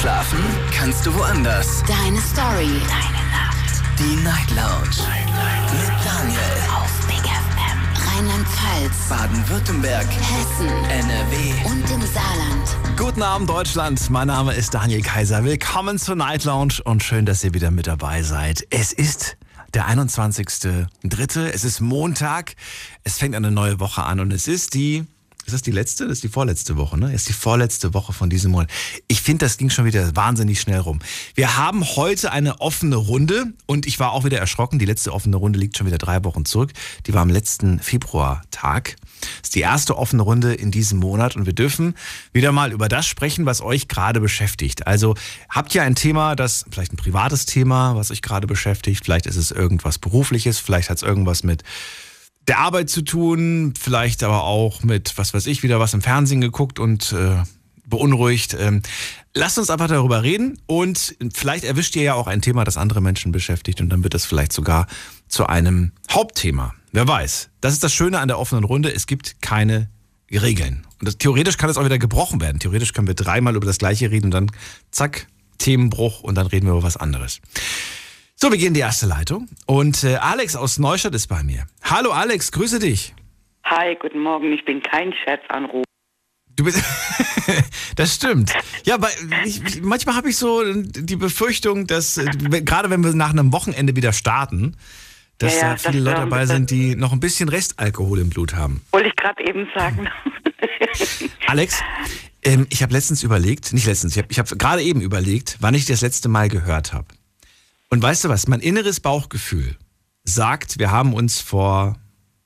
Schlafen 0.00 0.38
kannst 0.72 1.04
du 1.06 1.12
woanders. 1.12 1.82
Deine 1.88 2.20
Story. 2.20 2.70
Deine 2.86 3.24
Nacht. 3.32 3.82
Die 3.98 4.14
Night 4.22 4.48
Lounge. 4.50 4.96
Night, 4.96 5.72
Mit 5.72 5.90
Daniel. 6.04 6.40
Auf 6.72 7.06
Big 7.08 7.24
FM. 7.24 8.06
Rheinland-Pfalz. 8.06 9.08
Baden-Württemberg. 9.08 10.06
Hessen. 10.06 10.68
NRW. 10.68 11.52
Und 11.64 11.90
im 11.90 12.00
Saarland. 12.02 12.96
Guten 12.96 13.22
Abend, 13.22 13.50
Deutschland. 13.50 14.08
Mein 14.10 14.28
Name 14.28 14.54
ist 14.54 14.72
Daniel 14.72 15.02
Kaiser. 15.02 15.42
Willkommen 15.42 15.98
zur 15.98 16.14
Night 16.14 16.44
Lounge 16.44 16.74
und 16.84 17.02
schön, 17.02 17.26
dass 17.26 17.42
ihr 17.42 17.52
wieder 17.52 17.72
mit 17.72 17.88
dabei 17.88 18.22
seid. 18.22 18.68
Es 18.70 18.92
ist 18.92 19.36
der 19.74 19.88
21.3. 19.88 21.48
Es 21.48 21.64
ist 21.64 21.80
Montag. 21.80 22.54
Es 23.02 23.18
fängt 23.18 23.34
eine 23.34 23.50
neue 23.50 23.80
Woche 23.80 24.04
an 24.04 24.20
und 24.20 24.32
es 24.32 24.46
ist 24.46 24.74
die 24.74 25.06
ist 25.48 25.54
das 25.54 25.62
die 25.62 25.70
letzte? 25.70 26.04
Das 26.06 26.18
ist 26.18 26.24
die 26.24 26.28
vorletzte 26.28 26.76
Woche, 26.76 26.98
ne? 26.98 27.06
Das 27.06 27.22
ist 27.22 27.28
die 27.30 27.32
vorletzte 27.32 27.94
Woche 27.94 28.12
von 28.12 28.28
diesem 28.28 28.52
Monat. 28.52 28.70
Ich 29.06 29.22
finde, 29.22 29.46
das 29.46 29.56
ging 29.56 29.70
schon 29.70 29.86
wieder 29.86 30.14
wahnsinnig 30.14 30.60
schnell 30.60 30.80
rum. 30.80 30.98
Wir 31.34 31.56
haben 31.56 31.84
heute 31.96 32.32
eine 32.32 32.60
offene 32.60 32.96
Runde 32.96 33.54
und 33.64 33.86
ich 33.86 33.98
war 33.98 34.12
auch 34.12 34.24
wieder 34.24 34.38
erschrocken. 34.38 34.78
Die 34.78 34.84
letzte 34.84 35.12
offene 35.12 35.36
Runde 35.36 35.58
liegt 35.58 35.78
schon 35.78 35.86
wieder 35.86 35.96
drei 35.96 36.22
Wochen 36.24 36.44
zurück. 36.44 36.72
Die 37.06 37.14
war 37.14 37.22
am 37.22 37.30
letzten 37.30 37.78
Februartag. 37.80 38.96
Das 39.20 39.48
ist 39.48 39.54
die 39.54 39.60
erste 39.60 39.96
offene 39.96 40.22
Runde 40.22 40.52
in 40.52 40.70
diesem 40.70 40.98
Monat 40.98 41.34
und 41.34 41.46
wir 41.46 41.54
dürfen 41.54 41.94
wieder 42.32 42.52
mal 42.52 42.70
über 42.70 42.88
das 42.88 43.06
sprechen, 43.06 43.46
was 43.46 43.62
euch 43.62 43.88
gerade 43.88 44.20
beschäftigt. 44.20 44.86
Also 44.86 45.14
habt 45.48 45.74
ihr 45.74 45.82
ein 45.82 45.94
Thema, 45.94 46.36
das 46.36 46.66
vielleicht 46.70 46.92
ein 46.92 46.96
privates 46.96 47.46
Thema, 47.46 47.96
was 47.96 48.10
euch 48.10 48.20
gerade 48.20 48.46
beschäftigt, 48.46 49.04
vielleicht 49.04 49.26
ist 49.26 49.36
es 49.36 49.50
irgendwas 49.50 49.98
berufliches, 49.98 50.58
vielleicht 50.58 50.90
hat 50.90 50.98
es 50.98 51.02
irgendwas 51.02 51.42
mit 51.42 51.64
der 52.48 52.58
Arbeit 52.58 52.90
zu 52.90 53.02
tun, 53.02 53.74
vielleicht 53.78 54.22
aber 54.22 54.44
auch 54.44 54.82
mit, 54.82 55.16
was 55.16 55.34
weiß 55.34 55.46
ich, 55.46 55.62
wieder 55.62 55.78
was 55.78 55.94
im 55.94 56.00
Fernsehen 56.00 56.40
geguckt 56.40 56.78
und 56.78 57.12
äh, 57.12 57.36
beunruhigt. 57.86 58.56
Ähm, 58.58 58.82
lasst 59.34 59.58
uns 59.58 59.70
einfach 59.70 59.88
darüber 59.88 60.22
reden 60.22 60.58
und 60.66 61.16
vielleicht 61.34 61.64
erwischt 61.64 61.94
ihr 61.96 62.02
ja 62.02 62.14
auch 62.14 62.26
ein 62.26 62.42
Thema, 62.42 62.64
das 62.64 62.76
andere 62.76 63.00
Menschen 63.00 63.32
beschäftigt 63.32 63.80
und 63.80 63.90
dann 63.90 64.02
wird 64.02 64.14
das 64.14 64.24
vielleicht 64.24 64.52
sogar 64.52 64.86
zu 65.28 65.46
einem 65.46 65.92
Hauptthema. 66.10 66.74
Wer 66.92 67.06
weiß. 67.06 67.50
Das 67.60 67.74
ist 67.74 67.84
das 67.84 67.92
Schöne 67.92 68.18
an 68.18 68.28
der 68.28 68.38
offenen 68.38 68.64
Runde. 68.64 68.92
Es 68.92 69.06
gibt 69.06 69.42
keine 69.42 69.90
Regeln. 70.30 70.86
Und 70.98 71.06
das, 71.06 71.18
theoretisch 71.18 71.58
kann 71.58 71.68
es 71.68 71.76
auch 71.76 71.84
wieder 71.84 71.98
gebrochen 71.98 72.40
werden. 72.40 72.60
Theoretisch 72.60 72.92
können 72.92 73.06
wir 73.06 73.14
dreimal 73.14 73.56
über 73.56 73.66
das 73.66 73.78
Gleiche 73.78 74.10
reden 74.10 74.26
und 74.26 74.30
dann 74.32 74.50
zack, 74.90 75.26
Themenbruch 75.58 76.22
und 76.22 76.34
dann 76.34 76.46
reden 76.46 76.66
wir 76.66 76.72
über 76.72 76.82
was 76.82 76.96
anderes. 76.96 77.40
So, 78.40 78.52
wir 78.52 78.58
gehen 78.58 78.68
in 78.68 78.74
die 78.74 78.80
erste 78.80 79.06
Leitung. 79.06 79.48
Und 79.66 80.04
äh, 80.04 80.14
Alex 80.14 80.54
aus 80.54 80.78
Neustadt 80.78 81.12
ist 81.12 81.26
bei 81.26 81.42
mir. 81.42 81.66
Hallo 81.82 82.12
Alex, 82.12 82.52
grüße 82.52 82.78
dich. 82.78 83.12
Hi, 83.64 83.96
guten 84.00 84.20
Morgen. 84.20 84.52
Ich 84.52 84.64
bin 84.64 84.80
kein 84.80 85.12
Scherzanruf. 85.12 85.82
Du 86.54 86.62
bist. 86.62 86.80
das 87.96 88.14
stimmt. 88.14 88.52
Ja, 88.84 88.94
aber 88.94 89.08
ich, 89.44 89.82
manchmal 89.82 90.14
habe 90.14 90.28
ich 90.28 90.36
so 90.36 90.62
die 90.72 91.16
Befürchtung, 91.16 91.88
dass 91.88 92.16
äh, 92.16 92.26
gerade 92.62 92.90
wenn 92.90 93.02
wir 93.02 93.12
nach 93.12 93.30
einem 93.30 93.52
Wochenende 93.52 93.96
wieder 93.96 94.12
starten, 94.12 94.76
dass 95.38 95.56
Ja, 95.56 95.60
ja, 95.60 95.70
da 95.70 95.76
viele 95.78 96.04
das, 96.04 96.14
Leute 96.14 96.30
dabei 96.30 96.46
sind, 96.46 96.70
die 96.70 96.94
noch 96.94 97.12
ein 97.12 97.18
bisschen 97.18 97.48
Restalkohol 97.48 98.20
im 98.20 98.30
Blut 98.30 98.54
haben. 98.54 98.82
Wollte 98.92 99.08
ich 99.08 99.16
gerade 99.16 99.44
eben 99.48 99.68
sagen. 99.74 100.08
Alex, 101.48 101.82
ähm, 102.44 102.68
ich 102.70 102.84
habe 102.84 102.92
letztens 102.92 103.24
überlegt, 103.24 103.72
nicht 103.72 103.86
letztens, 103.86 104.12
ich 104.12 104.22
habe 104.22 104.28
ich 104.30 104.38
hab 104.38 104.46
gerade 104.60 104.82
eben 104.82 105.00
überlegt, 105.00 105.56
wann 105.58 105.74
ich 105.74 105.86
das 105.86 106.02
letzte 106.02 106.28
Mal 106.28 106.48
gehört 106.48 106.92
habe. 106.92 107.08
Und 107.90 108.02
weißt 108.02 108.24
du 108.24 108.28
was, 108.28 108.48
mein 108.48 108.60
inneres 108.60 109.00
Bauchgefühl 109.00 109.76
sagt, 110.24 110.78
wir 110.78 110.90
haben 110.90 111.14
uns 111.14 111.40
vor, 111.40 111.96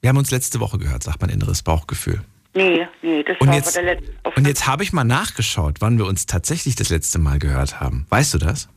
wir 0.01 0.09
haben 0.09 0.17
uns 0.17 0.31
letzte 0.31 0.61
Woche 0.61 0.79
gehört, 0.79 1.03
sagt 1.03 1.21
mein 1.21 1.31
inneres 1.31 1.63
Bauchgefühl. 1.63 2.23
nee, 2.55 2.87
nee, 3.03 3.23
das 3.25 3.37
Und 3.41 3.49
war 3.49 3.55
jetzt, 3.57 3.75
der 3.75 3.83
letzten 3.83 4.17
und 4.37 4.47
jetzt 4.47 4.67
habe 4.67 4.85
ich 4.85 4.93
mal 4.93 5.05
nachgeschaut, 5.05 5.81
wann 5.81 5.99
wir 5.99 6.07
uns 6.07 6.27
tatsächlich 6.27 6.77
das 6.77 6.91
letzte 6.91 7.19
Mal 7.19 7.39
gehört 7.39 7.81
haben. 7.81 8.07
Weißt 8.09 8.35
du 8.35 8.39
das? 8.39 8.69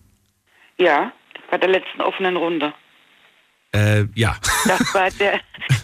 Ja, 0.77 1.11
bei 1.51 1.57
der 1.57 1.69
letzten 1.69 2.01
offenen 2.01 2.35
Runde. 2.35 2.73
Äh, 3.75 4.07
ja. 4.15 4.37
Das 4.67 4.93
war 4.93 5.09
der, 5.19 5.39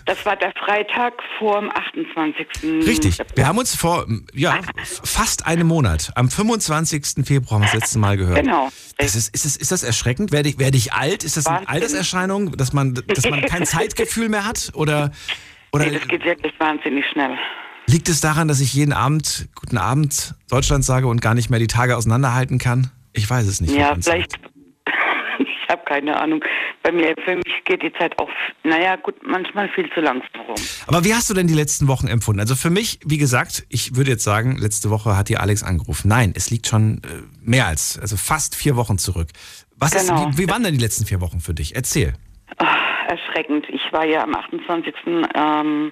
das 0.06 0.26
war 0.26 0.36
der 0.38 0.54
Freitag 0.54 1.14
vor 1.38 1.60
dem 1.60 1.70
28. 1.70 2.48
Richtig. 2.88 3.18
Wir 3.36 3.48
haben 3.48 3.58
uns 3.58 3.76
vor, 3.76 4.06
ja, 4.34 4.60
fast 4.84 5.46
einem 5.46 5.68
Monat, 5.68 6.12
am 6.16 6.30
25. 6.30 7.26
Februar 7.26 7.56
haben 7.60 7.62
wir 7.64 7.72
das 7.72 7.74
letzte 7.74 8.00
Mal 8.00 8.16
gehört. 8.18 8.42
Genau. 8.44 8.70
Das 8.98 9.16
ist, 9.16 9.34
ist, 9.36 9.46
das, 9.46 9.56
ist 9.58 9.72
das 9.72 9.84
erschreckend? 9.84 10.32
Werde 10.32 10.50
ich, 10.50 10.58
werde 10.60 10.78
ich 10.78 10.94
alt? 10.94 11.24
Ist 11.24 11.36
das 11.38 11.48
eine 11.48 11.58
Wahnsinn. 11.58 11.70
Alterserscheinung, 11.70 12.52
dass 12.58 12.72
man, 12.74 12.94
dass 12.94 13.30
man 13.30 13.42
kein 13.42 13.66
Zeitgefühl 13.66 14.30
mehr 14.30 14.46
hat? 14.46 14.72
Oder, 14.74 15.12
oder 15.74 15.86
Nee, 15.86 15.98
das 16.00 16.08
geht 16.08 16.24
wirklich 16.24 16.54
wahnsinnig 16.60 17.04
schnell. 17.12 17.38
liegt 17.88 18.08
es 18.10 18.22
daran, 18.22 18.48
dass 18.48 18.62
ich 18.62 18.74
jeden 18.74 18.94
Abend 18.94 19.50
Guten 19.56 19.78
Abend 19.78 20.36
Deutschland 20.50 20.86
sage 20.86 21.08
und 21.08 21.22
gar 21.22 21.34
nicht 21.34 21.50
mehr 21.50 21.60
die 21.60 21.68
Tage 21.68 21.98
auseinanderhalten 21.98 22.58
kann? 22.58 22.90
Ich 23.14 23.30
weiß 23.30 23.46
es 23.48 23.60
nicht. 23.60 23.76
Ja, 23.76 23.96
vielleicht. 24.02 24.40
Keine 25.92 26.20
Ahnung. 26.20 26.42
Bei 26.84 26.92
mir, 26.92 27.14
für 27.26 27.36
mich 27.36 27.64
geht 27.66 27.84
die 27.84 27.92
Zeit 27.94 28.18
auch, 28.18 28.30
naja, 28.64 28.96
gut, 28.96 29.16
manchmal 29.28 29.68
viel 29.70 29.90
zu 29.94 30.00
langsam 30.00 30.42
rum. 30.48 30.56
Aber 30.88 31.04
wie 31.04 31.14
hast 31.14 31.30
du 31.30 31.34
denn 31.34 31.48
die 31.48 31.54
letzten 31.54 31.88
Wochen 31.90 32.08
empfunden? 32.08 32.40
Also 32.40 32.56
für 32.56 32.70
mich, 32.70 33.00
wie 33.06 33.18
gesagt, 33.18 33.66
ich 33.68 33.96
würde 33.98 34.12
jetzt 34.12 34.24
sagen, 34.24 34.58
letzte 34.58 34.90
Woche 34.90 35.18
hat 35.18 35.28
dir 35.28 35.42
Alex 35.42 35.64
angerufen. 35.64 36.08
Nein, 36.08 36.32
es 36.34 36.50
liegt 36.50 36.68
schon 36.68 37.02
äh, 37.04 37.08
mehr 37.42 37.68
als, 37.68 38.00
also 38.00 38.16
fast 38.16 38.56
vier 38.56 38.78
Wochen 38.78 38.98
zurück. 38.98 39.28
Was 39.76 39.92
Genau. 39.92 40.30
ist, 40.30 40.38
wie, 40.38 40.44
wie 40.44 40.50
waren 40.50 40.64
denn 40.64 40.74
die 40.76 40.80
letzten 40.82 41.06
vier 41.06 41.20
Wochen 41.20 41.42
für 41.42 41.54
dich? 41.54 41.76
Erzähl. 41.76 42.14
Ach, 42.58 42.78
erschreckend. 43.10 43.66
Ich 43.70 43.82
war 43.92 44.06
ja 44.06 44.24
am 44.24 44.34
28. 44.34 44.94
Ähm, 45.36 45.92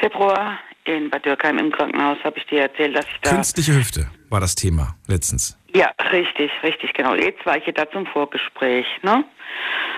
Februar 0.00 0.58
in 0.84 1.10
Bad 1.10 1.26
Dürkheim 1.26 1.58
im 1.58 1.72
Krankenhaus, 1.72 2.16
habe 2.24 2.38
ich 2.38 2.46
dir 2.46 2.62
erzählt, 2.62 2.96
dass 2.96 3.04
ich 3.04 3.20
da... 3.22 3.30
Künstliche 3.30 3.74
Hüfte 3.74 4.08
war 4.30 4.40
das 4.40 4.54
Thema 4.54 4.96
letztens. 5.08 5.58
Ja, 5.76 5.92
richtig, 6.10 6.50
richtig, 6.62 6.94
genau. 6.94 7.14
Jetzt 7.14 7.44
war 7.44 7.58
ich 7.58 7.66
ja 7.66 7.72
da 7.72 7.90
zum 7.90 8.06
Vorgespräch, 8.06 8.86
ne? 9.02 9.24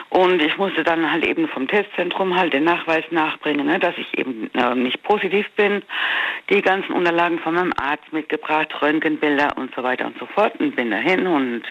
Und 0.08 0.42
ich 0.42 0.58
musste 0.58 0.82
dann 0.82 1.08
halt 1.08 1.24
eben 1.24 1.46
vom 1.46 1.68
Testzentrum 1.68 2.34
halt 2.34 2.52
den 2.52 2.64
Nachweis 2.64 3.04
nachbringen, 3.12 3.64
ne, 3.64 3.78
dass 3.78 3.96
ich 3.96 4.18
eben 4.18 4.50
äh, 4.54 4.74
nicht 4.74 5.00
positiv 5.04 5.48
bin. 5.52 5.82
Die 6.50 6.62
ganzen 6.62 6.92
Unterlagen 6.94 7.38
von 7.38 7.54
meinem 7.54 7.72
Arzt 7.76 8.12
mitgebracht, 8.12 8.74
Röntgenbilder 8.82 9.56
und 9.56 9.72
so 9.76 9.84
weiter 9.84 10.06
und 10.06 10.18
so 10.18 10.26
fort. 10.26 10.58
Und 10.58 10.74
bin 10.74 10.90
dahin 10.90 11.28
und 11.28 11.62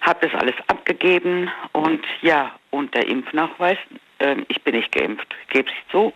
habe 0.00 0.26
das 0.26 0.40
alles 0.40 0.54
abgegeben. 0.68 1.50
Und 1.72 2.02
ja, 2.22 2.50
und 2.70 2.94
der 2.94 3.06
Impfnachweis, 3.06 3.76
äh, 4.20 4.36
ich 4.48 4.62
bin 4.62 4.74
nicht 4.74 4.90
geimpft, 4.90 5.34
gebe 5.50 5.68
ich 5.68 5.90
zu. 5.92 6.14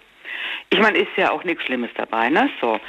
Ich 0.71 0.79
meine, 0.79 0.99
ist 0.99 1.17
ja 1.17 1.31
auch 1.31 1.45
nichts 1.45 1.65
Schlimmes 1.65 1.91
dabei, 1.97 2.29
ne? 2.29 2.51
So. 2.61 2.81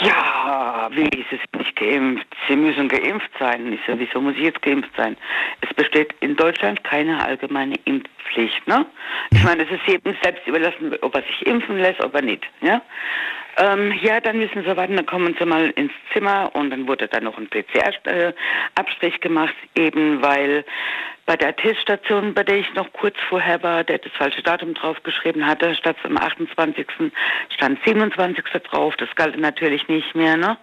Ja, 0.00 0.88
wie 0.92 1.08
ist 1.08 1.32
es 1.32 1.40
nicht 1.58 1.76
geimpft? 1.76 2.26
Sie 2.48 2.56
müssen 2.56 2.88
geimpft 2.88 3.30
sein. 3.38 3.72
Ich 3.72 3.80
so, 3.86 3.98
wieso 3.98 4.20
muss 4.20 4.34
ich 4.34 4.42
jetzt 4.42 4.62
geimpft 4.62 4.90
sein? 4.96 5.16
Es 5.60 5.74
besteht 5.74 6.14
in 6.20 6.36
Deutschland 6.36 6.82
keine 6.84 7.22
allgemeine 7.22 7.76
Impfpflicht, 7.84 8.66
ne? 8.66 8.86
Ich 9.30 9.44
meine, 9.44 9.64
es 9.64 9.70
ist 9.70 9.86
jedem 9.86 10.16
selbst 10.22 10.46
überlassen, 10.46 10.96
ob 11.02 11.14
er 11.14 11.22
sich 11.22 11.46
impfen 11.46 11.78
lässt, 11.78 12.02
ob 12.02 12.14
er 12.14 12.22
nicht, 12.22 12.44
ja? 12.62 12.80
Ähm, 13.58 13.92
ja, 14.00 14.18
dann 14.20 14.38
müssen 14.38 14.64
Sie 14.64 14.76
warten, 14.76 14.96
dann 14.96 15.04
kommen 15.04 15.36
Sie 15.38 15.44
mal 15.44 15.70
ins 15.70 15.92
Zimmer 16.12 16.50
und 16.54 16.70
dann 16.70 16.88
wurde 16.88 17.06
dann 17.08 17.24
noch 17.24 17.36
ein 17.36 17.48
PCR-Abstrich 17.48 19.20
gemacht, 19.20 19.54
eben 19.74 20.22
weil 20.22 20.64
bei 21.32 21.36
der 21.38 21.56
Teststation, 21.56 22.34
bei 22.34 22.42
der 22.42 22.58
ich 22.58 22.74
noch 22.74 22.92
kurz 22.92 23.16
vorher 23.30 23.62
war, 23.62 23.84
der 23.84 23.96
das 23.96 24.12
falsche 24.12 24.42
Datum 24.42 24.74
draufgeschrieben 24.74 25.46
hatte, 25.46 25.74
statt 25.74 25.96
am 26.02 26.18
28. 26.18 26.86
stand 27.48 27.78
27. 27.86 28.44
drauf, 28.64 28.94
das 28.98 29.08
galt 29.14 29.38
natürlich 29.38 29.88
nicht 29.88 30.14
mehr, 30.14 30.36
ne? 30.36 30.58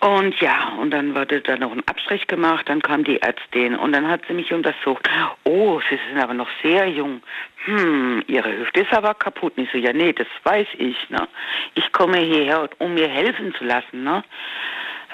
Und 0.00 0.40
ja, 0.40 0.72
und 0.80 0.90
dann 0.90 1.14
wurde 1.14 1.40
da 1.40 1.56
noch 1.56 1.70
ein 1.70 1.86
Abstrich 1.86 2.26
gemacht, 2.26 2.68
dann 2.68 2.82
kam 2.82 3.04
die 3.04 3.22
Ärztin 3.22 3.76
und 3.76 3.92
dann 3.92 4.08
hat 4.08 4.22
sie 4.26 4.34
mich 4.34 4.52
untersucht. 4.52 5.08
Oh, 5.44 5.80
Sie 5.88 6.00
sind 6.08 6.20
aber 6.20 6.34
noch 6.34 6.48
sehr 6.64 6.88
jung. 6.88 7.22
Hm, 7.66 8.24
Ihre 8.26 8.50
Hüfte 8.58 8.80
ist 8.80 8.92
aber 8.92 9.14
kaputt. 9.14 9.56
Und 9.56 9.64
ich 9.64 9.70
so, 9.70 9.78
ja, 9.78 9.92
nee, 9.92 10.12
das 10.12 10.26
weiß 10.42 10.66
ich, 10.78 11.10
ne? 11.10 11.28
Ich 11.76 11.92
komme 11.92 12.18
hierher, 12.18 12.68
um 12.78 12.94
mir 12.94 13.08
helfen 13.08 13.54
zu 13.54 13.62
lassen, 13.62 14.02
ne? 14.02 14.24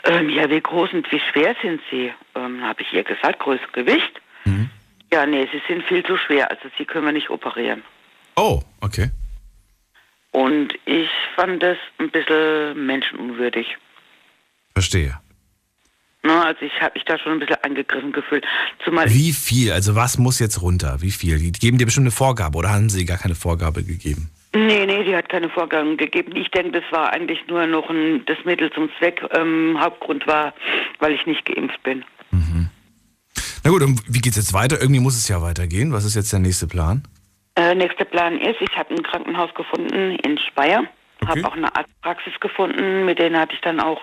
Ähm, 0.05 0.31
ja, 0.31 0.49
wie 0.49 0.62
groß 0.62 0.95
und 0.95 1.12
wie 1.12 1.21
schwer 1.21 1.55
sind 1.61 1.83
Sie? 1.91 2.11
Ähm, 2.34 2.62
habe 2.65 2.81
ich 2.81 2.93
ihr 2.95 3.03
gesagt, 3.03 3.41
größtes 3.41 3.72
Gewicht. 3.72 4.22
Ja, 5.13 5.27
nee, 5.27 5.48
Sie 5.53 5.63
sind 5.69 5.84
viel 5.84 6.04
zu 6.04 6.16
schwer, 6.16 6.51
also 6.51 6.69
Sie 6.78 6.84
können 6.84 7.07
wir 7.07 7.13
nicht 7.13 7.31
operieren. 7.31 7.83
Oh, 8.37 8.60
okay. 8.81 9.10
Und 10.33 10.75
ich 10.84 11.09
fand 11.34 11.63
das 11.63 11.78
ein 11.98 12.10
bisschen 12.10 12.87
menschenunwürdig. 12.87 13.77
Verstehe. 14.75 15.19
Ne, 16.22 16.45
also 16.45 16.60
ich 16.63 16.81
habe 16.81 16.93
mich 16.95 17.04
da 17.04 17.19
schon 17.19 17.33
ein 17.33 17.39
bisschen 17.39 17.63
angegriffen 17.63 18.13
gefühlt. 18.13 18.45
Zumal 18.84 19.09
Wie 19.09 19.33
viel? 19.33 19.72
Also 19.72 19.95
was 19.95 20.19
muss 20.19 20.41
jetzt 20.41 20.60
runter? 20.60 20.97
Wie 21.01 21.13
viel? 21.13 21.39
Die 21.39 21.53
geben 21.53 21.78
dir 21.78 21.87
bestimmt 21.87 22.04
eine 22.04 22.10
Vorgabe 22.10 22.59
oder 22.59 22.71
haben 22.71 22.91
sie 22.91 23.04
gar 23.04 23.16
keine 23.16 23.37
Vorgabe 23.37 23.84
gegeben? 23.84 24.31
Nee, 24.53 24.87
nee, 24.87 25.04
die 25.04 25.15
hat 25.15 25.28
keine 25.28 25.48
Vorgaben 25.48 25.97
gegeben. 25.97 26.34
Ich 26.34 26.51
denke, 26.51 26.81
das 26.81 26.84
war 26.91 27.13
eigentlich 27.13 27.39
nur 27.47 27.66
noch 27.66 27.89
ein, 27.89 28.25
das 28.27 28.39
Mittel 28.45 28.71
zum 28.72 28.91
Zweck. 28.98 29.22
Ähm, 29.33 29.78
Hauptgrund 29.81 30.27
war, 30.27 30.53
weil 30.98 31.13
ich 31.13 31.25
nicht 31.27 31.45
geimpft 31.45 31.83
bin. 31.83 32.04
Na 33.66 33.72
gut, 33.72 33.83
und 33.83 34.01
wie 34.07 34.21
geht's 34.21 34.36
jetzt 34.36 34.53
weiter? 34.53 34.80
Irgendwie 34.80 35.01
muss 35.01 35.16
es 35.16 35.27
ja 35.27 35.42
weitergehen. 35.42 35.92
Was 35.92 36.04
ist 36.04 36.15
jetzt 36.15 36.33
der 36.33 36.39
nächste 36.39 36.68
Plan? 36.68 37.03
Äh, 37.57 37.74
nächster 37.74 38.04
Plan 38.04 38.39
ist, 38.39 38.60
ich 38.60 38.78
habe 38.78 38.95
ein 38.95 39.03
Krankenhaus 39.03 39.53
gefunden 39.54 40.16
in 40.24 40.39
Speyer. 40.39 40.84
Okay. 41.21 41.42
Habe 41.42 41.48
auch 41.48 41.57
eine 41.57 41.74
Arztpraxis 41.74 42.39
gefunden, 42.39 43.04
mit 43.04 43.18
denen 43.18 43.36
hatte 43.36 43.54
ich 43.54 43.60
dann 43.63 43.80
auch 43.80 44.03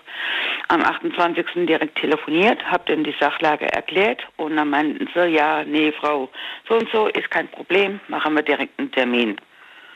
am 0.67 0.81
28. 0.81 1.65
direkt 1.65 1.97
telefoniert, 1.97 2.61
habe 2.65 2.83
denen 2.89 3.05
die 3.05 3.15
Sachlage 3.17 3.71
erklärt 3.71 4.27
und 4.35 4.57
dann 4.57 4.69
meinten 4.69 5.07
sie, 5.15 5.27
ja, 5.27 5.63
nee, 5.63 5.93
Frau, 5.93 6.29
so 6.67 6.75
und 6.75 6.89
so 6.91 7.07
ist 7.07 7.31
kein 7.31 7.47
Problem, 7.47 8.01
machen 8.09 8.33
wir 8.33 8.43
direkt 8.43 8.77
einen 8.77 8.91
Termin. 8.91 9.37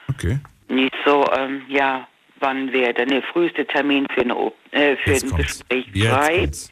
Okay. 0.09 0.39
Nicht 0.69 0.95
so, 1.05 1.25
ähm, 1.37 1.63
ja, 1.67 2.07
wann 2.39 2.71
wäre 2.71 2.93
denn 2.93 3.09
der 3.09 3.21
früheste 3.21 3.67
Termin 3.67 4.07
für, 4.13 4.21
eine, 4.21 4.33
äh, 4.71 4.95
für 4.95 5.11
Jetzt 5.11 5.23
ein 5.25 5.29
kommt's. 5.31 5.59
Gespräch 5.59 5.87
Jetzt 5.93 6.71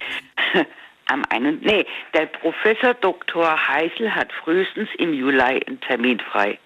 frei? 0.53 0.65
Am 1.07 1.23
einen, 1.29 1.59
nee, 1.61 1.85
der 2.13 2.25
Professor 2.25 2.93
Dr. 2.95 3.55
Heißel 3.67 4.13
hat 4.13 4.31
frühestens 4.43 4.89
im 4.97 5.13
Juli 5.13 5.39
einen 5.41 5.79
Termin 5.81 6.19
frei. 6.19 6.57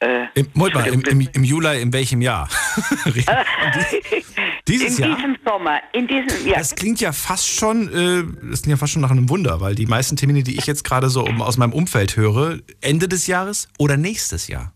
Äh, 0.00 0.26
Im, 0.34 0.48
mal, 0.54 0.70
im, 0.88 1.02
im, 1.02 1.28
im 1.34 1.44
Juli, 1.44 1.80
in 1.82 1.92
welchem 1.92 2.22
Jahr? 2.22 2.48
Dieses 4.66 4.98
in 4.98 5.04
Jahr? 5.04 5.16
diesem 5.16 5.36
Sommer, 5.44 5.80
in 5.92 6.06
diesem 6.06 6.46
Jahr. 6.46 6.58
Das 6.58 6.74
klingt 6.74 7.00
ja 7.00 7.12
fast 7.12 7.48
schon, 7.48 7.88
äh, 7.88 8.48
das 8.50 8.62
klingt 8.62 8.76
ja 8.76 8.76
fast 8.78 8.92
schon 8.94 9.02
nach 9.02 9.10
einem 9.10 9.28
Wunder, 9.28 9.60
weil 9.60 9.74
die 9.74 9.86
meisten 9.86 10.16
Termine, 10.16 10.42
die 10.42 10.56
ich 10.56 10.66
jetzt 10.66 10.84
gerade 10.84 11.08
so 11.08 11.26
aus 11.26 11.58
meinem 11.58 11.72
Umfeld 11.72 12.16
höre, 12.16 12.58
Ende 12.80 13.08
des 13.08 13.26
Jahres 13.26 13.68
oder 13.78 13.96
nächstes 13.96 14.48
Jahr. 14.48 14.72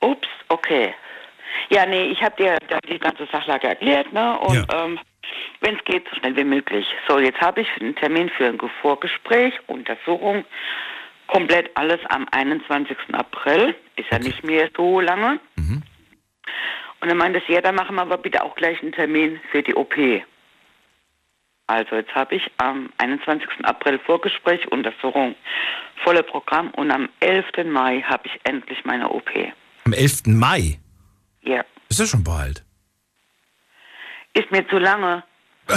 Ups, 0.00 0.28
okay. 0.48 0.94
Ja, 1.70 1.86
nee, 1.86 2.04
ich 2.10 2.22
habe 2.22 2.36
dir 2.36 2.58
die 2.88 2.98
ganze 2.98 3.26
Sachlage 3.32 3.66
erklärt, 3.68 4.12
ne? 4.12 4.38
Und 4.38 4.54
Ja. 4.54 4.84
ähm, 4.84 4.98
wenn 5.60 5.76
es 5.76 5.84
geht, 5.84 6.06
so 6.08 6.16
schnell 6.16 6.36
wie 6.36 6.44
möglich. 6.44 6.86
So, 7.08 7.18
jetzt 7.18 7.40
habe 7.40 7.60
ich 7.62 7.68
einen 7.80 7.94
Termin 7.96 8.28
für 8.30 8.46
ein 8.46 8.58
Vorgespräch, 8.82 9.54
Untersuchung, 9.66 10.44
komplett 11.26 11.70
alles 11.76 12.00
am 12.08 12.26
21. 12.30 12.96
April. 13.12 13.74
Ist 13.96 14.10
ja 14.10 14.18
nicht 14.18 14.44
mehr 14.44 14.70
so 14.76 15.00
lange. 15.00 15.40
Und 17.00 17.10
dann 17.10 17.18
meinte 17.18 17.42
sie, 17.46 17.52
ja, 17.52 17.60
dann 17.60 17.74
machen 17.74 17.94
wir 17.96 18.02
aber 18.02 18.18
bitte 18.18 18.42
auch 18.42 18.54
gleich 18.56 18.82
einen 18.82 18.92
Termin 18.92 19.40
für 19.52 19.62
die 19.62 19.74
OP. 19.74 19.94
Also 21.68 21.96
jetzt 21.96 22.14
habe 22.14 22.36
ich 22.36 22.50
am 22.58 22.90
21. 22.98 23.48
April 23.64 23.98
Vorgespräch, 23.98 24.70
Untersuchung, 24.70 25.34
volle 26.04 26.22
Programm 26.22 26.70
und 26.70 26.90
am 26.90 27.08
11. 27.20 27.44
Mai 27.66 28.02
habe 28.02 28.26
ich 28.26 28.40
endlich 28.44 28.84
meine 28.84 29.08
OP. 29.10 29.30
Am 29.84 29.92
11. 29.92 30.26
Mai. 30.26 30.78
Ja. 31.42 31.64
Ist 31.88 32.00
ja 32.00 32.06
schon 32.06 32.24
bald. 32.24 32.65
Ist 34.38 34.50
mir 34.50 34.66
zu 34.68 34.78
lange. 34.78 35.22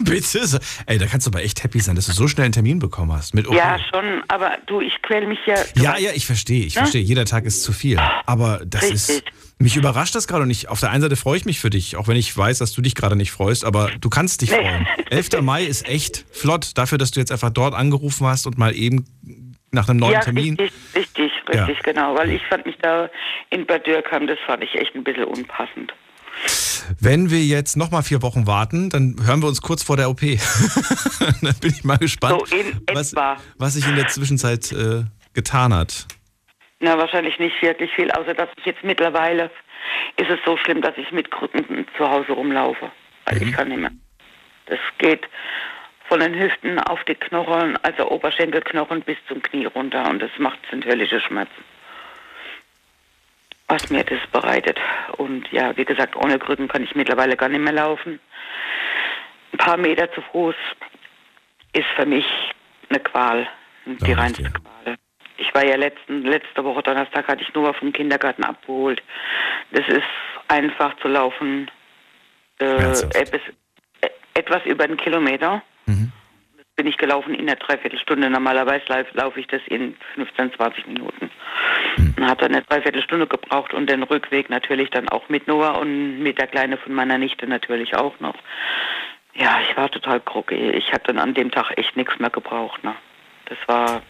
Bitte? 0.00 0.60
Ey, 0.86 0.98
da 0.98 1.06
kannst 1.06 1.26
du 1.26 1.30
aber 1.32 1.42
echt 1.42 1.64
happy 1.64 1.80
sein, 1.80 1.96
dass 1.96 2.06
du 2.06 2.12
so 2.12 2.28
schnell 2.28 2.44
einen 2.44 2.52
Termin 2.52 2.78
bekommen 2.78 3.12
hast. 3.12 3.34
Mit. 3.34 3.48
Ja, 3.50 3.78
schon, 3.92 4.22
aber 4.28 4.58
du, 4.66 4.80
ich 4.80 5.00
quäl 5.02 5.26
mich 5.26 5.40
ja. 5.46 5.56
Ja, 5.74 5.98
ja, 5.98 6.10
ich 6.14 6.24
verstehe, 6.26 6.64
ich 6.64 6.76
Ne? 6.76 6.82
verstehe. 6.82 7.00
Jeder 7.02 7.24
Tag 7.24 7.44
ist 7.44 7.64
zu 7.64 7.72
viel. 7.72 7.98
Aber 8.26 8.60
das 8.64 8.84
ist. 8.84 9.10
Richtig. 9.10 9.32
Mich 9.58 9.76
überrascht 9.76 10.14
das 10.14 10.26
gerade 10.28 10.42
und 10.42 10.50
ich, 10.50 10.68
auf 10.68 10.80
der 10.80 10.90
einen 10.90 11.00
Seite 11.02 11.16
freue 11.16 11.36
ich 11.36 11.44
mich 11.46 11.58
für 11.60 11.70
dich, 11.70 11.96
auch 11.96 12.06
wenn 12.08 12.16
ich 12.16 12.36
weiß, 12.36 12.58
dass 12.58 12.72
du 12.72 12.82
dich 12.82 12.94
gerade 12.94 13.16
nicht 13.16 13.30
freust, 13.32 13.64
aber 13.64 13.90
du 14.00 14.10
kannst 14.10 14.42
dich 14.42 14.50
Nee. 14.50 14.56
freuen. 14.56 14.86
11. 15.10 15.42
Mai 15.42 15.64
ist 15.64 15.88
echt 15.88 16.24
flott 16.32 16.72
dafür, 16.76 16.98
dass 16.98 17.12
du 17.12 17.20
jetzt 17.20 17.30
einfach 17.32 17.50
dort 17.50 17.72
angerufen 17.74 18.26
hast 18.26 18.46
und 18.46 18.58
mal 18.58 18.74
eben 18.74 19.04
nach 19.70 19.88
einem 19.88 20.00
neuen 20.00 20.12
ja, 20.12 20.20
Termin. 20.20 20.56
richtig, 20.56 20.72
richtig, 20.94 21.32
Ja. 21.52 21.64
richtig, 21.66 21.84
genau. 21.84 22.14
Weil 22.16 22.30
ich 22.30 22.42
fand 22.48 22.66
mich 22.66 22.76
da 22.82 23.08
in 23.50 23.64
Bad 23.66 23.86
Dürkheim, 23.86 24.26
das 24.26 24.38
fand 24.46 24.62
ich 24.64 24.74
echt 24.74 24.94
ein 24.94 25.04
bisschen 25.04 25.24
unpassend. 25.24 25.92
Wenn 27.00 27.30
wir 27.30 27.40
jetzt 27.40 27.76
nochmal 27.76 28.02
vier 28.02 28.22
Wochen 28.22 28.46
warten, 28.46 28.90
dann 28.90 29.16
hören 29.24 29.40
wir 29.42 29.48
uns 29.48 29.62
kurz 29.62 29.82
vor 29.82 29.96
der 29.96 30.10
OP. 30.10 30.20
dann 31.42 31.54
bin 31.60 31.70
ich 31.70 31.84
mal 31.84 31.96
gespannt, 31.98 32.42
So 32.46 32.56
was, 32.92 33.14
was 33.58 33.74
sich 33.74 33.86
in 33.88 33.96
der 33.96 34.08
Zwischenzeit 34.08 34.70
äh, 34.72 35.04
getan 35.32 35.72
hat. 35.72 36.06
Na, 36.80 36.98
wahrscheinlich 36.98 37.38
nicht 37.38 37.60
wirklich 37.62 37.90
viel, 37.94 38.10
außer 38.10 38.34
dass 38.34 38.48
ich 38.58 38.66
jetzt 38.66 38.84
mittlerweile 38.84 39.50
ist 40.16 40.30
es 40.30 40.38
so 40.44 40.56
schlimm, 40.58 40.82
dass 40.82 40.96
ich 40.96 41.10
mit 41.12 41.30
Krücken 41.30 41.86
zu 41.96 42.08
Hause 42.08 42.32
rumlaufe. 42.32 42.90
Weil 43.26 43.36
Mhm. 43.40 43.48
ich 43.48 43.52
kann 43.54 43.68
nicht 43.68 43.80
mehr. 43.80 43.90
Das 44.66 44.78
geht 44.98 45.26
von 46.08 46.20
den 46.20 46.34
Hüften 46.38 46.78
auf 46.80 47.02
die 47.04 47.14
Knochen, 47.14 47.76
also 47.82 48.10
Oberschenkelknochen 48.10 49.02
bis 49.02 49.16
zum 49.28 49.42
Knie 49.42 49.66
runter 49.66 50.08
und 50.10 50.20
das 50.20 50.30
macht 50.38 50.58
sind 50.70 50.84
höllische 50.84 51.20
Schmerzen. 51.20 51.64
Was 53.74 53.90
mir 53.90 54.04
das 54.04 54.20
bereitet. 54.30 54.78
Und 55.16 55.50
ja, 55.50 55.76
wie 55.76 55.84
gesagt, 55.84 56.14
ohne 56.14 56.38
Krücken 56.38 56.68
kann 56.68 56.84
ich 56.84 56.94
mittlerweile 56.94 57.36
gar 57.36 57.48
nicht 57.48 57.60
mehr 57.60 57.72
laufen. 57.72 58.20
Ein 59.52 59.58
paar 59.58 59.76
Meter 59.76 60.12
zu 60.12 60.20
Fuß 60.30 60.54
ist 61.72 61.86
für 61.96 62.06
mich 62.06 62.24
eine 62.88 63.00
Qual, 63.00 63.48
die 63.84 64.12
ich 64.12 64.16
reinste 64.16 64.44
dir. 64.44 64.50
Qual. 64.50 64.94
Ich 65.38 65.52
war 65.54 65.64
ja 65.66 65.74
letzten, 65.74 66.22
letzte 66.22 66.62
Woche 66.64 66.84
Donnerstag 66.84 67.26
hatte 67.26 67.42
ich 67.42 67.52
nur 67.52 67.74
vom 67.74 67.92
Kindergarten 67.92 68.44
abgeholt. 68.44 69.02
Das 69.72 69.86
ist 69.88 70.02
einfach 70.46 70.94
zu 70.98 71.08
laufen, 71.08 71.68
äh, 72.60 72.66
etwas, 72.66 73.40
äh, 74.02 74.08
etwas 74.34 74.64
über 74.66 74.84
einen 74.84 74.96
Kilometer. 74.96 75.62
Mhm. 75.86 76.12
Das 76.56 76.66
bin 76.76 76.86
ich 76.86 76.96
gelaufen 76.96 77.34
in 77.34 77.48
einer 77.48 77.56
Dreiviertelstunde. 77.56 78.30
Normalerweise 78.30 78.84
lauf- 78.86 79.12
laufe 79.14 79.40
ich 79.40 79.48
das 79.48 79.62
in 79.66 79.96
15, 80.14 80.52
20 80.54 80.86
Minuten. 80.86 81.28
Mhm. 81.96 82.03
Und 82.24 82.30
habe 82.30 82.40
dann 82.40 82.54
eine 82.54 82.62
Dreiviertelstunde 82.62 83.26
gebraucht 83.26 83.74
und 83.74 83.90
den 83.90 84.02
Rückweg 84.02 84.48
natürlich 84.48 84.88
dann 84.88 85.10
auch 85.10 85.28
mit 85.28 85.46
Noah 85.46 85.78
und 85.78 86.20
mit 86.20 86.38
der 86.38 86.46
Kleine 86.46 86.78
von 86.78 86.94
meiner 86.94 87.18
Nichte 87.18 87.46
natürlich 87.46 87.94
auch 87.96 88.18
noch. 88.18 88.34
Ja, 89.34 89.58
ich 89.68 89.76
war 89.76 89.90
total 89.90 90.20
groggy. 90.20 90.70
Ich 90.70 90.90
habe 90.94 91.02
dann 91.06 91.18
an 91.18 91.34
dem 91.34 91.50
Tag 91.50 91.76
echt 91.76 91.98
nichts 91.98 92.18
mehr 92.18 92.30
gebraucht. 92.30 92.82
Ne? 92.82 92.94
Das 93.44 93.58
war 93.66 94.00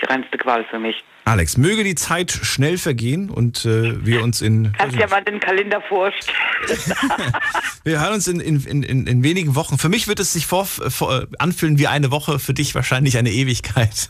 die 0.00 0.06
reinste 0.06 0.38
Qual 0.38 0.64
für 0.70 0.78
mich. 0.78 1.04
Alex, 1.24 1.58
möge 1.58 1.84
die 1.84 1.94
Zeit 1.94 2.30
schnell 2.30 2.78
vergehen 2.78 3.28
und 3.28 3.66
äh, 3.66 4.04
wir 4.04 4.22
uns 4.22 4.40
in. 4.40 4.72
Kannst 4.72 4.96
ja 4.96 5.06
mal 5.08 5.22
den 5.22 5.40
Kalender 5.40 5.82
vorstellen. 5.82 6.36
Wir 7.84 8.00
hören 8.00 8.14
uns 8.14 8.26
in, 8.26 8.40
in, 8.40 8.82
in, 8.82 9.06
in 9.06 9.22
wenigen 9.22 9.54
Wochen. 9.54 9.78
Für 9.78 9.88
mich 9.88 10.08
wird 10.08 10.20
es 10.20 10.32
sich 10.32 10.46
vor, 10.46 10.66
vor, 10.66 11.26
anfühlen 11.38 11.78
wie 11.78 11.86
eine 11.86 12.10
Woche, 12.10 12.38
für 12.38 12.52
dich 12.52 12.74
wahrscheinlich 12.74 13.16
eine 13.16 13.30
Ewigkeit. 13.30 14.08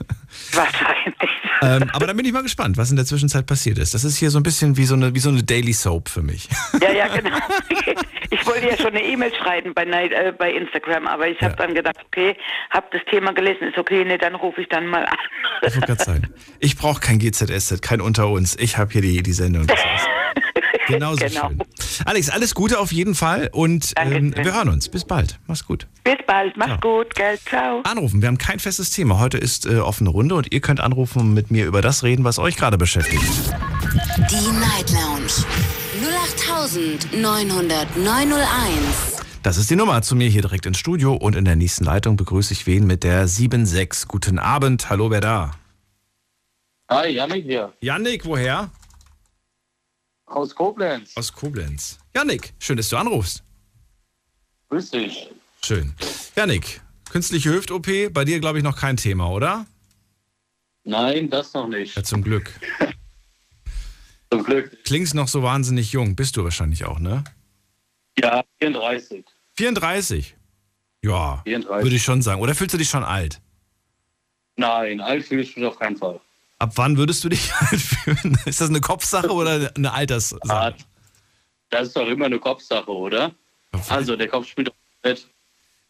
Wahrscheinlich. 0.52 1.31
ähm, 1.62 1.90
aber 1.93 2.06
dann 2.06 2.17
bin 2.17 2.25
ich 2.25 2.32
mal 2.32 2.43
gespannt, 2.43 2.76
was 2.76 2.90
in 2.90 2.96
der 2.96 3.05
Zwischenzeit 3.05 3.46
passiert 3.46 3.79
ist. 3.79 3.94
Das 3.94 4.05
ist 4.05 4.17
hier 4.17 4.31
so 4.31 4.38
ein 4.38 4.43
bisschen 4.43 4.76
wie 4.76 4.85
so 4.85 4.94
eine, 4.94 5.14
wie 5.14 5.20
so 5.20 5.29
eine 5.29 5.43
Daily 5.43 5.73
Soap 5.73 6.08
für 6.08 6.23
mich. 6.23 6.49
Ja, 6.81 6.93
ja, 6.93 7.08
genau. 7.08 7.37
Ich 8.48 8.54
wollte 8.62 8.68
ja 8.68 8.76
schon 8.78 8.86
eine 8.96 9.02
E-Mail 9.04 9.32
schreiben 9.34 9.74
bei, 9.74 9.84
äh, 9.84 10.32
bei 10.36 10.50
Instagram, 10.52 11.06
aber 11.06 11.28
ich 11.28 11.38
habe 11.42 11.50
Ja. 11.58 11.66
dann 11.66 11.74
gedacht, 11.74 11.96
okay, 12.06 12.34
habe 12.70 12.86
das 12.92 13.02
Thema 13.10 13.32
gelesen, 13.32 13.68
ist 13.68 13.76
okay, 13.78 14.04
nee, 14.04 14.16
dann 14.18 14.34
rufe 14.34 14.62
ich 14.62 14.68
dann 14.68 14.86
mal 14.86 15.04
an. 15.04 15.16
Ich 15.62 15.74
wollte 15.74 15.86
gerade 15.86 16.02
sagen, 16.04 16.22
ich 16.58 16.76
brauche 16.76 17.00
kein 17.00 17.18
GZSZ, 17.18 17.82
kein 17.82 18.00
Unter 18.00 18.28
uns. 18.28 18.56
Ich 18.58 18.78
habe 18.78 18.90
hier 18.92 19.02
die, 19.02 19.22
die 19.22 19.32
Sendung. 19.32 19.66
Das 19.66 19.78
genauso 20.86 21.26
Genau. 21.26 21.48
schön. 21.48 21.62
Alex, 22.06 22.30
alles 22.30 22.54
Gute 22.54 22.78
auf 22.78 22.90
jeden 22.92 23.14
Fall 23.14 23.50
und 23.52 23.92
ähm, 23.96 24.34
wir 24.34 24.54
hören 24.54 24.68
uns. 24.70 24.88
Bis 24.88 25.04
bald. 25.04 25.38
Mach's 25.46 25.66
gut. 25.66 25.86
Bis 26.04 26.16
bald, 26.26 26.56
mach's 26.56 26.78
Ciao. 26.80 26.80
gut, 26.80 27.14
gell, 27.14 27.38
ciao. 27.40 27.80
Anrufen. 27.82 28.22
Wir 28.22 28.28
haben 28.28 28.38
kein 28.38 28.58
festes 28.60 28.90
Thema. 28.90 29.18
Heute 29.18 29.36
ist 29.36 29.66
äh, 29.66 29.76
offene 29.78 30.08
Runde 30.11 30.34
und 30.37 30.52
ihr 30.52 30.61
könnt 30.61 30.80
anrufen 30.80 31.20
und 31.20 31.34
mit 31.34 31.50
mir 31.50 31.66
über 31.66 31.82
das 31.82 32.02
reden, 32.04 32.25
was 32.25 32.38
euch 32.38 32.56
gerade 32.56 32.78
beschäftigt. 32.78 33.23
Die 34.30 34.50
Night 34.58 34.90
Lounge 34.92 35.44
0890901. 36.37 39.23
Das 39.42 39.56
ist 39.56 39.70
die 39.70 39.76
Nummer 39.76 40.02
zu 40.02 40.14
mir 40.14 40.28
hier 40.28 40.42
direkt 40.42 40.66
ins 40.66 40.78
Studio 40.78 41.14
und 41.14 41.35
in 41.37 41.44
der 41.44 41.56
nächsten 41.56 41.85
Leitung 41.85 42.16
begrüße 42.16 42.52
ich 42.52 42.66
wen 42.66 42.87
mit 42.87 43.02
der 43.04 43.26
76. 43.26 44.08
Guten 44.08 44.38
Abend. 44.38 44.90
Hallo, 44.90 45.11
wer 45.11 45.20
da? 45.20 45.52
Hi, 46.90 47.08
Janik 47.11 47.44
hier, 47.44 47.73
Yannick, 47.80 48.25
woher? 48.25 48.70
aus 50.26 50.54
Koblenz. 50.54 51.16
Aus 51.16 51.32
Koblenz. 51.32 51.99
Yannick, 52.14 52.52
schön, 52.58 52.76
dass 52.76 52.90
du 52.90 52.97
anrufst. 52.99 53.42
Grüß 54.68 54.90
dich. 54.90 55.30
Schön. 55.64 55.94
Yannick, 56.37 56.82
künstliche 57.11 57.50
Hüft-OP, 57.50 58.12
bei 58.12 58.25
dir 58.26 58.38
glaube 58.40 58.58
ich 58.58 58.64
noch 58.64 58.76
kein 58.76 58.99
Thema, 58.99 59.30
oder? 59.30 59.64
Nein, 60.85 61.30
das 61.30 61.54
noch 61.54 61.68
nicht. 61.68 61.97
Ja, 61.97 62.02
zum 62.02 62.23
Glück. 62.23 62.52
Zum 64.30 64.44
Glück. 64.44 64.85
Klingst 64.85 65.14
noch 65.14 65.28
so 65.28 65.42
wahnsinnig 65.42 65.92
jung, 65.92 66.16
bist 66.16 66.37
du 66.37 66.44
wahrscheinlich 66.44 66.85
auch, 66.85 66.99
ne? 66.99 67.25
Ja, 68.18 68.42
34. 68.61 69.25
34. 69.56 70.37
Ja, 71.02 71.40
34. 71.44 71.85
würde 71.85 71.97
ich 71.97 72.02
schon 72.02 72.23
sagen. 72.23 72.40
Oder 72.40 72.54
fühlst 72.54 72.75
du 72.75 72.78
dich 72.78 72.90
schon 72.90 73.04
alt? 73.04 73.40
Nein, 74.56 75.00
alt 75.00 75.25
fühle 75.25 75.42
ich 75.42 75.56
mich 75.56 75.64
auf 75.64 75.78
keinen 75.78 75.97
Fall. 75.97 76.20
Ab 76.58 76.73
wann 76.75 76.97
würdest 76.97 77.23
du 77.25 77.28
dich 77.28 77.52
alt 77.61 77.80
fühlen? 77.80 78.37
Ist 78.44 78.61
das 78.61 78.68
eine 78.68 78.80
Kopfsache 78.80 79.30
oder 79.30 79.73
eine 79.76 79.92
Alterssache? 79.92 80.40
Ah, 80.50 80.75
Das 81.70 81.88
ist 81.88 81.97
doch 81.97 82.06
immer 82.08 82.26
eine 82.26 82.38
Kopfsache, 82.38 82.90
oder? 82.90 83.32
Also, 83.88 84.16
der 84.16 84.28
Kopf 84.28 84.49
spielt 84.49 84.68
doch 84.68 84.75
mit. 85.04 85.28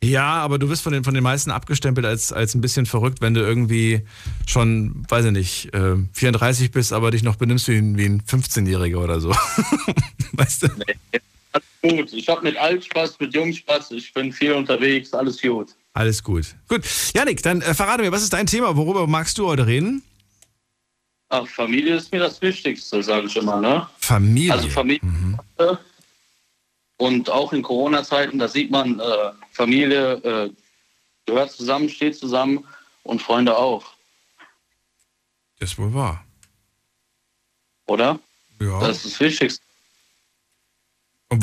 Ja, 0.03 0.35
aber 0.35 0.59
du 0.59 0.69
bist 0.69 0.83
von 0.83 0.93
den, 0.93 1.03
von 1.03 1.15
den 1.15 1.25
meisten 1.25 1.51
abgestempelt 1.51 2.07
als, 2.07 2.33
als 2.33 2.55
ein 2.55 2.61
bisschen 2.61 2.87
verrückt, 2.87 3.21
wenn 3.21 3.35
du 3.35 3.41
irgendwie 3.41 4.03
schon, 4.47 5.05
weiß 5.09 5.27
ich 5.27 5.33
nicht, 5.33 5.75
äh, 5.75 5.97
34 6.13 6.71
bist, 6.71 6.93
aber 6.93 7.11
dich 7.11 7.25
noch 7.25 7.35
benimmst 7.35 7.67
wie 7.67 7.79
ein, 7.79 7.99
wie 7.99 8.05
ein 8.05 8.23
15-Jähriger 8.23 8.99
oder 8.99 9.21
so. 9.21 9.31
weißt 10.33 10.63
du? 10.63 10.69
Alles 11.53 11.67
gut. 11.83 12.13
Ich 12.13 12.29
habe 12.29 12.43
mit 12.43 12.57
alt 12.57 12.85
Spaß, 12.85 13.19
mit 13.19 13.35
jung 13.35 13.53
Spaß. 13.53 13.91
Ich 13.91 14.13
bin 14.15 14.33
viel 14.33 14.53
unterwegs. 14.53 15.13
Alles 15.13 15.41
gut. 15.43 15.75
Alles 15.95 16.23
gut. 16.23 16.55
Gut. 16.69 16.85
Janik, 17.13 17.43
dann 17.43 17.61
äh, 17.61 17.75
verrate 17.75 18.03
mir, 18.03 18.13
was 18.13 18.23
ist 18.23 18.33
dein 18.33 18.47
Thema? 18.47 18.77
Worüber 18.77 19.09
magst 19.09 19.37
du 19.39 19.49
heute 19.49 19.67
reden? 19.67 20.03
Ach, 21.31 21.47
Familie 21.47 21.97
ist 21.97 22.13
mir 22.13 22.21
das 22.21 22.41
Wichtigste, 22.41 23.03
sage 23.03 23.27
ich 23.27 23.37
immer, 23.37 23.61
ne? 23.61 23.87
Familie. 23.99 24.53
Also 24.53 24.69
Familie. 24.69 25.01
Und 26.99 27.31
auch 27.31 27.53
in 27.53 27.63
Corona-Zeiten, 27.63 28.39
da 28.39 28.49
sieht 28.49 28.71
man, 28.71 28.99
äh, 29.01 29.33
Familie 29.53 30.15
äh, 30.15 30.51
gehört 31.27 31.53
zusammen, 31.53 31.89
steht 31.89 32.17
zusammen 32.19 32.67
und 33.05 33.23
Freunde 33.23 33.57
auch, 33.57 33.85
Das 35.59 35.71
ist 35.73 35.79
wohl 35.79 35.95
wahr. 35.95 36.25
oder? 37.87 38.19
Ja. 38.61 38.81
Das 38.81 38.99
ist 38.99 39.07
das 39.15 39.21
Wichtigste. 39.21 39.63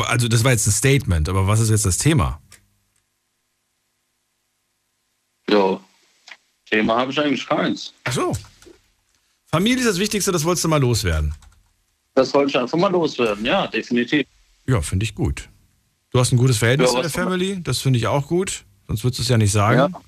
Also 0.07 0.27
das 0.27 0.43
war 0.43 0.51
jetzt 0.51 0.67
ein 0.67 0.71
Statement, 0.71 1.29
aber 1.29 1.47
was 1.47 1.59
ist 1.59 1.69
jetzt 1.69 1.85
das 1.85 1.97
Thema? 1.97 2.41
Ja. 5.49 5.79
Thema 6.69 6.97
habe 6.97 7.11
ich 7.11 7.19
eigentlich 7.19 7.45
keins. 7.47 7.93
Ach 8.03 8.11
so. 8.13 8.33
Familie 9.47 9.79
ist 9.79 9.87
das 9.87 9.99
Wichtigste, 9.99 10.31
das 10.31 10.43
wolltest 10.43 10.65
du 10.65 10.67
mal 10.67 10.81
loswerden. 10.81 11.33
Das 12.15 12.33
wollte 12.33 12.49
ich 12.49 12.57
einfach 12.57 12.77
mal 12.77 12.91
loswerden, 12.91 13.45
ja, 13.45 13.67
definitiv. 13.67 14.25
Ja, 14.67 14.81
finde 14.81 15.03
ich 15.03 15.15
gut. 15.15 15.49
Du 16.11 16.19
hast 16.19 16.31
ein 16.31 16.37
gutes 16.37 16.57
Verhältnis 16.57 16.91
Ja, 16.91 16.95
zu 16.95 17.01
der 17.01 17.11
Family, 17.11 17.61
das 17.61 17.79
finde 17.79 17.99
ich 17.99 18.07
auch 18.07 18.27
gut. 18.27 18.63
Sonst 18.87 19.03
würdest 19.03 19.19
du 19.19 19.23
es 19.23 19.29
ja 19.29 19.37
nicht 19.37 19.51
sagen. 19.51 19.93
Ja. 19.93 20.01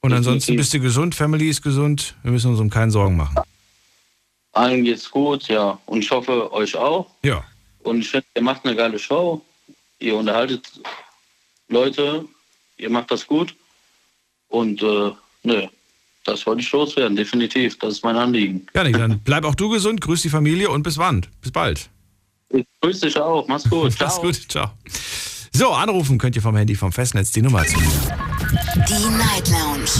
Und 0.00 0.12
ansonsten 0.12 0.56
bist 0.56 0.72
du 0.74 0.80
gesund, 0.80 1.14
Family 1.14 1.48
ist 1.48 1.62
gesund. 1.62 2.14
Wir 2.22 2.30
müssen 2.30 2.50
uns 2.50 2.60
um 2.60 2.70
keinen 2.70 2.90
Sorgen 2.90 3.16
machen. 3.16 3.36
Allen 4.52 4.84
geht's 4.84 5.10
gut, 5.10 5.48
ja. 5.48 5.78
Und 5.86 6.00
ich 6.00 6.10
hoffe, 6.10 6.52
euch 6.52 6.76
auch. 6.76 7.10
Ja. 7.22 7.44
Und 7.80 8.00
ich 8.00 8.10
finde, 8.10 8.26
ihr 8.34 8.42
macht 8.42 8.64
eine 8.64 8.76
geile 8.76 8.98
Show. 8.98 9.42
Ihr 9.98 10.16
unterhaltet 10.16 10.80
Leute. 11.68 12.24
Ihr 12.76 12.90
macht 12.90 13.10
das 13.10 13.26
gut. 13.26 13.54
Und, 14.48 14.82
äh, 14.82 15.10
nö, 15.42 15.66
das 16.24 16.46
wollte 16.46 16.62
ich 16.62 16.70
loswerden, 16.72 17.16
definitiv. 17.16 17.78
Das 17.78 17.94
ist 17.94 18.04
mein 18.04 18.16
Anliegen. 18.16 18.66
Janik, 18.74 18.96
dann 18.96 19.20
bleib 19.20 19.44
auch 19.44 19.54
du 19.54 19.68
gesund, 19.68 20.00
grüß 20.00 20.22
die 20.22 20.28
Familie 20.28 20.70
und 20.70 20.82
bis 20.82 20.98
wann? 20.98 21.26
Bis 21.40 21.52
bald. 21.52 21.90
Ich 22.50 22.66
grüße 22.80 23.06
dich 23.06 23.18
auch. 23.18 23.46
Mach's 23.48 23.68
gut. 23.68 23.92
Ciao. 23.96 24.08
Mach's 24.08 24.20
gut, 24.20 24.50
ciao. 24.50 24.70
So, 25.52 25.72
anrufen 25.72 26.18
könnt 26.18 26.36
ihr 26.36 26.42
vom 26.42 26.56
Handy 26.56 26.74
vom 26.74 26.92
Festnetz 26.92 27.32
die 27.32 27.42
Nummer 27.42 27.64
zu. 27.64 27.78
Die 27.78 29.08
Night 29.08 29.48
Lounge 29.48 29.90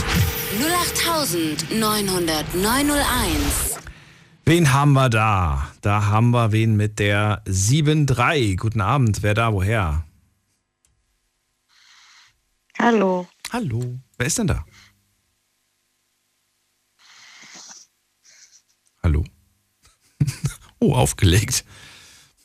0890901. 1.71 3.79
Wen 4.45 4.73
haben 4.73 4.93
wir 4.93 5.09
da? 5.09 5.73
Da 5.81 6.07
haben 6.07 6.31
wir 6.31 6.53
wen 6.53 6.77
mit 6.77 6.99
der 6.99 7.43
7-3. 7.47 8.57
Guten 8.57 8.81
Abend, 8.81 9.23
wer 9.23 9.35
da, 9.35 9.53
woher? 9.53 10.05
Hallo. 12.79 13.27
Hallo. 13.51 13.99
Wer 14.19 14.27
ist 14.27 14.39
denn 14.39 14.47
da? 14.47 14.65
Hallo. 19.03 19.25
oh, 20.81 20.95
aufgelegt. 20.95 21.65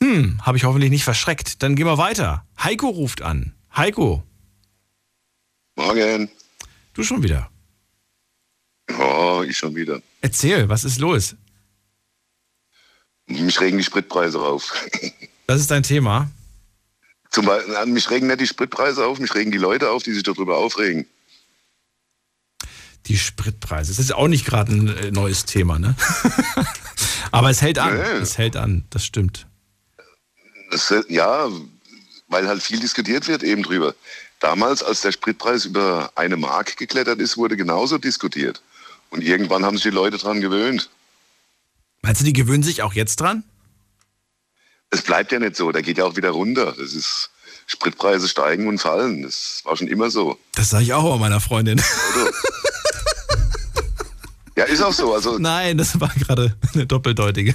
Hm, 0.02 0.44
habe 0.44 0.56
ich 0.58 0.64
hoffentlich 0.64 0.90
nicht 0.90 1.04
verschreckt. 1.04 1.62
Dann 1.62 1.76
gehen 1.76 1.86
wir 1.86 1.96
weiter. 1.96 2.44
Heiko 2.60 2.88
ruft 2.88 3.22
an. 3.22 3.54
Heiko, 3.76 4.24
Morgen. 5.76 6.28
du 6.92 7.04
schon 7.04 7.22
wieder. 7.22 7.48
Oh, 8.98 9.44
ich 9.46 9.56
schon 9.56 9.76
wieder. 9.76 10.02
Erzähl, 10.20 10.68
was 10.68 10.82
ist 10.82 10.98
los? 10.98 11.36
Mich 13.26 13.60
regen 13.60 13.78
die 13.78 13.84
Spritpreise 13.84 14.40
auf. 14.40 14.74
Das 15.48 15.60
ist 15.60 15.70
dein 15.70 15.82
Thema. 15.82 16.30
Zum 17.30 17.44
Beispiel, 17.44 17.86
mich 17.86 18.08
regen 18.10 18.28
nicht 18.28 18.40
die 18.40 18.46
Spritpreise 18.46 19.04
auf, 19.04 19.18
mich 19.18 19.34
regen 19.34 19.50
die 19.50 19.58
Leute 19.58 19.90
auf, 19.90 20.02
die 20.02 20.12
sich 20.12 20.22
darüber 20.22 20.56
aufregen. 20.56 21.04
Die 23.06 23.18
Spritpreise. 23.18 23.90
Das 23.90 23.98
ist 23.98 24.14
auch 24.14 24.28
nicht 24.28 24.46
gerade 24.46 24.72
ein 24.72 24.96
äh, 24.96 25.10
neues 25.10 25.44
Thema, 25.44 25.78
ne? 25.78 25.94
Aber 27.32 27.50
es 27.50 27.60
hält 27.60 27.78
an. 27.78 27.94
Nee. 27.96 28.22
Es 28.22 28.38
hält 28.38 28.56
an, 28.56 28.84
das 28.90 29.04
stimmt. 29.04 29.46
Das, 30.72 30.92
ja, 31.08 31.48
weil 32.28 32.48
halt 32.48 32.62
viel 32.62 32.80
diskutiert 32.80 33.28
wird 33.28 33.42
eben 33.42 33.62
drüber. 33.62 33.94
Damals, 34.40 34.82
als 34.82 35.02
der 35.02 35.12
Spritpreis 35.12 35.66
über 35.66 36.10
eine 36.16 36.36
Mark 36.36 36.76
geklettert 36.76 37.20
ist, 37.20 37.36
wurde 37.36 37.56
genauso 37.56 37.98
diskutiert. 37.98 38.60
Und 39.10 39.22
irgendwann 39.22 39.64
haben 39.64 39.76
sich 39.76 39.84
die 39.84 39.90
Leute 39.90 40.18
dran 40.18 40.40
gewöhnt. 40.40 40.90
Meinst 42.00 42.22
du, 42.22 42.24
die 42.24 42.32
gewöhnen 42.32 42.64
sich 42.64 42.82
auch 42.82 42.94
jetzt 42.94 43.20
dran? 43.20 43.44
Es 44.90 45.02
bleibt 45.02 45.30
ja 45.30 45.38
nicht 45.38 45.54
so, 45.54 45.70
der 45.70 45.82
geht 45.82 45.98
ja 45.98 46.04
auch 46.04 46.16
wieder 46.16 46.30
runter. 46.30 46.74
Das 46.76 46.92
ist, 46.92 47.30
Spritpreise 47.66 48.28
steigen 48.28 48.68
und 48.68 48.78
fallen. 48.78 49.22
Das 49.22 49.60
war 49.64 49.76
schon 49.76 49.88
immer 49.88 50.10
so. 50.10 50.38
Das 50.54 50.70
sage 50.70 50.84
ich 50.84 50.92
auch 50.92 51.10
bei 51.14 51.18
meiner 51.18 51.40
Freundin. 51.40 51.80
Ja, 54.56 54.64
ist 54.64 54.82
auch 54.82 54.92
so. 54.92 55.14
Also 55.14 55.38
Nein, 55.40 55.78
das 55.78 55.98
war 56.00 56.08
gerade 56.14 56.56
eine 56.74 56.86
doppeldeutige. 56.86 57.54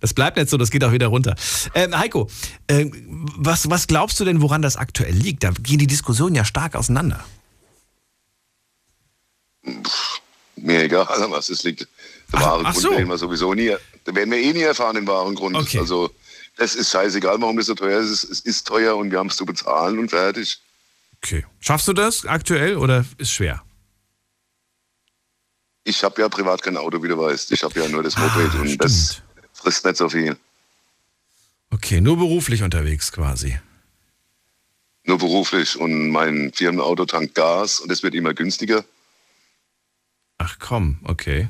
Das 0.00 0.12
bleibt 0.12 0.36
nicht 0.36 0.50
so, 0.50 0.56
das 0.56 0.70
geht 0.70 0.84
auch 0.84 0.92
wieder 0.92 1.06
runter. 1.06 1.34
Ähm, 1.74 1.96
Heiko, 1.98 2.28
ähm, 2.68 3.26
was, 3.36 3.70
was 3.70 3.86
glaubst 3.86 4.20
du 4.20 4.24
denn, 4.24 4.42
woran 4.42 4.60
das 4.62 4.76
aktuell 4.76 5.14
liegt? 5.14 5.42
Da 5.44 5.50
gehen 5.50 5.78
die 5.78 5.86
Diskussionen 5.86 6.34
ja 6.34 6.44
stark 6.44 6.74
auseinander. 6.76 7.24
Mir 10.56 10.82
egal, 10.84 11.06
an 11.06 11.30
was 11.30 11.48
es 11.48 11.62
liegt. 11.62 11.80
Der 11.80 11.88
Ach- 12.32 12.42
wahre 12.42 12.64
ach 12.66 12.72
Grund 12.72 12.82
so. 12.82 12.90
werden 12.92 13.08
wir 13.08 13.18
sowieso 13.18 13.54
nie, 13.54 13.74
da 14.04 14.14
werden 14.14 14.30
wir 14.30 14.38
eh 14.38 14.52
nie 14.52 14.60
erfahren, 14.62 14.94
den 14.96 15.06
wahren 15.06 15.34
Grund. 15.34 15.56
Okay. 15.56 15.78
Also, 15.78 16.10
das 16.56 16.74
ist 16.74 16.90
scheißegal, 16.90 17.40
warum 17.40 17.56
das 17.56 17.66
so 17.66 17.74
teuer 17.74 18.00
ist. 18.00 18.24
Es 18.24 18.40
ist 18.40 18.66
teuer 18.66 18.96
und 18.96 19.10
wir 19.10 19.18
haben 19.18 19.28
es 19.28 19.36
zu 19.36 19.44
bezahlen 19.44 19.98
und 19.98 20.10
fertig. 20.10 20.58
Okay. 21.22 21.44
Schaffst 21.60 21.88
du 21.88 21.92
das 21.92 22.26
aktuell 22.26 22.76
oder 22.76 23.04
ist 23.18 23.30
schwer? 23.32 23.62
Ich 25.84 26.02
habe 26.02 26.20
ja 26.22 26.28
privat 26.28 26.62
kein 26.62 26.76
Auto, 26.76 27.02
wie 27.02 27.08
du 27.08 27.18
weißt. 27.18 27.52
Ich 27.52 27.62
habe 27.62 27.78
ja 27.80 27.88
nur 27.88 28.02
das 28.02 28.16
Ah, 28.16 28.20
Moped 28.20 28.54
und 28.54 28.78
das 28.78 29.12
stimmt. 29.14 29.22
frisst 29.52 29.84
nicht 29.84 29.96
so 29.96 30.08
viel. 30.08 30.36
Okay, 31.70 32.00
nur 32.00 32.16
beruflich 32.16 32.62
unterwegs 32.62 33.12
quasi. 33.12 33.58
Nur 35.04 35.18
beruflich 35.18 35.76
und 35.78 36.08
mein 36.10 36.52
Firmenauto 36.54 37.04
tankt 37.04 37.34
Gas 37.34 37.80
und 37.80 37.90
es 37.92 38.02
wird 38.02 38.14
immer 38.14 38.32
günstiger. 38.32 38.84
Ach 40.38 40.56
komm, 40.58 40.98
okay. 41.04 41.48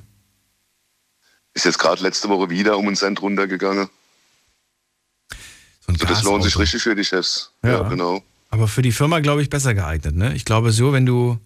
Ist 1.52 1.64
jetzt 1.64 1.78
gerade 1.78 2.02
letzte 2.02 2.28
Woche 2.28 2.50
wieder 2.50 2.76
um 2.78 2.86
einen 2.88 2.96
Cent 2.96 3.22
runtergegangen. 3.22 3.88
So 5.30 5.92
Also 5.92 6.06
das 6.06 6.22
lohnt 6.24 6.42
sich 6.42 6.58
richtig 6.58 6.82
für 6.82 6.96
die 6.96 7.04
Chefs. 7.04 7.52
Ja. 7.62 7.82
Ja, 7.82 7.88
genau. 7.88 8.24
Aber 8.50 8.66
für 8.66 8.82
die 8.82 8.92
Firma, 8.92 9.20
glaube 9.20 9.42
ich, 9.42 9.50
besser 9.50 9.74
geeignet, 9.74 10.16
ne? 10.16 10.34
Ich 10.34 10.44
glaube 10.44 10.72
so, 10.72 10.92
wenn 10.92 11.06
du 11.06 11.38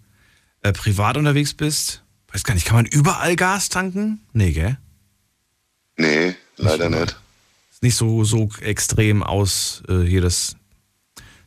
äh, 0.62 0.72
privat 0.72 1.16
unterwegs 1.18 1.52
bist, 1.54 2.02
weiß 2.32 2.44
gar 2.44 2.54
nicht, 2.54 2.66
kann 2.66 2.76
man 2.76 2.86
überall 2.86 3.36
Gas 3.36 3.68
tanken? 3.68 4.20
Nee, 4.32 4.52
gell? 4.52 4.76
Nee, 5.96 6.34
leider 6.56 6.86
immer. 6.86 7.00
nicht. 7.00 7.16
Ist 7.72 7.82
nicht 7.82 7.96
so, 7.96 8.24
so 8.24 8.48
extrem 8.60 9.22
aus 9.22 9.82
äh, 9.88 10.02
hier 10.02 10.20
das, 10.20 10.56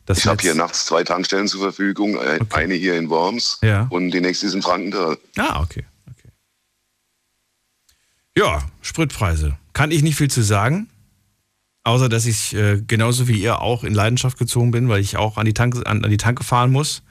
das 0.06 0.18
Ich 0.18 0.26
habe 0.26 0.40
hier 0.42 0.54
nachts 0.54 0.86
zwei 0.86 1.04
Tankstellen 1.04 1.46
zur 1.48 1.60
Verfügung. 1.60 2.18
Ein- 2.18 2.40
Okay. 2.42 2.54
Eine 2.64 2.74
hier 2.74 2.96
in 2.96 3.08
Worms 3.10 3.58
Ja. 3.62 3.86
und 3.90 4.10
die 4.10 4.20
nächste 4.20 4.46
ist 4.46 4.54
in 4.54 4.62
Frankenthal. 4.62 5.18
Ah, 5.36 5.60
okay. 5.62 5.84
okay. 6.10 6.28
Ja, 8.36 8.68
Spritpreise. 8.80 9.56
Kann 9.72 9.90
ich 9.90 10.02
nicht 10.02 10.16
viel 10.16 10.30
zu 10.30 10.42
sagen. 10.42 10.88
Außer, 11.84 12.08
dass 12.08 12.26
ich 12.26 12.54
äh, 12.54 12.80
genauso 12.86 13.26
wie 13.26 13.40
ihr 13.40 13.60
auch 13.60 13.82
in 13.84 13.92
Leidenschaft 13.94 14.38
gezogen 14.38 14.70
bin, 14.70 14.88
weil 14.88 15.00
ich 15.00 15.16
auch 15.16 15.36
an 15.36 15.46
die 15.46 15.54
Tanke, 15.54 15.84
an, 15.86 16.04
an 16.04 16.10
die 16.10 16.16
Tanke 16.16 16.44
fahren 16.44 16.70
muss. 16.70 17.02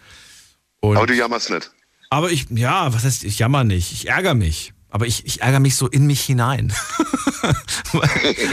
Und, 0.80 0.96
Aber 0.98 1.08
du 1.08 1.14
jammerst 1.16 1.50
nicht. 1.50 1.72
Aber 2.12 2.30
ich, 2.32 2.48
ja, 2.50 2.94
was 2.94 3.06
heißt, 3.06 3.24
ich 3.24 3.40
jammer 3.40 3.64
nicht. 3.64 3.94
Ich 3.94 4.10
ärgere 4.10 4.36
mich. 4.36 4.74
Aber 4.90 5.08
ich, 5.08 5.26
ich 5.26 5.42
ärgere 5.42 5.62
mich 5.62 5.78
so 5.78 5.88
in 5.88 6.06
mich 6.06 6.20
hinein. 6.22 6.74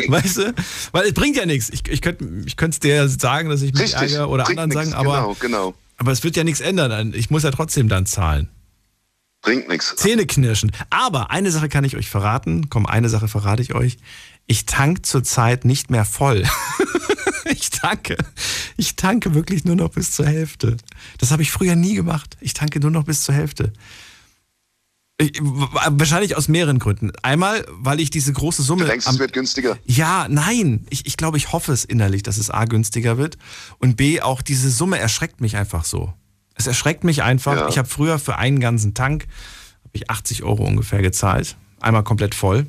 weißt 0.09 0.37
du? 0.39 0.55
Weil 0.93 1.09
es 1.09 1.13
bringt 1.15 1.37
ja 1.37 1.45
nichts. 1.45 1.69
Ich, 1.69 1.87
ich 1.89 2.01
könnte 2.01 2.25
ich 2.47 2.57
es 2.57 2.79
dir 2.79 3.09
sagen, 3.09 3.49
dass 3.51 3.61
ich 3.61 3.73
mich 3.73 3.83
Richtig. 3.83 4.13
ärgere 4.13 4.29
oder 4.29 4.47
anderen 4.47 4.71
nix. 4.71 4.81
sagen, 4.81 4.95
aber, 4.95 5.17
Genau, 5.23 5.35
genau. 5.41 5.75
aber 5.97 6.13
es 6.13 6.23
wird 6.23 6.37
ja 6.37 6.45
nichts 6.45 6.61
ändern. 6.61 7.13
Ich 7.15 7.31
muss 7.31 7.43
ja 7.43 7.51
trotzdem 7.51 7.89
dann 7.89 8.07
zahlen. 8.07 8.49
Bringt 9.43 9.69
nichts. 9.69 9.95
Zähne 9.97 10.25
knirschen. 10.27 10.71
Aber 10.91 11.33
eine 11.33 11.51
Sache 11.51 11.69
kann 11.69 11.83
ich 11.83 11.97
euch 11.97 12.09
verraten. 12.09 12.71
Komm, 12.71 12.87
eine 12.87 13.09
Sache 13.09 13.27
verrate 13.27 13.63
ich 13.63 13.75
euch. 13.75 13.99
Ich 14.47 14.67
tank 14.67 15.05
zurzeit 15.05 15.65
nicht 15.65 15.91
mehr 15.91 16.05
voll. 16.05 16.45
ich 17.79 17.81
tanke. 17.81 18.17
Ich 18.77 18.97
tanke 18.97 19.35
wirklich 19.35 19.65
nur 19.65 19.77
noch 19.77 19.91
bis 19.91 20.11
zur 20.13 20.27
Hälfte. 20.27 20.77
Das 21.19 21.31
habe 21.31 21.43
ich 21.43 21.51
früher 21.51 21.77
nie 21.77 21.95
gemacht. 21.95 22.37
Ich 22.41 22.55
tanke 22.55 22.81
nur 22.81 22.91
noch 22.91 23.05
bis 23.05 23.23
zur 23.23 23.35
Hälfte. 23.35 23.73
Ich, 25.21 25.33
wahrscheinlich 25.43 26.37
aus 26.37 26.47
mehreren 26.47 26.79
Gründen. 26.79 27.11
Einmal, 27.23 27.67
weil 27.71 27.99
ich 27.99 28.11
diese 28.11 28.33
große 28.33 28.63
Summe. 28.63 28.83
Du 28.85 28.91
denkst, 28.91 29.07
am- 29.09 29.15
es 29.15 29.19
wird 29.19 29.33
günstiger. 29.33 29.77
ja, 29.85 30.27
nein. 30.29 30.87
Ich, 30.91 31.07
ich 31.07 31.17
glaube, 31.17 31.39
ich 31.39 31.51
hoffe 31.53 31.73
es 31.73 31.85
innerlich, 31.85 32.23
dass 32.23 32.37
es 32.37 32.51
A 32.51 32.67
günstiger 32.67 33.19
wird. 33.19 33.37
Und 33.79 33.97
B, 33.97 34.21
auch 34.21 34.43
diese 34.43 34.71
Summe 34.71 34.99
erschreckt 34.99 35.41
mich 35.41 35.57
einfach 35.57 35.85
so. 35.85 36.13
Es 36.55 36.67
erschreckt 36.69 37.03
mich 37.03 37.23
einfach. 37.25 37.57
Ja. 37.57 37.69
Ich 37.69 37.79
habe 37.79 37.89
früher 37.89 38.19
für 38.21 38.37
einen 38.37 38.61
ganzen 38.61 38.95
Tank 38.95 39.27
habe 39.85 39.91
ich 39.97 40.09
80 40.11 40.43
Euro 40.45 40.65
ungefähr 40.65 41.03
gezahlt. 41.03 41.57
Einmal 41.81 42.05
komplett 42.05 42.35
voll. 42.37 42.67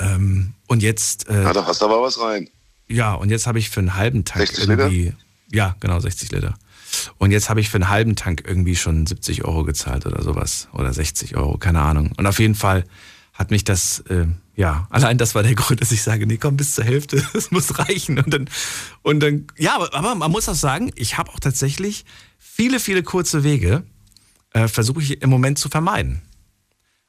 Ähm, 0.00 0.54
und 0.66 0.82
jetzt, 0.82 1.28
äh, 1.28 1.42
Ja, 1.44 1.52
da 1.52 1.66
hast 1.66 1.82
du 1.82 1.84
aber 1.84 2.02
was 2.02 2.18
rein. 2.20 2.48
Ja, 2.88 3.14
und 3.14 3.30
jetzt 3.30 3.46
habe 3.46 3.58
ich 3.58 3.70
für 3.70 3.80
einen 3.80 3.96
halben 3.96 4.24
Tank 4.24 4.46
60 4.46 4.66
Liter? 4.66 4.90
irgendwie. 4.90 5.12
Ja, 5.52 5.76
genau, 5.80 6.00
60 6.00 6.32
Liter. 6.32 6.54
Und 7.18 7.30
jetzt 7.30 7.50
habe 7.50 7.60
ich 7.60 7.70
für 7.70 7.76
einen 7.76 7.88
halben 7.88 8.16
Tank 8.16 8.44
irgendwie 8.46 8.76
schon 8.76 9.06
70 9.06 9.44
Euro 9.44 9.64
gezahlt 9.64 10.06
oder 10.06 10.22
sowas. 10.22 10.68
Oder 10.72 10.92
60 10.92 11.36
Euro, 11.36 11.58
keine 11.58 11.80
Ahnung. 11.80 12.12
Und 12.16 12.26
auf 12.26 12.38
jeden 12.38 12.54
Fall 12.54 12.84
hat 13.32 13.50
mich 13.50 13.64
das, 13.64 14.00
äh, 14.10 14.26
Ja, 14.56 14.86
allein 14.90 15.18
das 15.18 15.34
war 15.34 15.42
der 15.42 15.54
Grund, 15.56 15.80
dass 15.80 15.90
ich 15.92 16.02
sage, 16.02 16.26
nee, 16.26 16.36
komm, 16.36 16.56
bis 16.56 16.74
zur 16.74 16.84
Hälfte, 16.84 17.24
das 17.32 17.50
muss 17.50 17.78
reichen. 17.78 18.18
Und 18.18 18.32
dann, 18.32 18.48
und 19.02 19.20
dann 19.20 19.46
ja, 19.58 19.74
aber, 19.74 19.92
aber 19.94 20.14
man 20.14 20.30
muss 20.30 20.48
auch 20.48 20.54
sagen, 20.54 20.92
ich 20.94 21.18
habe 21.18 21.30
auch 21.32 21.40
tatsächlich 21.40 22.04
viele, 22.38 22.78
viele 22.78 23.02
kurze 23.02 23.42
Wege, 23.42 23.82
äh, 24.52 24.68
versuche 24.68 25.02
ich 25.02 25.22
im 25.22 25.30
Moment 25.30 25.58
zu 25.58 25.68
vermeiden. 25.68 26.22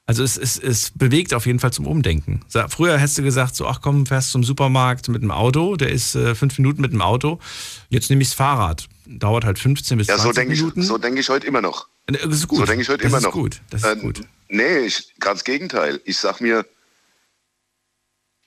Also 0.08 0.22
es, 0.22 0.36
es, 0.36 0.56
es 0.56 0.92
bewegt 0.94 1.34
auf 1.34 1.46
jeden 1.46 1.58
Fall 1.58 1.72
zum 1.72 1.86
Umdenken. 1.86 2.40
Früher 2.68 2.96
hättest 2.96 3.18
du 3.18 3.22
gesagt, 3.22 3.56
so, 3.56 3.66
ach 3.66 3.80
komm, 3.80 4.06
fährst 4.06 4.30
zum 4.30 4.44
Supermarkt 4.44 5.08
mit 5.08 5.22
dem 5.22 5.32
Auto, 5.32 5.74
der 5.74 5.90
ist 5.90 6.14
äh, 6.14 6.36
fünf 6.36 6.56
Minuten 6.58 6.80
mit 6.80 6.92
dem 6.92 7.02
Auto. 7.02 7.40
Jetzt 7.88 8.08
nehme 8.08 8.22
ich 8.22 8.28
das 8.28 8.34
Fahrrad. 8.36 8.88
Dauert 9.06 9.44
halt 9.44 9.58
15 9.58 9.98
bis 9.98 10.06
ja, 10.06 10.14
20 10.16 10.28
so 10.28 10.32
denk 10.32 10.50
Minuten. 10.50 10.80
Ich, 10.80 10.86
so 10.86 10.98
denke 10.98 11.20
ich 11.20 11.28
heute 11.28 11.46
immer 11.48 11.60
noch. 11.60 11.88
Das 12.06 12.22
ist 12.22 12.46
gut. 12.46 12.60
So 12.60 12.66
denke 12.66 12.82
ich 12.82 12.88
heute 12.88 13.02
das 13.02 13.12
immer 13.12 13.20
noch. 13.20 13.32
Gut. 13.32 13.60
Das 13.70 13.82
ist 13.82 13.88
Äh, 13.88 13.96
gut. 13.96 14.20
Nee, 14.48 14.78
ich, 14.86 15.12
ganz 15.18 15.42
Gegenteil. 15.42 16.00
Ich 16.04 16.18
sag 16.18 16.40
mir, 16.40 16.64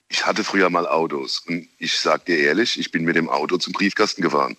ich 0.08 0.24
hatte 0.24 0.44
früher 0.44 0.70
mal 0.70 0.86
Autos 0.88 1.42
und 1.46 1.68
ich 1.78 1.98
sag 1.98 2.24
dir 2.24 2.38
ehrlich, 2.38 2.80
ich 2.80 2.90
bin 2.90 3.04
mit 3.04 3.16
dem 3.16 3.28
Auto 3.28 3.58
zum 3.58 3.74
Briefkasten 3.74 4.22
gefahren. 4.22 4.56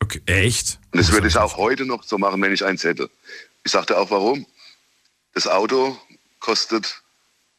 Okay, 0.00 0.20
echt? 0.26 0.78
Und 0.92 1.00
das 1.00 1.10
würde 1.10 1.26
ich 1.26 1.36
auch 1.36 1.56
heute 1.56 1.84
noch 1.84 2.04
so 2.04 2.16
machen, 2.16 2.40
wenn 2.42 2.52
ich 2.52 2.64
eins 2.64 2.84
hätte. 2.84 3.10
Ich 3.64 3.72
sagte 3.72 3.98
auch, 3.98 4.10
warum? 4.12 4.46
Das 5.36 5.46
Auto 5.46 5.98
kostet 6.40 7.02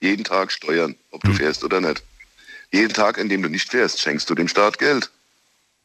jeden 0.02 0.24
Tag 0.24 0.52
Steuern, 0.52 0.96
ob 1.12 1.22
du 1.22 1.32
fährst 1.32 1.64
oder 1.64 1.80
nicht. 1.80 2.02
Jeden 2.74 2.92
Tag, 2.92 3.20
in 3.20 3.30
dem 3.30 3.44
du 3.44 3.50
nicht 3.50 3.70
fährst, 3.70 4.02
schenkst 4.02 4.28
du 4.28 4.34
dem 4.34 4.48
Staat 4.48 4.80
Geld. 4.80 5.12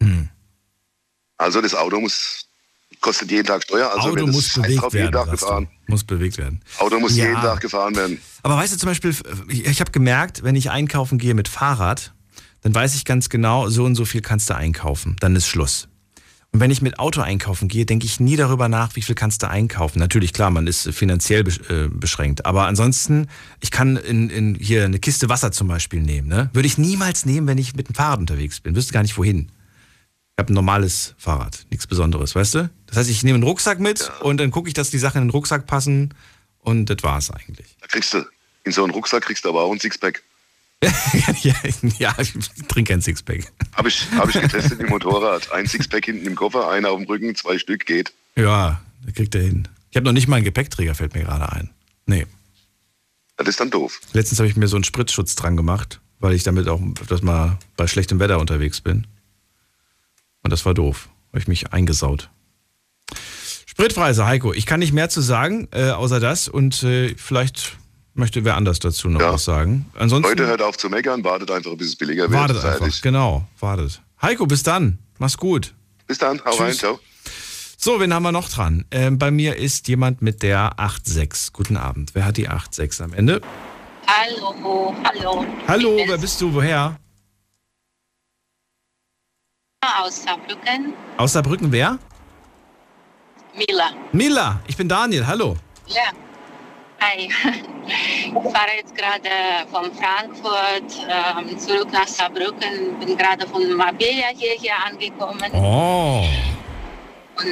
Hm. 0.03 0.31
Also 1.37 1.61
das 1.61 1.75
Auto 1.75 2.01
muss, 2.01 2.47
kostet 3.03 3.31
jeden 3.31 3.47
Tag 3.47 3.65
Steuer. 3.65 3.91
Also 3.91 4.09
Auto 4.09 4.27
muss 4.27 4.55
bewegt 4.55 4.95
werden. 4.95 5.69
Muss 5.87 6.03
bewegt 6.03 6.39
werden. 6.39 6.63
Auto 6.79 6.99
muss 6.99 7.15
Ja. 7.15 7.27
jeden 7.27 7.43
Tag 7.43 7.61
gefahren 7.61 7.95
werden. 7.95 8.23
Aber 8.43 8.57
weißt 8.57 8.73
du 8.73 8.79
zum 8.79 8.89
Beispiel, 8.89 9.15
ich, 9.49 9.67
ich 9.67 9.81
habe 9.83 9.91
gemerkt, 9.91 10.43
wenn 10.45 10.57
ich 10.57 10.71
einkaufen 10.71 11.19
gehe 11.19 11.35
mit 11.35 11.47
Fahrrad, 11.47 12.15
dann 12.63 12.75
weiß 12.75 12.95
ich 12.95 13.05
ganz 13.05 13.29
genau, 13.29 13.69
so 13.69 13.85
und 13.85 13.97
so 13.97 14.07
viel 14.07 14.23
kannst 14.23 14.49
du 14.49 14.57
einkaufen. 14.57 15.17
Dann 15.21 15.37
ist 15.37 15.47
Schluss. 15.47 15.89
Und 16.53 16.61
wenn 16.61 16.71
ich 16.71 16.83
mit 16.83 16.99
Auto 16.99 17.23
einkaufen 17.23 17.67
gehe, 17.69 17.87
denke 17.87 18.05
ich 18.05 18.21
nie 18.21 18.37
darüber 18.37 18.69
nach, 18.69 18.95
wie 18.95 19.01
viel 19.01 19.15
kannst 19.15 19.43
du 19.43 19.49
einkaufen. 19.49 19.99
Natürlich, 19.99 20.35
klar, 20.35 20.51
man 20.51 20.67
ist 20.67 20.87
finanziell 20.91 21.41
äh, 21.49 21.89
beschränkt. 21.89 22.45
Aber 22.45 22.67
ansonsten, 22.67 23.29
ich 23.61 23.71
kann 23.71 23.97
in, 23.97 24.29
in 24.29 24.55
hier 24.57 24.85
eine 24.85 24.99
Kiste 24.99 25.31
Wasser 25.31 25.51
zum 25.51 25.69
Beispiel 25.69 26.03
nehmen. 26.03 26.29
Ne? 26.29 26.51
Würde 26.53 26.67
ich 26.67 26.77
niemals 26.77 27.25
nehmen, 27.25 27.47
wenn 27.47 27.57
ich 27.57 27.75
mit 27.75 27.89
dem 27.89 27.95
Fahrrad 27.95 28.21
unterwegs 28.21 28.61
bin. 28.61 28.77
Wüsste 28.77 28.93
gar 28.93 29.03
nicht 29.03 29.17
wohin. 29.17 29.51
Ich 30.35 30.43
habe 30.43 30.53
ein 30.53 30.55
normales 30.55 31.15
Fahrrad, 31.17 31.67
nichts 31.71 31.87
Besonderes, 31.87 32.35
weißt 32.35 32.55
du? 32.55 32.71
Das 32.87 32.99
heißt, 32.99 33.11
ich 33.11 33.23
nehme 33.23 33.37
einen 33.37 33.45
Rucksack 33.45 33.81
mit 33.81 34.11
und 34.21 34.39
dann 34.39 34.51
gucke 34.51 34.69
ich, 34.69 34.75
dass 34.75 34.91
die 34.91 34.99
Sachen 34.99 35.23
in 35.23 35.29
den 35.29 35.31
Rucksack 35.31 35.67
passen 35.67 36.15
und 36.59 36.87
das 36.87 37.03
war's 37.03 37.31
eigentlich. 37.31 37.77
Da 37.81 37.87
kriegst 37.87 38.13
du, 38.13 38.25
in 38.65 38.73
so 38.73 38.83
einen 38.85 38.93
Rucksack 38.93 39.25
kriegst 39.25 39.45
du 39.45 39.49
aber 39.49 39.63
auch 39.63 39.73
ein 39.73 39.81
Sixpack. 39.81 40.23
ja, 41.43 41.55
ja, 41.99 42.17
ich 42.19 42.33
trinke 42.67 42.93
ein 42.93 43.01
Sixpack. 43.01 43.53
Habe 43.75 43.89
ich, 43.89 44.07
hab 44.17 44.29
ich 44.29 44.41
getestet 44.41 44.81
im 44.81 44.89
Motorrad. 44.89 45.53
Ein 45.53 45.67
Sixpack 45.67 46.05
hinten 46.05 46.27
im 46.27 46.35
Koffer, 46.35 46.71
einer 46.71 46.91
auf 46.91 46.99
dem 46.99 47.07
Rücken, 47.07 47.35
zwei 47.37 47.59
Stück 47.59 47.87
geht. 47.87 48.13
Ja, 48.35 48.81
kriegt 49.15 49.35
er 49.35 49.43
hin. 49.43 49.69
Ich 49.91 49.97
habe 49.97 50.05
noch 50.05 50.13
nicht 50.13 50.27
mal 50.27 50.37
einen 50.37 50.45
Gepäckträger, 50.45 50.95
fällt 50.95 51.15
mir 51.15 51.23
gerade 51.23 51.53
ein. 51.53 51.71
Nee. 52.07 52.27
Das 53.37 53.47
ist 53.47 53.61
dann 53.61 53.71
doof. 53.71 54.01
Letztens 54.13 54.41
habe 54.41 54.49
ich 54.49 54.57
mir 54.57 54.69
so 54.69 54.77
einen 54.77 54.85
Spritzschutz 54.85 55.37
dran 55.37 55.57
gemacht, 55.57 56.01
weil 56.19 56.35
ich 56.35 56.43
damit 56.43 56.67
auch 56.69 56.81
öfters 57.01 57.23
mal 57.23 57.59
bei 57.77 57.87
schlechtem 57.87 58.19
Wetter 58.19 58.41
unterwegs 58.41 58.81
bin. 58.81 59.07
Und 60.43 60.51
das 60.51 60.67
war 60.67 60.75
doof. 60.75 61.09
Habe 61.29 61.39
ich 61.39 61.49
mich 61.49 61.73
eingesaut. 61.73 62.29
Spritpreise, 63.67 64.27
Heiko. 64.27 64.53
Ich 64.53 64.67
kann 64.67 64.81
nicht 64.81 64.93
mehr 64.93 65.09
zu 65.09 65.21
sagen, 65.21 65.69
äh, 65.71 65.91
außer 65.91 66.21
das. 66.21 66.49
Und 66.49 66.83
äh, 66.83 67.15
vielleicht 67.17 67.79
möchte 68.15 68.45
wer 68.45 68.57
anders 68.57 68.79
dazu 68.79 69.09
noch 69.09 69.21
Ja. 69.21 69.33
was 69.33 69.45
sagen. 69.45 69.87
Ansonsten 69.95 70.29
Leute, 70.31 70.47
hört 70.47 70.63
auf 70.63 70.77
zu 70.77 70.89
meckern, 70.89 71.25
wartet 71.25 71.51
einfach, 71.51 71.75
bis 71.77 71.89
es 71.89 71.97
billiger 71.97 72.25
wird. 72.31 72.33
wartet 72.33 72.65
einfach. 72.65 73.01
Genau, 73.03 73.47
wartet. 73.61 74.03
Heiko, 74.21 74.47
bis 74.47 74.63
dann. 74.63 74.99
Mach's 75.19 75.37
gut. 75.37 75.75
Bis 76.07 76.19
dann, 76.19 76.41
hau 76.45 76.51
rein, 76.57 76.69
Tschüss. 76.71 76.79
ciao. 76.79 77.01
So, 77.77 77.99
wen 78.01 78.15
haben 78.15 78.23
wir 78.23 78.31
noch 78.33 78.49
dran? 78.49 78.85
Ähm, 78.93 79.19
bei 79.19 79.31
mir 79.33 79.57
ist 79.57 79.89
jemand 79.89 80.23
mit 80.23 80.43
der 80.43 80.79
8.6. 80.79 81.53
Guten 81.53 81.77
Abend. 81.77 82.15
Wer 82.15 82.25
hat 82.27 82.37
die 82.37 82.49
8.6 82.49 83.03
am 83.03 83.13
Ende? 83.13 83.41
Hallo, 84.07 84.95
hallo. 85.05 85.45
Hallo, 85.67 85.97
Ich 85.99 86.09
wer 86.09 86.19
bist 86.19 86.41
du? 86.41 86.53
Woher? 86.55 86.97
aus 90.01 90.23
Saarbrücken. 90.23 90.93
Aus 91.17 91.33
Saarbrücken, 91.33 91.73
wer? 91.73 91.99
Mila. 93.55 93.91
Mila, 94.13 94.61
ich 94.67 94.77
bin 94.77 94.89
Daniel. 94.89 95.27
Hallo. 95.27 95.57
Ja. 95.87 96.03
Hi. 97.03 97.29
Ich 97.85 98.53
fahre 98.53 98.77
jetzt 98.77 98.95
gerade 98.95 99.29
von 99.73 99.91
Frankfurt 99.93 101.05
ähm, 101.11 101.59
zurück 101.59 101.89
nach 101.93 102.07
Saarbrücken. 102.07 102.97
Bin 103.01 103.17
gerade 103.17 103.45
von 103.47 103.73
Marbella 103.73 104.29
hierher 104.37 104.77
angekommen. 104.87 105.51
Oh. 105.53 106.25
Und 107.39 107.49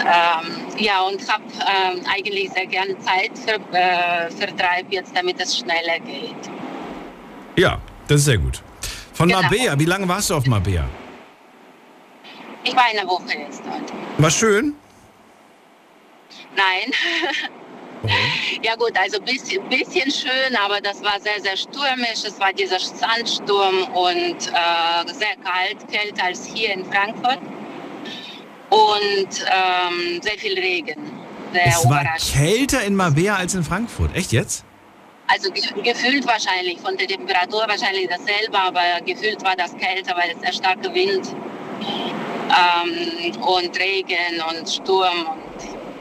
ähm, 0.00 0.78
ja, 0.78 1.00
und 1.02 1.32
habe 1.32 1.44
ähm, 1.60 2.04
eigentlich 2.12 2.50
sehr 2.50 2.66
gerne 2.66 2.98
Zeit 2.98 3.30
für, 3.38 3.60
äh, 3.76 4.30
Vertreib 4.30 4.86
jetzt, 4.90 5.16
damit 5.16 5.40
es 5.40 5.58
schneller 5.58 6.00
geht. 6.00 6.50
Ja, 7.56 7.80
das 8.08 8.18
ist 8.20 8.24
sehr 8.24 8.38
gut. 8.38 8.62
Von 9.12 9.28
Genau. 9.28 9.42
Marbella, 9.42 9.78
wie 9.78 9.84
lange 9.84 10.08
warst 10.08 10.30
du 10.30 10.34
auf 10.34 10.46
Marbella? 10.46 10.88
Ich 12.64 12.74
war 12.74 12.84
eine 12.90 13.06
Woche 13.08 13.38
jetzt 13.38 13.62
dort. 13.64 13.92
War 14.18 14.30
schön? 14.30 14.74
Nein. 16.56 16.92
Ja 18.62 18.74
gut, 18.76 18.92
also 18.98 19.20
bisschen, 19.20 19.68
bisschen 19.68 20.10
schön, 20.10 20.56
aber 20.56 20.80
das 20.80 21.02
war 21.02 21.20
sehr, 21.20 21.40
sehr 21.40 21.56
stürmisch. 21.56 22.24
Es 22.24 22.38
war 22.38 22.52
dieser 22.52 22.78
Sandsturm 22.78 23.84
und 23.94 24.36
äh, 24.48 25.12
sehr 25.12 25.36
kalt, 25.42 25.88
kälter 25.90 26.24
als 26.24 26.46
hier 26.46 26.72
in 26.72 26.84
Frankfurt. 26.84 27.38
Und 28.70 29.28
ähm, 29.46 30.20
sehr 30.22 30.38
viel 30.38 30.58
Regen. 30.58 31.12
Sehr 31.52 31.66
Es 31.66 31.88
war 31.88 32.04
kälter 32.32 32.82
in 32.84 32.94
Marbella 32.94 33.36
als 33.36 33.54
in 33.54 33.64
Frankfurt. 33.64 34.14
Echt 34.14 34.32
jetzt? 34.32 34.64
Also 35.26 35.50
ge 35.50 35.62
gefühlt 35.82 36.26
wahrscheinlich, 36.26 36.78
von 36.80 36.96
der 36.96 37.06
Temperatur 37.06 37.64
wahrscheinlich 37.66 38.08
dasselbe, 38.08 38.58
aber 38.58 38.80
gefühlt 39.04 39.42
war 39.44 39.56
das 39.56 39.76
kälter, 39.76 40.16
weil 40.16 40.30
es 40.30 40.40
sehr 40.40 40.52
starker 40.52 40.94
Wind 40.94 41.34
ähm, 42.48 43.36
und 43.42 43.78
Regen 43.78 44.42
und 44.48 44.68
Sturm 44.68 45.26
und 45.28 45.47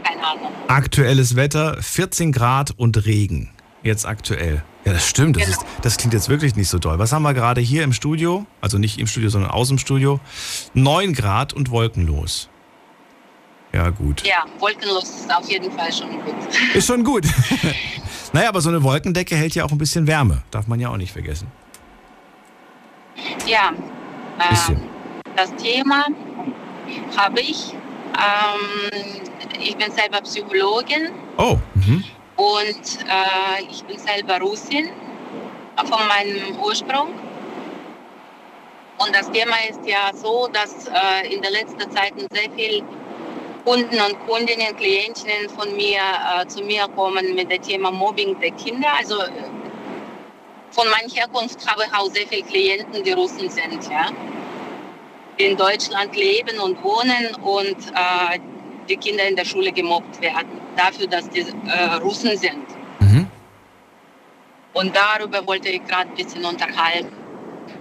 keine 0.04 0.26
Ahnung. 0.26 0.52
Aktuelles 0.68 1.36
Wetter, 1.36 1.78
14 1.82 2.32
Grad 2.32 2.72
und 2.78 3.06
Regen. 3.06 3.50
Jetzt 3.84 4.06
aktuell. 4.06 4.64
Ja, 4.86 4.94
das 4.94 5.08
stimmt. 5.08 5.36
Das, 5.38 5.46
Genau. 5.46 5.58
ist, 5.58 5.66
das 5.82 5.98
klingt 5.98 6.14
jetzt 6.14 6.30
wirklich 6.30 6.56
nicht 6.56 6.70
so 6.70 6.80
doll. 6.80 6.98
Was 7.00 7.12
haben 7.12 7.24
wir 7.24 7.34
gerade 7.34 7.62
hier 7.62 7.84
im 7.84 7.94
Studio? 7.94 8.46
Also 8.62 8.78
nicht 8.78 9.00
im 9.00 9.08
Studio, 9.08 9.30
sondern 9.30 9.52
aus 9.52 9.68
dem 9.70 9.78
Studio. 9.78 10.20
9 10.74 11.14
Grad 11.14 11.54
und 11.54 11.72
wolkenlos. 11.72 12.50
Ja, 13.74 13.90
gut. 13.90 14.24
Ja, 14.26 14.46
wolkenlos 14.60 15.04
ist 15.10 15.34
auf 15.36 15.50
jeden 15.50 15.72
Fall 15.72 15.92
schon 15.92 16.10
gut. 16.24 16.36
Ist 16.74 16.88
schon 16.88 17.04
gut. 17.04 17.26
naja, 18.34 18.50
aber 18.50 18.62
so 18.62 18.70
eine 18.70 18.82
Wolkendecke 18.82 19.36
hält 19.36 19.56
ja 19.56 19.66
auch 19.66 19.72
ein 19.72 19.78
bisschen 19.78 20.08
Wärme. 20.08 20.42
Darf 20.52 20.68
man 20.68 20.80
ja 20.80 20.90
auch 20.90 20.98
nicht 20.98 21.12
vergessen. 21.12 21.48
Ja, 23.46 23.72
ähm, 24.40 24.82
das 25.36 25.54
Thema 25.56 26.06
habe 27.18 27.42
ich. 27.42 27.74
Ähm, 28.14 29.22
ich 29.60 29.76
bin 29.78 29.92
selber 29.92 30.22
Psychologin 30.22 31.10
Oh, 31.38 31.58
mhm. 31.76 32.04
und 32.36 33.00
äh, 33.08 33.64
ich 33.70 33.84
bin 33.84 33.98
selber 33.98 34.40
Russin 34.40 34.90
von 35.86 36.08
meinem 36.08 36.58
Ursprung. 36.60 37.14
Und 39.00 39.16
das 39.16 39.30
Thema 39.32 39.56
ist 39.70 39.82
ja 39.86 40.12
so, 40.14 40.48
dass 40.52 40.88
äh, 40.88 41.34
in 41.34 41.42
der 41.42 41.52
letzten 41.52 41.92
Zeit 41.92 42.14
sehr 42.32 42.50
viel 42.56 42.84
Kunden 43.64 44.00
und 44.00 44.28
Kundinnen, 44.28 44.76
Klientinnen 44.76 45.50
von 45.56 45.76
mir 45.76 46.00
äh, 46.00 46.48
zu 46.48 46.64
mir 46.64 46.88
kommen 46.96 47.36
mit 47.36 47.52
dem 47.52 47.62
Thema 47.62 47.92
Mobbing 47.92 48.40
der 48.40 48.52
Kinder. 48.52 48.88
Also 48.98 49.22
äh, 49.22 49.30
von 50.72 50.88
meiner 50.90 51.14
Herkunft 51.14 51.68
habe 51.70 51.84
ich 51.86 51.94
auch 51.94 52.10
sehr 52.10 52.26
viele 52.28 52.44
Klienten, 52.44 53.04
die 53.04 53.12
Russen 53.12 53.50
sind, 53.50 53.84
ja. 53.90 54.08
Die 55.38 55.44
in 55.44 55.58
Deutschland 55.58 56.16
leben 56.16 56.60
und 56.60 56.84
wohnen 56.84 57.36
und 57.44 57.78
äh, 57.94 58.40
die 58.90 58.98
Kinder 58.98 59.28
in 59.28 59.36
der 59.36 59.46
Schule 59.46 59.72
gemobbt 59.72 60.22
werden, 60.22 60.60
dafür, 60.76 61.08
dass 61.08 61.30
die 61.30 61.42
äh, 61.42 61.96
Russen 62.02 62.38
sind. 62.38 62.66
Mhm. 63.00 63.28
Und 64.74 64.96
darüber 64.96 65.46
wollte 65.48 65.70
ich 65.70 65.84
gerade 65.86 66.10
ein 66.10 66.16
bisschen 66.16 66.46
unterhalten, 66.46 67.12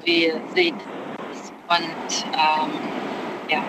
wie 0.04 0.32
sieht 0.54 0.74
es 1.32 1.52
und 1.68 2.24
ähm, 2.32 2.70
ja. 3.50 3.62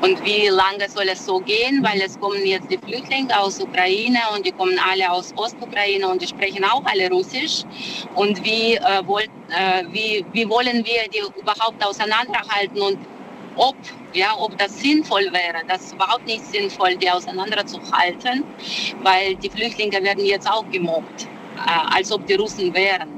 Und 0.00 0.24
wie 0.24 0.48
lange 0.48 0.88
soll 0.88 1.08
es 1.08 1.26
so 1.26 1.40
gehen? 1.40 1.82
Weil 1.82 2.00
es 2.00 2.18
kommen 2.18 2.44
jetzt 2.46 2.70
die 2.70 2.78
Flüchtlinge 2.78 3.38
aus 3.38 3.60
Ukraine 3.60 4.20
und 4.34 4.46
die 4.46 4.52
kommen 4.52 4.78
alle 4.90 5.10
aus 5.10 5.34
Ostukraine 5.36 6.08
und 6.08 6.22
die 6.22 6.26
sprechen 6.26 6.64
auch 6.64 6.82
alle 6.84 7.10
Russisch. 7.10 7.64
Und 8.14 8.42
wie, 8.44 8.76
äh, 8.76 9.06
wollt, 9.06 9.30
äh, 9.50 9.84
wie, 9.90 10.24
wie 10.32 10.48
wollen 10.48 10.84
wir 10.86 11.08
die 11.12 11.22
überhaupt 11.38 11.84
auseinanderhalten 11.84 12.80
und 12.80 12.98
ob, 13.56 13.76
ja, 14.18 14.34
ob 14.36 14.56
das 14.58 14.78
sinnvoll 14.78 15.24
wäre? 15.32 15.62
Das 15.68 15.82
ist 15.82 15.94
überhaupt 15.94 16.26
nicht 16.26 16.44
sinnvoll, 16.46 16.96
die 16.96 17.10
auseinanderzuhalten, 17.10 18.44
weil 19.02 19.36
die 19.36 19.48
Flüchtlinge 19.50 20.02
werden 20.02 20.24
jetzt 20.24 20.50
auch 20.50 20.64
gemobbt, 20.70 21.24
äh, 21.56 21.94
als 21.96 22.10
ob 22.12 22.26
die 22.26 22.34
Russen 22.34 22.72
wären. 22.74 23.08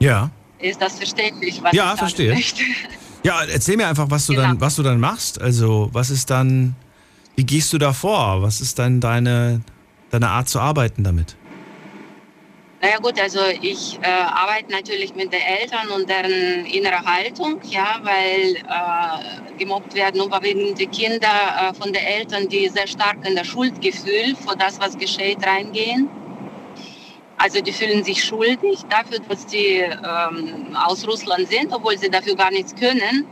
Ja. 0.00 0.30
Ist 0.58 0.80
das 0.80 0.96
verständlich, 0.96 1.62
was 1.62 1.72
Ja, 1.74 1.92
ich 1.94 1.98
verstehe. 1.98 2.34
möchte? 2.34 2.62
Ja, 3.24 3.44
erzähl 3.44 3.76
mir 3.76 3.86
einfach, 3.86 4.06
was 4.10 4.26
du 4.26 4.32
Genau. 4.34 4.48
dann, 4.48 4.60
was 4.60 4.74
du 4.74 4.82
dann 4.82 4.98
machst. 4.98 5.40
Also, 5.40 5.88
was 5.92 6.10
ist 6.10 6.28
dann, 6.28 6.74
wie 7.36 7.44
gehst 7.46 7.72
du 7.72 7.78
da 7.78 7.92
vor? 7.92 8.42
Was 8.42 8.60
ist 8.60 8.80
dann 8.80 9.00
deine, 9.00 9.60
deine 10.10 10.28
Art 10.28 10.48
zu 10.48 10.58
arbeiten 10.58 11.04
damit? 11.04 11.36
Naja 12.82 12.98
gut, 12.98 13.20
also 13.20 13.38
ich 13.60 13.96
äh, 14.02 14.06
arbeite 14.08 14.72
natürlich 14.72 15.14
mit 15.14 15.32
den 15.32 15.40
Eltern 15.40 15.88
und 15.94 16.08
deren 16.10 16.66
innerer 16.66 17.04
Haltung, 17.04 17.60
ja, 17.70 18.00
weil 18.02 18.56
äh, 18.56 19.56
gemobbt 19.56 19.94
werden 19.94 20.20
überwiegend 20.20 20.80
die 20.80 20.88
Kinder 20.88 21.28
äh, 21.28 21.74
von 21.74 21.92
den 21.92 22.02
Eltern, 22.02 22.48
die 22.48 22.68
sehr 22.68 22.88
stark 22.88 23.24
in 23.24 23.36
das 23.36 23.46
Schuldgefühl 23.46 24.34
für 24.34 24.56
das, 24.56 24.80
was 24.80 24.98
geschieht, 24.98 25.46
reingehen. 25.46 26.10
Also 27.38 27.60
die 27.60 27.70
fühlen 27.72 28.02
sich 28.02 28.24
schuldig 28.24 28.80
dafür, 28.88 29.20
dass 29.28 29.46
die 29.46 29.76
ähm, 29.76 30.76
aus 30.76 31.06
Russland 31.06 31.46
sind, 31.46 31.72
obwohl 31.72 31.96
sie 31.96 32.10
dafür 32.10 32.34
gar 32.34 32.50
nichts 32.50 32.74
können. 32.74 33.28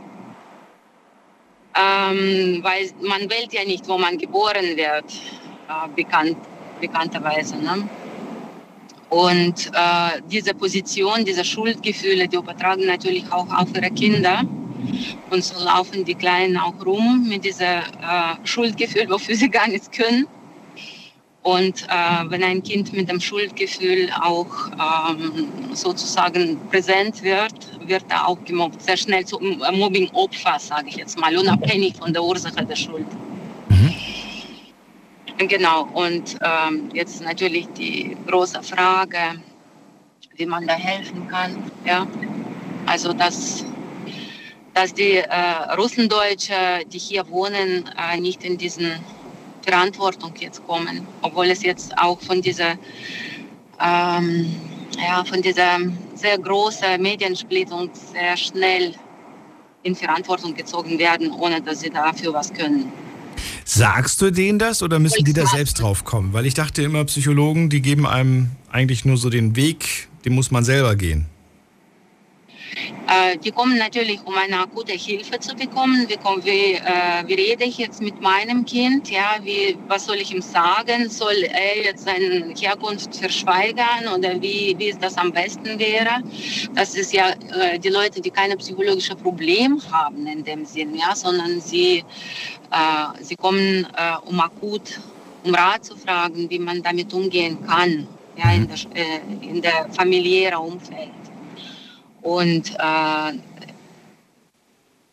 Ähm, 1.75 2.59
weil 2.63 2.89
man 3.01 3.29
wählt 3.29 3.51
ja 3.51 3.65
nicht, 3.65 3.85
wo 3.89 3.97
man 3.97 4.17
geboren 4.17 4.77
wird, 4.77 5.11
äh, 5.67 5.89
bekannt, 5.93 6.37
bekannterweise. 6.79 7.57
Ne? 7.57 7.89
Und 9.11 9.67
äh, 9.73 10.21
diese 10.31 10.53
Position, 10.53 11.25
diese 11.25 11.43
Schuldgefühle, 11.43 12.29
die 12.29 12.37
übertragen 12.37 12.85
natürlich 12.85 13.29
auch 13.29 13.47
auf 13.53 13.67
ihre 13.75 13.91
Kinder. 13.91 14.43
Und 15.29 15.43
so 15.43 15.61
laufen 15.63 16.05
die 16.05 16.15
Kleinen 16.15 16.55
auch 16.57 16.73
rum 16.85 17.27
mit 17.27 17.43
diesem 17.43 17.67
äh, 17.67 18.35
Schuldgefühl, 18.45 19.09
wofür 19.09 19.35
sie 19.35 19.49
gar 19.49 19.67
nichts 19.67 19.91
können. 19.91 20.27
Und 21.43 21.83
äh, 21.89 22.29
wenn 22.29 22.41
ein 22.41 22.63
Kind 22.63 22.93
mit 22.93 23.09
dem 23.09 23.19
Schuldgefühl 23.19 24.09
auch 24.21 24.69
ähm, 24.69 25.49
sozusagen 25.73 26.57
präsent 26.69 27.21
wird, 27.21 27.53
wird 27.85 28.05
er 28.07 28.29
auch 28.29 28.37
gemobbt. 28.45 28.81
Sehr 28.81 28.95
schnell 28.95 29.25
zum 29.25 29.57
Mobbing-Opfer, 29.73 30.57
sage 30.57 30.87
ich 30.87 30.95
jetzt 30.95 31.19
mal, 31.19 31.35
unabhängig 31.35 31.95
von 31.97 32.13
der 32.13 32.23
Ursache 32.23 32.63
der 32.65 32.75
Schuld. 32.77 33.07
Genau, 35.47 35.87
und 35.93 36.37
ähm, 36.41 36.89
jetzt 36.93 37.21
natürlich 37.21 37.67
die 37.77 38.15
große 38.27 38.61
Frage, 38.61 39.41
wie 40.35 40.45
man 40.45 40.67
da 40.67 40.73
helfen 40.73 41.27
kann. 41.27 41.71
Ja? 41.85 42.05
Also, 42.85 43.11
dass, 43.13 43.65
dass 44.73 44.93
die 44.93 45.17
äh, 45.17 45.73
Russendeutsche, 45.77 46.85
die 46.91 46.99
hier 46.99 47.27
wohnen, 47.29 47.89
äh, 47.97 48.19
nicht 48.19 48.43
in 48.43 48.57
diesen 48.57 48.91
Verantwortung 49.63 50.33
jetzt 50.37 50.65
kommen, 50.65 51.07
obwohl 51.21 51.47
es 51.47 51.63
jetzt 51.63 51.97
auch 51.97 52.19
von 52.21 52.41
dieser, 52.41 52.73
ähm, 53.79 54.55
ja, 54.97 55.23
von 55.25 55.41
dieser 55.41 55.79
sehr 56.13 56.37
großen 56.37 57.01
Mediensplittung 57.01 57.89
sehr 57.93 58.37
schnell 58.37 58.93
in 59.83 59.95
Verantwortung 59.95 60.53
gezogen 60.53 60.99
werden, 60.99 61.31
ohne 61.31 61.61
dass 61.61 61.79
sie 61.81 61.89
dafür 61.89 62.33
was 62.33 62.53
können. 62.53 62.91
Sagst 63.65 64.21
du 64.21 64.31
denen 64.31 64.59
das 64.59 64.83
oder 64.83 64.99
müssen 64.99 65.23
die 65.23 65.33
da 65.33 65.45
selbst 65.45 65.79
drauf 65.79 66.03
kommen? 66.03 66.33
Weil 66.33 66.45
ich 66.45 66.53
dachte 66.53 66.81
immer, 66.81 67.05
Psychologen, 67.05 67.69
die 67.69 67.81
geben 67.81 68.05
einem 68.05 68.51
eigentlich 68.69 69.05
nur 69.05 69.17
so 69.17 69.29
den 69.29 69.55
Weg, 69.55 70.09
den 70.25 70.33
muss 70.33 70.51
man 70.51 70.63
selber 70.63 70.95
gehen. 70.95 71.25
Äh, 73.07 73.37
die 73.37 73.51
kommen 73.51 73.77
natürlich, 73.77 74.19
um 74.25 74.35
eine 74.35 74.59
akute 74.59 74.93
Hilfe 74.93 75.39
zu 75.39 75.55
bekommen. 75.55 76.07
Wie, 76.07 76.17
komm, 76.21 76.43
wie, 76.43 76.73
äh, 76.73 77.23
wie 77.25 77.33
rede 77.33 77.65
ich 77.65 77.77
jetzt 77.77 78.01
mit 78.01 78.21
meinem 78.21 78.65
Kind? 78.65 79.09
Ja, 79.09 79.37
wie, 79.41 79.77
was 79.87 80.05
soll 80.05 80.17
ich 80.17 80.33
ihm 80.33 80.41
sagen? 80.41 81.09
Soll 81.09 81.43
er 81.43 81.83
jetzt 81.83 82.05
seine 82.05 82.53
Herkunft 82.55 83.15
verschweigern 83.15 84.07
oder 84.15 84.41
wie, 84.41 84.75
wie 84.77 84.89
es 84.89 84.99
das 84.99 85.17
am 85.17 85.31
besten 85.31 85.77
wäre? 85.79 86.21
Das 86.75 86.95
ist 86.95 87.13
ja 87.13 87.29
äh, 87.29 87.79
die 87.79 87.89
Leute, 87.89 88.21
die 88.21 88.31
keine 88.31 88.57
psychologische 88.57 89.15
Probleme 89.15 89.77
haben 89.91 90.25
in 90.27 90.43
dem 90.43 90.65
Sinn, 90.65 90.95
ja, 90.95 91.15
sondern 91.15 91.59
sie, 91.61 92.03
äh, 92.71 93.23
sie 93.23 93.35
kommen, 93.35 93.85
äh, 93.97 94.17
um 94.25 94.39
akut 94.39 94.99
um 95.43 95.55
Rat 95.55 95.85
zu 95.85 95.95
fragen, 95.97 96.49
wie 96.49 96.59
man 96.59 96.81
damit 96.83 97.13
umgehen 97.13 97.57
kann, 97.65 98.07
ja, 98.37 98.51
in 98.51 98.67
der, 98.67 98.77
äh, 98.95 99.19
in 99.41 99.61
der 99.61 99.87
familiären 99.91 100.59
Umfeld. 100.59 101.20
Und 102.21 102.71
äh, 102.71 103.33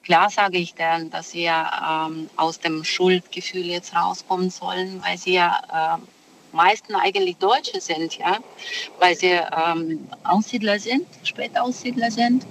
klar 0.04 0.30
sage 0.30 0.58
ich 0.58 0.74
dann, 0.74 1.10
dass 1.10 1.30
sie 1.30 1.42
ja 1.44 2.06
ähm, 2.08 2.28
aus 2.36 2.60
dem 2.60 2.84
Schuldgefühl 2.84 3.66
jetzt 3.66 3.94
rauskommen 3.94 4.50
sollen, 4.50 5.02
weil 5.04 5.18
sie 5.18 5.34
ja 5.34 5.98
äh, 5.98 6.54
meisten 6.54 6.94
eigentlich 6.94 7.36
Deutsche 7.36 7.80
sind, 7.80 8.16
ja, 8.18 8.38
weil 8.98 9.14
sie 9.16 9.38
ähm, 9.38 10.06
Aussiedler 10.24 10.78
sind, 10.78 11.06
Spätaussiedler 11.22 12.10
sind, 12.10 12.46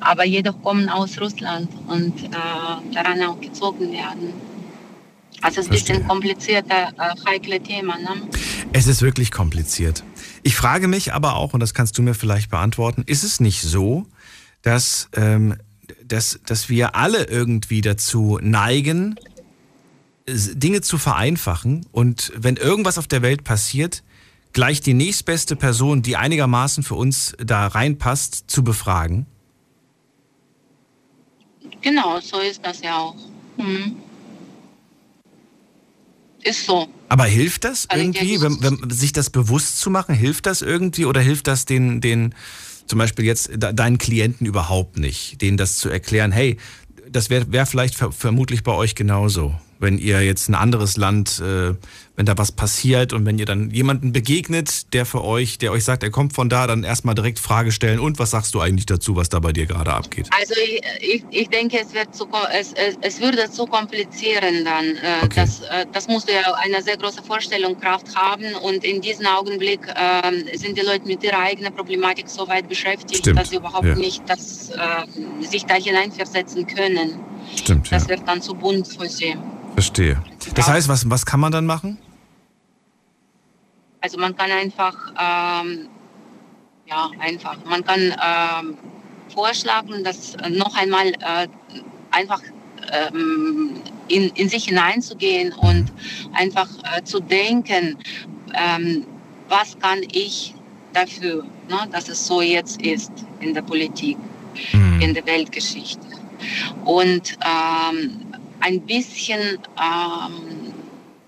aber 0.00 0.24
jedoch 0.24 0.60
kommen 0.62 0.88
aus 0.88 1.20
Russland 1.20 1.68
und 1.88 2.24
äh, 2.24 2.92
daran 2.92 3.22
auch 3.22 3.40
gezogen 3.40 3.92
werden. 3.92 4.32
Also 5.42 5.60
es 5.60 5.66
ist 5.66 5.70
ein 5.70 5.70
bisschen 5.70 6.08
komplizierter, 6.08 6.88
äh, 6.98 7.30
heikle 7.30 7.60
Thema. 7.60 7.98
Ne? 7.98 8.28
Es 8.72 8.86
ist 8.86 9.02
wirklich 9.02 9.30
kompliziert. 9.30 10.04
Ich 10.42 10.56
frage 10.56 10.88
mich 10.88 11.12
aber 11.12 11.36
auch, 11.36 11.54
und 11.54 11.60
das 11.60 11.74
kannst 11.74 11.96
du 11.98 12.02
mir 12.02 12.14
vielleicht 12.14 12.50
beantworten, 12.50 13.02
ist 13.06 13.24
es 13.24 13.40
nicht 13.40 13.62
so, 13.62 14.06
dass, 14.62 15.08
ähm, 15.14 15.56
dass, 16.04 16.40
dass 16.46 16.68
wir 16.68 16.94
alle 16.94 17.24
irgendwie 17.24 17.80
dazu 17.80 18.38
neigen, 18.42 19.16
Dinge 20.28 20.80
zu 20.80 20.98
vereinfachen 20.98 21.86
und 21.92 22.32
wenn 22.36 22.56
irgendwas 22.56 22.98
auf 22.98 23.06
der 23.06 23.22
Welt 23.22 23.44
passiert, 23.44 24.02
gleich 24.52 24.80
die 24.80 24.94
nächstbeste 24.94 25.54
Person, 25.54 26.02
die 26.02 26.16
einigermaßen 26.16 26.82
für 26.82 26.94
uns 26.94 27.36
da 27.38 27.66
reinpasst, 27.66 28.44
zu 28.50 28.64
befragen? 28.64 29.26
Genau, 31.82 32.18
so 32.20 32.40
ist 32.40 32.64
das 32.64 32.80
ja 32.80 32.96
auch. 32.98 33.16
Mhm. 33.56 33.96
Ist 36.46 36.66
so. 36.66 36.88
Aber 37.08 37.24
hilft 37.24 37.64
das 37.64 37.88
dir 37.88 37.98
irgendwie, 37.98 38.40
wenn, 38.40 38.62
wenn 38.62 38.90
sich 38.90 39.12
das 39.12 39.30
bewusst 39.30 39.80
zu 39.80 39.90
machen, 39.90 40.14
hilft 40.14 40.46
das 40.46 40.62
irgendwie 40.62 41.04
oder 41.04 41.20
hilft 41.20 41.46
das 41.48 41.64
den, 41.64 42.00
den 42.00 42.34
zum 42.86 42.98
Beispiel 43.00 43.24
jetzt 43.24 43.48
de- 43.48 43.72
deinen 43.74 43.98
Klienten 43.98 44.46
überhaupt 44.46 44.96
nicht, 44.98 45.42
denen 45.42 45.56
das 45.56 45.76
zu 45.76 45.88
erklären, 45.88 46.30
hey, 46.30 46.56
das 47.10 47.30
wäre 47.30 47.50
wär 47.52 47.66
vielleicht 47.66 47.94
ver 47.96 48.12
vermutlich 48.12 48.62
bei 48.62 48.72
euch 48.72 48.94
genauso, 48.94 49.54
wenn 49.78 49.98
ihr 49.98 50.22
jetzt 50.22 50.48
ein 50.48 50.54
anderes 50.54 50.96
Land, 50.96 51.40
äh, 51.40 51.74
wenn 52.16 52.24
da 52.26 52.36
was 52.38 52.50
passiert 52.50 53.12
und 53.12 53.26
wenn 53.26 53.38
ihr 53.38 53.44
dann 53.44 53.70
jemanden 53.70 54.12
begegnet, 54.12 54.92
der 54.94 55.04
für 55.04 55.22
euch, 55.22 55.58
der 55.58 55.70
euch 55.70 55.84
sagt, 55.84 56.02
er 56.02 56.10
kommt 56.10 56.32
von 56.32 56.48
da, 56.48 56.66
dann 56.66 56.82
erstmal 56.82 57.14
direkt 57.14 57.38
Frage 57.38 57.72
stellen 57.72 58.00
und 58.00 58.18
was 58.18 58.30
sagst 58.30 58.54
du 58.54 58.60
eigentlich 58.60 58.86
dazu, 58.86 59.16
was 59.16 59.28
da 59.28 59.38
bei 59.38 59.52
dir 59.52 59.66
gerade 59.66 59.92
abgeht? 59.92 60.28
Also 60.38 60.54
ich, 60.54 60.80
ich, 61.00 61.24
ich 61.30 61.48
denke, 61.48 61.78
es, 61.78 61.92
wird 61.92 62.14
zu, 62.14 62.26
es, 62.52 62.72
es, 62.72 62.96
es 63.02 63.20
würde 63.20 63.50
zu 63.50 63.66
komplizieren 63.66 64.64
dann. 64.64 64.84
Äh, 64.84 65.26
Okay. 65.26 65.40
das, 65.40 65.60
äh, 65.60 65.86
das 65.92 66.08
musst 66.08 66.28
du 66.28 66.32
ja 66.32 66.42
eine 66.62 66.82
sehr 66.82 66.96
große 66.96 67.22
Vorstellungskraft 67.22 68.14
haben 68.14 68.54
und 68.62 68.84
in 68.84 69.00
diesem 69.00 69.26
Augenblick 69.26 69.80
ähm, 69.96 70.44
sind 70.54 70.76
die 70.76 70.82
Leute 70.82 71.06
mit 71.06 71.22
ihrer 71.22 71.38
eigenen 71.38 71.74
Problematik 71.74 72.28
so 72.28 72.46
weit 72.48 72.68
beschäftigt, 72.68 73.20
Stimmt, 73.20 73.38
dass 73.38 73.50
sie 73.50 73.56
überhaupt 73.56 73.86
ja. 73.86 73.94
nicht 73.94 74.22
das, 74.26 74.70
äh, 74.70 75.46
sich 75.46 75.64
da 75.64 75.74
hineinversetzen 75.74 76.66
können. 76.66 77.18
Stimmt, 77.56 77.90
ja. 77.90 77.98
Das 77.98 78.08
wird 78.08 78.22
dann 78.26 78.40
zu 78.40 78.54
bunt 78.54 78.86
für 78.86 79.08
sie. 79.08 79.36
Verstehe. 79.74 80.22
Das 80.54 80.68
heißt, 80.68 80.88
was, 80.88 81.08
was 81.10 81.26
kann 81.26 81.40
man 81.40 81.52
dann 81.52 81.66
machen? 81.66 81.98
Also 84.06 84.18
man 84.18 84.36
kann 84.36 84.52
einfach, 84.52 84.94
ähm, 85.18 85.88
ja, 86.88 87.10
einfach, 87.18 87.56
man 87.64 87.84
kann 87.84 88.14
ähm, 88.24 88.78
vorschlagen, 89.34 90.04
dass 90.04 90.36
äh, 90.36 90.48
noch 90.48 90.76
einmal 90.76 91.08
äh, 91.08 91.48
einfach 92.12 92.40
ähm, 92.92 93.80
in, 94.06 94.28
in 94.36 94.48
sich 94.48 94.66
hineinzugehen 94.66 95.52
und 95.54 95.90
einfach 96.34 96.68
äh, 96.84 97.02
zu 97.02 97.18
denken, 97.18 97.98
ähm, 98.54 99.04
was 99.48 99.76
kann 99.80 99.98
ich 100.12 100.54
dafür, 100.92 101.42
ne, 101.68 101.88
dass 101.90 102.08
es 102.08 102.24
so 102.24 102.40
jetzt 102.40 102.80
ist 102.82 103.10
in 103.40 103.54
der 103.54 103.62
Politik, 103.62 104.18
in 105.00 105.14
der 105.14 105.26
Weltgeschichte. 105.26 106.06
Und 106.84 107.36
ähm, 107.44 108.24
ein 108.60 108.80
bisschen, 108.82 109.58
ähm, 109.82 110.65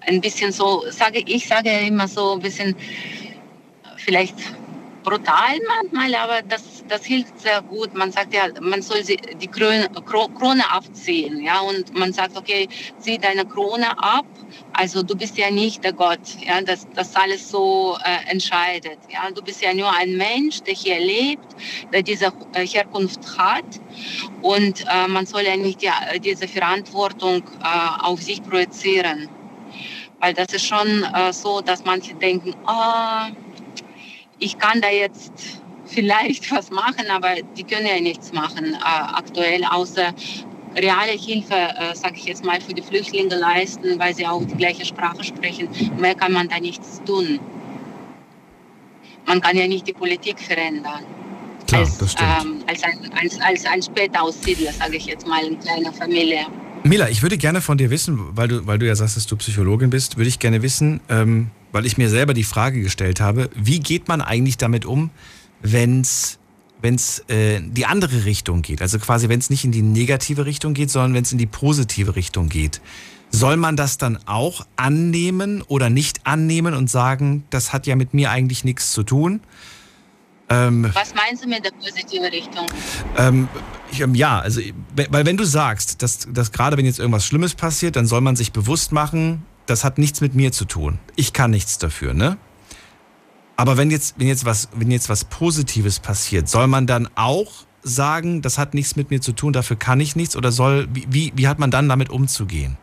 ein 0.08 0.20
bisschen 0.20 0.52
so, 0.52 0.84
sage 0.90 1.20
ich 1.26 1.46
sage 1.48 1.70
immer 1.86 2.08
so 2.08 2.34
ein 2.34 2.40
bisschen, 2.40 2.76
vielleicht 3.96 4.36
brutal 5.04 5.58
manchmal, 5.68 6.14
aber 6.16 6.42
das, 6.42 6.84
das 6.88 7.04
hilft 7.04 7.40
sehr 7.40 7.62
gut. 7.62 7.94
Man 7.94 8.12
sagt 8.12 8.34
ja, 8.34 8.48
man 8.60 8.82
soll 8.82 9.02
die 9.04 9.48
Krone, 9.48 9.88
Kro- 10.04 10.28
Krone 10.34 10.70
abziehen, 10.70 11.42
ja, 11.42 11.60
und 11.60 11.94
man 11.98 12.12
sagt, 12.12 12.36
okay, 12.36 12.68
zieh 12.98 13.18
deine 13.18 13.46
Krone 13.46 13.90
ab. 13.98 14.26
Also 14.74 15.02
du 15.02 15.16
bist 15.16 15.38
ja 15.38 15.50
nicht 15.50 15.84
der 15.84 15.94
Gott, 15.94 16.20
ja, 16.46 16.60
das, 16.62 16.86
das 16.94 17.14
alles 17.16 17.50
so 17.50 17.96
äh, 18.04 18.30
entscheidet. 18.30 18.98
Ja, 19.10 19.30
du 19.30 19.42
bist 19.42 19.62
ja 19.62 19.74
nur 19.74 19.92
ein 19.94 20.16
Mensch, 20.16 20.62
der 20.62 20.74
hier 20.74 21.00
lebt, 21.00 21.56
der 21.92 22.02
diese 22.02 22.32
äh, 22.54 22.66
Herkunft 22.66 23.38
hat, 23.38 23.64
und 24.42 24.84
äh, 24.88 25.08
man 25.08 25.26
soll 25.26 25.42
ja 25.42 25.56
nicht 25.56 25.82
die, 25.82 25.90
diese 26.20 26.48
Verantwortung 26.48 27.42
äh, 27.62 28.04
auf 28.04 28.22
sich 28.22 28.42
projizieren, 28.42 29.28
weil 30.20 30.34
das 30.34 30.52
ist 30.52 30.66
schon 30.66 31.04
äh, 31.04 31.32
so, 31.32 31.60
dass 31.60 31.84
manche 31.84 32.14
denken, 32.14 32.54
ah, 32.66 33.28
ich 34.38 34.58
kann 34.58 34.80
da 34.80 34.90
jetzt 34.90 35.32
vielleicht 35.84 36.50
was 36.52 36.70
machen, 36.70 37.10
aber 37.10 37.36
die 37.56 37.64
können 37.64 37.86
ja 37.86 38.00
nichts 38.00 38.32
machen 38.32 38.74
äh, 38.74 38.78
aktuell, 38.82 39.64
außer 39.64 40.14
reale 40.76 41.12
Hilfe, 41.12 41.54
äh, 41.54 41.94
sage 41.94 42.16
ich 42.16 42.24
jetzt 42.24 42.44
mal, 42.44 42.60
für 42.60 42.74
die 42.74 42.82
Flüchtlinge 42.82 43.36
leisten, 43.36 43.98
weil 43.98 44.14
sie 44.14 44.26
auch 44.26 44.44
die 44.44 44.54
gleiche 44.54 44.84
Sprache 44.84 45.24
sprechen. 45.24 45.68
Mehr 45.98 46.14
kann 46.14 46.32
man 46.32 46.48
da 46.48 46.58
nichts 46.60 47.02
tun. 47.04 47.40
Man 49.26 49.40
kann 49.40 49.56
ja 49.56 49.66
nicht 49.66 49.86
die 49.86 49.92
Politik 49.92 50.38
verändern. 50.40 51.04
Klar, 51.66 51.82
als, 51.82 51.98
das 51.98 52.12
stimmt. 52.12 52.30
ähm, 52.40 52.64
als, 52.66 52.82
ein, 52.82 53.12
als, 53.20 53.40
als 53.40 53.66
ein 53.66 53.82
Spätaussiedler, 53.82 54.72
sage 54.72 54.96
ich 54.96 55.06
jetzt 55.06 55.26
mal, 55.26 55.44
in 55.44 55.58
kleiner 55.58 55.92
Familie. 55.92 56.46
Mila, 56.84 57.08
ich 57.08 57.22
würde 57.22 57.38
gerne 57.38 57.60
von 57.60 57.76
dir 57.76 57.90
wissen, 57.90 58.18
weil 58.36 58.48
du, 58.48 58.66
weil 58.66 58.78
du 58.78 58.86
ja 58.86 58.94
sagst, 58.94 59.16
dass 59.16 59.26
du 59.26 59.36
Psychologin 59.36 59.90
bist, 59.90 60.16
würde 60.16 60.28
ich 60.28 60.38
gerne 60.38 60.62
wissen, 60.62 61.00
ähm, 61.08 61.50
weil 61.72 61.84
ich 61.84 61.98
mir 61.98 62.08
selber 62.08 62.34
die 62.34 62.44
Frage 62.44 62.80
gestellt 62.80 63.20
habe, 63.20 63.50
wie 63.54 63.80
geht 63.80 64.08
man 64.08 64.22
eigentlich 64.22 64.56
damit 64.56 64.86
um, 64.86 65.10
wenn 65.60 66.00
es 66.00 66.38
wenn's, 66.80 67.24
äh, 67.28 67.60
die 67.60 67.86
andere 67.86 68.24
Richtung 68.24 68.62
geht? 68.62 68.80
Also 68.80 68.98
quasi, 68.98 69.28
wenn 69.28 69.40
es 69.40 69.50
nicht 69.50 69.64
in 69.64 69.72
die 69.72 69.82
negative 69.82 70.46
Richtung 70.46 70.74
geht, 70.74 70.90
sondern 70.90 71.14
wenn 71.14 71.24
es 71.24 71.32
in 71.32 71.38
die 71.38 71.46
positive 71.46 72.16
Richtung 72.16 72.48
geht. 72.48 72.80
Soll 73.30 73.56
man 73.56 73.76
das 73.76 73.98
dann 73.98 74.18
auch 74.24 74.66
annehmen 74.76 75.62
oder 75.62 75.90
nicht 75.90 76.26
annehmen 76.26 76.72
und 76.74 76.88
sagen, 76.88 77.44
das 77.50 77.72
hat 77.72 77.86
ja 77.86 77.94
mit 77.94 78.14
mir 78.14 78.30
eigentlich 78.30 78.64
nichts 78.64 78.92
zu 78.92 79.02
tun? 79.02 79.40
Ähm, 80.50 80.90
Was 80.94 81.14
meinst 81.14 81.44
du 81.44 81.48
mit 81.48 81.64
der 81.64 81.72
positiven 81.72 82.26
Richtung? 82.26 82.66
ähm, 83.16 83.48
ich, 83.90 84.00
ähm, 84.00 84.14
ja, 84.14 84.40
also, 84.40 84.60
weil 85.10 85.26
wenn 85.26 85.36
du 85.36 85.44
sagst, 85.44 86.02
dass, 86.02 86.26
dass 86.30 86.52
gerade 86.52 86.76
wenn 86.76 86.86
jetzt 86.86 86.98
irgendwas 86.98 87.26
Schlimmes 87.26 87.54
passiert, 87.54 87.96
dann 87.96 88.06
soll 88.06 88.20
man 88.20 88.36
sich 88.36 88.52
bewusst 88.52 88.92
machen, 88.92 89.44
das 89.66 89.84
hat 89.84 89.98
nichts 89.98 90.20
mit 90.20 90.34
mir 90.34 90.52
zu 90.52 90.64
tun. 90.64 90.98
Ich 91.16 91.32
kann 91.32 91.50
nichts 91.50 91.78
dafür, 91.78 92.14
ne? 92.14 92.38
Aber 93.56 93.76
wenn 93.76 93.90
jetzt, 93.90 94.14
wenn 94.18 94.28
jetzt 94.28 94.44
was, 94.44 94.68
wenn 94.74 94.90
jetzt 94.90 95.08
was 95.08 95.24
Positives 95.24 95.98
passiert, 95.98 96.48
soll 96.48 96.68
man 96.68 96.86
dann 96.86 97.08
auch 97.16 97.50
sagen, 97.82 98.40
das 98.40 98.56
hat 98.56 98.72
nichts 98.74 98.96
mit 98.96 99.10
mir 99.10 99.20
zu 99.20 99.32
tun, 99.32 99.52
dafür 99.52 99.76
kann 99.76 100.00
ich 100.00 100.16
nichts? 100.16 100.36
Oder 100.36 100.52
soll, 100.52 100.88
wie, 100.92 101.06
wie, 101.10 101.32
wie 101.34 101.48
hat 101.48 101.58
man 101.58 101.70
dann 101.70 101.88
damit 101.88 102.08
umzugehen? 102.10 102.76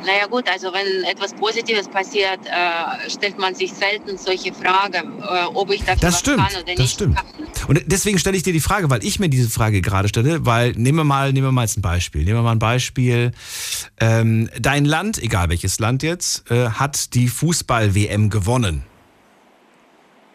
Naja 0.00 0.26
gut, 0.26 0.48
also 0.48 0.72
wenn 0.72 1.04
etwas 1.04 1.32
Positives 1.34 1.88
passiert, 1.88 2.40
äh, 2.46 3.10
stellt 3.10 3.38
man 3.38 3.54
sich 3.54 3.72
selten 3.72 4.18
solche 4.18 4.52
Fragen, 4.52 5.22
äh, 5.22 5.44
ob 5.54 5.70
ich 5.72 5.80
dafür 5.80 5.96
Das 6.00 6.14
was 6.14 6.20
stimmt, 6.20 6.38
kann 6.38 6.54
oder 6.54 6.64
das 6.64 6.78
nicht 6.78 6.94
stimmt. 6.94 7.16
kann. 7.16 7.26
Und 7.68 7.82
deswegen 7.86 8.18
stelle 8.18 8.36
ich 8.36 8.42
dir 8.42 8.52
die 8.52 8.60
Frage, 8.60 8.90
weil 8.90 9.02
ich 9.04 9.18
mir 9.18 9.28
diese 9.30 9.48
Frage 9.48 9.80
gerade 9.80 10.08
stelle, 10.08 10.44
weil 10.44 10.72
nehmen 10.72 10.98
wir 10.98 11.04
mal, 11.04 11.32
nehmen 11.32 11.46
wir 11.46 11.52
mal 11.52 11.62
jetzt 11.62 11.78
ein 11.78 11.82
Beispiel. 11.82 12.24
Nehmen 12.24 12.38
wir 12.38 12.42
mal 12.42 12.52
ein 12.52 12.58
Beispiel. 12.58 13.30
Ähm, 14.00 14.50
dein 14.58 14.84
Land, 14.84 15.22
egal 15.22 15.48
welches 15.48 15.78
Land 15.78 16.02
jetzt, 16.02 16.50
äh, 16.50 16.68
hat 16.70 17.14
die 17.14 17.28
Fußball-WM 17.28 18.28
gewonnen. 18.28 18.84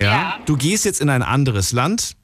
Ja. 0.01 0.39
Du 0.45 0.55
gehst 0.55 0.85
jetzt 0.85 1.01
in 1.01 1.09
ein 1.09 1.21
anderes 1.21 1.73
Land 1.73 2.15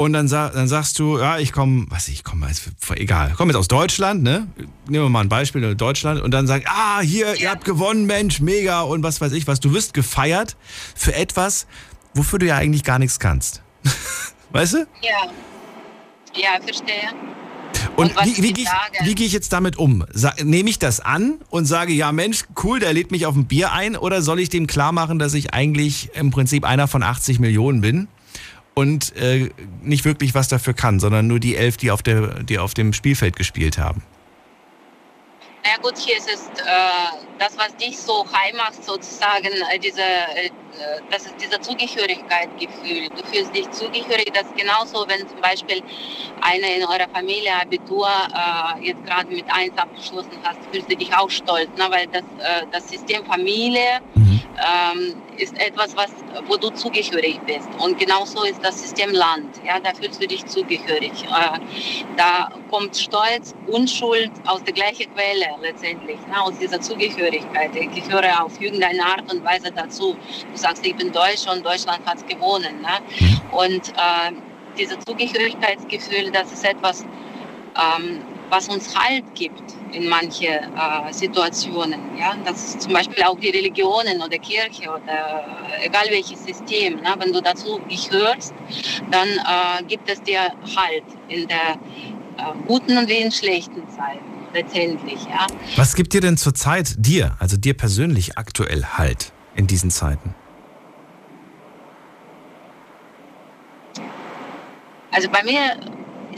und 0.00 0.12
dann, 0.12 0.28
dann 0.28 0.68
sagst 0.68 0.96
du, 1.00 1.18
ja, 1.18 1.38
ich 1.38 1.50
komme, 1.50 1.86
was 1.88 2.06
ich 2.06 2.22
komme, 2.22 2.48
egal, 2.94 3.34
komm 3.36 3.48
jetzt 3.48 3.56
aus 3.56 3.66
Deutschland, 3.66 4.22
ne? 4.22 4.46
Nehmen 4.86 5.04
wir 5.04 5.08
mal 5.08 5.22
ein 5.22 5.28
Beispiel, 5.28 5.74
Deutschland, 5.74 6.22
und 6.22 6.30
dann 6.30 6.46
sagen, 6.46 6.64
ah, 6.68 7.00
hier, 7.00 7.34
ihr 7.34 7.50
habt 7.50 7.64
gewonnen, 7.64 8.06
Mensch, 8.06 8.40
mega 8.40 8.82
und 8.82 9.02
was 9.02 9.20
weiß 9.20 9.32
ich 9.32 9.48
was. 9.48 9.58
Du 9.58 9.74
wirst 9.74 9.94
gefeiert 9.94 10.56
für 10.94 11.14
etwas, 11.16 11.66
wofür 12.14 12.38
du 12.38 12.46
ja 12.46 12.54
eigentlich 12.54 12.84
gar 12.84 13.00
nichts 13.00 13.18
kannst. 13.18 13.62
weißt 14.52 14.74
du? 14.74 14.78
Ja, 15.02 15.32
ja, 16.32 16.60
verstehe. 16.62 17.10
Und, 17.96 18.16
Und 18.16 18.24
wie, 18.24 18.40
wie 18.40 18.52
gehe 18.52 18.64
ich, 19.02 19.16
gehe 19.16 19.26
ich 19.26 19.32
jetzt 19.32 19.52
damit 19.52 19.76
um? 19.78 20.04
Nehme 20.44 20.70
ich 20.70 20.78
das 20.78 21.00
an 21.00 21.40
und 21.50 21.64
sage, 21.64 21.92
ja 21.92 22.12
Mensch, 22.12 22.44
cool, 22.62 22.78
der 22.78 22.92
lädt 22.92 23.10
mich 23.10 23.26
auf 23.26 23.34
ein 23.34 23.46
Bier 23.46 23.72
ein? 23.72 23.96
Oder 23.96 24.22
soll 24.22 24.38
ich 24.38 24.48
dem 24.48 24.68
klar 24.68 24.92
machen, 24.92 25.18
dass 25.18 25.34
ich 25.34 25.54
eigentlich 25.54 26.10
im 26.14 26.30
Prinzip 26.30 26.64
einer 26.64 26.86
von 26.86 27.02
80 27.02 27.40
Millionen 27.40 27.80
bin 27.80 28.06
und 28.78 29.16
äh, 29.16 29.50
nicht 29.82 30.04
wirklich 30.04 30.34
was 30.34 30.46
dafür 30.46 30.72
kann, 30.72 31.00
sondern 31.00 31.26
nur 31.26 31.40
die 31.40 31.56
elf, 31.56 31.76
die 31.76 31.90
auf, 31.90 32.00
der, 32.00 32.44
die 32.44 32.60
auf 32.60 32.74
dem 32.74 32.92
Spielfeld 32.92 33.34
gespielt 33.34 33.76
haben? 33.76 34.02
Na 35.68 35.74
ja, 35.74 35.80
gut, 35.82 35.98
hier 35.98 36.16
ist 36.16 36.30
es 36.32 36.46
äh, 36.60 37.26
das, 37.38 37.54
was 37.58 37.76
dich 37.76 37.98
so 37.98 38.24
heim 38.32 38.56
macht, 38.56 38.82
sozusagen, 38.82 39.48
äh, 39.70 39.78
diese, 39.78 40.00
äh, 40.00 40.48
das 41.10 41.26
ist 41.26 41.34
dieser 41.38 41.60
Zugehörigkeitsgefühl. 41.60 43.10
Du 43.14 43.22
fühlst 43.24 43.54
dich 43.54 43.70
zugehörig. 43.72 44.30
Das 44.32 44.44
ist 44.44 44.56
genauso, 44.56 45.06
wenn 45.08 45.28
zum 45.28 45.40
Beispiel 45.42 45.82
einer 46.40 46.68
in 46.68 46.84
eurer 46.84 47.08
Familie 47.12 47.52
Abitur 47.52 48.08
äh, 48.08 48.86
jetzt 48.86 49.04
gerade 49.04 49.28
mit 49.28 49.44
1 49.52 49.76
abgeschlossen 49.76 50.40
hast, 50.42 50.58
fühlst 50.72 50.90
du 50.90 50.96
dich 50.96 51.14
auch 51.14 51.28
stolz, 51.28 51.68
ne? 51.76 51.86
weil 51.90 52.06
das, 52.06 52.22
äh, 52.22 52.64
das 52.72 52.88
System 52.88 53.26
Familie 53.26 54.00
ähm, 54.58 55.22
ist 55.36 55.58
etwas, 55.60 55.96
was, 55.96 56.10
wo 56.46 56.56
du 56.56 56.70
zugehörig 56.70 57.40
bist. 57.46 57.68
Und 57.78 57.98
genauso 57.98 58.42
ist 58.44 58.62
das 58.62 58.80
System 58.80 59.12
Land. 59.12 59.60
Ja, 59.64 59.78
da 59.80 59.94
fühlst 59.94 60.22
du 60.22 60.26
dich 60.26 60.44
zugehörig. 60.46 61.12
Da 62.16 62.48
kommt 62.70 62.96
Stolz, 62.96 63.54
Unschuld 63.66 64.32
aus 64.46 64.62
der 64.64 64.74
gleichen 64.74 65.12
Quelle 65.14 65.46
letztendlich, 65.60 66.18
ne, 66.26 66.42
aus 66.42 66.58
dieser 66.58 66.80
Zugehörigkeit. 66.80 67.70
Ich 67.74 67.90
gehöre 68.04 68.42
auf 68.42 68.60
irgendeine 68.60 69.04
Art 69.04 69.32
und 69.32 69.44
Weise 69.44 69.70
dazu. 69.72 70.16
Du 70.50 70.56
sagst, 70.56 70.84
ich 70.86 70.96
bin 70.96 71.12
Deutsch 71.12 71.46
und 71.50 71.64
Deutschland 71.64 72.04
hat 72.06 72.26
gewonnen. 72.28 72.80
Ne? 72.82 73.38
Und 73.52 73.88
äh, 73.90 74.32
dieses 74.78 74.98
Zugehörigkeitsgefühl, 75.00 76.30
das 76.30 76.52
ist 76.52 76.64
etwas, 76.64 77.04
ähm, 77.76 78.22
was 78.50 78.68
uns 78.68 78.94
Halt 78.96 79.24
gibt 79.34 79.74
in 79.92 80.08
manche 80.08 80.46
äh, 80.46 81.12
Situationen. 81.12 82.00
Ja? 82.18 82.34
Das 82.44 82.62
ist 82.64 82.82
zum 82.82 82.92
Beispiel 82.92 83.22
auch 83.24 83.38
die 83.38 83.50
Religionen 83.50 84.20
oder 84.22 84.38
Kirche 84.38 84.88
oder 84.90 85.46
egal 85.82 86.06
welches 86.10 86.44
System. 86.44 86.96
Ne? 86.96 87.14
Wenn 87.18 87.32
du 87.32 87.40
dazu 87.40 87.80
gehörst, 87.88 88.54
dann 89.10 89.28
äh, 89.28 89.84
gibt 89.86 90.08
es 90.08 90.22
dir 90.22 90.52
Halt 90.76 91.04
in 91.28 91.46
der 91.48 91.78
äh, 92.38 92.54
guten 92.66 92.96
und 92.96 93.08
wie 93.08 93.18
in 93.18 93.32
schlechten 93.32 93.88
Zeiten 93.88 94.27
letztendlich. 94.52 95.24
Ja? 95.24 95.46
Was 95.76 95.94
gibt 95.94 96.12
dir 96.12 96.20
denn 96.20 96.36
zurzeit 96.36 96.94
dir, 96.98 97.36
also 97.38 97.56
dir 97.56 97.74
persönlich 97.74 98.38
aktuell 98.38 98.84
Halt 98.84 99.32
in 99.54 99.66
diesen 99.66 99.90
Zeiten? 99.90 100.34
Also 105.10 105.28
bei 105.30 105.42
mir, 105.42 105.76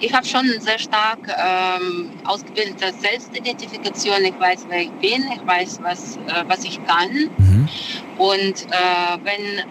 ich 0.00 0.14
habe 0.14 0.26
schon 0.26 0.46
sehr 0.60 0.78
stark 0.78 1.18
ähm, 1.28 2.12
ausgebildete 2.24 2.92
Selbstidentifikation. 2.98 4.24
Ich 4.24 4.38
weiß, 4.38 4.66
wer 4.68 4.82
ich 4.82 4.92
bin, 4.92 5.24
ich 5.34 5.46
weiß, 5.46 5.80
was, 5.82 6.16
äh, 6.16 6.44
was 6.46 6.64
ich 6.64 6.80
kann. 6.86 7.30
Und 8.16 8.66
äh, 8.70 9.18
wenn 9.24 9.64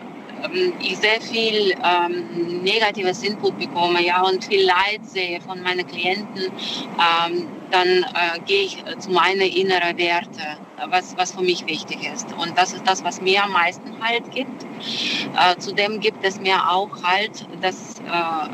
ich 0.79 0.97
sehr 0.97 1.21
viel 1.21 1.75
ähm, 1.83 2.63
negatives 2.63 3.23
Input 3.23 3.57
bekomme, 3.59 4.03
ja, 4.03 4.21
und 4.21 4.43
viel 4.43 4.65
Leid 4.65 5.01
sehe 5.03 5.39
von 5.41 5.61
meinen 5.61 5.85
Klienten, 5.87 6.43
ähm, 6.43 7.47
dann 7.71 7.87
äh, 7.87 8.39
gehe 8.45 8.63
ich 8.63 8.83
zu 8.99 9.11
meinen 9.11 9.41
inneren 9.41 9.97
Werte, 9.97 10.57
was, 10.89 11.15
was 11.17 11.33
für 11.33 11.41
mich 11.41 11.65
wichtig 11.67 11.99
ist. 12.13 12.33
Und 12.33 12.57
das 12.57 12.73
ist 12.73 12.87
das, 12.87 13.03
was 13.03 13.21
mir 13.21 13.43
am 13.43 13.51
meisten 13.51 13.99
Halt 14.01 14.29
gibt. 14.31 14.63
Äh, 14.63 15.57
zudem 15.57 15.99
gibt 15.99 16.23
es 16.23 16.39
mir 16.39 16.57
auch 16.69 16.89
Halt, 17.03 17.47
dass, 17.61 17.99
äh, 17.99 18.49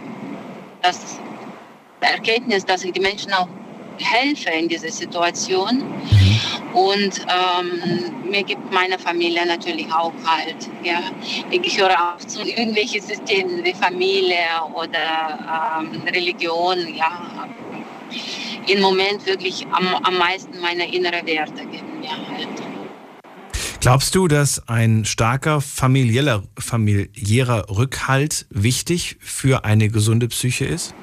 dass 0.81 1.19
die 2.01 2.05
Erkenntnis, 2.05 2.65
dass 2.65 2.83
ich 2.83 2.93
den 2.93 3.03
Menschen 3.03 3.33
auch 3.33 3.47
helfe 3.99 4.49
in 4.49 4.67
dieser 4.67 4.91
Situation. 4.91 5.83
Und 6.73 7.21
ähm, 7.21 8.29
mir 8.29 8.43
gibt 8.43 8.71
meine 8.73 8.99
Familie 8.99 9.45
natürlich 9.45 9.87
auch 9.91 10.13
halt. 10.25 10.69
Ja. 10.83 10.99
Ich 11.49 11.61
gehöre 11.61 11.93
auch 11.93 12.17
zu 12.17 12.41
irgendwelchen 12.41 13.01
Systemen 13.01 13.63
wie 13.63 13.73
Familie 13.73 14.47
oder 14.73 15.79
ähm, 15.79 16.01
Religion. 16.01 16.77
Ja. 16.93 17.47
Im 18.67 18.81
Moment 18.81 19.25
wirklich 19.25 19.65
am, 19.71 19.95
am 20.03 20.17
meisten 20.17 20.59
meine 20.59 20.93
inneren 20.93 21.25
Werte 21.25 21.65
geben 21.65 21.99
mir 21.99 22.09
halt. 22.09 22.47
Glaubst 23.79 24.15
du, 24.15 24.27
dass 24.27 24.67
ein 24.67 25.05
starker 25.05 25.61
familieller, 25.61 26.43
familiärer 26.57 27.69
Rückhalt 27.69 28.47
wichtig 28.49 29.17
für 29.19 29.63
eine 29.63 29.89
gesunde 29.89 30.27
Psyche 30.27 30.65
ist? 30.65 30.95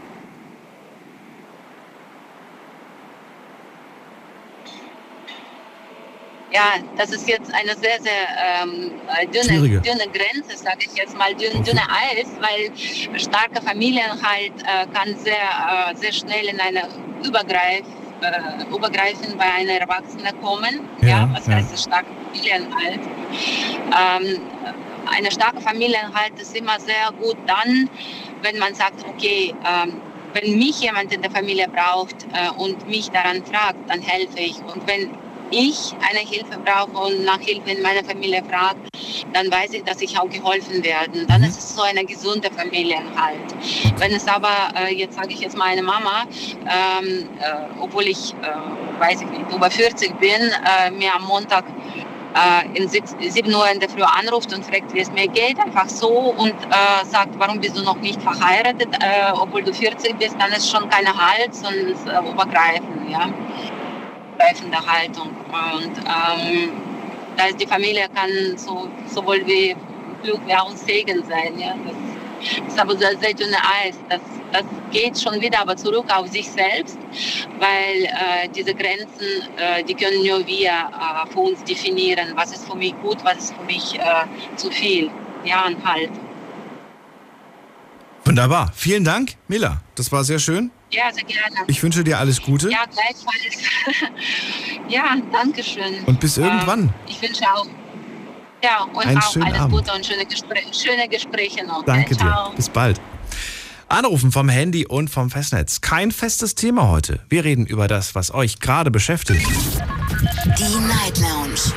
Ja, 6.54 6.74
das 6.98 7.10
ist 7.12 7.26
jetzt 7.28 7.52
eine 7.54 7.74
sehr, 7.76 8.00
sehr 8.00 8.28
ähm, 8.62 8.92
äh, 9.08 9.26
Schwierige. 9.42 9.80
dünne, 9.80 9.98
dünne 10.04 10.12
Grenze, 10.12 10.56
sage 10.56 10.80
ich 10.80 10.94
jetzt 10.98 11.16
mal, 11.16 11.34
dünn, 11.34 11.62
dünne 11.64 11.80
Eis, 11.88 12.26
weil 12.40 13.18
starke 13.18 13.62
Familienhalt 13.62 14.52
äh, 14.62 14.86
kann 14.92 15.16
sehr, 15.16 15.34
äh, 15.34 15.96
sehr 15.96 16.12
schnell 16.12 16.46
in 16.48 16.60
eine 16.60 16.82
Übergreif, 17.24 17.84
äh, 18.20 18.74
Übergreifen 18.74 19.36
bei 19.38 19.50
einer 19.50 19.72
Erwachsenen 19.72 20.38
kommen. 20.42 20.86
Ja, 21.00 21.08
Ja, 21.08 21.30
was 21.32 21.46
ja. 21.46 21.54
heißt 21.54 21.84
starke 21.84 22.08
Familienhalt? 22.32 23.00
Ähm, 23.86 24.40
eine 25.10 25.30
starke 25.30 25.60
Familienhalt 25.60 26.38
ist 26.38 26.54
immer 26.56 26.78
sehr 26.80 27.10
gut 27.20 27.36
dann, 27.46 27.88
wenn 28.42 28.58
man 28.58 28.74
sagt, 28.74 29.04
okay, 29.08 29.54
ähm, 29.66 30.00
wenn 30.34 30.58
mich 30.58 30.80
jemand 30.80 31.12
in 31.12 31.22
der 31.22 31.30
Familie 31.30 31.66
braucht 31.68 32.16
äh, 32.32 32.50
und 32.56 32.86
mich 32.88 33.10
daran 33.10 33.42
fragt, 33.44 33.78
dann 33.88 34.00
helfe 34.00 34.38
ich. 34.38 34.56
Und 34.64 34.86
wenn 34.86 35.10
ich 35.52 35.94
eine 36.08 36.20
Hilfe 36.20 36.58
brauche 36.64 37.06
und 37.06 37.24
nach 37.24 37.40
Hilfe 37.40 37.70
in 37.70 37.82
meiner 37.82 38.02
Familie 38.04 38.42
frage, 38.48 38.80
dann 39.32 39.50
weiß 39.50 39.74
ich, 39.74 39.84
dass 39.84 40.00
ich 40.00 40.18
auch 40.18 40.28
geholfen 40.28 40.82
werde. 40.82 41.26
Dann 41.26 41.42
ist 41.42 41.58
es 41.58 41.76
so 41.76 41.82
eine 41.82 42.04
gesunde 42.04 42.50
Familienhalt. 42.50 43.54
Wenn 43.98 44.12
es 44.12 44.26
aber, 44.26 44.72
äh, 44.76 44.94
jetzt 44.94 45.16
sage 45.16 45.28
ich 45.30 45.40
jetzt 45.40 45.56
meine 45.56 45.82
Mama, 45.82 46.24
ähm, 46.60 47.28
äh, 47.38 47.80
obwohl 47.80 48.04
ich, 48.04 48.34
äh, 48.42 49.00
weiß 49.00 49.22
ich 49.22 49.28
nicht, 49.28 49.52
über 49.54 49.70
40 49.70 50.18
bin, 50.18 50.30
äh, 50.30 50.90
mir 50.90 51.14
am 51.14 51.24
Montag 51.24 51.64
äh, 52.34 52.78
in 52.78 52.88
7 52.88 53.54
Uhr 53.54 53.70
in 53.70 53.80
der 53.80 53.88
Früh 53.88 54.02
anruft 54.02 54.52
und 54.54 54.64
fragt, 54.64 54.92
wie 54.94 55.00
es 55.00 55.10
mir 55.12 55.28
geht, 55.28 55.58
einfach 55.58 55.88
so 55.88 56.08
und 56.08 56.54
äh, 56.54 57.04
sagt, 57.04 57.38
warum 57.38 57.60
bist 57.60 57.76
du 57.76 57.82
noch 57.82 57.96
nicht 57.96 58.20
verheiratet, 58.22 58.88
äh, 59.00 59.32
obwohl 59.32 59.62
du 59.62 59.72
40 59.72 60.18
bist, 60.18 60.36
dann 60.38 60.52
ist 60.52 60.70
schon 60.70 60.88
keine 60.88 61.12
Halt, 61.14 61.54
sondern 61.54 61.88
ist 61.88 62.06
äh, 62.06 62.18
übergreifend, 62.18 63.10
ja, 63.10 63.28
übergreifende 64.42 64.78
Haltung. 64.86 65.28
Und 65.48 65.98
ähm, 65.98 66.70
da 67.36 67.46
ist 67.46 67.60
die 67.60 67.66
Familie 67.66 68.08
kann 68.14 68.30
so, 68.56 68.88
sowohl 69.12 69.46
wie 69.46 69.76
Glück 70.22 70.40
wie 70.46 70.54
auch 70.54 70.74
Segen 70.76 71.22
sein, 71.24 71.58
ja. 71.58 71.74
Das, 71.84 71.94
ist 72.66 72.78
aber 72.78 72.92
so 72.94 72.98
sehr 72.98 73.34
dünne 73.34 73.56
Eis. 73.84 73.94
Das, 74.08 74.20
das 74.52 74.64
geht 74.90 75.18
schon 75.18 75.40
wieder 75.40 75.60
aber 75.60 75.76
zurück 75.76 76.06
auf 76.12 76.26
sich 76.28 76.50
selbst, 76.50 76.98
weil 77.58 78.04
äh, 78.04 78.48
diese 78.54 78.74
Grenzen, 78.74 79.48
äh, 79.56 79.84
die 79.84 79.94
können 79.94 80.26
nur 80.26 80.44
wir 80.46 80.70
äh, 80.70 81.32
für 81.32 81.38
uns 81.38 81.62
definieren. 81.62 82.32
Was 82.34 82.52
ist 82.52 82.66
für 82.66 82.76
mich 82.76 82.94
gut, 83.00 83.18
was 83.22 83.38
ist 83.38 83.54
für 83.54 83.62
mich 83.62 83.96
äh, 83.96 84.56
zu 84.56 84.70
viel. 84.70 85.08
Ja, 85.44 85.66
und 85.66 85.84
halt. 85.84 86.10
Wunderbar. 88.24 88.72
Vielen 88.74 89.04
Dank, 89.04 89.34
Mila. 89.46 89.80
Das 89.94 90.10
war 90.10 90.24
sehr 90.24 90.40
schön. 90.40 90.70
Ja, 90.92 91.10
sehr 91.10 91.24
gerne. 91.24 91.56
Ich 91.68 91.82
wünsche 91.82 92.04
dir 92.04 92.18
alles 92.18 92.40
Gute. 92.40 92.70
Ja, 92.70 92.84
gleichfalls. 92.84 93.64
ja, 94.88 95.16
danke 95.32 95.64
schön. 95.64 96.04
Und 96.04 96.20
bis 96.20 96.36
irgendwann. 96.36 96.88
Äh, 96.88 97.10
ich 97.10 97.22
wünsche 97.22 97.44
auch. 97.44 97.66
Ja, 98.62 98.84
und 98.84 99.06
Einen 99.06 99.18
auch 99.18 99.36
alles 99.36 99.58
Abend. 99.58 99.74
Gute 99.74 99.92
und 99.92 100.06
schöne, 100.06 100.26
Gespr 100.26 100.54
schöne 100.72 101.08
Gespräche 101.08 101.64
noch. 101.64 101.84
Danke 101.84 102.10
gell? 102.10 102.18
Ciao. 102.18 102.50
dir. 102.50 102.56
Bis 102.56 102.68
bald. 102.68 103.00
Anrufen 103.88 104.32
vom 104.32 104.48
Handy 104.48 104.86
und 104.86 105.08
vom 105.08 105.30
Festnetz. 105.30 105.80
Kein 105.80 106.12
festes 106.12 106.54
Thema 106.54 106.88
heute. 106.88 107.20
Wir 107.28 107.44
reden 107.44 107.66
über 107.66 107.88
das, 107.88 108.14
was 108.14 108.32
euch 108.32 108.60
gerade 108.60 108.90
beschäftigt. 108.90 109.46
Die 109.46 110.78
Night 110.78 111.18
Lounge 111.18 111.72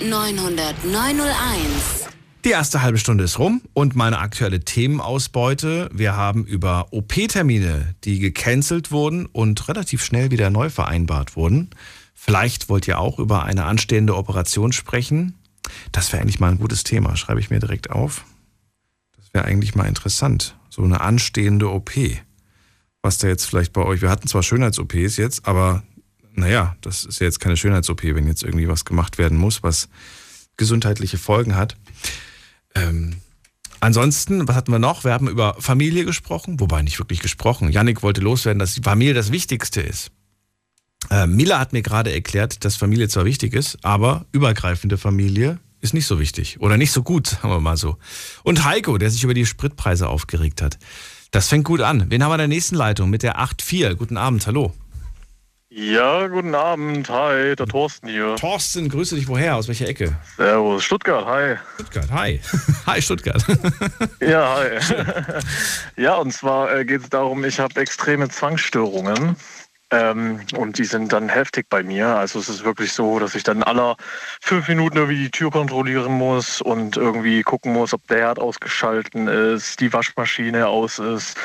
0890901. 0.00 2.21
Die 2.44 2.50
erste 2.50 2.82
halbe 2.82 2.98
Stunde 2.98 3.22
ist 3.22 3.38
rum 3.38 3.62
und 3.72 3.94
meine 3.94 4.18
aktuelle 4.18 4.58
Themenausbeute. 4.58 5.88
Wir 5.92 6.16
haben 6.16 6.44
über 6.44 6.88
OP-Termine, 6.92 7.94
die 8.02 8.18
gecancelt 8.18 8.90
wurden 8.90 9.26
und 9.26 9.68
relativ 9.68 10.04
schnell 10.04 10.32
wieder 10.32 10.50
neu 10.50 10.68
vereinbart 10.68 11.36
wurden. 11.36 11.70
Vielleicht 12.14 12.68
wollt 12.68 12.88
ihr 12.88 12.98
auch 12.98 13.20
über 13.20 13.44
eine 13.44 13.64
anstehende 13.64 14.16
Operation 14.16 14.72
sprechen. 14.72 15.38
Das 15.92 16.12
wäre 16.12 16.20
eigentlich 16.20 16.40
mal 16.40 16.50
ein 16.50 16.58
gutes 16.58 16.82
Thema. 16.82 17.14
Schreibe 17.14 17.38
ich 17.38 17.50
mir 17.50 17.60
direkt 17.60 17.90
auf. 17.90 18.24
Das 19.16 19.32
wäre 19.32 19.44
eigentlich 19.44 19.76
mal 19.76 19.86
interessant. 19.86 20.56
So 20.68 20.82
eine 20.82 21.00
anstehende 21.00 21.70
OP. 21.70 21.92
Was 23.02 23.18
da 23.18 23.28
jetzt 23.28 23.44
vielleicht 23.44 23.72
bei 23.72 23.82
euch. 23.82 24.02
Wir 24.02 24.10
hatten 24.10 24.26
zwar 24.26 24.42
Schönheits-OPs 24.42 25.16
jetzt, 25.16 25.46
aber 25.46 25.84
naja, 26.34 26.74
das 26.80 27.04
ist 27.04 27.20
ja 27.20 27.26
jetzt 27.26 27.38
keine 27.38 27.56
Schönheits-OP, 27.56 28.02
wenn 28.02 28.26
jetzt 28.26 28.42
irgendwie 28.42 28.66
was 28.66 28.84
gemacht 28.84 29.18
werden 29.18 29.38
muss, 29.38 29.62
was 29.62 29.88
gesundheitliche 30.56 31.18
Folgen 31.18 31.54
hat. 31.54 31.76
Ähm, 32.74 33.16
ansonsten, 33.80 34.48
was 34.48 34.56
hatten 34.56 34.72
wir 34.72 34.78
noch? 34.78 35.04
Wir 35.04 35.12
haben 35.12 35.28
über 35.28 35.56
Familie 35.58 36.04
gesprochen, 36.04 36.60
wobei 36.60 36.82
nicht 36.82 36.98
wirklich 36.98 37.20
gesprochen. 37.20 37.70
Yannick 37.70 38.02
wollte 38.02 38.20
loswerden, 38.20 38.58
dass 38.58 38.74
die 38.74 38.82
Familie 38.82 39.14
das 39.14 39.32
Wichtigste 39.32 39.80
ist. 39.80 40.10
Äh, 41.10 41.26
Mila 41.26 41.58
hat 41.58 41.72
mir 41.72 41.82
gerade 41.82 42.12
erklärt, 42.12 42.64
dass 42.64 42.76
Familie 42.76 43.08
zwar 43.08 43.24
wichtig 43.24 43.54
ist, 43.54 43.78
aber 43.82 44.26
übergreifende 44.32 44.98
Familie 44.98 45.58
ist 45.80 45.94
nicht 45.94 46.06
so 46.06 46.18
wichtig 46.20 46.60
oder 46.60 46.76
nicht 46.76 46.92
so 46.92 47.02
gut, 47.02 47.26
sagen 47.42 47.50
wir 47.50 47.60
mal 47.60 47.76
so. 47.76 47.98
Und 48.44 48.64
Heiko, 48.64 48.98
der 48.98 49.10
sich 49.10 49.24
über 49.24 49.34
die 49.34 49.46
Spritpreise 49.46 50.08
aufgeregt 50.08 50.62
hat. 50.62 50.78
Das 51.30 51.48
fängt 51.48 51.64
gut 51.64 51.80
an. 51.80 52.10
Wen 52.10 52.22
haben 52.22 52.30
wir 52.30 52.34
in 52.34 52.38
der 52.40 52.48
nächsten 52.48 52.76
Leitung 52.76 53.10
mit 53.10 53.22
der 53.22 53.38
8.4? 53.40 53.94
Guten 53.94 54.16
Abend, 54.16 54.46
hallo. 54.46 54.72
Ja, 55.74 56.26
guten 56.26 56.54
Abend. 56.54 57.08
Hi, 57.08 57.56
der 57.56 57.66
Thorsten 57.66 58.06
hier. 58.06 58.36
Thorsten, 58.36 58.90
grüße 58.90 59.14
dich 59.14 59.26
woher? 59.26 59.56
Aus 59.56 59.68
welcher 59.68 59.88
Ecke? 59.88 60.14
Servus, 60.36 60.84
Stuttgart, 60.84 61.24
hi. 61.24 61.56
Stuttgart, 61.76 62.10
hi. 62.10 62.40
hi, 62.86 63.00
Stuttgart. 63.00 63.42
Ja, 64.20 64.58
hi. 64.58 64.78
ja, 65.96 66.16
und 66.16 66.30
zwar 66.30 66.76
äh, 66.76 66.84
geht 66.84 67.00
es 67.00 67.08
darum, 67.08 67.42
ich 67.44 67.58
habe 67.58 67.80
extreme 67.80 68.28
Zwangsstörungen. 68.28 69.36
Ähm, 69.90 70.40
und 70.56 70.76
die 70.76 70.84
sind 70.84 71.10
dann 71.10 71.30
heftig 71.30 71.66
bei 71.70 71.82
mir. 71.82 72.08
Also 72.08 72.38
es 72.38 72.50
ist 72.50 72.64
wirklich 72.64 72.92
so, 72.92 73.18
dass 73.18 73.34
ich 73.34 73.42
dann 73.42 73.62
aller 73.62 73.96
fünf 74.42 74.68
Minuten 74.68 74.98
irgendwie 74.98 75.24
die 75.24 75.30
Tür 75.30 75.50
kontrollieren 75.50 76.12
muss 76.12 76.60
und 76.60 76.98
irgendwie 76.98 77.42
gucken 77.42 77.72
muss, 77.72 77.94
ob 77.94 78.06
der 78.08 78.18
Herd 78.18 78.38
ausgeschalten 78.38 79.26
ist, 79.26 79.80
die 79.80 79.92
Waschmaschine 79.92 80.66
aus 80.68 80.98
ist. 80.98 81.38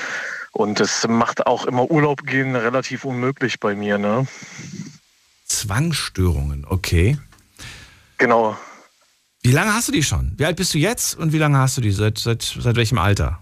Und 0.57 0.79
das 0.79 1.07
macht 1.07 1.45
auch 1.45 1.67
immer 1.67 1.91
Urlaub 1.91 2.25
gehen 2.25 2.55
relativ 2.55 3.05
unmöglich 3.05 3.59
bei 3.59 3.75
mir, 3.75 3.99
ne? 3.99 4.25
Zwangsstörungen, 5.45 6.65
okay. 6.67 7.19
Genau. 8.17 8.57
Wie 9.43 9.51
lange 9.51 9.75
hast 9.75 9.87
du 9.87 9.91
die 9.91 10.01
schon? 10.01 10.33
Wie 10.35 10.45
alt 10.45 10.55
bist 10.55 10.73
du 10.73 10.79
jetzt 10.79 11.13
und 11.15 11.31
wie 11.31 11.37
lange 11.37 11.59
hast 11.59 11.77
du 11.77 11.81
die? 11.81 11.91
Seit, 11.91 12.17
seit, 12.17 12.41
seit 12.41 12.75
welchem 12.75 12.97
Alter? 12.97 13.37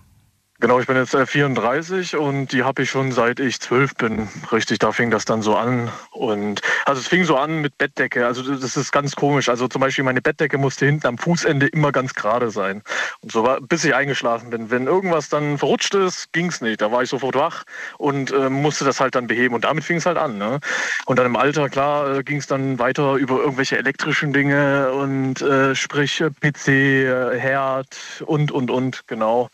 Genau, 0.62 0.80
ich 0.80 0.88
bin 0.88 0.96
jetzt 0.96 1.14
äh, 1.14 1.26
34 1.26 2.16
und 2.16 2.54
die 2.54 2.64
habe 2.64 2.84
ich 2.84 2.90
schon 2.90 3.12
seit 3.12 3.42
ich 3.42 3.60
zwölf 3.60 3.94
bin. 3.96 4.30
Richtig, 4.54 4.80
da 4.80 4.94
fing 4.94 5.12
das 5.12 5.26
dann 5.26 5.42
so 5.42 5.58
an. 5.58 5.92
Und 6.12 6.62
also 6.86 7.02
es 7.02 7.08
fing 7.08 7.26
so 7.26 7.36
an 7.36 7.60
mit 7.60 7.78
Bettdecke. 7.78 8.26
Also 8.26 8.56
das 8.56 8.78
ist 8.78 8.94
ganz 8.94 9.18
komisch. 9.18 9.50
Also 9.50 9.68
zum 9.68 9.82
Beispiel 9.82 10.06
meine 10.06 10.22
Bettdecke 10.22 10.58
musste 10.58 10.86
hinten 10.86 11.08
am 11.08 11.18
Fußende 11.18 11.68
immer 11.68 11.92
ganz 11.92 12.14
gerade 12.14 12.52
sein. 12.52 12.84
Und 13.20 13.34
so 13.34 13.44
war, 13.44 13.60
bis 13.60 13.84
ich 13.84 13.94
eingeschlafen 13.94 14.50
bin. 14.50 14.72
Wenn 14.72 14.88
irgendwas 14.88 15.28
dann 15.28 15.58
verrutscht 15.58 15.94
ist, 15.94 16.32
ging's 16.32 16.62
nicht. 16.62 16.80
Da 16.80 16.90
war 16.90 17.04
ich 17.04 17.10
sofort 17.10 17.36
wach 17.36 17.66
und 17.98 18.32
äh, 18.32 18.50
musste 18.50 18.86
das 18.86 19.02
halt 19.02 19.16
dann 19.16 19.28
beheben. 19.28 19.56
Und 19.56 19.66
damit 19.66 19.84
fing 19.84 19.98
es 19.98 20.06
halt 20.06 20.18
an. 20.18 20.38
Ne? 20.38 20.62
Und 21.06 21.20
dann 21.20 21.26
im 21.26 21.36
Alter, 21.36 21.68
klar, 21.68 22.20
äh, 22.20 22.24
ging 22.24 22.38
es 22.38 22.48
dann 22.48 22.80
weiter 22.80 23.16
über 23.16 23.40
irgendwelche 23.42 23.78
elektrischen 23.78 24.32
Dinge 24.32 24.94
und 24.94 25.42
äh, 25.42 25.76
sprich 25.76 26.22
äh, 26.22 26.30
PC, 26.30 26.68
äh, 26.70 27.38
Herd 27.38 28.24
und, 28.26 28.54
und, 28.54 28.72
und, 28.72 29.06
genau. 29.08 29.50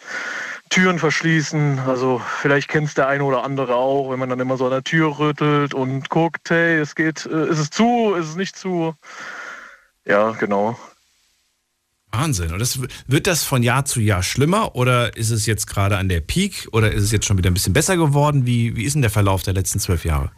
Türen 0.72 0.98
verschließen. 0.98 1.80
Also 1.80 2.20
vielleicht 2.40 2.70
kennt 2.70 2.88
es 2.88 2.94
der 2.96 3.08
eine 3.08 3.24
oder 3.24 3.44
andere 3.44 3.76
auch, 3.76 4.10
wenn 4.10 4.18
man 4.18 4.30
dann 4.30 4.40
immer 4.40 4.58
so 4.58 4.66
an 4.66 4.72
der 4.72 4.84
Tür 4.84 5.20
rüttelt 5.20 5.74
und 5.76 6.10
guckt, 6.10 6.50
hey, 6.50 6.80
es 6.80 6.96
geht, 6.96 7.28
äh, 7.28 7.50
ist 7.50 7.60
es 7.60 7.70
zu, 7.70 8.16
ist 8.16 8.30
es 8.30 8.36
nicht 8.36 8.56
zu. 8.56 8.96
Ja, 10.06 10.32
genau. 10.32 10.80
Wahnsinn. 12.12 12.52
Und 12.52 12.60
das, 12.60 12.80
wird 13.08 13.28
das 13.28 13.44
von 13.44 13.64
Jahr 13.64 13.86
zu 13.86 14.00
Jahr 14.00 14.24
schlimmer 14.24 14.76
oder 14.76 15.16
ist 15.16 15.30
es 15.30 15.46
jetzt 15.46 15.68
gerade 15.68 15.98
an 15.98 16.10
der 16.10 16.22
Peak 16.22 16.68
oder 16.72 16.92
ist 16.92 17.04
es 17.04 17.12
jetzt 17.12 17.26
schon 17.26 17.38
wieder 17.38 17.52
ein 17.52 17.54
bisschen 17.54 17.74
besser 17.74 17.98
geworden? 17.98 18.46
Wie, 18.46 18.76
wie 18.76 18.84
ist 18.84 18.94
denn 18.94 19.02
der 19.02 19.12
Verlauf 19.12 19.44
der 19.44 19.54
letzten 19.54 19.80
zwölf 19.80 20.06
Jahre? 20.06 20.32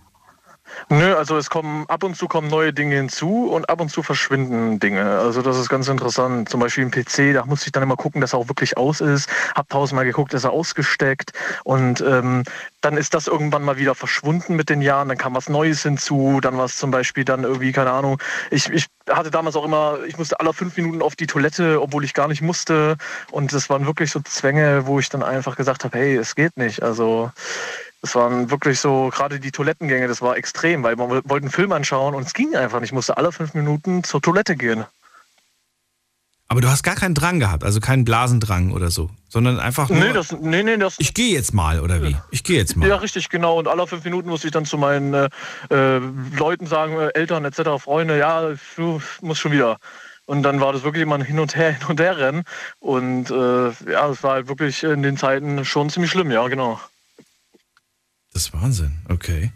Nö, 0.90 1.16
also 1.16 1.38
es 1.38 1.50
kommen 1.50 1.86
ab 1.88 2.04
und 2.04 2.16
zu 2.16 2.28
kommen 2.28 2.50
neue 2.50 2.74
Dinge 2.74 2.96
hinzu 2.96 3.48
und 3.48 3.70
ab 3.70 3.82
und 3.82 3.90
zu 3.90 4.04
verschwinden 4.04 4.80
Dinge. 4.80 5.20
Also 5.20 5.42
das 5.42 5.58
ist 5.58 5.70
ganz 5.70 5.88
interessant. 5.88 6.50
Zum 6.50 6.60
Beispiel 6.60 6.84
im 6.84 6.92
PC, 6.92 7.34
da 7.34 7.46
musste 7.46 7.68
ich 7.68 7.72
dann 7.72 7.84
immer 7.84 7.96
gucken, 7.96 8.22
dass 8.22 8.34
er 8.34 8.40
auch 8.40 8.48
wirklich 8.48 8.78
aus 8.78 9.02
ist. 9.02 9.30
Hab 9.56 9.70
tausendmal 9.70 10.06
geguckt, 10.06 10.34
ist 10.34 10.44
er 10.44 10.52
ausgesteckt 10.52 11.32
und 11.64 12.02
ähm, 12.02 12.44
dann 12.82 12.98
ist 12.98 13.14
das 13.14 13.28
irgendwann 13.28 13.64
mal 13.64 13.78
wieder 13.78 13.96
verschwunden 13.96 14.56
mit 14.56 14.70
den 14.70 14.82
Jahren. 14.82 15.08
Dann 15.08 15.18
kam 15.18 15.36
was 15.36 15.50
Neues 15.50 15.84
hinzu. 15.84 16.40
Dann 16.42 16.58
war 16.58 16.66
es 16.66 16.78
zum 16.78 16.92
Beispiel 16.92 17.24
dann 17.24 17.44
irgendwie 17.44 17.72
keine 17.72 17.92
Ahnung. 17.92 18.20
Ich, 18.52 18.70
ich 18.70 18.88
hatte 19.10 19.32
damals 19.32 19.56
auch 19.56 19.66
immer, 19.66 20.00
ich 20.08 20.18
musste 20.18 20.40
alle 20.40 20.54
fünf 20.54 20.76
Minuten 20.78 21.02
auf 21.02 21.16
die 21.16 21.28
Toilette, 21.28 21.82
obwohl 21.82 22.04
ich 22.04 22.14
gar 22.14 22.28
nicht 22.28 22.42
musste. 22.42 22.98
Und 23.32 23.54
das 23.54 23.70
waren 23.70 23.86
wirklich 23.86 24.12
so 24.12 24.20
Zwänge, 24.22 24.86
wo 24.86 25.00
ich 25.00 25.10
dann 25.10 25.24
einfach 25.24 25.56
gesagt 25.56 25.84
habe, 25.84 25.98
hey, 25.98 26.16
es 26.16 26.36
geht 26.36 26.58
nicht. 26.58 26.84
Also 26.84 27.32
es 28.04 28.16
waren 28.16 28.52
wirklich 28.52 28.80
so, 28.80 29.10
gerade 29.12 29.40
die 29.40 29.52
Toilettengänge, 29.52 30.08
das 30.08 30.22
war 30.22 30.36
extrem, 30.36 30.84
weil 30.84 30.98
man 30.98 31.10
wollte 31.10 31.36
einen 31.46 31.50
Film 31.50 31.72
anschauen 31.72 32.14
und 32.14 32.28
es 32.28 32.34
ging 32.34 32.54
einfach 32.54 32.82
nicht. 32.82 32.90
Ich 32.90 32.94
musste 32.94 33.18
alle 33.18 33.32
fünf 33.32 33.54
Minuten 33.54 34.04
zur 34.04 34.22
Toilette 34.22 34.58
gehen. 34.58 34.86
Aber 36.50 36.60
du 36.60 36.68
hast 36.70 36.84
gar 36.84 36.96
keinen 36.96 37.16
Drang 37.16 37.40
gehabt, 37.40 37.64
also 37.64 37.80
keinen 37.80 38.04
Blasendrang 38.04 38.74
oder 38.74 38.92
so, 38.92 39.10
sondern 39.30 39.60
einfach 39.60 39.90
nur, 39.90 40.00
Nee, 40.00 40.12
das, 40.12 40.34
nee, 40.34 40.62
nee, 40.62 40.76
das. 40.78 40.98
ich 41.00 41.14
gehe 41.14 41.34
jetzt 41.34 41.54
mal 41.54 41.80
oder 41.80 42.04
wie? 42.04 42.16
Ich 42.30 42.44
gehe 42.44 42.58
jetzt 42.58 42.76
mal. 42.76 42.88
Ja, 42.88 42.98
richtig, 42.98 43.30
genau. 43.30 43.58
Und 43.58 43.70
alle 43.70 43.88
fünf 43.88 44.04
Minuten 44.04 44.30
musste 44.30 44.48
ich 44.48 44.54
dann 44.54 44.66
zu 44.66 44.78
meinen 44.78 45.14
äh, 45.14 45.30
äh, 45.72 46.02
Leuten 46.38 46.68
sagen, 46.68 47.00
äh, 47.00 47.08
Eltern 47.14 47.46
etc., 47.46 47.82
Freunde, 47.82 48.20
ja, 48.20 48.52
du 48.76 49.02
musst 49.22 49.40
schon 49.40 49.54
wieder. 49.54 49.78
Und 50.26 50.44
dann 50.44 50.60
war 50.60 50.74
das 50.74 50.84
wirklich 50.84 51.04
immer 51.04 51.16
ein 51.16 51.22
Hin 51.22 51.40
und 51.40 51.56
Her, 51.56 51.72
Hin 51.80 51.88
und 51.88 52.00
Her 52.02 52.18
rennen. 52.18 52.44
Und 52.80 53.32
äh, 53.32 53.92
ja, 53.92 54.08
das 54.10 54.22
war 54.22 54.34
halt 54.34 54.48
wirklich 54.50 54.84
in 54.84 55.02
den 55.02 55.18
Zeiten 55.18 55.64
schon 55.64 55.90
ziemlich 55.90 56.12
schlimm, 56.12 56.30
ja, 56.30 56.46
genau. 56.50 56.80
Das 58.34 58.44
ist 58.44 58.54
Wahnsinn, 58.54 58.94
okay. 59.10 59.52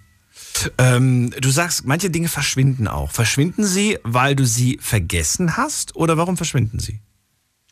Ähm, 0.78 1.32
du 1.39 1.49
sagst, 1.49 1.86
manche 1.86 2.09
Dinge 2.09 2.28
verschwinden 2.30 2.88
auch. 2.88 3.11
Verschwinden 3.11 3.63
sie, 3.63 3.99
weil 4.03 4.36
du 4.36 4.45
sie 4.45 4.78
vergessen 4.82 5.57
hast 5.57 5.95
oder 5.95 6.17
warum 6.17 6.38
verschwinden 6.38 6.80
sie? 6.80 6.99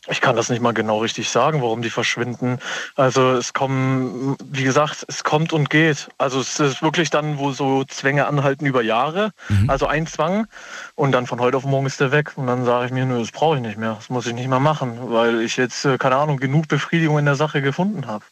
Ich 0.07 0.21
kann 0.21 0.35
das 0.35 0.49
nicht 0.49 0.61
mal 0.61 0.71
genau 0.73 0.99
richtig 0.99 1.29
sagen, 1.29 1.63
warum 1.63 1.81
die 1.81 1.89
verschwinden. 1.89 2.59
Also 2.95 3.31
es 3.31 3.53
kommen, 3.53 4.35
wie 4.51 4.63
gesagt, 4.63 5.03
es 5.07 5.23
kommt 5.23 5.51
und 5.51 5.71
geht. 5.71 6.09
Also 6.19 6.39
es 6.39 6.59
ist 6.59 6.83
wirklich 6.83 7.09
dann, 7.09 7.39
wo 7.39 7.51
so 7.53 7.83
Zwänge 7.85 8.27
anhalten 8.27 8.67
über 8.67 8.83
Jahre, 8.83 9.31
Mhm. 9.49 9.67
also 9.67 9.87
ein 9.87 10.05
Zwang 10.05 10.45
und 10.93 11.11
dann 11.11 11.25
von 11.25 11.39
heute 11.39 11.57
auf 11.57 11.65
morgen 11.65 11.87
ist 11.87 11.99
der 11.99 12.11
weg 12.11 12.33
und 12.35 12.45
dann 12.45 12.65
sage 12.65 12.85
ich 12.87 12.91
mir, 12.91 13.05
nö, 13.07 13.17
das 13.19 13.31
brauche 13.31 13.55
ich 13.55 13.63
nicht 13.63 13.77
mehr, 13.79 13.95
das 13.95 14.09
muss 14.09 14.27
ich 14.27 14.33
nicht 14.35 14.47
mehr 14.47 14.59
machen, 14.59 15.09
weil 15.09 15.41
ich 15.41 15.57
jetzt, 15.57 15.85
äh, 15.85 15.97
keine 15.97 16.17
Ahnung, 16.17 16.37
genug 16.37 16.67
Befriedigung 16.67 17.17
in 17.17 17.25
der 17.25 17.35
Sache 17.35 17.63
gefunden 17.63 18.05
habe. 18.05 18.25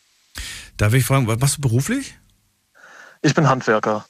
Darf 0.77 0.93
ich 0.93 1.05
fragen, 1.05 1.25
was 1.27 1.39
machst 1.39 1.57
du 1.57 1.61
beruflich? 1.61 2.19
Ich 3.23 3.33
bin 3.33 3.49
Handwerker. 3.49 4.05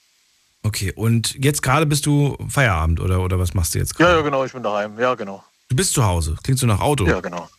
Okay, 0.64 0.92
und 0.94 1.36
jetzt 1.44 1.62
gerade 1.62 1.86
bist 1.86 2.06
du 2.06 2.38
Feierabend 2.50 3.00
oder, 3.00 3.22
oder 3.22 3.40
was 3.40 3.54
machst 3.54 3.76
du 3.76 3.80
jetzt 3.80 3.96
gerade? 3.96 4.12
Ja, 4.12 4.18
ja, 4.18 4.22
genau, 4.24 4.44
ich 4.44 4.54
bin 4.54 4.64
daheim. 4.64 5.00
Ja, 5.00 5.16
genau. 5.16 5.44
Du 5.70 5.76
bist 5.76 5.94
zu 5.94 6.04
Hause. 6.06 6.36
Klingt 6.44 6.60
so 6.60 6.68
nach 6.68 6.80
Auto. 6.82 7.06
Ja, 7.08 7.20
genau. 7.22 7.50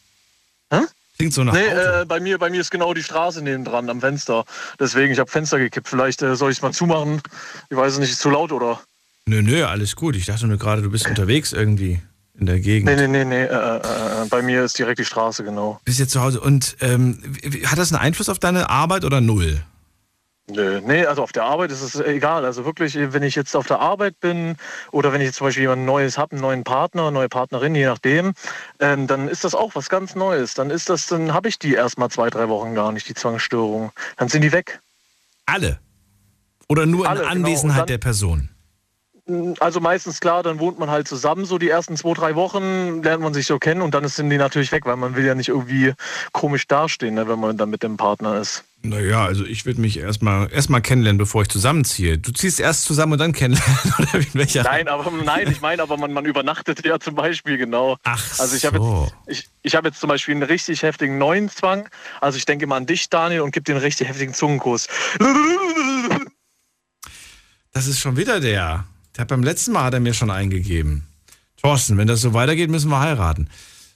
Klingt 1.17 1.33
so 1.33 1.45
nach 1.45 1.53
Nee, 1.53 1.69
Auto. 1.69 2.01
äh, 2.03 2.05
bei, 2.07 2.19
mir, 2.19 2.39
bei 2.39 2.51
mir 2.51 2.61
ist 2.61 2.73
genau 2.73 2.93
die 2.93 3.03
Straße 3.05 3.41
nebendran 3.41 3.89
am 3.89 4.01
Fenster. 4.01 4.45
Deswegen, 4.81 5.13
ich 5.13 5.19
habe 5.21 5.31
Fenster 5.31 5.59
gekippt. 5.61 5.89
Vielleicht 5.89 6.23
äh, 6.23 6.35
soll 6.35 6.51
ich 6.51 6.59
es 6.59 6.63
mal 6.63 6.73
zumachen. 6.73 7.23
Ich 7.71 7.77
weiß 7.77 7.99
nicht, 7.99 8.11
ist 8.11 8.21
zu 8.21 8.31
laut 8.31 8.51
oder? 8.51 8.81
Nö, 9.27 9.41
nö, 9.41 9.65
alles 9.65 9.95
gut. 9.95 10.17
Ich 10.17 10.27
dachte 10.27 10.49
nur 10.49 10.59
gerade, 10.59 10.83
du 10.83 10.91
bist 10.91 11.07
unterwegs 11.07 11.53
irgendwie 11.53 12.01
in 12.37 12.47
der 12.47 12.59
Gegend. 12.59 12.87
Nee, 12.91 12.97
nee, 12.97 13.07
nee, 13.07 13.25
nee. 13.25 13.45
Äh, 13.45 13.47
äh, 13.47 13.77
äh, 13.77 14.27
bei 14.29 14.43
mir 14.43 14.65
ist 14.65 14.77
direkt 14.77 14.99
die 14.99 15.05
Straße, 15.05 15.45
genau. 15.45 15.81
Bist 15.85 16.01
jetzt 16.01 16.11
zu 16.11 16.21
Hause. 16.21 16.41
Und 16.41 16.77
ähm, 16.81 17.23
hat 17.67 17.79
das 17.79 17.93
einen 17.93 18.03
Einfluss 18.03 18.29
auf 18.29 18.41
deine 18.41 18.69
Arbeit 18.69 19.05
oder 19.05 19.21
null? 19.21 19.63
Nö, 20.47 20.83
nee, 20.85 21.07
also 21.07 21.23
auf 21.23 21.33
der 21.33 21.45
Arbeit 21.45 21.71
ist 21.71 21.81
es 21.81 21.99
egal. 21.99 22.45
Also 22.45 22.67
wirklich, 22.67 22.97
wenn 22.99 23.23
ich 23.23 23.35
jetzt 23.35 23.57
auf 23.57 23.67
der 23.67 23.81
Arbeit 23.81 24.21
bin 24.21 24.57
oder 24.93 25.11
wenn 25.13 25.23
ich 25.23 25.29
jetzt 25.29 25.37
zum 25.37 25.47
Beispiel 25.47 25.63
jemand 25.63 25.87
Neues 25.87 26.19
habe, 26.19 26.33
einen 26.33 26.43
neuen 26.43 26.65
Partner, 26.65 27.03
eine 27.05 27.13
neue 27.13 27.31
Partnerin, 27.31 27.75
je 27.75 27.87
nachdem, 27.87 28.35
ähm, 28.79 29.07
dann 29.07 29.29
ist 29.29 29.45
das 29.45 29.55
auch 29.55 29.75
was 29.75 29.89
ganz 29.89 30.15
Neues. 30.15 30.53
Dann 30.53 30.69
ist 30.69 30.91
das, 30.91 31.07
dann 31.07 31.33
habe 31.33 31.49
ich 31.49 31.59
die 31.59 31.73
erstmal 31.73 32.11
zwei, 32.11 32.29
drei 32.29 32.51
Wochen 32.51 32.75
gar 32.75 32.93
nicht, 32.93 33.09
die 33.09 33.15
Zwangsstörung. 33.15 33.91
Dann 34.19 34.29
sind 34.29 34.43
die 34.43 34.53
weg. 34.53 34.81
Alle? 35.47 35.79
Oder 36.69 36.85
nur 36.85 37.09
Alle, 37.09 37.23
in 37.23 37.29
genau. 37.31 37.47
Anwesenheit 37.47 37.81
dann- 37.81 37.87
der 37.87 37.99
Person? 37.99 38.51
Also 39.59 39.81
meistens 39.81 40.21
klar, 40.21 40.43
dann 40.43 40.59
wohnt 40.59 40.79
man 40.79 40.91
halt 40.91 41.09
zusammen, 41.09 41.47
so 41.47 41.57
die 41.57 41.71
ersten 41.71 41.97
zwei, 41.97 42.13
drei 42.13 42.35
Wochen 42.35 43.03
lernt 43.03 43.23
man 43.23 43.33
sich 43.33 43.47
so 43.47 43.59
kennen 43.59 43.81
und 43.81 43.95
dann 43.95 44.07
sind 44.07 44.29
die 44.29 44.37
natürlich 44.37 44.71
weg, 44.71 44.85
weil 44.85 44.97
man 44.97 45.17
will 45.17 45.25
ja 45.25 45.35
nicht 45.35 45.49
irgendwie 45.49 45.95
komisch 46.33 46.67
dastehen, 46.67 47.15
ne, 47.15 47.27
wenn 47.27 47.41
man 47.41 47.57
dann 47.57 47.71
mit 47.71 47.83
dem 47.83 47.97
Partner 47.97 48.39
ist. 48.39 48.65
Naja, 48.85 49.25
also 49.25 49.47
ich 49.47 49.65
würde 49.65 49.81
mich 49.81 49.99
erstmal 49.99 50.53
erst 50.53 50.69
mal 50.69 50.81
kennenlernen, 50.81 51.17
bevor 51.17 51.41
ich 51.41 51.49
zusammenziehe. 51.49 52.19
Du 52.19 52.33
ziehst 52.33 52.61
erst 52.61 52.85
zusammen 52.85 53.15
und 53.15 53.19
dann 53.19 53.33
kennenlernen, 53.33 53.95
oder 53.99 54.13
wie 54.21 54.27
in 54.27 54.35
welcher? 54.35 54.63
Nein, 54.63 54.89
aber 54.89 55.11
nein, 55.11 55.51
ich 55.51 55.63
meine, 55.63 55.83
aber 55.83 55.97
man, 55.97 56.13
man 56.13 56.27
übernachtet 56.27 56.85
ja 56.85 57.01
zum 57.01 57.15
Beispiel 57.15 57.57
genau. 57.57 57.97
Ach 58.05 58.39
Also 58.39 58.57
ich 58.57 58.67
habe 58.67 58.77
so. 58.77 59.11
jetzt, 59.27 59.41
ich, 59.41 59.49
ich 59.63 59.75
hab 59.75 59.87
jetzt 59.87 60.01
zum 60.01 60.09
Beispiel 60.09 60.35
einen 60.35 60.43
richtig 60.43 60.83
heftigen 60.83 61.17
neuen 61.17 61.49
Zwang. 61.49 61.89
Also 62.21 62.37
ich 62.37 62.45
denke 62.45 62.67
mal 62.67 62.77
an 62.77 62.85
dich, 62.85 63.09
Daniel, 63.09 63.41
und 63.41 63.53
gebe 63.53 63.65
dir 63.65 63.73
einen 63.73 63.83
richtig 63.83 64.07
heftigen 64.07 64.35
Zungenkuss. 64.35 64.87
Das 67.73 67.87
ist 67.87 68.01
schon 68.01 68.19
wieder 68.19 68.39
der. 68.39 68.85
Der 69.17 69.25
beim 69.25 69.43
letzten 69.43 69.73
Mal 69.73 69.85
hat 69.85 69.95
er 69.95 70.01
mir 70.01 70.13
schon 70.13 70.31
eingegeben. 70.31 71.07
Thorsten, 71.63 71.97
wenn 71.97 72.07
das 72.07 72.21
so 72.21 72.35
weitergeht, 72.35 72.69
müssen 72.69 72.91
wir 72.91 73.01
heiraten. 73.01 73.49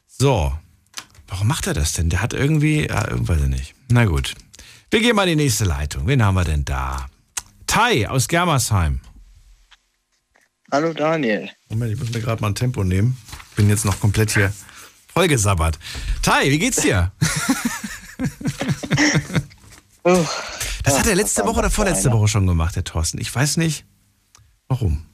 So. 0.07 0.55
Warum 1.27 1.47
macht 1.47 1.67
er 1.67 1.75
das 1.75 1.93
denn? 1.93 2.09
Der 2.09 2.23
hat 2.23 2.33
irgendwie, 2.33 2.89
ja, 2.89 3.07
weiß 3.11 3.43
ich 3.43 3.49
nicht. 3.49 3.75
Na 3.91 4.07
gut. 4.07 4.35
Wir 4.91 5.01
gehen 5.01 5.17
mal 5.17 5.29
in 5.29 5.37
die 5.39 5.45
nächste 5.45 5.65
Leitung. 5.65 6.07
Wen 6.07 6.23
haben 6.25 6.35
wir 6.35 6.45
denn 6.45 6.65
da? 6.65 7.09
Tai 7.67 8.09
aus 8.09 8.27
Germersheim. 8.29 9.01
Hallo 10.73 10.93
Daniel. 10.93 11.51
Moment, 11.69 11.93
ich 11.93 11.99
muss 11.99 12.11
mir 12.13 12.21
gerade 12.21 12.41
mal 12.41 12.49
ein 12.49 12.55
Tempo 12.55 12.85
nehmen. 12.85 13.17
Bin 13.57 13.69
jetzt 13.69 13.85
noch 13.85 14.01
komplett 14.01 14.33
hier 14.33 14.53
vollgesabbert. 15.13 15.79
Tai, 16.23 16.51
wie 16.51 16.59
geht's 16.59 16.81
dir? 16.83 17.13
Oh, 20.05 20.25
Das 20.85 20.99
hat 20.99 21.07
er 21.07 21.15
letzte 21.17 21.45
Woche 21.45 21.59
oder 21.59 21.71
vorletzte. 21.71 22.11
Woche 22.11 22.29
schon 22.29 22.47
gemacht, 22.47 22.75
der 22.77 22.85
Thorsten. 22.85 23.21
Ich 23.21 23.35
weiß 23.35 23.59
nicht, 23.59 23.85
warum. 24.69 25.05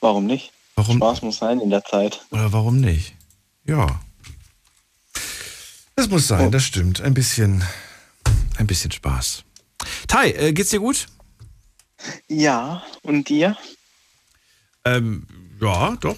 Warum 0.00 0.26
nicht? 0.26 0.52
Warum? 0.74 0.98
Spaß 0.98 1.22
muss 1.22 1.38
sein 1.38 1.60
in 1.60 1.70
der 1.70 1.82
Zeit. 1.82 2.20
Oder 2.30 2.52
warum 2.52 2.78
nicht? 2.80 3.14
Ja. 3.64 4.00
Das 5.96 6.08
muss 6.10 6.28
sein, 6.28 6.50
das 6.50 6.64
stimmt. 6.64 7.00
Ein 7.00 7.14
bisschen, 7.14 7.64
ein 8.56 8.66
bisschen 8.66 8.90
Spaß. 8.90 9.44
Tai, 10.08 10.30
äh, 10.30 10.52
geht's 10.52 10.70
dir 10.70 10.80
gut? 10.80 11.06
Ja, 12.28 12.84
und 13.02 13.28
dir? 13.28 13.56
Ähm, 14.84 15.26
ja, 15.60 15.96
doch. 15.96 16.16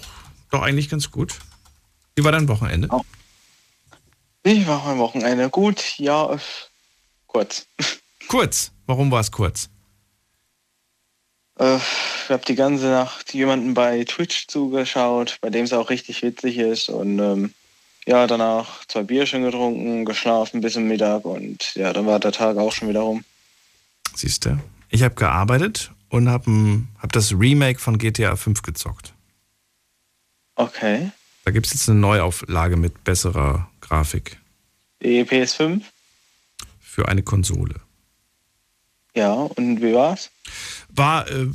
Doch 0.51 0.61
eigentlich 0.61 0.89
ganz 0.89 1.11
gut. 1.11 1.35
Wie 2.15 2.23
war 2.23 2.31
dein 2.31 2.47
Wochenende? 2.47 2.87
Oh. 2.91 3.03
Wie 4.43 4.65
war 4.65 4.83
mein 4.85 4.97
Wochenende? 4.97 5.49
Gut, 5.49 5.97
ja, 5.97 6.33
äh, 6.33 6.39
kurz. 7.27 7.67
Kurz. 8.27 8.71
Warum 8.85 9.11
war 9.11 9.19
es 9.19 9.31
kurz? 9.31 9.69
Äh, 11.59 11.77
ich 11.77 12.29
habe 12.29 12.45
die 12.45 12.55
ganze 12.55 12.85
Nacht 12.85 13.33
jemanden 13.33 13.73
bei 13.73 14.03
Twitch 14.03 14.47
zugeschaut, 14.47 15.37
bei 15.41 15.49
dem 15.49 15.65
es 15.65 15.73
auch 15.73 15.89
richtig 15.89 16.23
witzig 16.23 16.57
ist. 16.57 16.89
Und 16.89 17.19
ähm, 17.19 17.53
ja, 18.07 18.25
danach 18.25 18.85
zwei 18.85 19.03
Bierchen 19.03 19.43
getrunken, 19.43 20.05
geschlafen 20.05 20.61
bis 20.61 20.73
zum 20.73 20.87
Mittag 20.87 21.25
und 21.25 21.75
ja, 21.75 21.91
dann 21.91 22.07
war 22.07 22.19
der 22.19 22.31
Tag 22.31 22.57
auch 22.57 22.71
schon 22.71 22.87
wieder 22.87 23.01
rum. 23.01 23.23
Siehst 24.15 24.45
du? 24.45 24.57
Ich 24.89 25.03
habe 25.03 25.13
gearbeitet 25.15 25.91
und 26.09 26.29
habe 26.29 26.81
hab 26.99 27.11
das 27.11 27.33
Remake 27.33 27.79
von 27.79 27.97
GTA 27.97 28.37
5 28.37 28.61
gezockt. 28.61 29.13
Okay. 30.55 31.11
Da 31.43 31.51
gibt 31.51 31.67
es 31.67 31.73
jetzt 31.73 31.89
eine 31.89 31.99
Neuauflage 31.99 32.77
mit 32.77 33.03
besserer 33.03 33.69
Grafik 33.81 34.37
Die 35.03 35.23
PS5? 35.23 35.81
für 36.79 37.07
eine 37.07 37.21
Konsole. 37.21 37.75
Ja, 39.15 39.33
und 39.33 39.81
wie 39.81 39.93
war's? 39.93 40.31
War, 40.89 41.29
äh, 41.29 41.47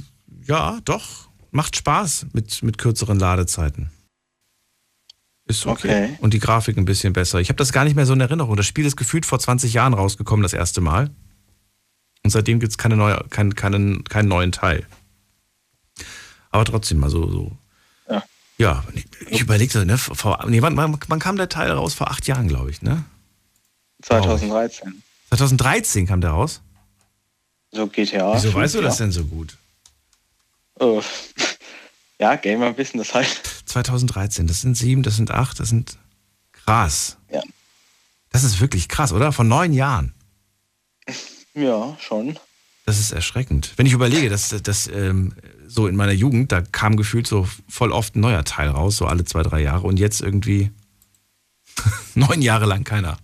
ja, 0.47 0.79
doch, 0.85 1.29
macht 1.51 1.77
Spaß 1.77 2.27
mit, 2.33 2.63
mit 2.63 2.79
kürzeren 2.79 3.19
Ladezeiten. 3.19 3.91
Ist 5.47 5.67
okay. 5.67 6.05
Okay. 6.05 6.19
Und 6.21 6.35
die 6.35 6.39
Grafik 6.39 6.77
ein 6.77 6.85
bisschen 6.85 7.13
besser. 7.13 7.41
Ich 7.41 7.49
habe 7.49 7.57
das 7.57 7.73
gar 7.73 7.85
nicht 7.85 7.97
mehr 7.97 8.07
so 8.07 8.13
in 8.13 8.21
Erinnerung. 8.21 8.57
Das 8.57 8.67
Spiel 8.67 8.87
ist 8.87 8.97
gefühlt 8.97 9.27
vor 9.27 9.39
20 9.39 9.73
Jahren 9.73 9.95
rausgekommen, 9.95 10.43
das 10.43 10.53
erste 10.53 10.81
Mal. 10.81 11.11
Und 12.23 12.31
seitdem 12.31 12.61
gibt 12.61 12.71
es 12.71 12.79
keine 12.79 12.97
neue, 12.97 13.25
kein, 13.31 13.55
keinen, 13.55 14.05
keinen 14.05 14.29
neuen 14.29 14.53
Teil. 14.53 14.87
Aber 16.51 16.65
trotzdem 16.65 16.99
mal 16.99 17.11
so. 17.11 17.29
so. 17.29 17.53
Ja. 18.09 18.23
Ja, 18.59 18.85
ich, 19.29 19.41
überlegte, 19.41 19.85
ne, 19.85 19.99
vor, 19.99 20.45
nee, 20.47 20.63
wann, 20.63 20.77
wann, 20.77 20.97
wann 21.09 21.19
kam 21.19 21.37
der 21.37 21.49
Teil 21.49 21.73
raus? 21.73 21.95
Vor 21.95 22.11
acht 22.11 22.27
Jahren, 22.29 22.47
glaube 22.47 22.71
ich, 22.71 22.83
ne? 22.83 23.05
2013. 24.03 25.03
2013 25.31 26.07
kam 26.07 26.21
der 26.21 26.31
raus. 26.31 26.61
So 27.73 27.87
GTA. 27.87 28.35
Wieso 28.35 28.51
5, 28.51 28.55
weißt 28.55 28.75
du 28.75 28.83
das 28.83 28.99
denn 28.99 29.13
so 29.13 29.25
gut? 29.25 29.57
Oh. 30.79 31.03
Ja, 32.19 32.37
Gamer 32.37 32.77
wissen 32.79 32.99
das 32.99 33.15
halt. 33.15 33.62
2013, 33.73 34.47
das 34.47 34.61
sind 34.61 34.77
sieben, 34.77 35.03
das 35.03 35.17
sind 35.17 35.31
acht, 35.31 35.61
das 35.61 35.69
sind 35.69 35.99
krass. 36.53 37.19
Ja. 37.31 37.43
Das 38.31 38.45
ist 38.45 38.61
wirklich 38.61 38.89
krass, 38.89 39.13
oder? 39.13 39.33
Vor 39.33 39.45
neun 39.45 39.73
Jahren. 39.73 40.15
Ja, 41.55 41.97
schon. 42.01 42.39
Das 42.87 42.99
ist 42.99 43.13
erschreckend. 43.13 43.73
Wenn 43.77 43.87
ich 43.87 43.93
überlege, 43.93 44.29
dass, 44.29 44.49
dass 44.63 44.89
ähm, 44.89 45.35
so 45.67 45.87
in 45.87 45.97
meiner 45.97 46.13
Jugend, 46.13 46.51
da 46.51 46.63
kam 46.63 46.97
gefühlt 46.97 47.27
so 47.27 47.49
voll 47.69 47.93
oft 47.93 48.17
ein 48.17 48.21
neuer 48.21 48.45
Teil 48.45 48.69
raus, 48.69 48.97
so 48.97 49.07
alle 49.07 49.25
zwei, 49.25 49.43
drei 49.43 49.61
Jahre 49.61 49.87
und 49.87 49.99
jetzt 49.99 50.21
irgendwie 50.21 50.71
neun 52.15 52.43
Jahre 52.43 52.67
lang 52.67 52.85
keiner. 52.85 53.19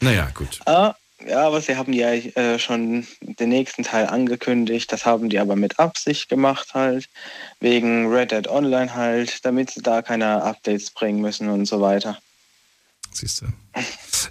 Naja, 0.00 0.30
gut. 0.34 0.60
Ah, 0.66 0.94
ja, 1.26 1.46
aber 1.46 1.60
sie 1.60 1.76
haben 1.76 1.92
ja 1.92 2.12
äh, 2.12 2.58
schon 2.58 3.06
den 3.20 3.48
nächsten 3.48 3.82
Teil 3.82 4.06
angekündigt. 4.06 4.92
Das 4.92 5.06
haben 5.06 5.28
die 5.28 5.38
aber 5.38 5.56
mit 5.56 5.78
Absicht 5.78 6.28
gemacht 6.28 6.74
halt. 6.74 7.08
Wegen 7.60 8.12
Red 8.12 8.32
Dead 8.32 8.48
Online 8.48 8.94
halt, 8.94 9.44
damit 9.44 9.70
sie 9.70 9.82
da 9.82 10.02
keine 10.02 10.42
Updates 10.42 10.90
bringen 10.90 11.20
müssen 11.20 11.48
und 11.48 11.66
so 11.66 11.80
weiter. 11.80 12.18
Siehst 13.12 13.42
du. 13.42 13.46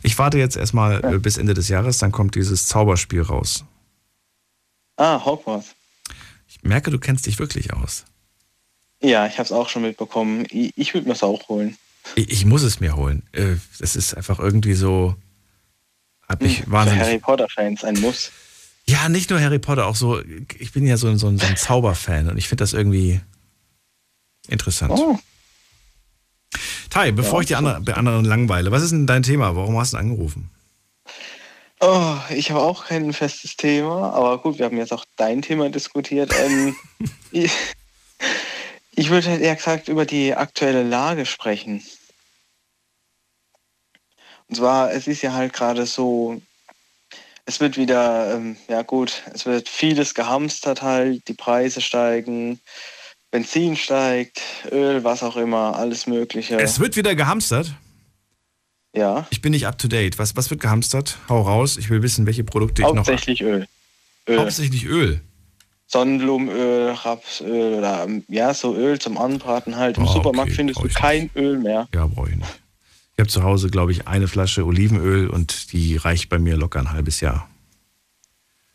Ich 0.04 0.18
warte 0.18 0.38
jetzt 0.38 0.58
erstmal 0.58 1.04
äh, 1.04 1.18
bis 1.18 1.38
Ende 1.38 1.54
des 1.54 1.70
Jahres, 1.70 1.98
dann 1.98 2.12
kommt 2.12 2.36
dieses 2.36 2.68
Zauberspiel 2.68 3.22
raus. 3.22 3.64
Ah, 4.98 5.24
Hogwarts. 5.24 5.76
Ich 6.48 6.62
merke, 6.64 6.92
du 6.92 7.00
kennst 7.00 7.26
dich 7.26 7.40
wirklich 7.40 7.74
aus. 7.74 8.06
Ja, 9.02 9.26
ich 9.26 9.34
habe 9.34 9.44
es 9.44 9.52
auch 9.52 9.70
schon 9.70 9.82
mitbekommen. 9.82 10.46
Ich, 10.50 10.74
ich 10.76 10.94
würde 10.94 11.08
mir 11.08 11.14
es 11.14 11.24
auch 11.24 11.48
holen. 11.50 11.78
Ich, 12.16 12.30
ich 12.30 12.46
muss 12.46 12.64
es 12.64 12.80
mir 12.80 12.96
holen. 12.96 13.24
Äh, 13.32 13.56
Das 13.80 13.96
ist 13.96 14.16
einfach 14.16 14.40
irgendwie 14.40 14.74
so. 14.74 15.16
Hat 16.28 16.42
mich 16.42 16.62
Für 16.62 16.72
wahnsinnig. 16.72 17.04
Harry 17.04 17.20
Potter-Fans 17.20 17.84
ein 17.84 18.00
Muss. 18.00 18.32
Ja, 18.86 19.08
nicht 19.10 19.30
nur 19.30 19.40
Harry 19.42 19.60
Potter, 19.60 19.86
auch 19.88 19.96
so. 19.96 20.22
Ich 20.60 20.72
bin 20.74 20.86
ja 20.86 20.98
so, 20.98 21.08
ein- 21.08 21.18
so, 21.18 21.28
ein- 21.28 21.38
so 21.40 21.46
ein 21.46 21.56
Zauberfan 21.58 22.30
und 22.30 22.38
ich 22.38 22.48
finde 22.50 22.64
das 22.64 22.74
irgendwie 22.74 23.22
interessant. 24.48 24.92
Oh, 24.94 25.18
Tai, 26.90 27.12
bevor 27.12 27.40
Ja, 27.40 27.42
ich 27.42 27.48
die 27.48 27.56
andere, 27.56 27.96
anderen 27.98 28.26
langweile, 28.26 28.72
was 28.72 28.84
ist 28.84 28.92
denn 28.92 29.08
dein 29.08 29.24
Thema? 29.24 29.56
Warum 29.56 29.78
hast 29.78 29.94
du 29.94 29.98
angerufen? 29.98 30.50
oh 31.80 32.16
ich 32.30 32.52
habe 32.52 32.62
auch 32.62 32.86
kein 32.86 33.12
festes 33.14 33.58
Thema, 33.58 34.14
aber 34.14 34.38
gut, 34.38 34.58
wir 34.60 34.66
haben 34.66 34.78
jetzt 34.78 34.94
auch 34.94 35.06
dein 35.18 35.42
Thema 35.42 35.70
diskutiert. 35.70 36.32
Ähm, 36.40 36.76
ich 37.32 37.52
ich 38.96 39.10
würde 39.10 39.28
halt 39.30 39.42
eher 39.42 39.56
gesagt 39.56 39.88
über 39.88 40.06
die 40.06 40.36
aktuelle 40.36 40.84
Lage 40.84 41.26
sprechen. 41.26 41.82
Und 44.54 44.58
zwar, 44.58 44.94
es 44.94 45.08
ist 45.08 45.24
ja 45.24 45.34
halt 45.34 45.52
gerade 45.52 45.88
so, 45.88 46.40
es 47.48 47.60
wird 47.60 47.76
wieder, 47.76 48.36
ähm, 48.36 48.56
ja 48.68 48.84
gut, 48.84 49.24
es 49.34 49.48
wird 49.48 49.68
vieles 49.68 50.14
gehamstert 50.14 50.84
halt, 50.84 51.28
die 51.28 51.34
Preise 51.34 51.82
steigen, 51.82 52.60
Benzin 53.32 53.76
steigt, 53.76 54.44
Öl, 54.72 55.04
was 55.04 55.24
auch 55.24 55.38
immer, 55.38 55.76
alles 55.76 56.06
Mögliche. 56.06 56.60
Es 56.60 56.80
wird 56.80 56.96
wieder 56.96 57.16
gehamstert? 57.16 57.74
Ja. 58.96 59.26
Ich 59.32 59.42
bin 59.42 59.54
nicht 59.54 59.66
up 59.66 59.80
to 59.80 59.88
date. 59.88 60.20
Was, 60.20 60.36
was 60.36 60.52
wird 60.52 60.62
gehamstert? 60.62 61.18
Hau 61.30 61.42
raus. 61.42 61.78
Ich 61.78 61.90
will 61.90 62.04
wissen, 62.04 62.28
welche 62.28 62.44
Produkte 62.44 62.84
ich 62.84 62.88
noch. 62.90 62.98
Hauptsächlich 62.98 63.42
Öl. 63.42 63.68
Öl. 64.30 64.38
Hauptsächlich 64.38 64.86
Öl. 64.86 65.20
Sonnenblumenöl, 65.88 66.92
Rapsöl 66.92 67.74
oder 67.74 68.08
ja, 68.28 68.54
so 68.54 68.76
Öl 68.76 69.00
zum 69.00 69.18
Anbraten 69.18 69.78
halt. 69.78 69.98
Im 69.98 70.04
oh, 70.04 70.14
Supermarkt 70.14 70.50
okay. 70.50 70.58
findest 70.58 70.80
du 70.80 70.90
kein 70.90 71.24
nicht. 71.24 71.36
Öl 71.38 71.58
mehr. 71.58 71.88
Ja, 71.92 72.06
brauche 72.06 72.30
ich 72.30 72.36
nicht. 72.36 72.63
Ich 73.16 73.20
habe 73.20 73.30
zu 73.30 73.44
Hause, 73.44 73.70
glaube 73.70 73.92
ich, 73.92 74.08
eine 74.08 74.28
Flasche 74.28 74.66
Olivenöl 74.66 75.30
und 75.30 75.72
die 75.72 75.98
reicht 75.98 76.30
bei 76.30 76.40
mir 76.40 76.58
locker 76.58 76.80
ein 76.80 76.92
halbes 76.92 77.22
Jahr. 77.22 77.48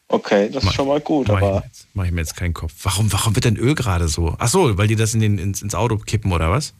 Okay, 0.07 0.49
das 0.51 0.63
mach, 0.63 0.73
ist 0.73 0.77
schon 0.77 0.89
mal 0.89 1.01
gut, 1.01 1.29
mach 1.29 1.37
aber. 1.37 1.65
Mache 1.93 2.07
ich 2.07 2.13
mir 2.13 2.21
jetzt 2.21 2.37
keinen 2.37 2.55
Kopf. 2.55 2.73
Warum, 2.83 3.13
warum 3.13 3.35
wird 3.35 3.45
denn 3.45 3.57
Öl 3.57 3.75
gerade 3.75 4.09
so? 4.09 4.37
Ach 4.39 4.49
so, 4.49 4.79
weil 4.79 4.87
die 4.89 4.97
das 4.97 5.13
in 5.13 5.21
den, 5.21 5.39
ins, 5.39 5.61
ins 5.61 5.75
Auto 5.75 5.99
kippen 5.99 6.33
oder 6.33 6.51
was? 6.51 6.73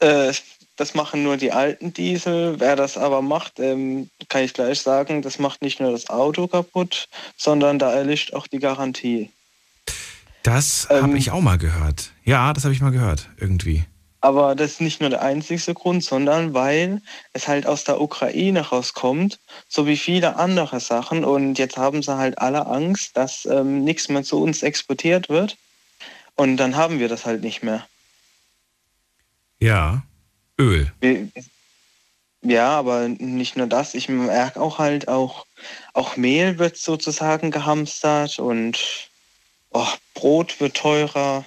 Äh, 0.00 0.32
das 0.76 0.94
machen 0.94 1.22
nur 1.22 1.36
die 1.36 1.52
alten 1.52 1.92
Diesel. 1.92 2.58
Wer 2.58 2.74
das 2.74 2.96
aber 2.96 3.20
macht, 3.20 3.60
ähm, 3.60 4.10
kann 4.28 4.42
ich 4.42 4.54
gleich 4.54 4.80
sagen, 4.80 5.22
das 5.22 5.38
macht 5.38 5.60
nicht 5.60 5.80
nur 5.80 5.92
das 5.92 6.08
Auto 6.08 6.48
kaputt, 6.48 7.08
sondern 7.36 7.78
da 7.78 7.92
erlischt 7.92 8.32
auch 8.32 8.46
die 8.46 8.58
Garantie. 8.58 9.30
Das 10.42 10.88
ähm, 10.90 11.02
habe 11.02 11.18
ich 11.18 11.30
auch 11.30 11.40
mal 11.40 11.58
gehört. 11.58 12.12
Ja, 12.24 12.52
das 12.52 12.64
habe 12.64 12.74
ich 12.74 12.80
mal 12.80 12.90
gehört, 12.90 13.28
irgendwie. 13.38 13.84
Aber 14.20 14.56
das 14.56 14.72
ist 14.72 14.80
nicht 14.80 15.00
nur 15.00 15.10
der 15.10 15.22
einzigste 15.22 15.74
Grund, 15.74 16.02
sondern 16.02 16.52
weil 16.52 17.00
es 17.32 17.46
halt 17.46 17.66
aus 17.66 17.84
der 17.84 18.00
Ukraine 18.00 18.60
rauskommt, 18.60 19.38
so 19.68 19.86
wie 19.86 19.96
viele 19.96 20.36
andere 20.36 20.80
Sachen. 20.80 21.24
Und 21.24 21.58
jetzt 21.58 21.76
haben 21.76 22.02
sie 22.02 22.16
halt 22.16 22.38
alle 22.38 22.66
Angst, 22.66 23.16
dass 23.16 23.46
ähm, 23.46 23.84
nichts 23.84 24.08
mehr 24.08 24.24
zu 24.24 24.42
uns 24.42 24.62
exportiert 24.62 25.28
wird. 25.28 25.56
Und 26.34 26.56
dann 26.56 26.76
haben 26.76 26.98
wir 26.98 27.08
das 27.08 27.26
halt 27.26 27.42
nicht 27.42 27.62
mehr. 27.62 27.86
Ja, 29.60 30.02
Öl. 30.58 30.90
Ja, 32.42 32.78
aber 32.78 33.08
nicht 33.08 33.56
nur 33.56 33.66
das. 33.66 33.94
Ich 33.94 34.08
merke 34.08 34.60
auch 34.60 34.78
halt 34.78 35.08
auch, 35.08 35.46
auch 35.92 36.16
Mehl 36.16 36.58
wird 36.58 36.76
sozusagen 36.76 37.50
gehamstert 37.50 38.38
und 38.38 39.10
oh, 39.70 39.88
Brot 40.14 40.60
wird 40.60 40.76
teurer. 40.76 41.44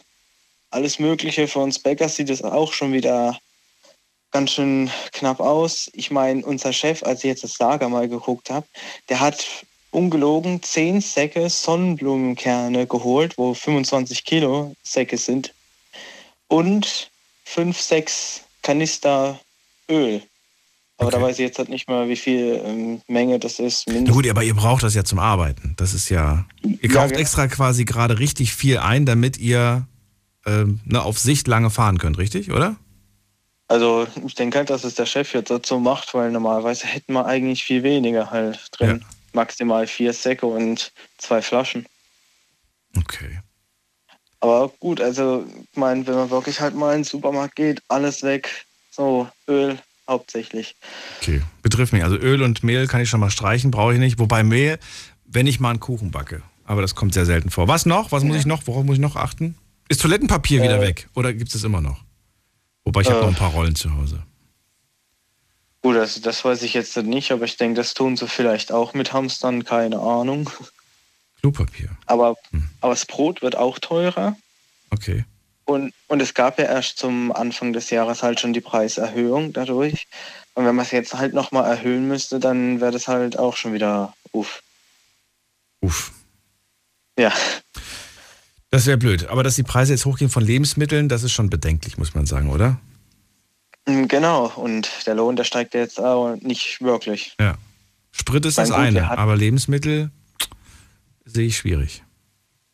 Alles 0.72 1.00
Mögliche. 1.00 1.48
Für 1.48 1.60
uns 1.60 1.80
Bäcker 1.80 2.10
sieht 2.10 2.30
es 2.30 2.44
auch 2.44 2.74
schon 2.74 2.94
wieder 2.94 3.38
ganz 4.32 4.52
schön 4.52 4.90
knapp 5.12 5.40
aus. 5.40 5.90
Ich 5.94 6.10
meine, 6.10 6.44
unser 6.46 6.74
Chef, 6.74 7.04
als 7.04 7.20
ich 7.20 7.26
jetzt 7.26 7.44
das 7.44 7.60
Lager 7.60 7.90
mal 7.90 8.08
geguckt 8.08 8.50
habe, 8.50 8.66
der 9.10 9.20
hat 9.20 9.46
ungelogen 9.92 10.64
10 10.64 11.02
Säcke 11.02 11.50
Sonnenblumenkerne 11.50 12.88
geholt, 12.88 13.38
wo 13.38 13.54
25 13.54 14.24
Kilo 14.24 14.74
Säcke 14.84 15.18
sind. 15.18 15.54
Und 16.48 17.12
5, 17.46 17.80
6 17.80 18.42
Kanister 18.62 19.40
Öl. 19.90 20.22
Aber 20.98 21.08
okay. 21.08 21.18
da 21.18 21.24
weiß 21.24 21.40
ich 21.40 21.46
jetzt 21.46 21.58
halt 21.58 21.70
nicht 21.70 21.90
mal, 21.90 22.08
wie 22.08 22.16
viel 22.16 22.62
ähm, 22.64 23.02
Menge 23.08 23.40
das 23.40 23.60
ist. 23.60 23.86
Na 23.88 24.12
gut, 24.12 24.28
aber 24.30 24.44
ihr 24.44 24.54
braucht 24.54 24.84
das 24.84 24.94
ja 24.94 25.04
zum 25.04 25.18
Arbeiten. 25.18 25.74
Das 25.78 25.94
ist 25.94 26.10
ja. 26.10 26.46
Ihr 26.62 26.90
kauft 26.90 26.94
ja, 26.94 27.08
genau. 27.08 27.20
extra 27.20 27.48
quasi 27.48 27.86
gerade 27.86 28.20
richtig 28.20 28.54
viel 28.54 28.78
ein, 28.78 29.06
damit 29.06 29.38
ihr 29.38 29.88
ähm, 30.46 30.80
ne, 30.86 31.02
auf 31.02 31.20
Sicht 31.20 31.48
lange 31.48 31.70
fahren 31.70 31.98
könnt, 31.98 32.18
richtig, 32.18 32.52
oder? 32.52 32.76
Also 33.68 34.06
ich 34.26 34.36
denke 34.36 34.58
halt, 34.58 34.70
dass 34.70 34.84
es 34.84 34.96
der 34.96 35.06
Chef 35.06 35.34
jetzt 35.34 35.50
dazu 35.50 35.80
macht, 35.80 36.14
weil 36.14 36.32
normalerweise 36.32 36.88
hätten 36.88 37.14
wir 37.14 37.26
eigentlich 37.26 37.64
viel 37.64 37.84
weniger 37.84 38.30
halt 38.30 38.68
drin. 38.72 39.00
Ja. 39.02 39.08
Maximal 39.34 39.88
vier 39.88 40.12
Säcke 40.12 40.46
und 40.46 40.92
zwei 41.18 41.42
Flaschen. 41.42 41.86
Okay. 42.98 43.40
Aber 44.42 44.70
gut, 44.80 45.00
also 45.00 45.46
ich 45.72 45.78
meine, 45.78 46.06
wenn 46.06 46.16
man 46.16 46.30
wirklich 46.30 46.60
halt 46.60 46.76
mal 46.76 46.92
in 46.92 47.00
den 47.00 47.04
Supermarkt 47.06 47.56
geht, 47.56 47.82
alles 47.88 48.24
weg. 48.24 48.66
So, 48.90 49.30
Öl 49.48 49.78
hauptsächlich. 50.10 50.76
Okay, 51.22 51.42
betrifft 51.62 51.94
mich. 51.94 52.04
Also 52.04 52.18
Öl 52.18 52.42
und 52.42 52.64
Mehl 52.64 52.88
kann 52.88 53.00
ich 53.00 53.10
schon 53.10 53.22
mal 53.22 53.30
streichen, 53.30 53.72
brauche 53.72 53.94
ich 53.94 54.00
nicht. 54.00 54.20
Wobei 54.20 54.44
Mehl, 54.44 54.80
wenn 55.24 55.48
ich 55.48 55.62
mal 55.62 55.70
einen 55.70 55.80
Kuchen 55.80 56.12
backe. 56.12 56.42
Aber 56.66 56.82
das 56.82 56.96
kommt 56.96 57.14
sehr 57.14 57.26
selten 57.26 57.50
vor. 57.50 57.68
Was 57.68 57.86
noch? 57.86 58.12
Was 58.12 58.24
muss 58.24 58.36
ich 58.36 58.46
noch? 58.46 58.68
Worauf 58.68 58.84
muss 58.84 58.96
ich 58.96 59.02
noch 59.02 59.16
achten? 59.16 59.56
Ist 59.92 60.00
Toilettenpapier 60.00 60.62
äh, 60.62 60.64
wieder 60.64 60.80
weg? 60.80 61.10
Oder 61.16 61.34
gibt 61.34 61.50
es 61.50 61.56
es 61.56 61.64
immer 61.66 61.82
noch? 61.82 62.00
Wobei 62.86 63.02
ich 63.02 63.08
äh, 63.08 63.12
habe 63.12 63.24
noch 63.24 63.28
ein 63.28 63.36
paar 63.36 63.52
Rollen 63.52 63.76
zu 63.76 63.94
Hause. 63.94 64.24
Gut, 65.82 65.98
also 65.98 66.22
das 66.22 66.46
weiß 66.46 66.64
ich 66.64 66.74
jetzt 66.74 66.96
nicht, 66.96 67.34
aber 67.34 67.44
ich 67.44 67.58
denke, 67.58 67.76
das 67.76 67.94
tun 67.94 68.16
sie 68.16 68.30
vielleicht 68.30 68.72
auch 68.72 68.94
mit 68.94 69.12
Hamstern, 69.12 69.66
keine 69.66 70.00
Ahnung. 70.00 70.50
Klopapier. 71.42 71.90
Aber, 72.06 72.38
hm. 72.52 72.70
aber 72.80 72.94
das 72.94 73.06
Brot 73.06 73.42
wird 73.42 73.58
auch 73.58 73.80
teurer. 73.80 74.38
Okay. 74.92 75.26
Und, 75.66 75.94
und 76.08 76.22
es 76.22 76.34
gab 76.36 76.58
ja 76.58 76.66
erst 76.66 76.98
zum 76.98 77.34
Anfang 77.34 77.74
des 77.74 77.90
Jahres 77.90 78.24
halt 78.24 78.40
schon 78.40 78.54
die 78.54 78.62
Preiserhöhung 78.62 79.52
dadurch. 79.52 80.08
Und 80.54 80.66
wenn 80.66 80.76
man 80.76 80.86
es 80.86 80.92
jetzt 80.92 81.16
halt 81.16 81.34
nochmal 81.34 81.70
erhöhen 81.70 82.08
müsste, 82.08 82.40
dann 82.40 82.80
wäre 82.80 82.92
das 82.92 83.10
halt 83.10 83.38
auch 83.38 83.58
schon 83.58 83.74
wieder 83.74 84.14
uff. 84.32 84.64
Uff. 85.82 86.14
Ja. 87.20 87.34
Das 88.72 88.86
wäre 88.86 88.98
blöd. 88.98 89.28
Aber 89.28 89.44
dass 89.44 89.56
die 89.56 89.64
Preise 89.64 89.94
jetzt 89.94 90.06
hochgehen 90.06 90.32
von 90.32 90.44
Lebensmitteln, 90.44 91.10
das 91.10 91.24
ist 91.24 91.34
schon 91.34 91.50
bedenklich, 91.50 91.98
muss 91.98 92.16
man 92.16 92.26
sagen, 92.26 92.50
oder? 92.50 92.80
Mm, 93.86 94.06
genau. 94.06 94.48
Und 94.56 94.90
der 95.06 95.16
Lohn, 95.16 95.36
der 95.36 95.44
steigt 95.44 95.74
jetzt 95.74 96.00
auch 96.00 96.36
nicht 96.38 96.82
wirklich. 96.82 97.36
Ja. 97.40 97.56
Sprit 98.12 98.46
ist 98.46 98.58
das 98.58 98.72
eine, 98.72 99.12
aber 99.18 99.36
Lebensmittel 99.36 100.10
sehe 101.26 101.48
ich 101.48 101.58
schwierig. 101.58 102.04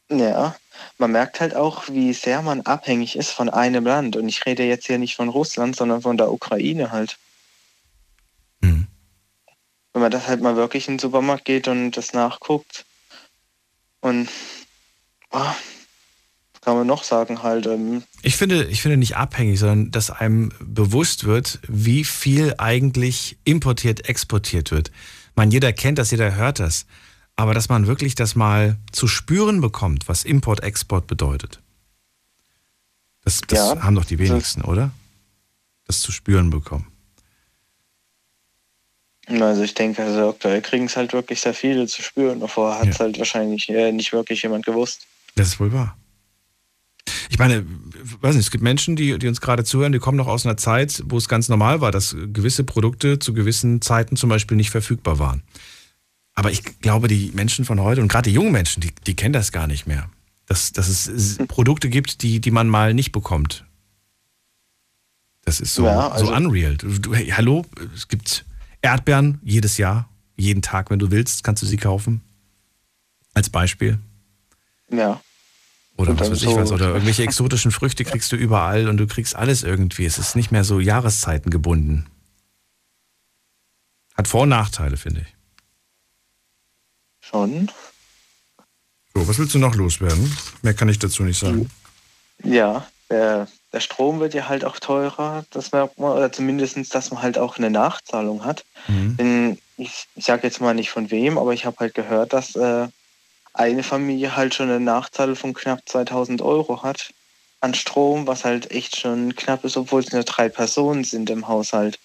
Ja, 0.10 0.56
man 0.98 1.12
merkt 1.12 1.42
halt 1.42 1.56
auch, 1.56 1.90
wie 1.90 2.14
sehr 2.14 2.42
man 2.42 2.62
abhängig 2.62 3.16
ist 3.16 3.32
von 3.32 3.50
einem 3.50 3.86
Land. 3.86 4.16
Und 4.16 4.30
ich 4.30 4.46
rede 4.46 4.64
jetzt 4.64 4.88
hier 4.88 5.00
nicht 5.00 5.16
von 5.16 5.30
Russland, 5.30 5.76
sondern 5.76 6.02
von 6.02 6.18
der 6.18 6.32
Ukraine 6.32 6.92
halt. 6.92 7.18
Mhm. 8.62 8.88
Wenn 9.94 10.02
man 10.02 10.12
das 10.12 10.28
halt 10.28 10.42
mal 10.42 10.56
wirklich 10.56 10.88
in 10.88 10.94
den 10.94 11.00
Supermarkt 11.00 11.46
geht 11.46 11.68
und 11.68 11.92
das 11.92 12.14
nachguckt. 12.14 12.86
Und 14.00 14.30
oh, 15.32 15.54
kann 16.68 16.78
man 16.78 16.88
noch 16.88 17.04
sagen 17.04 17.44
halt. 17.44 17.66
Ähm, 17.66 18.04
ich 18.22 18.36
finde, 18.36 18.66
ich 18.66 18.82
finde 18.82 18.98
nicht 18.98 19.16
abhängig, 19.16 19.60
sondern 19.60 19.90
dass 19.92 20.12
einem 20.12 20.52
bewusst 20.60 21.24
wird, 21.24 21.60
wie 21.68 22.04
viel 22.04 22.54
eigentlich 22.58 23.38
importiert, 23.44 24.08
exportiert 24.10 24.72
wird. 24.72 24.92
Man, 25.36 25.50
jeder 25.50 25.74
kennt 25.74 25.98
das, 25.98 26.12
jeder 26.12 26.36
hört 26.36 26.60
das 26.60 26.86
aber 27.38 27.54
dass 27.54 27.70
man 27.70 27.88
wirklich 27.88 28.16
das 28.16 28.36
mal 28.36 28.78
zu 28.92 29.08
spüren 29.08 29.62
bekommt, 29.62 30.10
was 30.10 30.26
Import, 30.26 30.64
Export 30.64 31.08
bedeutet. 31.08 31.62
Das, 33.24 33.42
das 33.48 33.60
ja, 33.60 33.84
haben 33.84 33.96
doch 33.96 34.06
die 34.06 34.20
wenigsten, 34.20 34.62
das 34.62 34.70
oder? 34.70 34.92
Das 35.86 36.02
zu 36.02 36.12
spüren 36.12 36.50
bekommen. 36.50 36.92
Also 39.28 39.62
ich 39.64 39.74
denke, 39.74 40.04
also 40.04 40.30
aktuell 40.30 40.62
kriegen 40.62 40.86
es 40.86 40.98
halt 40.98 41.14
wirklich 41.14 41.42
sehr 41.42 41.54
viele 41.54 41.86
zu 41.86 42.02
spüren. 42.02 42.40
Davor 42.40 42.80
hat 42.80 42.88
es 42.88 42.98
ja. 42.98 43.06
halt 43.06 43.20
wahrscheinlich 43.20 43.70
äh, 43.70 43.92
nicht 43.92 44.14
wirklich 44.14 44.42
jemand 44.42 44.66
gewusst. 44.66 45.06
Das 45.36 45.50
ist 45.50 45.60
wohl 45.60 45.72
wahr. 45.72 45.98
Ich 47.30 47.40
meine, 47.40 47.66
weiß 48.22 48.36
nicht, 48.36 48.46
es 48.46 48.52
gibt 48.52 48.64
Menschen, 48.64 48.96
die, 48.96 49.18
die 49.18 49.28
uns 49.28 49.42
gerade 49.42 49.64
zuhören, 49.64 49.92
die 49.92 50.00
kommen 50.00 50.18
noch 50.18 50.28
aus 50.28 50.46
einer 50.46 50.58
Zeit, 50.58 51.04
wo 51.06 51.18
es 51.18 51.30
ganz 51.30 51.50
normal 51.50 51.82
war, 51.82 51.92
dass 51.92 52.16
gewisse 52.34 52.64
Produkte 52.64 53.20
zu 53.20 53.34
gewissen 53.34 53.82
Zeiten 53.82 54.16
zum 54.16 54.30
Beispiel 54.30 54.58
nicht 54.58 54.70
verfügbar 54.70 55.20
waren. 55.20 55.44
Aber 56.34 56.52
ich 56.52 56.64
glaube, 56.82 57.08
die 57.08 57.32
Menschen 57.34 57.66
von 57.66 57.82
heute 57.82 58.02
und 58.02 58.10
gerade 58.10 58.30
die 58.30 58.36
jungen 58.36 58.52
Menschen, 58.52 58.82
die, 58.82 58.92
die 59.06 59.16
kennen 59.16 59.34
das 59.34 59.52
gar 59.52 59.68
nicht 59.68 59.88
mehr. 59.88 60.10
Dass, 60.46 60.72
dass 60.72 60.88
es 60.88 61.38
Produkte 61.48 61.90
gibt, 61.90 62.22
die, 62.22 62.40
die 62.40 62.52
man 62.52 62.70
mal 62.70 62.94
nicht 62.94 63.12
bekommt. 63.12 63.66
Das 65.44 65.60
ist 65.60 65.74
so, 65.74 65.86
ja, 65.86 66.10
also 66.10 66.28
so 66.28 66.36
unreal. 66.36 66.78
Du, 66.78 66.90
du, 67.00 67.14
hey, 67.14 67.28
hallo, 67.28 67.66
es 67.96 68.08
gibt 68.08 68.46
Erdbeeren 68.82 69.40
jedes 69.44 69.78
Jahr, 69.78 70.10
jeden 70.36 70.62
Tag, 70.62 70.90
wenn 70.90 71.00
du 71.00 71.10
willst, 71.10 71.44
kannst 71.44 71.64
du 71.64 71.66
sie 71.66 71.78
kaufen. 71.78 72.22
Als 73.34 73.50
Beispiel. 73.50 74.00
Ja. 74.92 75.22
Oder 75.98 76.18
was 76.20 76.32
weiß 76.32 76.44
ich 76.44 76.56
was. 76.56 76.72
Oder 76.72 76.90
irgendwelche 76.90 77.24
exotischen 77.24 77.72
Früchte 77.72 78.06
kriegst 78.06 78.32
du 78.32 78.36
überall 78.36 78.88
und 78.88 78.98
du 78.98 79.08
kriegst 79.08 79.36
alles 79.36 79.64
irgendwie. 79.64 80.06
Es 80.06 80.20
ist 80.20 80.36
nicht 80.36 80.52
mehr 80.52 80.64
so 80.64 80.80
Jahreszeiten 80.80 81.50
gebunden. 81.50 82.06
Hat 84.16 84.28
Vor- 84.28 84.44
und 84.44 84.50
Nachteile, 84.50 84.98
finde 84.98 85.22
ich. 85.22 85.36
Schon. 87.20 87.70
So, 89.14 89.28
was 89.28 89.38
willst 89.40 89.54
du 89.56 89.60
noch 89.60 89.76
loswerden? 89.76 90.32
Mehr 90.62 90.74
kann 90.74 90.90
ich 90.90 91.00
dazu 91.00 91.24
nicht 91.24 91.40
sagen. 91.40 91.70
Ja, 92.44 92.88
der, 93.10 93.48
der 93.74 93.80
Strom 93.80 94.20
wird 94.20 94.34
ja 94.34 94.48
halt 94.48 94.64
auch 94.66 94.80
teurer. 94.80 95.46
Das 95.52 95.72
merkt 95.72 96.00
man, 96.00 96.12
oder 96.12 96.32
zumindest, 96.32 96.94
dass 96.94 97.12
man 97.12 97.22
halt 97.22 97.38
auch 97.38 97.58
eine 97.58 97.72
Nachzahlung 97.72 98.46
hat. 98.46 98.64
Mhm. 98.88 99.18
Denn 99.18 99.58
ich, 99.78 100.06
ich 100.16 100.26
sage 100.26 100.44
jetzt 100.44 100.62
mal 100.62 100.74
nicht 100.74 100.92
von 100.92 101.10
wem, 101.10 101.38
aber 101.38 101.54
ich 101.54 101.66
habe 101.66 101.78
halt 101.80 101.96
gehört, 101.96 102.34
dass 102.34 102.56
äh, 102.56 102.88
eine 103.58 103.82
Familie 103.84 104.36
halt 104.36 104.54
schon 104.54 104.70
eine 104.70 104.80
Nachzahlung 104.80 105.36
von 105.36 105.54
knapp 105.54 105.82
2000 105.86 106.42
Euro 106.42 106.84
hat 106.84 107.12
an 107.60 107.74
Strom, 107.74 108.28
was 108.28 108.46
halt 108.46 108.70
echt 108.72 108.98
schon 108.98 109.36
knapp 109.36 109.64
ist, 109.64 109.78
obwohl 109.78 110.02
es 110.02 110.12
nur 110.12 110.24
drei 110.24 110.48
Personen 110.48 111.04
sind 111.04 111.30
im 111.32 111.48
Haushalt. 111.48 111.98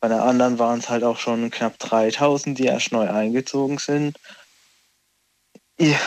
Bei 0.00 0.08
der 0.08 0.24
anderen 0.24 0.58
waren 0.58 0.80
es 0.80 0.88
halt 0.88 1.04
auch 1.04 1.18
schon 1.18 1.50
knapp 1.50 1.78
3000, 1.78 2.58
die 2.58 2.64
erst 2.64 2.90
neu 2.90 3.08
eingezogen 3.08 3.78
sind. 3.78 4.18
Ja. 5.78 5.98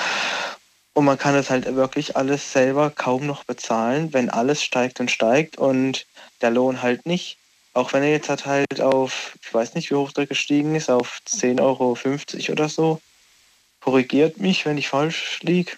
Und 0.96 1.06
man 1.06 1.18
kann 1.18 1.36
es 1.36 1.50
halt 1.50 1.74
wirklich 1.74 2.18
alles 2.18 2.52
selber 2.52 2.92
kaum 2.92 3.26
noch 3.26 3.46
bezahlen, 3.46 4.14
wenn 4.14 4.30
alles 4.30 4.62
steigt 4.62 5.00
und 5.00 5.10
steigt 5.10 5.58
und 5.58 6.06
der 6.42 6.52
Lohn 6.52 6.82
halt 6.82 7.06
nicht. 7.06 7.38
Auch 7.74 7.94
wenn 7.94 8.04
er 8.04 8.12
jetzt 8.12 8.30
halt 8.46 8.82
auf, 8.82 9.36
ich 9.42 9.54
weiß 9.54 9.74
nicht, 9.74 9.90
wie 9.90 9.96
hoch 9.96 10.12
der 10.12 10.28
gestiegen 10.28 10.76
ist, 10.76 10.90
auf 10.90 11.22
10,50 11.28 11.62
Euro 11.62 11.98
oder 12.52 12.70
so. 12.70 13.02
Korrigiert 13.84 14.40
mich, 14.40 14.66
wenn 14.66 14.78
ich 14.78 14.88
falsch 14.88 15.42
liege. 15.42 15.74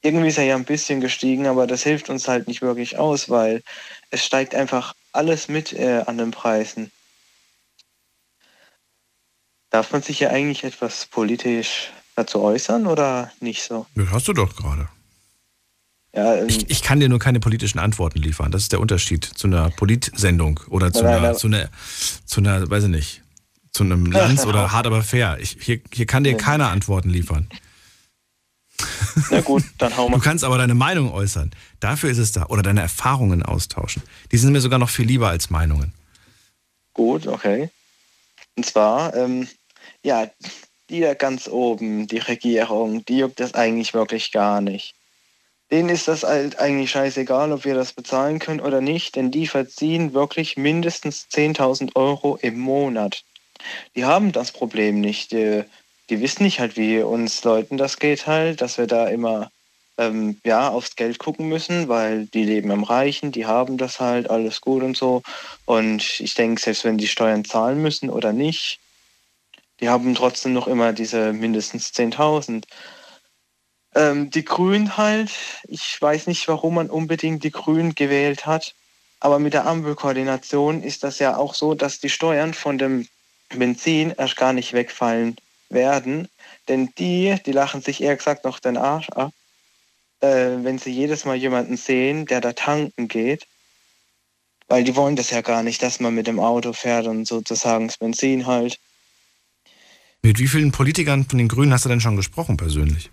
Irgendwie 0.00 0.28
ist 0.28 0.38
er 0.38 0.44
ja 0.44 0.54
ein 0.54 0.64
bisschen 0.64 1.00
gestiegen, 1.00 1.48
aber 1.48 1.66
das 1.66 1.82
hilft 1.82 2.08
uns 2.08 2.28
halt 2.28 2.46
nicht 2.46 2.62
wirklich 2.62 2.98
aus, 2.98 3.28
weil 3.28 3.62
es 4.10 4.24
steigt 4.24 4.54
einfach 4.54 4.94
alles 5.12 5.48
mit 5.48 5.72
äh, 5.72 6.04
an 6.06 6.18
den 6.18 6.30
Preisen. 6.30 6.92
Darf 9.70 9.90
man 9.90 10.02
sich 10.02 10.20
ja 10.20 10.30
eigentlich 10.30 10.62
etwas 10.62 11.06
politisch 11.06 11.90
dazu 12.14 12.42
äußern 12.42 12.86
oder 12.86 13.32
nicht 13.40 13.64
so? 13.64 13.86
Das 13.96 14.10
hast 14.10 14.28
du 14.28 14.32
doch 14.32 14.54
gerade. 14.54 14.88
Ja, 16.14 16.36
ähm, 16.36 16.48
Ich, 16.48 16.70
ich 16.70 16.82
kann 16.84 17.00
dir 17.00 17.08
nur 17.08 17.18
keine 17.18 17.40
politischen 17.40 17.80
Antworten 17.80 18.20
liefern. 18.20 18.52
Das 18.52 18.62
ist 18.62 18.70
der 18.70 18.78
Unterschied 18.78 19.24
zu 19.24 19.48
einer 19.48 19.70
Politsendung 19.70 20.60
oder 20.68 20.92
zu 20.92 21.02
Nein, 21.02 21.14
einer, 21.14 21.28
nein. 21.30 21.36
zu 21.36 21.48
einer, 21.48 21.70
zu 22.24 22.40
einer, 22.40 22.70
weiß 22.70 22.84
ich 22.84 22.90
nicht, 22.90 23.22
zu 23.76 23.84
einem 23.84 24.06
Lanz 24.12 24.44
oder 24.44 24.72
hart 24.72 24.86
aber 24.86 25.02
fair. 25.02 25.38
Ich, 25.40 25.56
hier, 25.60 25.80
hier 25.92 26.06
kann 26.06 26.24
dir 26.24 26.32
Nee. 26.32 26.38
keine 26.38 26.68
Antworten 26.68 27.10
liefern. 27.10 27.48
na 29.30 29.40
gut, 29.40 29.64
dann 29.78 29.96
hauen 29.96 30.12
Du 30.12 30.18
wir. 30.18 30.22
kannst 30.22 30.44
aber 30.44 30.58
deine 30.58 30.74
Meinung 30.74 31.12
äußern. 31.12 31.50
Dafür 31.80 32.10
ist 32.10 32.18
es 32.18 32.32
da. 32.32 32.46
Oder 32.46 32.62
deine 32.62 32.82
Erfahrungen 32.82 33.42
austauschen. 33.42 34.02
Die 34.32 34.36
sind 34.38 34.52
mir 34.52 34.60
sogar 34.60 34.78
noch 34.78 34.90
viel 34.90 35.06
lieber 35.06 35.28
als 35.28 35.50
Meinungen. 35.50 35.92
Gut, 36.92 37.26
okay. 37.26 37.70
Und 38.56 38.64
zwar, 38.66 39.14
ähm, 39.14 39.48
ja, 40.02 40.30
die 40.90 41.00
da 41.00 41.14
ganz 41.14 41.48
oben, 41.48 42.06
die 42.06 42.18
Regierung, 42.18 43.04
die 43.04 43.18
juckt 43.18 43.40
das 43.40 43.54
eigentlich 43.54 43.92
wirklich 43.94 44.32
gar 44.32 44.60
nicht. 44.60 44.94
Denen 45.70 45.88
ist 45.88 46.06
das 46.06 46.22
halt 46.22 46.58
eigentlich 46.60 46.92
scheißegal, 46.92 47.50
ob 47.52 47.64
wir 47.64 47.74
das 47.74 47.92
bezahlen 47.92 48.38
können 48.38 48.60
oder 48.60 48.80
nicht, 48.80 49.16
denn 49.16 49.30
die 49.32 49.48
verziehen 49.48 50.14
wirklich 50.14 50.56
mindestens 50.56 51.26
10.000 51.32 51.96
Euro 51.96 52.36
im 52.40 52.58
Monat. 52.58 53.24
Die 53.94 54.04
haben 54.04 54.32
das 54.32 54.52
Problem 54.52 55.00
nicht. 55.00 55.32
Die, 55.32 55.64
die 56.10 56.20
wissen 56.20 56.44
nicht 56.44 56.60
halt, 56.60 56.76
wie 56.76 57.00
uns 57.00 57.44
Leuten 57.44 57.76
das 57.76 57.98
geht 57.98 58.26
halt, 58.26 58.60
dass 58.60 58.78
wir 58.78 58.86
da 58.86 59.08
immer 59.08 59.50
ähm, 59.98 60.38
ja, 60.44 60.68
aufs 60.68 60.96
Geld 60.96 61.18
gucken 61.18 61.48
müssen, 61.48 61.88
weil 61.88 62.26
die 62.26 62.44
leben 62.44 62.70
am 62.70 62.84
Reichen, 62.84 63.32
die 63.32 63.46
haben 63.46 63.78
das 63.78 64.00
halt, 64.00 64.30
alles 64.30 64.60
gut 64.60 64.82
und 64.82 64.96
so. 64.96 65.22
Und 65.64 66.20
ich 66.20 66.34
denke, 66.34 66.60
selbst 66.60 66.84
wenn 66.84 66.98
die 66.98 67.08
Steuern 67.08 67.44
zahlen 67.44 67.80
müssen 67.80 68.10
oder 68.10 68.32
nicht, 68.32 68.78
die 69.80 69.88
haben 69.88 70.14
trotzdem 70.14 70.52
noch 70.52 70.66
immer 70.66 70.92
diese 70.92 71.32
mindestens 71.32 71.92
10.000. 71.92 72.64
Ähm, 73.94 74.30
die 74.30 74.44
Grünen 74.44 74.96
halt, 74.96 75.30
ich 75.64 76.00
weiß 76.00 76.26
nicht, 76.26 76.48
warum 76.48 76.74
man 76.74 76.90
unbedingt 76.90 77.44
die 77.44 77.50
Grünen 77.50 77.94
gewählt 77.94 78.46
hat, 78.46 78.74
aber 79.20 79.38
mit 79.38 79.54
der 79.54 79.66
Ampelkoordination 79.66 80.82
ist 80.82 81.02
das 81.02 81.18
ja 81.18 81.36
auch 81.36 81.54
so, 81.54 81.74
dass 81.74 82.00
die 82.00 82.10
Steuern 82.10 82.52
von 82.52 82.78
dem 82.78 83.08
Benzin 83.58 84.14
erst 84.16 84.36
gar 84.36 84.52
nicht 84.52 84.72
wegfallen 84.72 85.36
werden, 85.68 86.28
denn 86.68 86.90
die, 86.98 87.36
die 87.44 87.52
lachen 87.52 87.82
sich 87.82 88.02
eher 88.02 88.16
gesagt 88.16 88.44
noch 88.44 88.60
den 88.60 88.76
Arsch 88.76 89.08
ab, 89.10 89.32
äh, 90.20 90.56
wenn 90.62 90.78
sie 90.78 90.90
jedes 90.90 91.24
Mal 91.24 91.36
jemanden 91.36 91.76
sehen, 91.76 92.26
der 92.26 92.40
da 92.40 92.52
tanken 92.52 93.08
geht, 93.08 93.46
weil 94.68 94.84
die 94.84 94.96
wollen 94.96 95.16
das 95.16 95.30
ja 95.30 95.40
gar 95.40 95.62
nicht, 95.62 95.82
dass 95.82 96.00
man 96.00 96.14
mit 96.14 96.26
dem 96.26 96.40
Auto 96.40 96.72
fährt 96.72 97.06
und 97.06 97.26
sozusagen 97.26 97.88
das 97.88 97.98
Benzin 97.98 98.46
halt. 98.46 98.78
Mit 100.22 100.38
wie 100.38 100.48
vielen 100.48 100.72
Politikern 100.72 101.24
von 101.24 101.38
den 101.38 101.48
Grünen 101.48 101.72
hast 101.72 101.84
du 101.84 101.88
denn 101.88 102.00
schon 102.00 102.16
gesprochen 102.16 102.56
persönlich? 102.56 103.10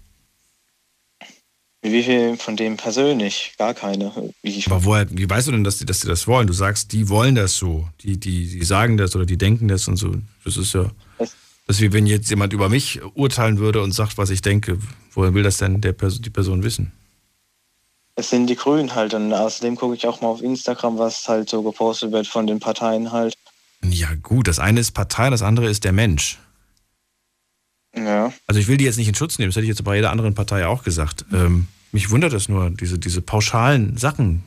Wie 1.84 2.01
viel 2.01 2.38
von 2.38 2.55
dem 2.55 2.77
persönlich? 2.77 3.53
Gar 3.57 3.73
keine. 3.73 4.11
Wie 4.41 4.57
ich 4.57 4.67
Aber 4.67 4.86
woher, 4.86 5.05
wie 5.11 5.29
weißt 5.29 5.47
du 5.47 5.51
denn, 5.51 5.65
dass 5.65 5.79
die, 5.79 5.86
dass 5.86 5.99
die 5.99 6.07
das 6.07 6.27
wollen? 6.27 6.47
Du 6.47 6.53
sagst, 6.53 6.93
die 6.93 7.09
wollen 7.09 7.36
das 7.36 7.57
so. 7.57 7.89
Die, 8.01 8.17
die, 8.17 8.47
die 8.47 8.63
sagen 8.63 8.95
das 8.95 9.13
oder 9.17 9.25
die 9.25 9.38
denken 9.38 9.67
das 9.67 9.89
und 9.89 9.97
so. 9.97 10.15
Das 10.45 10.55
ist 10.55 10.73
ja. 10.73 10.89
Was? 11.17 11.36
Das 11.67 11.77
ist 11.77 11.81
wie 11.81 11.91
wenn 11.91 12.07
jetzt 12.07 12.29
jemand 12.29 12.53
über 12.53 12.69
mich 12.69 13.01
urteilen 13.15 13.57
würde 13.57 13.81
und 13.81 13.91
sagt, 13.91 14.17
was 14.17 14.29
ich 14.29 14.41
denke. 14.41 14.79
Woher 15.11 15.34
will 15.34 15.43
das 15.43 15.57
denn 15.57 15.81
der 15.81 15.91
Pers 15.91 16.21
die 16.21 16.29
Person 16.29 16.63
wissen? 16.63 16.93
Es 18.15 18.29
sind 18.29 18.47
die 18.47 18.55
Grünen 18.55 18.95
halt 18.95 19.13
und 19.13 19.34
außerdem 19.34 19.75
gucke 19.75 19.95
ich 19.95 20.07
auch 20.07 20.21
mal 20.21 20.29
auf 20.29 20.41
Instagram, 20.41 20.97
was 20.97 21.27
halt 21.27 21.49
so 21.49 21.63
gepostet 21.63 22.13
wird 22.13 22.27
von 22.27 22.47
den 22.47 22.59
Parteien 22.59 23.11
halt. 23.11 23.34
Ja, 23.84 24.09
gut, 24.21 24.47
das 24.47 24.59
eine 24.59 24.79
ist 24.79 24.91
Partei, 24.91 25.29
das 25.29 25.41
andere 25.41 25.69
ist 25.69 25.84
der 25.84 25.91
Mensch. 25.91 26.38
Ja. 27.96 28.34
Also 28.48 28.60
ich 28.60 28.68
will 28.68 28.78
die 28.78 28.86
jetzt 28.86 28.98
nicht 28.98 29.08
in 29.08 29.16
Schutz 29.16 29.38
nehmen, 29.38 29.50
das 29.50 29.56
hätte 29.56 29.66
ich 29.66 29.70
jetzt 29.70 29.84
bei 29.84 29.96
jeder 29.96 30.12
anderen 30.12 30.34
Partei 30.34 30.66
auch 30.66 30.84
gesagt. 30.84 31.26
Ähm, 31.32 31.68
mich 31.91 32.10
wundert 32.10 32.34
das 32.34 32.50
nur, 32.50 32.72
diese, 32.72 32.98
diese 32.98 33.22
pauschalen 33.22 33.98
Sachen. 33.98 34.44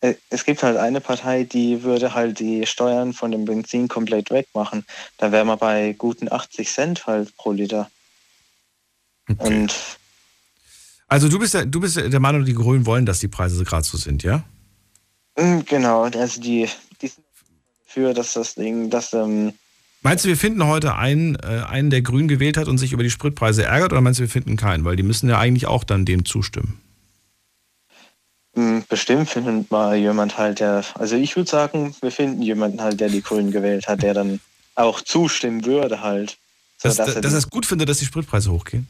Äh, 0.00 0.14
Es 0.28 0.44
gibt 0.44 0.62
halt 0.62 0.76
eine 0.76 1.00
Partei, 1.00 1.44
die 1.44 1.82
würde 1.82 2.14
halt 2.14 2.38
die 2.40 2.66
Steuern 2.66 3.14
von 3.14 3.30
dem 3.30 3.46
Benzin 3.46 3.88
komplett 3.88 4.30
wegmachen. 4.30 4.84
Da 5.16 5.32
wären 5.32 5.46
wir 5.46 5.56
bei 5.56 5.94
guten 5.96 6.30
80 6.30 6.70
Cent 6.70 7.06
halt 7.06 7.34
pro 7.38 7.52
Liter. 7.52 7.90
Und 9.38 9.74
Also 11.08 11.28
du 11.30 11.38
bist, 11.38 11.54
ja, 11.54 11.64
du 11.64 11.80
bist 11.80 11.96
der 11.96 12.20
Meinung, 12.20 12.44
die 12.44 12.52
Grünen 12.54 12.84
wollen, 12.84 13.06
dass 13.06 13.20
die 13.20 13.28
Preise 13.28 13.64
gerade 13.64 13.84
so 13.84 13.96
sind, 13.96 14.22
ja? 14.22 14.44
mm, 15.38 15.60
genau, 15.64 16.02
also 16.02 16.40
die, 16.40 16.68
die 17.00 17.08
sind 17.08 17.24
dafür, 17.86 18.12
dass 18.12 18.34
das 18.34 18.54
Ding, 18.56 18.90
dass 18.90 19.14
ähm, 19.14 19.54
Meinst 20.04 20.24
du, 20.24 20.28
wir 20.28 20.36
finden 20.36 20.64
heute 20.66 20.94
einen, 20.96 21.34
äh, 21.36 21.64
einen, 21.66 21.88
der 21.90 22.02
Grün 22.02 22.28
gewählt 22.28 22.58
hat 22.58 22.68
und 22.68 22.76
sich 22.78 22.92
über 22.92 23.02
die 23.02 23.10
Spritpreise 23.10 23.64
ärgert, 23.64 23.90
oder 23.90 24.02
meinst 24.02 24.20
du, 24.20 24.22
wir 24.22 24.28
finden 24.28 24.56
keinen? 24.56 24.84
Weil 24.84 24.96
die 24.96 25.02
müssen 25.02 25.28
ja 25.30 25.38
eigentlich 25.38 25.66
auch 25.66 25.82
dann 25.82 26.04
dem 26.04 26.24
zustimmen. 26.26 26.78
mm, 28.54 28.80
bestimmt 28.88 29.28
findet 29.30 29.70
mal 29.70 29.96
jemand 29.96 30.36
halt, 30.38 30.60
der, 30.60 30.84
also 30.94 31.16
ich 31.16 31.34
würde 31.36 31.50
sagen, 31.50 31.94
wir 32.00 32.12
finden 32.12 32.42
jemanden 32.42 32.82
halt, 32.82 33.00
der 33.00 33.08
die 33.08 33.22
Grünen 33.22 33.50
gewählt 33.50 33.88
hat, 33.88 34.02
der 34.02 34.14
dann 34.14 34.40
auch 34.74 35.00
zustimmen 35.00 35.64
würde 35.64 36.02
halt. 36.02 36.36
So, 36.78 36.88
Dass, 36.88 36.96
dass 36.96 37.06
dass, 37.06 37.14
er 37.16 37.22
dass 37.22 37.32
er 37.32 37.38
es 37.38 37.48
gut 37.50 37.64
findet, 37.66 37.88
dass 37.88 37.98
die 37.98 38.04
Spritpreise 38.04 38.52
hochgehen? 38.52 38.86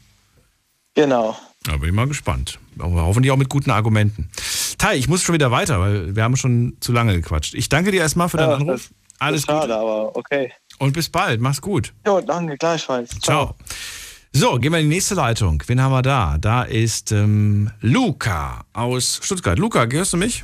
genau. 0.95 1.37
Da 1.63 1.77
bin 1.77 1.89
ich 1.89 1.95
mal 1.95 2.07
gespannt. 2.07 2.59
Aber 2.77 3.05
hoffentlich 3.05 3.31
auch 3.31 3.37
mit 3.37 3.49
guten 3.49 3.71
Argumenten. 3.71 4.29
Tai, 4.77 4.95
ich 4.97 5.07
muss 5.07 5.23
schon 5.23 5.33
wieder 5.33 5.49
weiter, 5.49 5.79
weil 5.79 6.15
wir 6.15 6.21
haben 6.23 6.35
schon 6.37 6.77
zu 6.79 6.91
lange 6.91 7.13
gequatscht. 7.15 7.55
Ich 7.55 7.69
danke 7.69 7.89
dir 7.91 8.01
erstmal 8.01 8.29
für 8.29 8.37
deinen 8.37 8.49
Ja, 8.51 8.55
Anruf. 8.57 8.89
Alles 9.17 9.43
Schade, 9.43 9.61
Gute 9.61 9.75
aber 9.75 10.15
okay. 10.15 10.51
Und 10.79 10.93
bis 10.93 11.09
bald. 11.09 11.41
Mach's 11.41 11.61
gut. 11.61 11.93
Jo, 12.05 12.21
danke, 12.21 12.57
gleichfalls. 12.57 13.11
Ciao. 13.21 13.55
So, 14.31 14.59
gehen 14.59 14.73
wir 14.73 14.79
in 14.79 14.89
die 14.89 14.95
nächste 14.95 15.15
Leitung. 15.15 15.63
Wen 15.65 15.81
haben 15.81 15.93
wir 15.93 16.01
da? 16.01 16.37
Da 16.37 16.63
ist 16.63 17.13
ähm, 17.13 17.71
Luca 17.79 18.65
aus 18.73 19.21
Stuttgart. 19.23 19.57
Luca, 19.57 19.87
hörst 19.89 20.11
du 20.11 20.17
mich? 20.17 20.43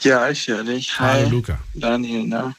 Ja, 0.00 0.30
ich 0.30 0.46
höre 0.46 0.62
dich. 0.62 0.98
Hallo 0.98 1.24
Hi, 1.24 1.30
Luca. 1.30 1.58
Daniel, 1.74 2.24
na? 2.26 2.54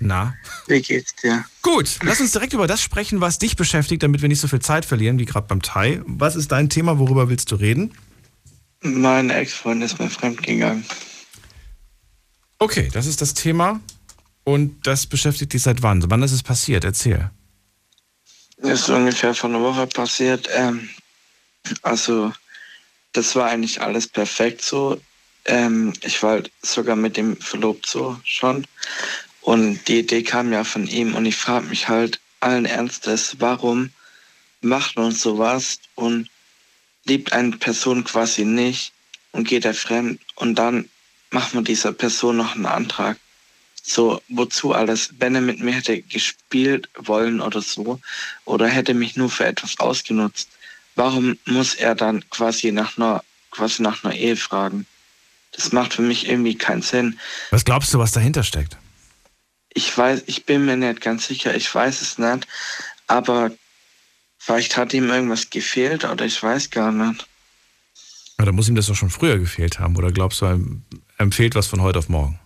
Na? 0.00 0.34
Wie 0.66 0.80
geht's 0.80 1.14
dir? 1.16 1.44
Gut, 1.62 1.98
lass 2.02 2.20
uns 2.20 2.32
direkt 2.32 2.52
über 2.52 2.66
das 2.66 2.82
sprechen, 2.82 3.20
was 3.20 3.38
dich 3.38 3.56
beschäftigt, 3.56 4.02
damit 4.02 4.22
wir 4.22 4.28
nicht 4.28 4.40
so 4.40 4.48
viel 4.48 4.60
Zeit 4.60 4.84
verlieren, 4.84 5.18
wie 5.18 5.24
gerade 5.24 5.46
beim 5.46 5.62
Thai. 5.62 6.02
Was 6.04 6.36
ist 6.36 6.52
dein 6.52 6.68
Thema? 6.68 6.98
Worüber 6.98 7.28
willst 7.28 7.50
du 7.50 7.56
reden? 7.56 7.92
Mein 8.80 9.30
Ex-Freund 9.30 9.82
ist 9.82 9.98
mir 9.98 10.08
fremdgegangen. 10.08 10.84
Okay, 12.58 12.90
das 12.92 13.06
ist 13.06 13.20
das 13.22 13.34
Thema. 13.34 13.80
Und 14.48 14.86
das 14.86 15.06
beschäftigt 15.06 15.52
dich 15.52 15.60
seit 15.60 15.82
wann? 15.82 16.10
Wann 16.10 16.22
ist 16.22 16.32
es 16.32 16.42
passiert? 16.42 16.82
Erzähl. 16.82 17.30
Ist 18.56 18.88
ungefähr 18.88 19.34
vor 19.34 19.50
einer 19.50 19.60
Woche 19.60 19.86
passiert. 19.86 20.48
Ähm, 20.54 20.88
also, 21.82 22.32
das 23.12 23.36
war 23.36 23.50
eigentlich 23.50 23.82
alles 23.82 24.08
perfekt 24.08 24.62
so. 24.62 24.98
Ähm, 25.44 25.92
ich 26.00 26.22
war 26.22 26.30
halt 26.30 26.50
sogar 26.62 26.96
mit 26.96 27.18
dem 27.18 27.36
verlobt 27.36 27.84
so 27.86 28.18
schon. 28.24 28.66
Und 29.42 29.86
die 29.86 29.98
Idee 29.98 30.22
kam 30.22 30.50
ja 30.50 30.64
von 30.64 30.86
ihm. 30.86 31.14
Und 31.14 31.26
ich 31.26 31.36
frage 31.36 31.66
mich 31.66 31.90
halt 31.90 32.18
allen 32.40 32.64
Ernstes, 32.64 33.36
warum 33.40 33.90
macht 34.62 34.96
man 34.96 35.12
sowas 35.12 35.78
und 35.94 36.30
liebt 37.04 37.34
eine 37.34 37.58
Person 37.58 38.02
quasi 38.02 38.46
nicht 38.46 38.94
und 39.32 39.46
geht 39.46 39.66
er 39.66 39.74
fremd 39.74 40.22
und 40.36 40.54
dann 40.54 40.88
macht 41.32 41.52
man 41.52 41.64
dieser 41.64 41.92
Person 41.92 42.38
noch 42.38 42.54
einen 42.54 42.64
Antrag. 42.64 43.18
So, 43.88 44.20
wozu 44.28 44.74
alles? 44.74 45.14
Wenn 45.18 45.34
er 45.34 45.40
mit 45.40 45.60
mir 45.60 45.72
hätte 45.72 46.02
gespielt 46.02 46.90
wollen 46.98 47.40
oder 47.40 47.62
so, 47.62 47.98
oder 48.44 48.68
hätte 48.68 48.92
mich 48.92 49.16
nur 49.16 49.30
für 49.30 49.46
etwas 49.46 49.80
ausgenutzt, 49.80 50.50
warum 50.94 51.38
muss 51.46 51.74
er 51.74 51.94
dann 51.94 52.22
quasi 52.28 52.70
nach 52.70 52.98
einer, 52.98 53.24
quasi 53.50 53.80
nach 53.80 54.04
einer 54.04 54.14
Ehe 54.14 54.36
fragen? 54.36 54.86
Das 55.52 55.72
macht 55.72 55.94
für 55.94 56.02
mich 56.02 56.28
irgendwie 56.28 56.54
keinen 56.54 56.82
Sinn. 56.82 57.18
Was 57.50 57.64
glaubst 57.64 57.94
du, 57.94 57.98
was 57.98 58.12
dahinter 58.12 58.42
steckt? 58.42 58.76
Ich 59.72 59.96
weiß, 59.96 60.24
ich 60.26 60.44
bin 60.44 60.66
mir 60.66 60.76
nicht 60.76 61.00
ganz 61.00 61.26
sicher, 61.26 61.56
ich 61.56 61.74
weiß 61.74 62.02
es 62.02 62.18
nicht, 62.18 62.46
aber 63.06 63.50
vielleicht 64.36 64.76
hat 64.76 64.92
ihm 64.92 65.08
irgendwas 65.08 65.48
gefehlt 65.48 66.04
oder 66.04 66.26
ich 66.26 66.42
weiß 66.42 66.68
gar 66.68 66.92
nicht. 66.92 67.26
Ja, 68.38 68.44
da 68.44 68.52
muss 68.52 68.68
ihm 68.68 68.74
das 68.74 68.86
doch 68.86 68.96
schon 68.96 69.08
früher 69.08 69.38
gefehlt 69.38 69.80
haben. 69.80 69.96
Oder 69.96 70.12
glaubst 70.12 70.42
du, 70.42 70.46
ihm 70.46 71.32
fehlt 71.32 71.54
was 71.54 71.68
von 71.68 71.80
heute 71.80 72.00
auf 72.00 72.10
morgen? 72.10 72.38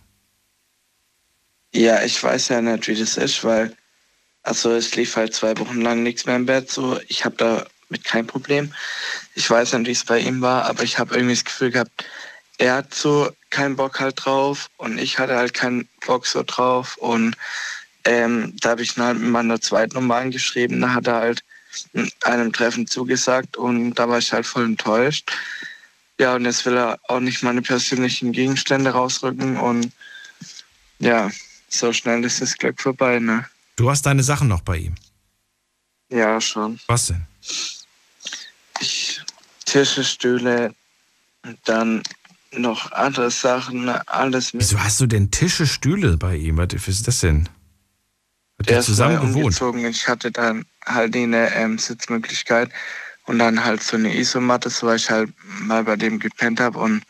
Ja, 1.75 2.03
ich 2.03 2.21
weiß 2.23 2.49
ja 2.49 2.61
nicht, 2.61 2.87
wie 2.87 2.95
das 2.95 3.17
ist, 3.17 3.43
weil 3.43 3.75
also 4.43 4.71
es 4.73 4.95
lief 4.95 5.15
halt 5.15 5.33
zwei 5.33 5.57
Wochen 5.57 5.81
lang 5.81 6.03
nichts 6.03 6.25
mehr 6.25 6.35
im 6.35 6.45
Bett. 6.45 6.69
So, 6.69 6.99
ich 7.07 7.25
habe 7.25 7.35
damit 7.37 8.03
kein 8.03 8.27
Problem. 8.27 8.73
Ich 9.35 9.49
weiß 9.49 9.73
nicht, 9.73 9.87
wie 9.87 9.91
es 9.91 10.05
bei 10.05 10.19
ihm 10.19 10.41
war, 10.41 10.65
aber 10.65 10.83
ich 10.83 10.99
habe 10.99 11.15
irgendwie 11.15 11.33
das 11.33 11.45
Gefühl 11.45 11.71
gehabt, 11.71 12.05
er 12.57 12.75
hat 12.75 12.93
so 12.93 13.31
keinen 13.49 13.75
Bock 13.75 13.99
halt 13.99 14.23
drauf 14.23 14.69
und 14.77 14.99
ich 14.99 15.17
hatte 15.17 15.35
halt 15.35 15.53
keinen 15.53 15.87
Bock 16.05 16.27
so 16.27 16.43
drauf 16.45 16.97
und 16.97 17.35
ähm, 18.05 18.53
da 18.61 18.71
habe 18.71 18.83
ich 18.83 18.97
ihn 18.97 19.03
halt 19.03 19.19
mit 19.19 19.29
meiner 19.31 19.59
zweiten 19.61 19.95
Nummer 19.95 20.17
angeschrieben. 20.17 20.81
Da 20.81 20.93
hat 20.93 21.07
er 21.07 21.15
halt 21.15 21.43
einem 22.23 22.53
Treffen 22.53 22.85
zugesagt 22.85 23.57
und 23.57 23.95
da 23.95 24.09
war 24.09 24.19
ich 24.19 24.31
halt 24.33 24.45
voll 24.45 24.65
enttäuscht. 24.65 25.31
Ja, 26.19 26.35
und 26.35 26.45
jetzt 26.45 26.65
will 26.65 26.77
er 26.77 26.99
auch 27.07 27.19
nicht 27.19 27.41
meine 27.43 27.61
persönlichen 27.61 28.31
Gegenstände 28.31 28.91
rausrücken 28.91 29.57
und 29.57 29.91
ja, 30.99 31.31
so 31.73 31.91
schnell 31.93 32.23
ist 32.23 32.41
das 32.41 32.57
Glück 32.57 32.81
vorbei, 32.81 33.19
ne? 33.19 33.45
Du 33.75 33.89
hast 33.89 34.05
deine 34.05 34.23
Sachen 34.23 34.47
noch 34.47 34.61
bei 34.61 34.77
ihm? 34.77 34.95
Ja, 36.09 36.39
schon. 36.39 36.79
Was 36.87 37.07
denn? 37.07 37.25
Ich, 38.79 39.21
Tische, 39.65 40.03
Stühle, 40.03 40.75
dann 41.65 42.03
noch 42.51 42.91
andere 42.91 43.31
Sachen, 43.31 43.89
alles 43.89 44.53
mit. 44.53 44.61
Wieso 44.61 44.79
hast 44.79 45.01
du 45.01 45.07
denn 45.07 45.31
Tische, 45.31 45.65
Stühle 45.65 46.17
bei 46.17 46.35
ihm? 46.35 46.57
Was 46.57 46.87
ist 46.87 47.07
das 47.07 47.19
denn? 47.19 47.49
Hat 48.59 48.69
der 48.69 48.81
zusammen 48.81 49.33
gewohnt? 49.33 49.59
Ich 49.89 50.07
hatte 50.07 50.31
dann 50.31 50.65
halt 50.85 51.15
eine 51.15 51.53
ähm, 51.55 51.79
Sitzmöglichkeit 51.79 52.69
und 53.25 53.39
dann 53.39 53.63
halt 53.63 53.81
so 53.81 53.97
eine 53.97 54.15
Isomatte, 54.15 54.69
so 54.69 54.87
weil 54.87 54.97
ich 54.97 55.09
halt 55.09 55.33
mal 55.61 55.83
bei 55.83 55.95
dem 55.95 56.19
gepennt 56.19 56.59
habe 56.59 56.77
und 56.77 57.03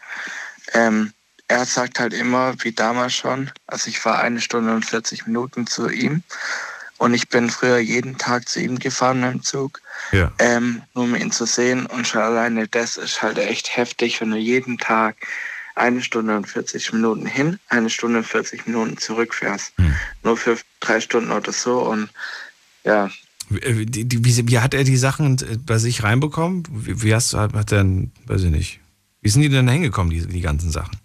ähm, 0.73 1.11
er 1.53 1.65
sagt 1.65 1.99
halt 1.99 2.13
immer, 2.13 2.55
wie 2.63 2.71
damals 2.71 3.13
schon, 3.13 3.51
also 3.67 3.87
ich 3.87 4.03
war 4.05 4.19
eine 4.19 4.41
Stunde 4.41 4.73
und 4.73 4.85
40 4.85 5.27
Minuten 5.27 5.67
zu 5.67 5.87
ihm 5.87 6.23
und 6.97 7.13
ich 7.13 7.29
bin 7.29 7.51
früher 7.51 7.77
jeden 7.77 8.17
Tag 8.17 8.49
zu 8.49 8.59
ihm 8.59 8.79
gefahren 8.79 9.21
im 9.21 9.43
Zug, 9.43 9.79
ja. 10.11 10.31
ähm, 10.39 10.81
nur 10.95 11.03
um 11.03 11.15
ihn 11.15 11.31
zu 11.31 11.45
sehen 11.45 11.85
und 11.85 12.07
schon 12.07 12.21
alleine 12.21 12.67
das 12.67 12.97
ist 12.97 13.21
halt 13.21 13.37
echt 13.37 13.77
heftig, 13.77 14.19
wenn 14.19 14.31
du 14.31 14.37
jeden 14.37 14.79
Tag 14.79 15.27
eine 15.75 16.01
Stunde 16.01 16.35
und 16.35 16.47
40 16.47 16.91
Minuten 16.93 17.27
hin, 17.27 17.59
eine 17.69 17.91
Stunde 17.91 18.19
und 18.19 18.25
40 18.25 18.65
Minuten 18.65 18.97
zurückfährst. 18.97 19.73
Hm. 19.77 19.93
Nur 20.23 20.37
für 20.37 20.57
drei 20.79 21.01
Stunden 21.01 21.31
oder 21.31 21.51
so 21.51 21.81
und 21.81 22.09
ja. 22.83 23.11
Wie, 23.49 23.85
wie, 23.91 24.47
wie, 24.47 24.59
hat 24.59 24.73
er 24.73 24.83
die 24.83 24.97
Sachen 24.97 25.37
bei 25.67 25.77
sich 25.77 26.01
reinbekommen? 26.01 26.63
Wie, 26.71 27.03
wie 27.03 27.13
hast, 27.13 27.35
hat, 27.35 27.53
hat 27.53 27.71
er, 27.71 27.85
weiß 28.25 28.43
ich 28.43 28.51
nicht, 28.51 28.79
wie 29.21 29.29
sind 29.29 29.43
die 29.43 29.49
denn 29.49 29.67
hingekommen, 29.67 30.09
die, 30.09 30.25
die 30.25 30.41
ganzen 30.41 30.71
Sachen? 30.71 31.02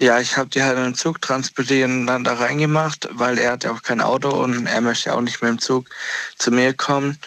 Ja, 0.00 0.18
ich 0.18 0.38
habe 0.38 0.48
die 0.48 0.62
halt 0.62 0.78
den 0.78 0.94
Zug 0.94 1.20
transportiert 1.20 1.90
und 1.90 2.06
dann 2.06 2.24
da 2.24 2.32
reingemacht, 2.32 3.08
weil 3.12 3.36
er 3.36 3.52
hat 3.52 3.64
ja 3.64 3.72
auch 3.72 3.82
kein 3.82 4.00
Auto 4.00 4.30
und 4.30 4.66
er 4.66 4.80
möchte 4.80 5.12
auch 5.12 5.20
nicht 5.20 5.42
mehr 5.42 5.50
im 5.50 5.58
Zug 5.58 5.90
zu 6.38 6.50
mir 6.50 6.72
kommen. 6.72 7.18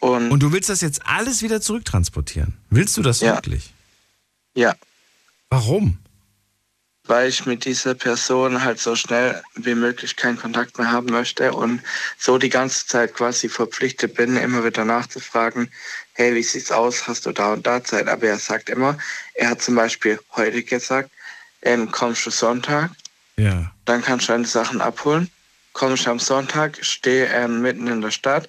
Und, 0.00 0.30
und 0.30 0.40
du 0.40 0.52
willst 0.52 0.68
das 0.68 0.82
jetzt 0.82 1.00
alles 1.06 1.42
wieder 1.42 1.62
zurücktransportieren? 1.62 2.58
Willst 2.68 2.98
du 2.98 3.02
das 3.02 3.20
ja. 3.20 3.34
wirklich? 3.34 3.72
Ja. 4.54 4.74
Warum? 5.48 5.96
Weil 7.04 7.30
ich 7.30 7.46
mit 7.46 7.64
dieser 7.64 7.94
Person 7.94 8.62
halt 8.62 8.80
so 8.80 8.96
schnell 8.96 9.42
wie 9.54 9.74
möglich 9.74 10.14
keinen 10.16 10.38
Kontakt 10.38 10.78
mehr 10.78 10.92
haben 10.92 11.10
möchte 11.10 11.54
und 11.54 11.80
so 12.18 12.36
die 12.36 12.50
ganze 12.50 12.86
Zeit 12.86 13.14
quasi 13.14 13.48
verpflichtet 13.48 14.14
bin, 14.14 14.36
immer 14.36 14.62
wieder 14.62 14.84
nachzufragen, 14.84 15.70
hey, 16.12 16.34
wie 16.34 16.42
sieht's 16.42 16.70
aus? 16.70 17.08
Hast 17.08 17.24
du 17.24 17.32
da 17.32 17.54
und 17.54 17.66
da 17.66 17.82
Zeit? 17.82 18.08
Aber 18.08 18.26
er 18.26 18.38
sagt 18.38 18.68
immer, 18.68 18.98
er 19.32 19.48
hat 19.48 19.62
zum 19.62 19.74
Beispiel 19.74 20.20
heute 20.36 20.62
gesagt, 20.62 21.10
ähm, 21.62 21.90
kommst 21.90 22.26
du 22.26 22.30
Sonntag, 22.30 22.90
ja. 23.36 23.70
dann 23.84 24.02
kannst 24.02 24.28
du 24.28 24.32
deine 24.32 24.46
Sachen 24.46 24.80
abholen. 24.80 25.30
Kommst 25.72 26.08
am 26.08 26.18
Sonntag, 26.18 26.78
stehe 26.84 27.26
ähm, 27.26 27.62
mitten 27.62 27.86
in 27.86 28.00
der 28.00 28.10
Stadt, 28.10 28.48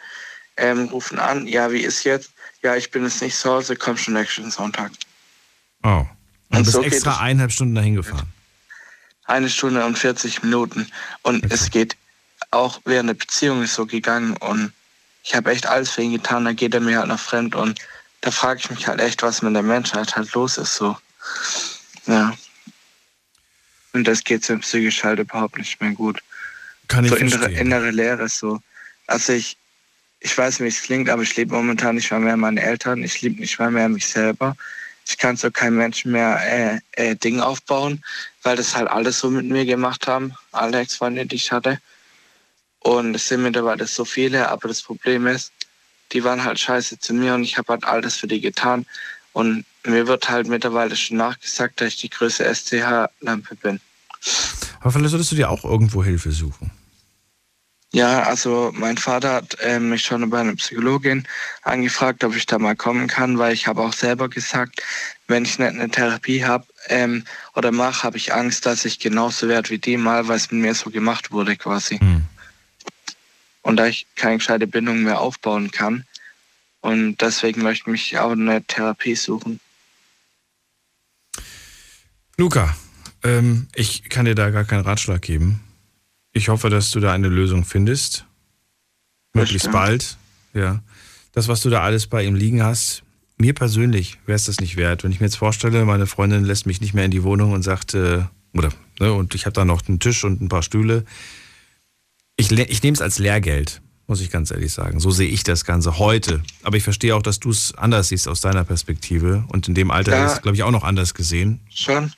ähm, 0.58 0.86
rufen 0.86 1.20
an, 1.20 1.48
ja, 1.48 1.72
wie 1.72 1.82
ist 1.82 2.04
jetzt? 2.04 2.32
Ja, 2.64 2.76
ich 2.76 2.90
bin 2.90 3.04
jetzt 3.04 3.22
nicht 3.22 3.38
zu 3.38 3.50
Hause, 3.50 3.76
kommst 3.76 4.08
du 4.08 4.12
nächsten 4.12 4.50
Sonntag. 4.50 4.92
Oh. 5.84 6.06
Und, 6.50 6.58
und 6.58 6.64
bist 6.64 6.72
so 6.72 6.84
extra 6.84 7.20
eineinhalb 7.20 7.52
Stunden 7.52 7.76
dahin 7.76 7.96
gefahren? 7.96 8.28
Eine 9.26 9.50
Stunde 9.50 9.86
und 9.86 9.98
40 9.98 10.44
Minuten. 10.44 10.88
Und 11.22 11.46
okay. 11.46 11.54
es 11.54 11.70
geht 11.70 11.96
auch 12.50 12.82
während 12.86 13.10
der 13.10 13.14
Beziehung 13.14 13.64
ist 13.64 13.76
so 13.76 13.86
gegangen 13.86 14.36
und 14.38 14.74
ich 15.24 15.36
habe 15.36 15.52
echt 15.52 15.68
alles 15.68 15.92
für 15.92 16.02
ihn 16.02 16.14
getan, 16.14 16.46
da 16.46 16.54
geht 16.54 16.74
er 16.74 16.82
mir 16.82 16.98
halt 16.98 17.08
noch 17.08 17.20
fremd 17.20 17.56
und 17.56 17.80
da 18.22 18.32
frage 18.32 18.60
ich 18.60 18.70
mich 18.70 18.88
halt 18.88 19.00
echt, 19.00 19.22
was 19.22 19.42
mit 19.42 19.54
der 19.56 19.64
Menschheit 19.64 20.16
halt 20.16 20.34
los 20.34 20.58
ist 20.58 20.76
so. 20.76 20.98
Ja. 22.08 22.34
Und 23.94 24.08
das 24.08 24.24
geht 24.24 24.46
so 24.46 24.58
psychisch 24.58 25.04
halt 25.04 25.20
überhaupt 25.20 25.58
nicht 25.58 25.82
mehr 25.82 25.92
gut. 25.92 26.22
Kann 26.88 27.06
ich 27.06 27.12
so 27.12 27.18
verstehen. 27.18 27.40
innere, 27.40 27.60
innere 27.60 27.92
Leere 27.92 28.30
so. 28.30 28.60
Also 29.08 29.34
ich, 29.34 29.58
ich 30.20 30.38
weiß, 30.38 30.60
wie 30.60 30.68
es 30.68 30.82
klingt, 30.82 31.10
aber 31.10 31.24
ich 31.24 31.36
lebe 31.36 31.56
momentan 31.56 31.96
nicht 31.96 32.12
mal 32.12 32.20
mehr 32.20 32.38
meine 32.38 32.62
Eltern. 32.62 33.04
Ich 33.04 33.22
liebe 33.22 33.40
nicht 33.42 33.60
mal 33.60 33.72
mehr 33.72 33.90
mich 33.90 34.08
selber. 34.08 34.56
Ich 35.08 35.18
kann 35.18 35.36
so 35.36 35.52
keinem 35.52 35.78
Menschen 35.78 36.12
mehr 36.12 36.40
äh, 36.46 36.80
äh, 36.92 37.16
Dinge 37.16 37.46
aufbauen, 37.46 38.04
weil 38.44 38.56
das 38.56 38.76
halt 38.76 38.88
alles 38.88 39.20
so 39.20 39.30
mit 39.30 39.46
mir 39.46 39.66
gemacht 39.66 40.08
haben, 40.08 40.34
alle 40.52 40.80
Ex-Freunde, 40.80 41.26
die 41.26 41.36
ich 41.36 41.52
hatte. 41.52 41.80
Und 42.80 43.16
es 43.16 43.28
sind 43.28 43.44
mittlerweile 43.44 43.88
so 43.88 44.06
viele, 44.06 44.50
aber 44.50 44.68
das 44.68 44.82
Problem 44.82 45.28
ist, 45.28 45.52
die 46.14 46.24
waren 46.24 46.44
halt 46.44 46.60
scheiße 46.60 47.00
zu 47.00 47.14
mir 47.14 47.36
und 47.36 47.44
ich 47.44 47.58
habe 47.58 47.74
halt 47.74 47.84
alles 47.84 48.16
für 48.16 48.28
die 48.28 48.42
getan. 48.42 48.86
Und 49.34 49.66
mir 49.86 50.08
wird 50.08 50.30
halt 50.30 50.48
mittlerweile 50.48 50.96
schon 50.96 51.18
nachgesagt, 51.18 51.82
dass 51.82 51.90
ich 51.90 51.98
die 51.98 52.10
größte 52.10 52.44
SCH-Lampe 52.44 53.56
bin. 53.56 53.80
Aber 54.80 54.92
vielleicht 54.92 55.12
solltest 55.12 55.32
du 55.32 55.36
dir 55.36 55.50
auch 55.50 55.64
irgendwo 55.64 56.04
Hilfe 56.04 56.32
suchen. 56.32 56.72
Ja, 57.94 58.24
also 58.24 58.72
mein 58.74 58.98
Vater 58.98 59.34
hat 59.34 59.58
äh, 59.60 59.80
mich 59.80 60.04
schon 60.04 60.30
bei 60.30 60.40
einer 60.40 60.56
Psychologin 60.56 61.28
angefragt, 61.64 62.24
ob 62.24 62.36
ich 62.36 62.46
da 62.46 62.58
mal 62.58 62.76
kommen 62.76 63.08
kann, 63.08 63.38
weil 63.38 63.54
ich 63.54 63.68
habe 63.68 63.82
auch 63.82 63.92
selber 63.92 64.30
gesagt, 64.30 64.82
wenn 65.28 65.44
ich 65.44 65.60
nicht 65.60 65.68
eine 65.68 65.90
Therapie 65.90 66.46
habe 66.46 66.66
ähm, 66.88 67.26
oder 67.54 67.74
mache, 67.74 68.04
habe 68.04 68.16
ich 68.16 68.34
Angst, 68.34 68.66
dass 68.66 68.86
ich 68.86 69.00
genauso 69.00 69.50
werde 69.50 69.72
wie 69.72 69.78
die 69.78 69.98
mal, 69.98 70.30
weil 70.30 70.38
es 70.38 70.52
mit 70.52 70.62
mir 70.62 70.74
so 70.74 70.90
gemacht 70.90 71.32
wurde 71.32 71.58
quasi. 71.58 71.98
Hm. 71.98 72.24
Und 73.62 73.76
da 73.76 73.88
ich 73.88 74.08
keine 74.16 74.38
gescheite 74.38 74.68
Bindung 74.68 75.04
mehr 75.04 75.20
aufbauen 75.20 75.72
kann, 75.72 76.06
und 76.82 77.18
deswegen 77.22 77.62
möchte 77.62 77.84
ich 77.84 77.92
mich 77.92 78.20
auch 78.20 78.32
eine 78.32 78.64
Therapie 78.64 79.16
suchen. 79.16 79.60
Luca, 82.42 82.76
ähm, 83.22 83.68
ich 83.76 84.10
kann 84.10 84.26
dir 84.26 84.34
da 84.34 84.50
gar 84.50 84.64
keinen 84.64 84.82
Ratschlag 84.82 85.22
geben. 85.22 85.60
Ich 86.34 86.50
hoffe, 86.50 86.72
dass 86.72 86.90
du 86.90 87.00
da 87.00 87.14
eine 87.14 87.28
Lösung 87.28 87.66
findest. 87.66 88.26
Möglichst 89.36 89.72
bald. 89.72 90.18
Ja. 90.56 90.82
Das, 91.34 91.48
was 91.48 91.62
du 91.62 91.70
da 91.70 91.84
alles 91.84 92.08
bei 92.08 92.24
ihm 92.24 92.34
liegen 92.34 92.64
hast, 92.64 93.04
mir 93.38 93.54
persönlich 93.54 94.18
wäre 94.26 94.38
es 94.38 94.46
das 94.46 94.60
nicht 94.60 94.76
wert. 94.76 95.04
Wenn 95.04 95.12
ich 95.12 95.20
mir 95.20 95.28
jetzt 95.28 95.36
vorstelle, 95.36 95.86
meine 95.86 96.08
Freundin 96.08 96.44
lässt 96.44 96.66
mich 96.66 96.82
nicht 96.82 96.96
mehr 96.96 97.06
in 97.06 97.12
die 97.12 97.22
Wohnung 97.22 97.52
und 97.52 97.62
sagt, 97.62 97.94
äh, 97.94 98.24
oder, 98.56 98.70
ne, 99.00 99.14
und 99.14 99.36
ich 99.36 99.46
habe 99.46 99.54
da 99.54 99.64
noch 99.64 99.88
einen 99.88 100.00
Tisch 100.00 100.24
und 100.24 100.42
ein 100.42 100.50
paar 100.50 100.64
Stühle. 100.64 101.06
Ich, 102.38 102.52
ich 102.52 102.82
nehme 102.82 102.96
es 102.96 103.02
als 103.02 103.20
Lehrgeld 103.20 103.84
muss 104.08 104.20
ich 104.20 104.30
ganz 104.30 104.52
ehrlich 104.52 104.74
sagen. 104.74 105.00
So 105.00 105.10
sehe 105.10 105.30
ich 105.30 105.46
das 105.46 105.64
Ganze 105.64 105.98
heute. 105.98 106.44
Aber 106.64 106.76
ich 106.76 106.84
verstehe 106.84 107.16
auch, 107.16 107.22
dass 107.22 107.40
du 107.40 107.50
es 107.50 107.74
anders 107.76 108.10
siehst 108.10 108.28
aus 108.28 108.42
deiner 108.42 108.66
Perspektive. 108.66 109.46
Und 109.48 109.70
in 109.70 109.74
dem 109.74 109.90
Alter 109.90 110.12
ja, 110.12 110.26
ist 110.26 110.34
es, 110.34 110.42
glaube 110.42 110.58
ich, 110.58 110.64
auch 110.64 110.72
noch 110.72 110.84
anders 110.84 111.14
gesehen. 111.14 111.62
Schon. 111.74 112.12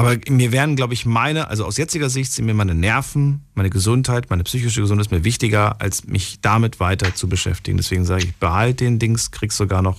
Aber 0.00 0.16
mir 0.28 0.50
wären, 0.50 0.76
glaube 0.76 0.94
ich, 0.94 1.04
meine, 1.04 1.48
also 1.48 1.66
aus 1.66 1.76
jetziger 1.76 2.08
Sicht 2.08 2.32
sind 2.32 2.46
mir 2.46 2.54
meine 2.54 2.74
Nerven, 2.74 3.44
meine 3.54 3.68
Gesundheit, 3.68 4.30
meine 4.30 4.44
psychische 4.44 4.80
Gesundheit 4.80 5.06
ist 5.06 5.12
mir 5.12 5.24
wichtiger, 5.24 5.76
als 5.78 6.06
mich 6.06 6.40
damit 6.40 6.80
weiter 6.80 7.14
zu 7.14 7.28
beschäftigen. 7.28 7.76
Deswegen 7.76 8.06
sage 8.06 8.24
ich, 8.24 8.34
behalt 8.36 8.80
den 8.80 8.98
Dings, 8.98 9.30
kriegst 9.30 9.58
sogar 9.58 9.82
noch, 9.82 9.98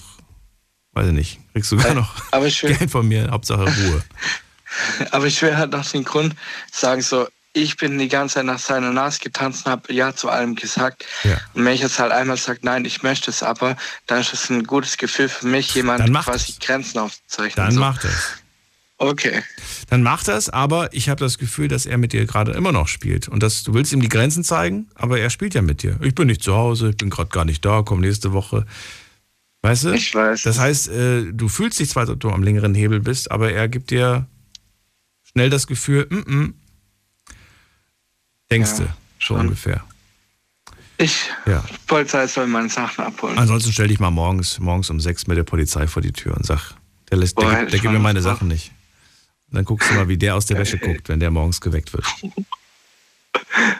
weiß 0.93 1.09
ich 1.09 1.13
nicht, 1.13 1.39
kriegst 1.53 1.69
sogar 1.69 1.91
äh, 1.91 1.93
noch 1.93 2.15
Geld 2.61 2.89
von 2.89 3.07
mir, 3.07 3.29
Hauptsache 3.29 3.63
Ruhe. 3.63 4.03
aber 5.11 5.27
ich 5.27 5.39
will 5.43 5.55
halt 5.55 5.71
nach 5.71 5.87
dem 5.91 6.03
Grund 6.03 6.35
sagen, 6.71 7.01
so, 7.01 7.27
ich 7.53 7.77
bin 7.77 7.99
die 7.99 8.07
ganze 8.07 8.35
Zeit 8.35 8.45
nach 8.45 8.59
seiner 8.59 8.91
Nase 8.91 9.19
getanzt 9.19 9.65
und 9.65 9.71
habe 9.71 9.93
Ja 9.93 10.15
zu 10.15 10.29
allem 10.29 10.55
gesagt. 10.55 11.05
Ja. 11.23 11.37
Und 11.53 11.65
wenn 11.65 11.73
ich 11.73 11.81
jetzt 11.81 11.99
halt 11.99 12.11
einmal 12.11 12.37
sage, 12.37 12.59
nein, 12.63 12.85
ich 12.85 13.03
möchte 13.03 13.29
es 13.29 13.43
aber, 13.43 13.75
dann 14.07 14.21
ist 14.21 14.33
es 14.33 14.49
ein 14.49 14.63
gutes 14.63 14.97
Gefühl 14.97 15.29
für 15.29 15.45
mich, 15.45 15.75
jemand 15.75 16.11
quasi 16.23 16.53
es. 16.53 16.59
Grenzen 16.59 16.99
aufzuzeichnen. 16.99 17.65
Dann 17.65 17.73
so. 17.73 17.79
macht 17.79 18.05
es. 18.05 18.41
Okay. 18.97 19.43
Dann 19.91 20.03
macht 20.03 20.29
das, 20.29 20.49
aber 20.49 20.93
ich 20.93 21.09
habe 21.09 21.19
das 21.19 21.37
Gefühl, 21.37 21.67
dass 21.67 21.85
er 21.85 21.97
mit 21.97 22.13
dir 22.13 22.25
gerade 22.25 22.53
immer 22.53 22.71
noch 22.71 22.87
spielt. 22.87 23.27
Und 23.27 23.43
dass 23.43 23.63
du 23.63 23.73
willst 23.73 23.91
ihm 23.91 23.99
die 23.99 24.07
Grenzen 24.07 24.41
zeigen, 24.41 24.87
aber 24.95 25.19
er 25.19 25.29
spielt 25.29 25.53
ja 25.53 25.61
mit 25.61 25.83
dir. 25.83 25.97
Ich 25.99 26.15
bin 26.15 26.27
nicht 26.27 26.41
zu 26.41 26.55
Hause, 26.55 26.91
ich 26.91 26.95
bin 26.95 27.09
gerade 27.09 27.27
gar 27.27 27.43
nicht 27.43 27.65
da, 27.65 27.81
komm 27.81 27.99
nächste 27.99 28.31
Woche. 28.31 28.65
Weißt 29.63 29.83
du? 29.83 29.91
Ich 29.91 30.15
weiß. 30.15 30.43
Das 30.43 30.59
heißt, 30.59 30.87
äh, 30.87 31.33
du 31.33 31.49
fühlst 31.49 31.77
dich 31.77 31.89
zwar, 31.89 32.05
dass 32.05 32.17
du 32.17 32.29
am 32.29 32.41
längeren 32.41 32.73
Hebel 32.73 33.01
bist, 33.01 33.31
aber 33.31 33.51
er 33.51 33.67
gibt 33.67 33.91
dir 33.91 34.27
schnell 35.23 35.49
das 35.49 35.67
Gefühl, 35.67 36.07
mm 36.09 36.19
-mm, 36.19 36.53
Denkst 38.49 38.71
ja, 38.79 38.85
du, 38.85 38.91
schon 39.19 39.39
ungefähr. 39.41 39.83
Ich, 40.97 41.29
ja. 41.45 41.65
Polizei 41.87 42.27
soll 42.27 42.47
meine 42.47 42.69
Sachen 42.69 43.03
abholen. 43.03 43.37
Ansonsten 43.37 43.73
stell 43.73 43.89
dich 43.89 43.99
mal 43.99 44.09
morgens, 44.09 44.57
morgens 44.57 44.89
um 44.89 45.01
sechs 45.01 45.27
mit 45.27 45.37
der 45.37 45.43
Polizei 45.43 45.85
vor 45.85 46.01
die 46.01 46.13
Tür 46.13 46.37
und 46.37 46.45
sag, 46.45 46.75
der, 47.09 47.17
lässt, 47.17 47.35
Boah, 47.35 47.51
der, 47.51 47.65
der 47.65 47.79
gibt 47.79 47.91
mir 47.91 47.99
meine 47.99 48.21
Sachen 48.21 48.47
nicht. 48.47 48.71
Und 49.51 49.57
dann 49.57 49.65
guckst 49.65 49.89
du 49.89 49.95
mal, 49.95 50.07
wie 50.07 50.17
der 50.17 50.35
aus 50.35 50.45
der 50.45 50.57
Wäsche 50.57 50.77
guckt, 50.77 51.09
wenn 51.09 51.19
der 51.19 51.29
morgens 51.29 51.59
geweckt 51.59 51.91
wird. 51.91 52.05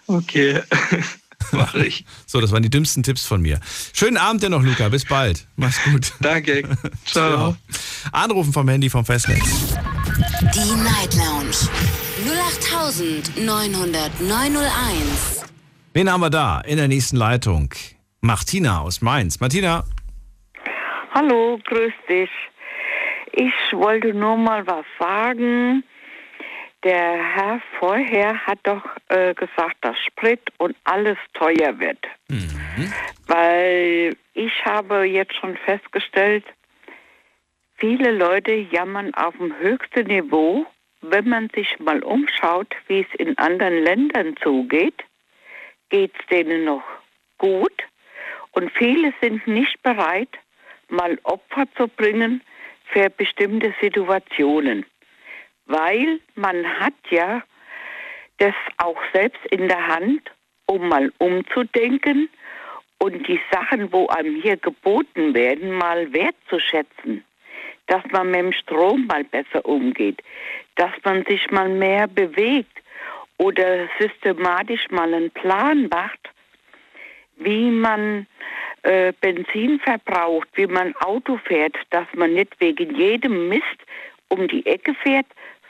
Okay, 0.05 0.61
mache 1.53 1.85
ich. 1.85 2.03
So, 2.25 2.41
das 2.41 2.51
waren 2.51 2.61
die 2.61 2.69
dümmsten 2.69 3.03
Tipps 3.03 3.25
von 3.25 3.41
mir. 3.41 3.61
Schönen 3.93 4.17
Abend 4.17 4.43
dir 4.43 4.49
noch, 4.49 4.61
Luca. 4.61 4.89
Bis 4.89 5.05
bald. 5.05 5.47
Mach's 5.55 5.81
gut. 5.85 6.11
Danke. 6.19 6.63
Ciao. 7.05 7.55
Anrufen 8.11 8.51
vom 8.51 8.67
Handy 8.67 8.89
vom 8.89 9.05
Festnetz. 9.05 9.77
Die 10.53 10.75
Night 10.83 11.15
Lounge 11.15 11.55
0890901. 13.37 15.45
Wen 15.93 16.11
haben 16.11 16.21
wir 16.21 16.29
da 16.29 16.59
in 16.61 16.77
der 16.77 16.87
nächsten 16.89 17.15
Leitung? 17.15 17.73
Martina 18.19 18.81
aus 18.81 18.99
Mainz. 19.01 19.39
Martina. 19.39 19.85
Hallo, 21.13 21.59
grüß 21.65 21.93
dich. 22.09 22.29
Ich 23.33 23.53
wollte 23.71 24.13
nur 24.13 24.37
mal 24.37 24.65
was 24.67 24.85
sagen. 24.99 25.83
Der 26.83 27.35
Herr 27.35 27.61
vorher 27.79 28.45
hat 28.45 28.59
doch 28.63 28.83
äh, 29.09 29.33
gesagt, 29.35 29.77
dass 29.81 29.97
Sprit 29.99 30.41
und 30.57 30.75
alles 30.83 31.17
teuer 31.33 31.79
wird. 31.79 31.99
Weil 33.27 34.15
ich 34.33 34.65
habe 34.65 35.03
jetzt 35.03 35.35
schon 35.35 35.55
festgestellt, 35.57 36.43
viele 37.75 38.11
Leute 38.11 38.53
jammern 38.53 39.13
auf 39.13 39.37
dem 39.37 39.55
höchsten 39.59 40.07
Niveau. 40.07 40.65
Wenn 41.01 41.29
man 41.29 41.49
sich 41.55 41.79
mal 41.79 42.01
umschaut, 42.03 42.75
wie 42.87 43.01
es 43.01 43.19
in 43.19 43.37
anderen 43.37 43.83
Ländern 43.83 44.35
zugeht, 44.41 45.03
geht 45.89 46.13
es 46.19 46.25
denen 46.27 46.65
noch 46.65 46.83
gut. 47.37 47.73
Und 48.51 48.71
viele 48.71 49.13
sind 49.21 49.45
nicht 49.47 49.81
bereit, 49.83 50.29
mal 50.89 51.17
Opfer 51.23 51.65
zu 51.77 51.87
bringen 51.87 52.41
für 52.91 53.09
bestimmte 53.09 53.73
Situationen. 53.81 54.85
Weil 55.65 56.19
man 56.35 56.65
hat 56.79 56.93
ja 57.09 57.43
das 58.37 58.53
auch 58.77 58.99
selbst 59.13 59.45
in 59.51 59.67
der 59.67 59.87
Hand, 59.87 60.31
um 60.65 60.89
mal 60.89 61.11
umzudenken 61.19 62.29
und 62.97 63.27
die 63.27 63.39
Sachen, 63.51 63.91
wo 63.91 64.07
einem 64.07 64.41
hier 64.41 64.57
geboten 64.57 65.33
werden, 65.33 65.71
mal 65.71 66.11
wertzuschätzen. 66.13 67.23
Dass 67.87 68.03
man 68.11 68.31
mit 68.31 68.39
dem 68.39 68.53
Strom 68.53 69.07
mal 69.07 69.23
besser 69.23 69.65
umgeht, 69.65 70.21
dass 70.75 70.91
man 71.03 71.25
sich 71.25 71.49
mal 71.51 71.69
mehr 71.69 72.07
bewegt 72.07 72.77
oder 73.37 73.89
systematisch 73.99 74.89
mal 74.91 75.13
einen 75.13 75.31
Plan 75.31 75.87
macht, 75.89 76.29
wie 77.43 77.71
man 77.71 78.27
äh, 78.83 79.13
Benzin 79.21 79.79
verbraucht, 79.79 80.47
wie 80.53 80.67
man 80.67 80.95
Auto 80.97 81.37
fährt, 81.37 81.75
dass 81.89 82.07
man 82.15 82.33
nicht 82.33 82.59
wegen 82.59 82.95
jedem 82.95 83.49
Mist 83.49 83.63
um 84.29 84.47
die 84.47 84.65
Ecke 84.65 84.93
fährt, 84.95 85.27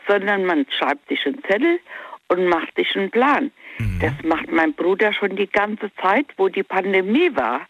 sondern 0.07 0.45
man 0.45 0.65
schreibt 0.77 1.07
sich 1.09 1.25
einen 1.25 1.43
Zettel 1.43 1.79
und 2.27 2.47
macht 2.47 2.75
sich 2.75 2.95
einen 2.95 3.11
Plan. 3.11 3.51
Das 3.99 4.13
macht 4.23 4.51
mein 4.51 4.73
Bruder 4.73 5.13
schon 5.13 5.35
die 5.35 5.49
ganze 5.49 5.91
Zeit, 5.95 6.27
wo 6.37 6.47
die 6.49 6.63
Pandemie 6.63 7.35
war. 7.35 7.67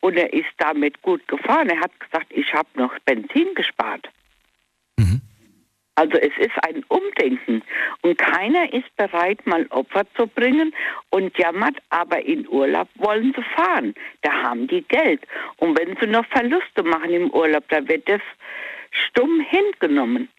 Und 0.00 0.16
er 0.16 0.32
ist 0.32 0.50
damit 0.58 1.00
gut 1.02 1.26
gefahren. 1.28 1.68
Er 1.68 1.80
hat 1.80 1.98
gesagt, 2.00 2.26
ich 2.30 2.52
habe 2.54 2.68
noch 2.74 2.98
Benzin 3.04 3.54
gespart. 3.54 4.08
Also 6.00 6.16
es 6.16 6.32
ist 6.38 6.56
ein 6.66 6.82
Umdenken 6.88 7.62
und 8.00 8.16
keiner 8.16 8.72
ist 8.72 8.96
bereit, 8.96 9.46
mal 9.46 9.66
Opfer 9.68 10.06
zu 10.16 10.26
bringen 10.26 10.74
und 11.10 11.36
jammert, 11.36 11.76
aber 11.90 12.24
in 12.24 12.48
Urlaub 12.48 12.88
wollen 12.94 13.34
sie 13.36 13.42
fahren. 13.54 13.94
Da 14.22 14.32
haben 14.32 14.66
die 14.66 14.80
Geld. 14.80 15.20
Und 15.58 15.78
wenn 15.78 15.98
sie 16.00 16.06
noch 16.06 16.24
Verluste 16.28 16.82
machen 16.84 17.10
im 17.10 17.30
Urlaub, 17.32 17.64
da 17.68 17.86
wird 17.86 18.08
das 18.08 18.22
stumm 18.90 19.40
hingenommen. 19.40 20.30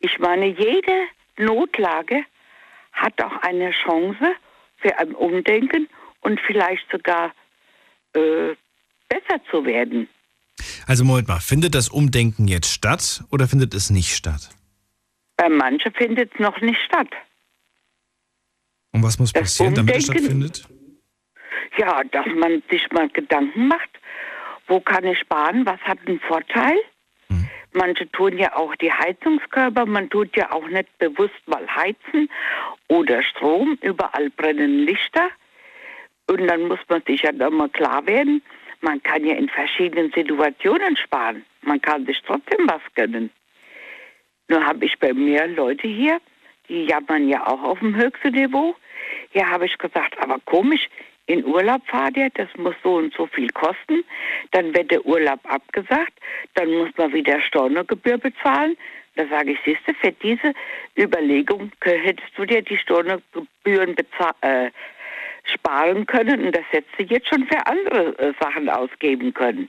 Ich 0.00 0.18
meine, 0.18 0.48
jede 0.48 1.06
Notlage 1.38 2.26
hat 2.92 3.14
auch 3.22 3.36
eine 3.40 3.70
Chance 3.70 4.34
für 4.76 4.98
ein 4.98 5.14
Umdenken 5.14 5.88
und 6.20 6.38
vielleicht 6.42 6.84
sogar 6.90 7.32
äh, 8.12 8.54
besser 9.08 9.40
zu 9.50 9.64
werden. 9.64 10.06
Also 10.86 11.04
Moment 11.04 11.28
mal, 11.28 11.40
findet 11.40 11.74
das 11.74 11.88
Umdenken 11.88 12.48
jetzt 12.48 12.72
statt 12.72 13.24
oder 13.30 13.48
findet 13.48 13.74
es 13.74 13.90
nicht 13.90 14.14
statt? 14.14 14.50
Bei 15.36 15.48
manchen 15.48 15.92
findet 15.92 16.32
es 16.34 16.40
noch 16.40 16.60
nicht 16.60 16.80
statt. 16.84 17.08
Und 18.92 19.02
was 19.02 19.18
muss 19.18 19.32
passieren, 19.32 19.74
damit 19.74 19.96
es 19.96 20.08
Umdenken- 20.08 20.24
stattfindet? 20.24 20.68
Ja, 21.76 22.04
dass 22.04 22.26
man 22.26 22.62
sich 22.70 22.90
mal 22.92 23.08
Gedanken 23.08 23.66
macht, 23.66 23.90
wo 24.68 24.78
kann 24.80 25.04
ich 25.04 25.18
sparen, 25.18 25.66
was 25.66 25.80
hat 25.80 25.98
einen 26.06 26.20
Vorteil. 26.20 26.76
Manche 27.76 28.08
tun 28.12 28.38
ja 28.38 28.54
auch 28.54 28.72
die 28.76 28.92
Heizungskörper, 28.92 29.84
man 29.84 30.08
tut 30.08 30.36
ja 30.36 30.52
auch 30.52 30.68
nicht 30.68 30.96
bewusst 30.98 31.34
mal 31.46 31.66
heizen 31.66 32.30
oder 32.86 33.20
Strom, 33.24 33.76
überall 33.82 34.30
brennen 34.30 34.84
Lichter. 34.84 35.28
Und 36.28 36.46
dann 36.46 36.68
muss 36.68 36.78
man 36.88 37.02
sich 37.04 37.22
ja 37.22 37.32
dann 37.32 37.54
mal 37.54 37.68
klar 37.68 38.06
werden, 38.06 38.42
man 38.84 39.02
kann 39.02 39.24
ja 39.24 39.34
in 39.34 39.48
verschiedenen 39.48 40.12
Situationen 40.12 40.96
sparen. 40.96 41.44
Man 41.62 41.80
kann 41.80 42.06
sich 42.06 42.20
trotzdem 42.26 42.68
was 42.68 42.82
gönnen. 42.94 43.30
Nur 44.48 44.64
habe 44.64 44.84
ich 44.84 44.98
bei 44.98 45.12
mir 45.12 45.46
Leute 45.48 45.88
hier, 45.88 46.20
die 46.68 46.84
jammern 46.84 47.28
ja 47.28 47.46
auch 47.46 47.62
auf 47.62 47.78
dem 47.80 47.96
höchsten 47.96 48.32
Niveau. 48.32 48.76
Hier 49.30 49.48
habe 49.48 49.66
ich 49.66 49.76
gesagt, 49.78 50.18
aber 50.18 50.38
komisch, 50.44 50.86
in 51.26 51.44
Urlaub 51.46 51.80
fahrt 51.86 52.16
ihr, 52.18 52.28
das 52.34 52.48
muss 52.56 52.74
so 52.82 52.96
und 52.96 53.14
so 53.14 53.26
viel 53.26 53.48
kosten. 53.50 54.04
Dann 54.50 54.74
wird 54.74 54.90
der 54.90 55.04
Urlaub 55.06 55.40
abgesagt, 55.44 56.12
dann 56.54 56.70
muss 56.70 56.90
man 56.98 57.12
wieder 57.14 57.40
Stornogebühr 57.40 58.18
bezahlen. 58.18 58.76
Da 59.16 59.26
sage 59.28 59.52
ich, 59.52 59.58
siehste, 59.64 59.94
für 59.94 60.12
diese 60.12 60.52
Überlegung 60.98 61.70
kö- 61.80 61.96
hättest 61.96 62.36
du 62.36 62.44
dir 62.44 62.60
die 62.62 62.76
Stornogebühren. 62.76 63.96
Äh, 64.42 64.70
sparen 65.44 66.06
können 66.06 66.46
und 66.46 66.56
das 66.56 66.64
hättest 66.70 66.98
du 66.98 67.02
jetzt 67.04 67.28
schon 67.28 67.46
für 67.46 67.66
andere 67.66 68.18
äh, 68.18 68.32
Sachen 68.40 68.68
ausgeben 68.68 69.32
können. 69.34 69.68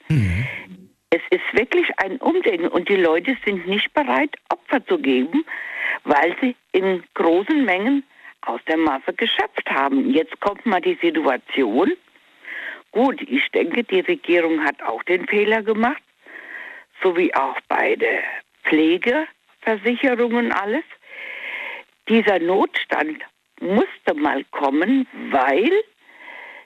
Es 1.10 1.22
ist 1.30 1.54
wirklich 1.54 1.88
ein 1.98 2.18
Umdenken 2.18 2.68
und 2.68 2.90
die 2.90 2.96
Leute 2.96 3.38
sind 3.46 3.68
nicht 3.68 3.94
bereit, 3.94 4.36
Opfer 4.50 4.86
zu 4.86 4.98
geben, 4.98 5.46
weil 6.04 6.36
sie 6.42 6.56
in 6.72 7.04
großen 7.14 7.64
Mengen 7.64 8.04
aus 8.42 8.60
der 8.68 8.78
Masse 8.78 9.14
geschöpft 9.14 9.70
haben. 9.70 10.12
Jetzt 10.12 10.40
kommt 10.42 10.66
mal 10.66 10.82
die 10.82 10.98
Situation. 11.02 11.94
Gut, 12.92 13.22
ich 13.22 13.50
denke, 13.52 13.84
die 13.84 14.02
Regierung 14.02 14.64
hat 14.64 14.82
auch 14.82 15.04
den 15.04 15.28
Fehler 15.28 15.62
gemacht, 15.62 16.02
so 17.02 17.16
wie 17.18 17.34
auch 17.36 17.60
bei 17.68 17.96
der 17.96 18.24
Pflegeversicherung 18.64 20.34
und 20.34 20.52
alles. 20.52 20.84
Dieser 22.08 22.40
Notstand 22.40 23.22
musste 23.60 24.14
mal 24.16 24.44
kommen, 24.52 25.08
weil 25.32 25.72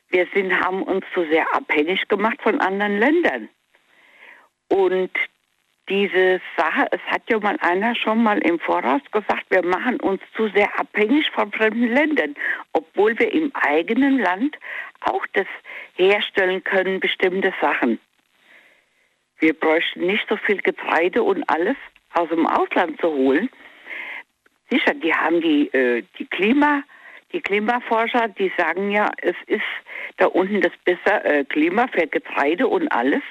wir 0.10 0.28
sind, 0.34 0.54
haben 0.60 0.84
uns 0.84 1.06
zu 1.14 1.24
sehr 1.26 1.54
abhängig 1.54 2.08
gemacht 2.08 2.42
von 2.42 2.60
anderen 2.60 2.98
Ländern. 3.00 3.50
Und 4.70 5.12
diese 5.90 6.40
Sache, 6.56 6.88
es 6.92 7.02
hat 7.08 7.24
ja 7.30 7.40
mal 7.40 7.58
einer 7.62 7.96
schon 7.96 8.22
mal 8.22 8.38
im 8.40 8.60
Voraus 8.60 9.02
gesagt, 9.12 9.46
wir 9.50 9.66
machen 9.66 10.00
uns 10.00 10.22
zu 10.36 10.48
sehr 10.50 10.80
abhängig 10.80 11.30
von 11.32 11.52
fremden 11.52 11.88
Ländern, 11.88 12.36
obwohl 12.74 13.18
wir 13.18 13.34
im 13.34 13.52
eigenen 13.56 14.20
Land 14.20 14.58
auch 15.02 15.26
das 15.34 15.48
herstellen 15.96 16.64
können, 16.64 17.00
bestimmte 17.00 17.54
Sachen. 17.60 18.00
Wir 19.40 19.54
bräuchten 19.54 20.06
nicht 20.06 20.26
so 20.30 20.38
viel 20.38 20.62
Getreide 20.62 21.24
und 21.24 21.44
alles 21.50 21.78
aus 22.14 22.30
dem 22.30 22.46
Ausland 22.46 23.00
zu 23.02 23.08
holen. 23.08 23.50
Sicher, 24.70 24.93
die 24.93 25.13
haben 25.13 25.41
die, 25.41 25.67
äh, 25.74 26.03
die 26.17 26.26
Klima, 26.26 26.84
die 27.32 27.41
Klimaforscher, 27.41 28.28
die 28.28 28.51
sagen 28.57 28.91
ja, 28.91 29.11
es 29.22 29.36
ist 29.47 29.61
da 30.17 30.26
unten 30.28 30.61
das 30.61 30.72
bessere 30.84 31.24
äh, 31.24 31.43
Klima 31.45 31.88
für 31.88 32.07
Getreide 32.07 32.67
und 32.67 32.88
alles 32.89 33.22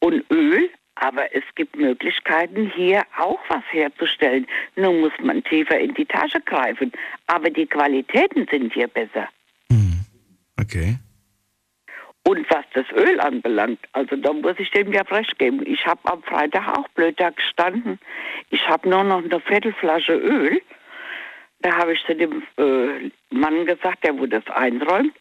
und 0.00 0.24
Öl, 0.30 0.70
aber 0.96 1.34
es 1.34 1.44
gibt 1.54 1.76
Möglichkeiten, 1.76 2.72
hier 2.74 3.04
auch 3.16 3.38
was 3.48 3.62
herzustellen. 3.70 4.46
Nur 4.76 4.92
muss 4.94 5.12
man 5.22 5.44
tiefer 5.44 5.78
in 5.78 5.94
die 5.94 6.06
Tasche 6.06 6.40
greifen. 6.40 6.90
Aber 7.28 7.50
die 7.50 7.66
Qualitäten 7.66 8.48
sind 8.50 8.72
hier 8.74 8.88
besser. 8.88 9.28
Okay. 10.60 10.96
Und 12.28 12.44
was 12.50 12.66
das 12.74 12.84
Öl 12.92 13.18
anbelangt, 13.20 13.80
also 13.94 14.14
da 14.14 14.34
muss 14.34 14.58
ich 14.58 14.70
dem 14.72 14.92
ja 14.92 15.00
recht 15.00 15.38
geben. 15.38 15.62
Ich 15.64 15.86
habe 15.86 16.00
am 16.04 16.22
Freitag 16.22 16.76
auch 16.76 16.86
blöd 16.88 17.18
da 17.18 17.30
gestanden. 17.30 17.98
Ich 18.50 18.68
habe 18.68 18.86
nur 18.86 19.02
noch 19.02 19.24
eine 19.24 19.40
Viertelflasche 19.40 20.12
Öl. 20.12 20.60
Da 21.60 21.74
habe 21.78 21.94
ich 21.94 22.04
zu 22.04 22.14
dem 22.14 22.42
äh, 22.58 23.10
Mann 23.30 23.64
gesagt, 23.64 24.04
der 24.04 24.18
wo 24.18 24.26
das 24.26 24.46
einräumt, 24.48 25.14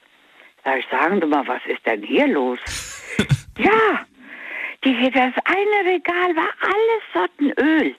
sag 0.66 0.80
ich, 0.80 0.86
sagen 0.92 1.22
Sie 1.22 1.28
mal, 1.28 1.48
was 1.48 1.62
ist 1.68 1.86
denn 1.86 2.04
hier 2.04 2.28
los? 2.28 2.60
ja, 3.58 4.06
die, 4.84 5.10
das 5.10 5.34
eine 5.46 5.90
Regal 5.90 6.36
war 6.36 6.50
alles 6.62 7.04
Sorten 7.14 7.54
Öl. 7.58 7.96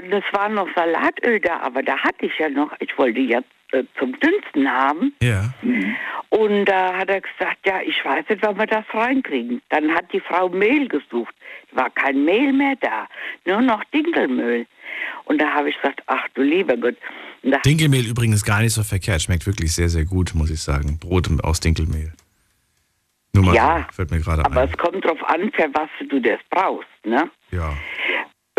Und 0.00 0.10
es 0.10 0.24
war 0.32 0.48
noch 0.48 0.68
Salatöl 0.74 1.38
da, 1.38 1.60
aber 1.60 1.82
da 1.82 1.98
hatte 1.98 2.24
ich 2.24 2.38
ja 2.38 2.48
noch, 2.48 2.72
ich 2.78 2.96
wollte 2.96 3.20
ja 3.20 3.42
äh, 3.72 3.84
zum 3.98 4.18
Dünsten 4.20 4.68
haben. 4.70 5.12
Ja. 5.22 5.52
Und 6.30 6.64
da 6.64 6.94
hat 6.96 7.10
er 7.10 7.20
gesagt, 7.20 7.58
ja, 7.66 7.80
ich 7.84 8.02
weiß 8.04 8.26
nicht, 8.28 8.42
wann 8.42 8.56
wir 8.58 8.66
das 8.66 8.84
reinkriegen. 8.92 9.60
Dann 9.68 9.90
hat 9.94 10.10
die 10.12 10.20
Frau 10.20 10.48
Mehl 10.48 10.88
gesucht. 10.88 11.34
War 11.72 11.90
kein 11.90 12.24
Mehl 12.24 12.52
mehr 12.52 12.76
da, 12.80 13.06
nur 13.44 13.60
noch 13.60 13.82
Dinkelmehl. 13.92 14.66
Und 15.24 15.40
da 15.40 15.50
habe 15.52 15.70
ich 15.70 15.76
gesagt, 15.76 16.02
ach 16.06 16.26
du 16.34 16.42
lieber 16.42 16.76
Gott, 16.76 16.96
Dinkelmehl 17.66 18.06
übrigens 18.06 18.44
gar 18.44 18.60
nicht 18.60 18.72
so 18.72 18.82
verkehrt. 18.84 19.20
Schmeckt 19.22 19.46
wirklich 19.46 19.74
sehr, 19.74 19.88
sehr 19.88 20.04
gut, 20.04 20.32
muss 20.34 20.50
ich 20.50 20.60
sagen. 20.60 20.98
Brot 21.00 21.28
aus 21.42 21.58
Dinkelmehl. 21.60 22.12
Nur 23.34 23.46
mal 23.46 23.54
Ja, 23.54 23.88
fällt 23.90 24.10
mir 24.10 24.20
gerade 24.20 24.44
aber 24.44 24.60
ein. 24.60 24.68
es 24.70 24.76
kommt 24.78 25.04
drauf 25.04 25.22
an, 25.28 25.50
für 25.52 25.68
was 25.72 25.88
du 26.08 26.20
das 26.20 26.38
brauchst, 26.50 26.88
ne? 27.04 27.30
Ja. 27.50 27.74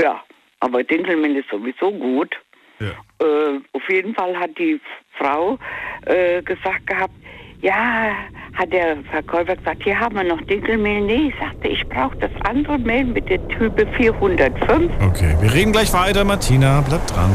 Ja, 0.01 0.23
aber 0.59 0.83
Dinkelmehl 0.83 1.37
ist 1.37 1.49
sowieso 1.49 1.91
gut. 1.91 2.35
Ja. 2.83 3.25
Äh, 3.25 3.59
auf 3.73 3.89
jeden 3.89 4.13
Fall 4.13 4.37
hat 4.37 4.57
die 4.57 4.79
Frau 5.17 5.57
äh, 6.05 6.41
gesagt 6.41 6.87
gehabt, 6.87 7.13
ja, 7.61 8.11
hat 8.53 8.73
der 8.73 8.97
Verkäufer 9.09 9.55
gesagt, 9.55 9.83
hier 9.83 9.97
haben 9.97 10.15
wir 10.15 10.23
noch 10.23 10.41
Dinkelmehl. 10.41 11.01
Nee, 11.01 11.29
ich 11.29 11.35
sagte, 11.39 11.67
ich 11.69 11.87
brauche 11.87 12.15
das 12.17 12.31
andere 12.43 12.77
Mehl 12.77 13.05
mit 13.05 13.29
der 13.29 13.45
Type 13.47 13.87
405. 13.97 14.91
Okay, 15.01 15.35
wir 15.39 15.53
reden 15.53 15.71
gleich 15.71 15.93
weiter. 15.93 16.23
Martina, 16.25 16.81
bleib 16.81 17.05
dran. 17.07 17.31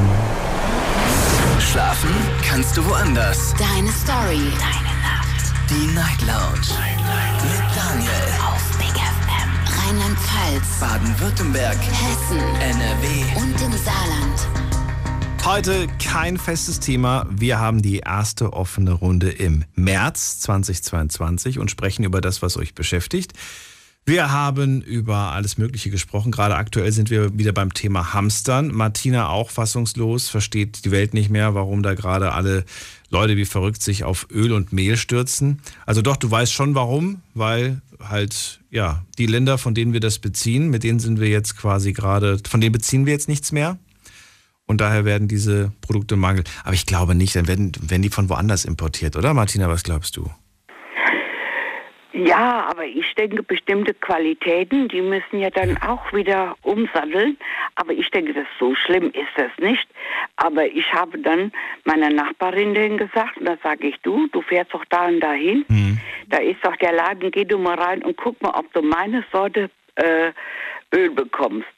Schlafen 1.59 2.11
kannst 2.49 2.77
du 2.77 2.87
woanders. 2.89 3.55
Deine 3.59 3.89
Story. 3.89 4.53
Deine 4.61 4.95
Nacht. 5.03 5.53
Die 5.71 5.95
Night 5.95 6.21
Lounge. 6.27 6.77
Mit 7.43 7.77
Daniel. 7.77 8.29
Auf 8.47 8.79
Big 8.79 8.95
FM. 8.95 9.51
Rheinland-Pfalz. 9.81 10.81
Baden-Württemberg. 10.81 11.77
Hessen. 11.77 12.39
NRW. 12.61 13.41
Und 13.41 13.61
im 13.63 13.73
Saarland. 13.73 14.68
Heute 15.49 15.87
kein 15.99 16.37
festes 16.37 16.79
Thema. 16.79 17.27
Wir 17.31 17.59
haben 17.59 17.81
die 17.81 18.01
erste 18.01 18.53
offene 18.53 18.93
Runde 18.93 19.31
im 19.31 19.65
März 19.75 20.41
2022 20.41 21.59
und 21.59 21.71
sprechen 21.71 22.05
über 22.05 22.21
das, 22.21 22.43
was 22.43 22.59
euch 22.59 22.75
beschäftigt. 22.75 23.33
Wir 24.05 24.31
haben 24.31 24.83
über 24.83 25.33
alles 25.33 25.57
Mögliche 25.57 25.89
gesprochen. 25.89 26.33
Gerade 26.33 26.57
aktuell 26.57 26.93
sind 26.93 27.09
wir 27.09 27.39
wieder 27.39 27.53
beim 27.53 27.73
Thema 27.73 28.13
Hamstern. 28.13 28.75
Martina 28.75 29.31
auch 29.31 29.49
fassungslos, 29.49 30.29
versteht 30.29 30.85
die 30.85 30.91
Welt 30.91 31.15
nicht 31.15 31.31
mehr, 31.31 31.55
warum 31.55 31.83
da 31.83 31.95
gerade 31.95 32.33
alle 32.33 32.67
Leute 33.09 33.39
wie 33.39 33.47
verrückt 33.47 33.83
sich 33.83 34.05
auf 34.05 34.27
Öl 34.31 34.53
und 34.53 34.75
Mehl 34.75 34.99
stürzen. 34.99 35.63
Also 35.87 36.03
doch, 36.03 36.17
du 36.17 36.31
weißt 36.31 36.53
schon 36.53 36.75
warum, 36.75 37.23
weil 37.33 37.81
halt, 38.07 38.61
ja, 38.71 39.03
die 39.17 39.27
Länder, 39.27 39.57
von 39.57 39.75
denen 39.75 39.95
wir 39.95 40.01
das 40.01 40.19
beziehen, 40.19 40.69
mit 40.69 40.85
denen 40.85 41.01
sind 41.01 41.19
wir 41.19 41.29
jetzt 41.29 41.57
quasi 41.57 41.95
gerade, 41.95 42.39
von 42.47 42.61
denen 42.61 42.73
beziehen 42.73 43.07
wir 43.07 43.15
jetzt 43.15 43.29
nichts 43.29 43.51
mehr. 43.51 43.79
Und 44.69 44.81
daher 44.81 45.05
werden 45.05 45.27
diese 45.27 45.73
Produkte 45.81 46.15
Mangel. 46.17 46.45
Aber 46.63 46.75
ich 46.75 46.87
glaube 46.87 47.15
nicht, 47.15 47.35
dann 47.35 47.49
werden, 47.49 47.73
werden 47.81 48.03
die 48.03 48.11
von 48.11 48.29
woanders 48.29 48.65
importiert, 48.65 49.17
oder 49.17 49.35
Martina, 49.35 49.69
was 49.69 49.83
glaubst 49.83 50.17
du? 50.17 50.31
Ja, 52.13 52.67
aber 52.69 52.85
ich 52.85 53.15
denke, 53.15 53.43
bestimmte 53.43 53.95
Qualitäten, 53.95 54.89
die 54.89 55.03
müssen 55.03 55.39
ja 55.39 55.51
dann 55.51 55.79
auch 55.79 56.13
wieder 56.13 56.57
umsatteln. 56.63 57.39
Aber 57.77 57.93
ich 57.93 58.11
denke, 58.11 58.35
das 58.35 58.47
so 58.59 58.75
schlimm 58.75 59.05
ist 59.13 59.33
das 59.37 59.51
nicht. 59.59 59.87
Aber 60.37 60.67
ich 60.67 60.93
habe 60.93 61.19
dann 61.19 61.53
meiner 61.85 62.11
Nachbarin 62.11 62.75
denen 62.75 62.99
gesagt, 62.99 63.37
und 63.39 63.47
da 63.47 63.57
sage 63.63 63.89
ich, 63.89 63.97
du, 64.03 64.27
du 64.29 64.43
fährst 64.43 64.75
doch 64.75 64.85
da 64.91 65.07
und 65.07 65.21
dahin. 65.21 65.65
Da 66.29 66.39
ist 66.39 66.59
doch 66.63 66.77
der 66.77 66.93
Laden, 66.93 67.31
geh 67.31 67.45
du 67.45 67.57
mal 67.57 67.79
rein 67.79 68.03
und 68.03 68.17
guck 68.17 68.41
mal, 68.43 68.51
ob 68.51 68.73
du 68.73 68.83
meine 68.83 69.25
Sorte 69.33 69.71
äh, 69.95 70.33
Öl 70.95 71.11
bekommst. 71.11 71.69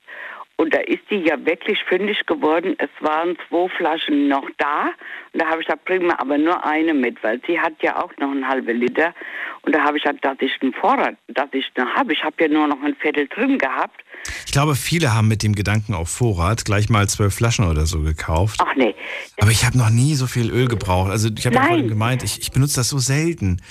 Und 0.61 0.75
da 0.75 0.79
ist 0.81 1.01
die 1.09 1.17
ja 1.17 1.43
wirklich 1.47 1.79
fündig 1.89 2.27
geworden. 2.27 2.77
Es 2.77 2.91
waren 3.01 3.35
zwei 3.49 3.67
Flaschen 3.79 4.29
noch 4.29 4.47
da. 4.59 4.91
Und 5.33 5.41
da 5.41 5.47
habe 5.47 5.63
ich 5.63 5.67
gesagt, 5.67 5.87
bring 5.87 6.07
mir 6.07 6.21
aber 6.21 6.37
nur 6.37 6.63
eine 6.67 6.93
mit, 6.93 7.17
weil 7.23 7.41
sie 7.47 7.59
hat 7.59 7.73
ja 7.81 7.97
auch 7.97 8.13
noch 8.19 8.31
einen 8.31 8.47
halben 8.47 8.79
Liter. 8.79 9.15
Und 9.63 9.75
da 9.75 9.83
habe 9.83 9.97
ich 9.97 10.03
gesagt, 10.03 10.23
dass 10.23 10.37
ich 10.41 10.53
einen 10.61 10.75
Vorrat, 10.75 11.17
dass 11.29 11.49
ich 11.53 11.65
noch 11.79 11.87
habe. 11.95 12.13
Ich 12.13 12.23
habe 12.23 12.35
ja 12.41 12.49
nur 12.49 12.67
noch 12.67 12.83
ein 12.83 12.95
Viertel 12.97 13.27
drin 13.29 13.57
gehabt. 13.57 14.05
Ich 14.45 14.53
glaube, 14.53 14.75
viele 14.75 15.15
haben 15.15 15.29
mit 15.29 15.43
dem 15.43 15.55
Gedanken 15.55 15.95
auf 15.95 16.11
Vorrat 16.11 16.67
gleich 16.67 16.91
mal 16.91 17.09
zwölf 17.09 17.35
Flaschen 17.35 17.65
oder 17.65 17.87
so 17.87 18.03
gekauft. 18.03 18.61
Ach 18.63 18.75
nee. 18.77 18.95
Aber 19.41 19.51
ich 19.51 19.65
habe 19.65 19.79
noch 19.79 19.89
nie 19.89 20.15
so 20.15 20.27
viel 20.27 20.51
Öl 20.51 20.69
gebraucht. 20.69 21.11
Also 21.11 21.31
ich 21.35 21.47
habe 21.47 21.57
ja 21.57 21.63
vorhin 21.63 21.89
gemeint, 21.89 22.23
ich, 22.23 22.39
ich 22.39 22.53
benutze 22.53 22.77
das 22.77 22.91
so 22.91 22.99
selten. 22.99 23.63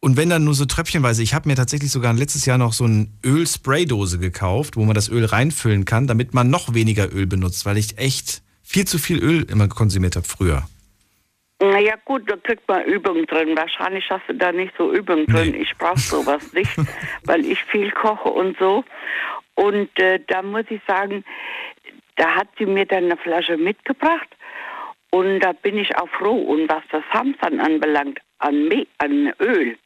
Und 0.00 0.16
wenn 0.16 0.28
dann 0.28 0.44
nur 0.44 0.54
so 0.54 0.66
tröpfchenweise, 0.66 1.22
ich 1.22 1.34
habe 1.34 1.48
mir 1.48 1.56
tatsächlich 1.56 1.90
sogar 1.90 2.12
letztes 2.12 2.46
Jahr 2.46 2.58
noch 2.58 2.72
so 2.72 2.84
eine 2.84 3.08
Ölspraydose 3.24 4.18
gekauft, 4.18 4.76
wo 4.76 4.84
man 4.84 4.94
das 4.94 5.08
Öl 5.08 5.24
reinfüllen 5.24 5.84
kann, 5.84 6.06
damit 6.06 6.34
man 6.34 6.50
noch 6.50 6.74
weniger 6.74 7.12
Öl 7.12 7.26
benutzt, 7.26 7.66
weil 7.66 7.76
ich 7.76 7.98
echt 7.98 8.42
viel 8.62 8.86
zu 8.86 8.98
viel 8.98 9.22
Öl 9.22 9.44
immer 9.50 9.68
konsumiert 9.68 10.16
habe 10.16 10.26
früher. 10.26 10.66
Naja 11.58 11.94
gut, 12.04 12.30
da 12.30 12.36
kriegt 12.36 12.68
man 12.68 12.84
Übung 12.84 13.26
drin. 13.26 13.56
Wahrscheinlich 13.56 14.04
hast 14.10 14.28
du 14.28 14.34
da 14.34 14.52
nicht 14.52 14.74
so 14.76 14.92
Übung 14.92 15.24
drin. 15.26 15.54
Ich 15.54 15.74
brauche 15.78 15.98
sowas 15.98 16.52
nicht, 16.52 16.70
weil 17.24 17.44
ich 17.46 17.62
viel 17.64 17.90
koche 17.92 18.28
und 18.28 18.58
so. 18.58 18.84
Und 19.54 19.98
äh, 19.98 20.20
da 20.26 20.42
muss 20.42 20.64
ich 20.68 20.82
sagen, 20.86 21.24
da 22.16 22.34
hat 22.34 22.48
sie 22.58 22.66
mir 22.66 22.84
dann 22.84 23.04
eine 23.04 23.16
Flasche 23.16 23.56
mitgebracht 23.56 24.28
und 25.10 25.40
da 25.40 25.52
bin 25.52 25.78
ich 25.78 25.96
auch 25.96 26.08
froh. 26.10 26.36
Und 26.36 26.68
was 26.68 26.82
das 26.90 27.04
Hamstern 27.10 27.60
anbelangt, 27.60 28.18
an, 28.38 28.68
Me 28.68 28.86
an 28.98 29.32
Öl, 29.40 29.78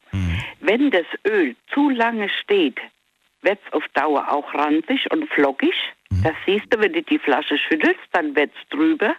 wenn 0.60 0.90
das 0.90 1.06
Öl 1.26 1.56
zu 1.72 1.90
lange 1.90 2.28
steht, 2.28 2.78
wird 3.42 3.58
es 3.66 3.72
auf 3.72 3.86
Dauer 3.94 4.30
auch 4.30 4.52
ranzig 4.54 5.10
und 5.10 5.28
flockig. 5.30 5.74
Das 6.22 6.34
siehst 6.46 6.66
du, 6.72 6.78
wenn 6.80 6.92
du 6.92 7.02
die 7.02 7.18
Flasche 7.18 7.56
schüttelst, 7.56 8.00
dann 8.12 8.36
wird 8.36 8.50
es 8.54 8.68
drüber. 8.68 9.14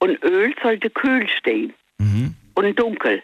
Und 0.00 0.22
Öl 0.24 0.54
sollte 0.62 0.90
kühl 0.90 1.28
stehen 1.28 1.74
und 2.54 2.78
dunkel. 2.78 3.22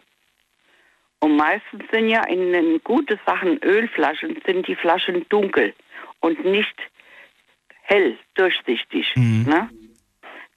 Und 1.21 1.37
meistens 1.37 1.83
sind 1.91 2.09
ja 2.09 2.25
in 2.25 2.53
den 2.53 2.81
guten 2.85 3.19
Sachen 3.27 3.59
Ölflaschen, 3.63 4.41
sind 4.47 4.69
die 4.69 4.77
Flaschen 4.77 5.27
dunkel 5.29 5.75
und 6.21 6.45
nicht 6.45 6.77
hell, 7.83 8.17
durchsichtig. 8.35 9.13
Ne? 9.17 9.69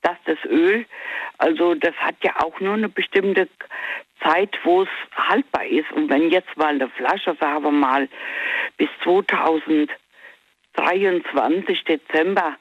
Dass 0.04 0.18
das 0.26 0.38
Öl, 0.46 0.86
also 1.38 1.74
das 1.76 1.96
hat 1.96 2.16
ja 2.24 2.40
auch 2.42 2.60
nur 2.60 2.74
eine 2.74 2.90
bestimmte 2.90 3.48
Zeit, 4.24 4.58
wo 4.64 4.84
es 4.84 4.90
haltbar 5.16 5.66
ist. 5.66 5.92
Und 5.92 6.10
wenn 6.10 6.30
jetzt 6.30 6.56
mal 6.58 6.70
eine 6.70 6.88
Flasche, 6.90 7.36
sagen 7.40 7.64
wir 7.64 7.72
mal, 7.72 8.08
bis 8.78 8.90
2023 9.04 11.84
Dezember 11.84 12.56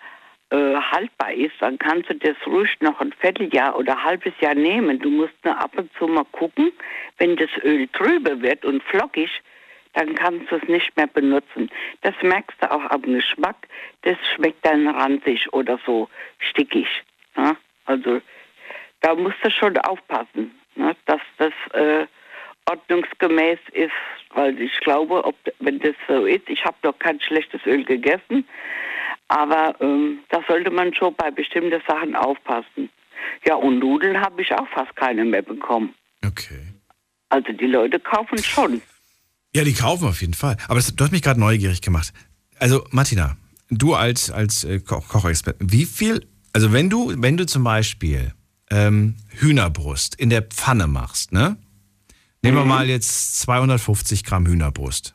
äh, 0.51 0.75
haltbar 0.75 1.33
ist, 1.33 1.55
dann 1.61 1.79
kannst 1.79 2.11
du 2.11 2.15
das 2.15 2.37
ruhig 2.47 2.71
noch 2.81 3.01
ein 3.01 3.15
Vierteljahr 3.21 3.79
oder 3.79 3.93
ein 3.93 4.05
halbes 4.05 4.33
Jahr 4.41 4.55
nehmen. 4.55 4.99
Du 4.99 5.11
musst 5.11 5.35
nur 5.45 5.57
ab 5.57 5.73
und 5.77 5.91
zu 5.99 6.09
mal 6.09 6.27
gucken, 6.33 6.73
wenn 7.19 7.37
das 7.37 7.51
Öl 7.63 7.87
trübe 7.89 8.43
wird 8.43 8.65
und 8.65 8.83
flockig, 8.83 9.31
dann 9.93 10.15
kannst 10.15 10.51
du 10.51 10.57
es 10.57 10.69
nicht 10.69 10.97
mehr 10.97 11.07
benutzen. 11.07 11.71
Das 12.03 12.15
merkst 12.23 12.57
du 12.61 12.71
auch 12.71 12.91
am 12.91 13.03
Geschmack. 13.03 13.69
Das 14.03 14.17
schmeckt 14.35 14.65
dann 14.65 14.89
ranzig 14.89 15.53
oder 15.53 15.79
so 15.85 16.09
stickig. 16.39 16.87
Ne? 17.37 17.57
Also 17.87 18.21
da 19.01 19.15
musst 19.15 19.39
du 19.43 19.51
schon 19.51 19.77
aufpassen, 19.79 20.60
ne? 20.81 20.97
dass 21.07 21.21
das 21.39 21.53
äh, 21.73 22.07
ordnungsgemäß 22.69 23.59
ist, 23.73 23.91
weil 24.35 24.61
ich 24.61 24.79
glaube, 24.81 25.25
ob, 25.25 25.35
wenn 25.61 25.79
das 25.81 25.95
so 26.09 26.25
ist, 26.27 26.49
ich 26.49 26.65
habe 26.65 26.77
noch 26.83 26.99
kein 26.99 27.21
schlechtes 27.21 27.61
Öl 27.67 27.85
gegessen, 27.85 28.47
aber 29.29 29.75
ähm, 29.81 30.21
da 30.29 30.41
sollte 30.49 30.71
man 30.71 30.95
schon 30.95 31.15
bei 31.15 31.31
bestimmten 31.31 31.81
Sachen 31.87 32.17
aufpassen. 32.17 32.91
Ja, 33.47 33.55
und 33.55 33.79
Nudeln 33.79 34.21
habe 34.21 34.43
ich 34.43 34.53
auch 34.53 34.69
fast 34.69 34.95
keine 34.97 35.25
mehr 35.25 35.43
bekommen. 35.43 35.95
Okay. 36.25 36.61
Also 37.29 37.53
die 37.53 37.67
Leute 37.67 38.01
kaufen 38.01 38.39
schon. 38.39 38.83
Ja, 39.55 39.65
die 39.65 39.75
kaufen 39.75 40.09
auf 40.09 40.21
jeden 40.21 40.35
Fall. 40.35 40.57
Aber 40.67 40.77
das, 40.77 40.95
du 40.95 41.05
hast 41.05 41.13
mich 41.13 41.23
gerade 41.23 41.41
neugierig 41.41 41.81
gemacht. 41.81 42.13
Also, 42.59 42.85
Martina, 42.91 43.37
du 43.71 43.95
als, 43.95 44.31
als 44.31 44.65
äh, 44.65 44.81
Ko 44.81 45.01
Kochexperte, 45.01 45.59
wie 45.61 45.87
viel, 45.87 46.27
also 46.53 46.73
wenn 46.73 46.91
du, 46.91 47.13
wenn 47.17 47.37
du 47.37 47.47
zum 47.47 47.65
Beispiel 47.65 48.33
ähm, 48.71 49.17
Hühnerbrust 49.29 50.15
in 50.15 50.31
der 50.31 50.43
Pfanne 50.43 50.87
machst, 50.87 51.33
ne? 51.33 51.57
Nehmen 52.43 52.57
wir 52.57 52.65
mal 52.65 52.89
jetzt 52.89 53.41
250 53.41 54.25
Gramm 54.25 54.47
Hühnerbrust. 54.47 55.15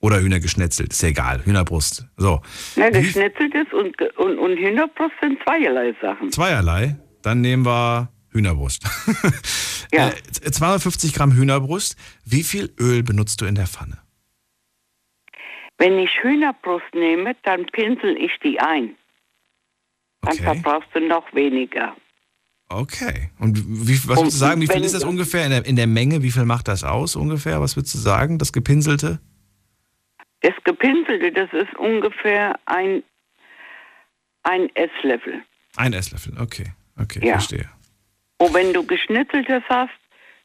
Oder 0.00 0.20
Hühnergeschnetzelt, 0.20 0.92
ist 0.92 1.02
ja 1.02 1.08
egal, 1.10 1.44
Hühnerbrust. 1.44 2.06
So. 2.16 2.42
Ne, 2.76 2.90
geschnetzeltes 2.90 3.72
und, 3.72 3.96
ge- 3.96 4.12
und, 4.16 4.38
und 4.38 4.56
Hühnerbrust 4.56 5.14
sind 5.20 5.38
zweierlei 5.42 5.94
Sachen. 6.00 6.30
Zweierlei, 6.30 6.96
dann 7.22 7.40
nehmen 7.40 7.64
wir 7.66 8.10
Hühnerbrust. 8.30 8.84
ja. 9.92 10.08
Äh, 10.08 10.50
250 10.50 11.14
Gramm 11.14 11.32
Hühnerbrust. 11.32 11.96
Wie 12.24 12.42
viel 12.42 12.74
Öl 12.78 13.02
benutzt 13.02 13.40
du 13.40 13.46
in 13.46 13.54
der 13.54 13.66
Pfanne? 13.66 13.98
Wenn 15.78 15.98
ich 15.98 16.10
Hühnerbrust 16.22 16.94
nehme, 16.94 17.34
dann 17.42 17.66
pinsel 17.66 18.16
ich 18.16 18.32
die 18.42 18.60
ein. 18.60 18.96
Dann 20.22 20.36
verbrauchst 20.36 20.88
du 20.94 21.00
noch 21.00 21.32
weniger. 21.34 21.96
Okay. 22.74 23.30
Und 23.38 23.58
wie, 23.86 23.94
was 24.08 24.18
Und 24.18 24.24
würdest 24.24 24.34
du 24.36 24.38
sagen, 24.38 24.60
wie 24.60 24.66
viel 24.66 24.84
ist 24.84 24.94
das 24.94 25.04
ungefähr 25.04 25.44
in 25.44 25.50
der, 25.50 25.66
in 25.66 25.76
der 25.76 25.86
Menge? 25.86 26.22
Wie 26.22 26.30
viel 26.30 26.44
macht 26.44 26.68
das 26.68 26.84
aus 26.84 27.16
ungefähr? 27.16 27.60
Was 27.60 27.76
würdest 27.76 27.94
du 27.94 27.98
sagen, 27.98 28.38
das 28.38 28.52
Gepinselte? 28.52 29.20
Das 30.40 30.54
Gepinselte, 30.64 31.32
das 31.32 31.52
ist 31.52 31.74
ungefähr 31.78 32.58
ein, 32.66 33.02
ein 34.42 34.68
Esslöffel. 34.74 35.42
Ein 35.76 35.92
Esslöffel, 35.92 36.34
okay. 36.38 36.72
Okay, 37.00 37.26
Ja. 37.26 37.34
verstehe. 37.34 37.68
Und 38.38 38.54
wenn 38.54 38.72
du 38.72 38.84
geschnitzeltes 38.86 39.62
hast, 39.68 39.92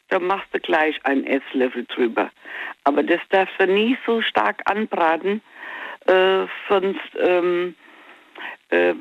dann 0.10 0.24
machst 0.26 0.48
du 0.54 0.60
gleich 0.60 0.96
einen 1.06 1.26
Esslöffel 1.26 1.86
drüber. 1.86 2.32
Aber 2.84 3.04
das 3.04 3.20
darfst 3.30 3.54
du 3.60 3.68
nie 3.68 3.98
so 4.06 4.22
stark 4.22 4.62
anbraten, 4.66 5.42
äh, 6.08 6.46
sonst 6.68 7.00
ähm, 7.20 7.76
äh, 8.70 8.94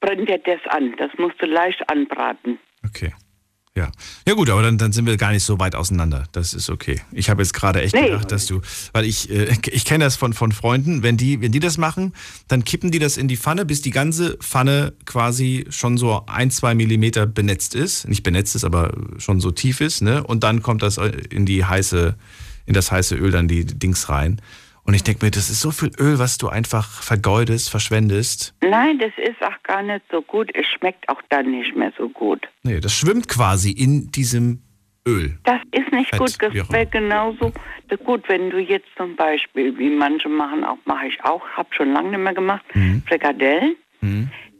brennt 0.00 0.28
dir 0.28 0.38
das 0.44 0.60
an. 0.70 0.94
Das 0.98 1.10
musst 1.18 1.36
du 1.40 1.46
leicht 1.46 1.82
anbraten. 1.90 2.58
Okay. 2.84 3.12
Ja. 3.74 3.92
Ja 4.26 4.34
gut, 4.34 4.50
aber 4.50 4.62
dann, 4.62 4.76
dann 4.76 4.90
sind 4.90 5.06
wir 5.06 5.16
gar 5.16 5.30
nicht 5.30 5.44
so 5.44 5.60
weit 5.60 5.76
auseinander. 5.76 6.24
Das 6.32 6.52
ist 6.52 6.68
okay. 6.68 7.00
Ich 7.12 7.30
habe 7.30 7.42
jetzt 7.42 7.52
gerade 7.54 7.80
echt 7.80 7.94
Nee. 7.94 8.06
gedacht, 8.06 8.32
dass 8.32 8.46
du, 8.46 8.60
weil 8.92 9.04
ich, 9.04 9.30
äh, 9.30 9.54
ich 9.70 9.84
kenne 9.84 10.02
das 10.02 10.16
von, 10.16 10.32
von 10.32 10.50
Freunden, 10.50 11.04
wenn 11.04 11.16
die, 11.16 11.40
wenn 11.40 11.52
die 11.52 11.60
das 11.60 11.78
machen, 11.78 12.12
dann 12.48 12.64
kippen 12.64 12.90
die 12.90 12.98
das 12.98 13.16
in 13.16 13.28
die 13.28 13.36
Pfanne, 13.36 13.64
bis 13.64 13.80
die 13.80 13.90
ganze 13.92 14.36
Pfanne 14.38 14.94
quasi 15.04 15.64
schon 15.70 15.96
so 15.96 16.24
ein, 16.26 16.50
zwei 16.50 16.74
Millimeter 16.74 17.26
benetzt 17.26 17.76
ist. 17.76 18.08
Nicht 18.08 18.24
benetzt 18.24 18.56
ist, 18.56 18.64
aber 18.64 18.92
schon 19.18 19.40
so 19.40 19.52
tief 19.52 19.80
ist, 19.80 20.02
ne? 20.02 20.24
Und 20.24 20.42
dann 20.42 20.60
kommt 20.60 20.82
das 20.82 20.98
in 20.98 21.46
die 21.46 21.64
heiße, 21.64 22.16
in 22.66 22.74
das 22.74 22.90
heiße 22.90 23.14
Öl 23.14 23.30
dann 23.30 23.46
die 23.46 23.64
Dings 23.64 24.08
rein. 24.08 24.40
Und 24.88 24.94
ich 24.94 25.04
denke 25.04 25.22
mir, 25.26 25.30
das 25.30 25.50
ist 25.50 25.60
so 25.60 25.70
viel 25.70 25.90
Öl, 26.00 26.18
was 26.18 26.38
du 26.38 26.48
einfach 26.48 27.02
vergeudest, 27.02 27.68
verschwendest. 27.68 28.54
Nein, 28.62 28.98
das 28.98 29.12
ist 29.18 29.36
auch 29.42 29.62
gar 29.62 29.82
nicht 29.82 30.00
so 30.10 30.22
gut. 30.22 30.50
Es 30.54 30.64
schmeckt 30.66 31.06
auch 31.10 31.20
dann 31.28 31.50
nicht 31.50 31.76
mehr 31.76 31.92
so 31.98 32.08
gut. 32.08 32.48
Nee, 32.62 32.80
das 32.80 32.94
schwimmt 32.94 33.28
quasi 33.28 33.70
in 33.70 34.10
diesem 34.10 34.62
Öl. 35.06 35.38
Das 35.44 35.60
ist 35.72 35.92
nicht 35.92 36.08
Fett, 36.08 36.18
gut. 36.18 36.34
Das 36.40 36.72
wäre 36.72 36.86
genauso 36.86 37.52
gut, 38.02 38.26
wenn 38.28 38.48
du 38.48 38.56
jetzt 38.60 38.88
zum 38.96 39.14
Beispiel, 39.14 39.76
wie 39.76 39.90
manche 39.90 40.30
machen, 40.30 40.64
auch 40.64 40.78
mache 40.86 41.08
ich 41.08 41.22
auch, 41.22 41.46
habe 41.50 41.68
schon 41.76 41.92
lange 41.92 42.08
nicht 42.08 42.20
mehr 42.20 42.32
gemacht, 42.32 42.64
Mhm. 42.72 43.02
Frikadellen. 43.06 43.76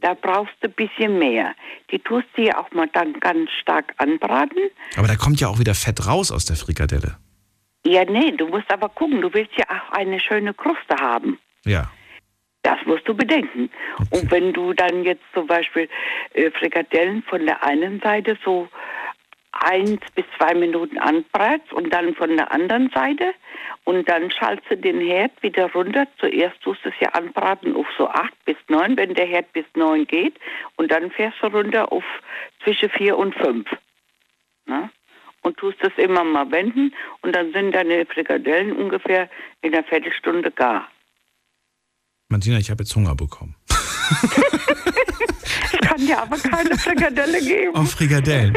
Da 0.02 0.12
brauchst 0.12 0.52
du 0.60 0.68
ein 0.68 0.74
bisschen 0.74 1.18
mehr. 1.18 1.54
Die 1.90 2.00
tust 2.00 2.26
du 2.36 2.42
ja 2.42 2.58
auch 2.58 2.70
mal 2.72 2.88
dann 2.92 3.14
ganz 3.14 3.48
stark 3.62 3.94
anbraten. 3.96 4.58
Aber 4.96 5.08
da 5.08 5.16
kommt 5.16 5.40
ja 5.40 5.48
auch 5.48 5.58
wieder 5.58 5.74
Fett 5.74 6.06
raus 6.06 6.30
aus 6.30 6.44
der 6.44 6.56
Frikadelle. 6.56 7.16
Ja, 7.88 8.04
nee, 8.04 8.32
du 8.32 8.46
musst 8.48 8.70
aber 8.70 8.90
gucken, 8.90 9.22
du 9.22 9.32
willst 9.32 9.56
ja 9.56 9.64
auch 9.70 9.92
eine 9.92 10.20
schöne 10.20 10.52
Kruste 10.52 10.94
haben. 11.00 11.38
Ja. 11.64 11.90
Das 12.62 12.76
musst 12.84 13.08
du 13.08 13.14
bedenken. 13.14 13.70
Und 14.10 14.30
wenn 14.30 14.52
du 14.52 14.74
dann 14.74 15.04
jetzt 15.04 15.22
zum 15.32 15.46
Beispiel 15.46 15.88
äh, 16.34 16.50
Frikadellen 16.50 17.22
von 17.22 17.46
der 17.46 17.64
einen 17.64 17.98
Seite 18.00 18.36
so 18.44 18.68
eins 19.52 20.02
bis 20.14 20.26
zwei 20.36 20.52
Minuten 20.52 20.98
anbrätst 20.98 21.72
und 21.72 21.88
dann 21.94 22.14
von 22.14 22.36
der 22.36 22.52
anderen 22.52 22.90
Seite 22.90 23.32
und 23.84 24.06
dann 24.06 24.30
schaltest 24.30 24.70
du 24.70 24.76
den 24.76 25.00
Herd 25.00 25.32
wieder 25.42 25.72
runter. 25.72 26.06
Zuerst 26.18 26.60
tust 26.60 26.84
du 26.84 26.90
es 26.90 26.94
ja 27.00 27.08
anbraten 27.14 27.74
auf 27.74 27.86
so 27.96 28.06
acht 28.06 28.34
bis 28.44 28.56
neun, 28.68 28.98
wenn 28.98 29.14
der 29.14 29.24
Herd 29.24 29.50
bis 29.54 29.64
neun 29.74 30.06
geht 30.06 30.38
und 30.76 30.92
dann 30.92 31.10
fährst 31.10 31.38
du 31.40 31.46
runter 31.46 31.90
auf 31.90 32.04
zwischen 32.62 32.90
vier 32.90 33.16
und 33.16 33.34
fünf. 33.34 33.66
Ne? 34.66 34.90
Und 35.42 35.56
tust 35.56 35.78
es 35.82 35.92
immer 35.96 36.24
mal 36.24 36.50
wenden 36.50 36.92
und 37.22 37.34
dann 37.34 37.52
sind 37.52 37.72
deine 37.72 38.04
Frikadellen 38.06 38.72
ungefähr 38.76 39.30
in 39.62 39.72
einer 39.74 39.84
Viertelstunde 39.84 40.50
gar. 40.50 40.88
Martina, 42.28 42.58
ich 42.58 42.70
habe 42.70 42.82
jetzt 42.82 42.94
Hunger 42.94 43.14
bekommen. 43.14 43.54
Ich 45.72 45.80
kann 45.80 45.98
dir 46.06 46.20
aber 46.20 46.36
keine 46.38 46.76
Frikadelle 46.76 47.40
geben. 47.40 47.74
Auf 47.74 47.92
Frikadellen. 47.92 48.56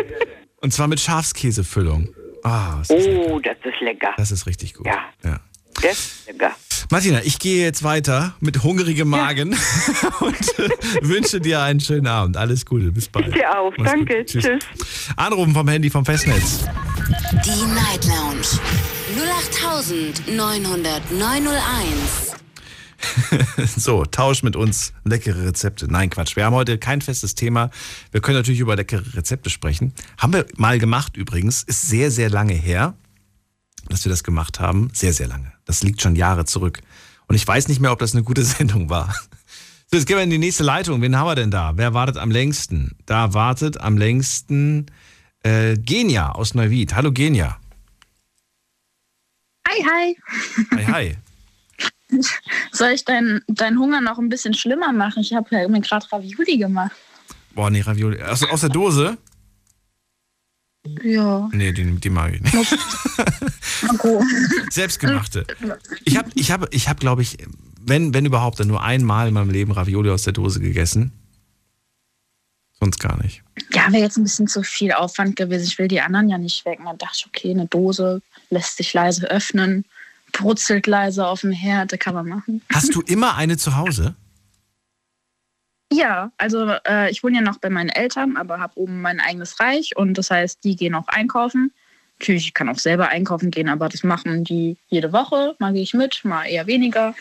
Und 0.61 0.71
zwar 0.73 0.88
mit 0.88 0.99
Schafskäsefüllung. 0.99 2.13
Ah, 2.43 2.77
das 2.79 2.89
ist, 2.89 3.07
Oh, 3.07 3.39
das 3.39 3.57
ist 3.63 3.79
lecker. 3.82 4.13
das 4.17 4.32
ist 4.32 4.47
richtig 4.47 4.73
gut. 4.73 4.86
Ja. 4.88 5.05
Ja. 5.23 5.39
Das 5.82 5.97
ist 5.97 6.27
lecker. 6.27 6.51
Martina, 6.89 7.21
ich 7.23 7.39
gehe 7.39 7.63
jetzt 7.63 7.84
weiter 7.84 8.36
mit 8.41 8.63
hungrigem 8.63 9.07
Magen 9.07 9.49
und 10.19 10.59
äh, 10.59 10.69
wünsche 11.01 11.39
dir 11.39 11.61
einen 11.61 11.79
schönen 11.79 12.07
Abend. 12.07 12.36
Alles 12.36 12.65
Gute, 12.65 12.91
bis 12.91 13.07
bald. 13.07 13.27
Ich 13.27 13.34
dir 13.34 13.57
auch. 13.57 13.71
Mach's 13.77 13.91
Danke. 13.91 14.17
gut. 14.17 14.27
Tschüss. 14.27 14.43
Tschüss. 14.43 14.59
Anrufen 15.15 15.53
vom 15.53 15.67
Handy 15.69 15.89
vom 15.89 16.03
Festnetz. 16.05 16.65
Die 17.45 17.65
Night 17.73 18.05
Lounge 18.05 18.41
0890901. 20.27 22.32
So, 23.77 24.05
tausch 24.05 24.43
mit 24.43 24.55
uns 24.55 24.93
leckere 25.05 25.45
Rezepte. 25.45 25.88
Nein, 25.91 26.09
Quatsch. 26.09 26.36
Wir 26.36 26.45
haben 26.45 26.55
heute 26.55 26.77
kein 26.77 27.01
festes 27.01 27.36
Thema. 27.36 27.69
Wir 28.11 28.21
können 28.21 28.38
natürlich 28.38 28.59
über 28.59 28.75
leckere 28.75 29.03
Rezepte 29.15 29.49
sprechen. 29.49 29.93
Haben 30.17 30.34
wir 30.34 30.45
mal 30.55 30.77
gemacht 30.77 31.17
übrigens. 31.17 31.63
Ist 31.63 31.88
sehr, 31.88 32.11
sehr 32.11 32.29
lange 32.29 32.53
her, 32.53 32.95
dass 33.89 34.05
wir 34.05 34.09
das 34.09 34.23
gemacht 34.23 34.59
haben. 34.59 34.89
Sehr, 34.93 35.13
sehr 35.13 35.27
lange. 35.27 35.51
Das 35.65 35.84
liegt 35.84 36.01
schon 36.01 36.15
Jahre 36.15 36.45
zurück. 36.45 36.82
Und 37.27 37.36
ich 37.36 37.47
weiß 37.47 37.67
nicht 37.67 37.79
mehr, 37.79 37.91
ob 37.91 37.99
das 37.99 38.13
eine 38.13 38.23
gute 38.23 38.43
Sendung 38.45 38.89
war. 38.89 39.13
So, 39.88 39.97
jetzt 39.97 40.05
gehen 40.05 40.17
wir 40.17 40.23
in 40.23 40.29
die 40.29 40.38
nächste 40.38 40.63
Leitung. 40.63 41.01
Wen 41.01 41.15
haben 41.17 41.27
wir 41.27 41.36
denn 41.36 41.51
da? 41.51 41.73
Wer 41.75 41.93
wartet 41.93 42.17
am 42.17 42.32
längsten? 42.32 42.95
Da 43.05 43.34
wartet 43.34 43.79
am 43.82 43.97
längsten 43.97 44.86
äh, 45.43 45.77
Genia 45.77 46.32
aus 46.32 46.53
Neuwied. 46.53 46.95
Hallo 46.95 47.11
Genia. 47.11 47.57
Hi, 49.67 49.84
hi. 49.84 50.17
Hi, 50.75 50.86
hi. 50.86 51.17
Soll 52.71 52.91
ich 52.91 53.05
deinen 53.05 53.41
dein 53.47 53.79
Hunger 53.79 54.01
noch 54.01 54.17
ein 54.17 54.29
bisschen 54.29 54.53
schlimmer 54.53 54.91
machen? 54.91 55.21
Ich 55.21 55.34
habe 55.34 55.47
ja 55.51 55.67
mir 55.67 55.82
gerade 55.82 56.05
Ravioli 56.11 56.57
gemacht. 56.57 56.91
Boah, 57.53 57.69
nee, 57.69 57.82
Ravioli. 57.82 58.21
Aus, 58.21 58.43
aus 58.43 58.61
der 58.61 58.69
Dose? 58.69 59.17
Ja. 61.03 61.49
Nee, 61.51 61.71
die, 61.73 61.99
die 61.99 62.09
mag 62.09 62.34
ich 62.34 62.41
nicht. 62.41 62.55
Okay. 63.88 64.19
Selbstgemachte. 64.71 65.45
Ich 66.05 66.17
habe, 66.17 66.29
ich 66.34 66.51
hab, 66.51 66.73
ich 66.73 66.89
hab, 66.89 66.99
glaube 66.99 67.21
ich, 67.21 67.38
wenn, 67.79 68.13
wenn 68.13 68.25
überhaupt, 68.25 68.59
dann 68.59 68.67
nur 68.67 68.84
einmal 68.84 69.27
in 69.27 69.34
meinem 69.34 69.49
Leben 69.49 69.71
Ravioli 69.71 70.09
aus 70.09 70.23
der 70.23 70.34
Dose 70.34 70.59
gegessen. 70.59 71.11
Sonst 72.79 72.99
gar 72.99 73.21
nicht. 73.21 73.43
Ja, 73.73 73.91
wäre 73.91 74.01
jetzt 74.01 74.17
ein 74.17 74.23
bisschen 74.23 74.47
zu 74.47 74.63
viel 74.63 74.91
Aufwand 74.91 75.36
gewesen. 75.36 75.65
Ich 75.65 75.77
will 75.77 75.88
die 75.88 76.01
anderen 76.01 76.29
ja 76.29 76.39
nicht 76.39 76.65
wecken. 76.65 76.86
Dann 76.86 76.97
dachte 76.97 77.17
ich, 77.19 77.27
okay, 77.27 77.51
eine 77.51 77.67
Dose 77.67 78.21
lässt 78.49 78.77
sich 78.77 78.91
leise 78.93 79.29
öffnen, 79.29 79.86
brutzelt 80.32 80.88
leise 80.88 81.27
auf 81.27 81.41
dem 81.41 81.51
Herd, 81.51 81.91
das 81.91 81.99
kann 81.99 82.15
man 82.15 82.27
machen. 82.27 82.61
Hast 82.73 82.95
du 82.95 83.01
immer 83.01 83.36
eine 83.36 83.57
zu 83.57 83.75
Hause? 83.75 84.15
Ja, 85.91 86.31
also 86.37 86.71
äh, 86.87 87.11
ich 87.11 87.21
wohne 87.23 87.37
ja 87.37 87.41
noch 87.41 87.57
bei 87.57 87.69
meinen 87.69 87.89
Eltern, 87.89 88.37
aber 88.37 88.59
habe 88.59 88.79
oben 88.79 89.01
mein 89.01 89.19
eigenes 89.19 89.59
Reich 89.59 89.95
und 89.97 90.17
das 90.17 90.31
heißt, 90.31 90.63
die 90.63 90.75
gehen 90.75 90.95
auch 90.95 91.07
einkaufen. 91.07 91.73
Natürlich, 92.19 92.47
ich 92.47 92.53
kann 92.53 92.69
auch 92.69 92.77
selber 92.79 93.09
einkaufen 93.09 93.51
gehen, 93.51 93.67
aber 93.67 93.89
das 93.89 94.03
machen 94.03 94.43
die 94.43 94.77
jede 94.87 95.11
Woche. 95.11 95.55
Mal 95.59 95.73
gehe 95.73 95.81
ich 95.81 95.93
mit, 95.93 96.23
mal 96.23 96.45
eher 96.45 96.67
weniger. 96.67 97.13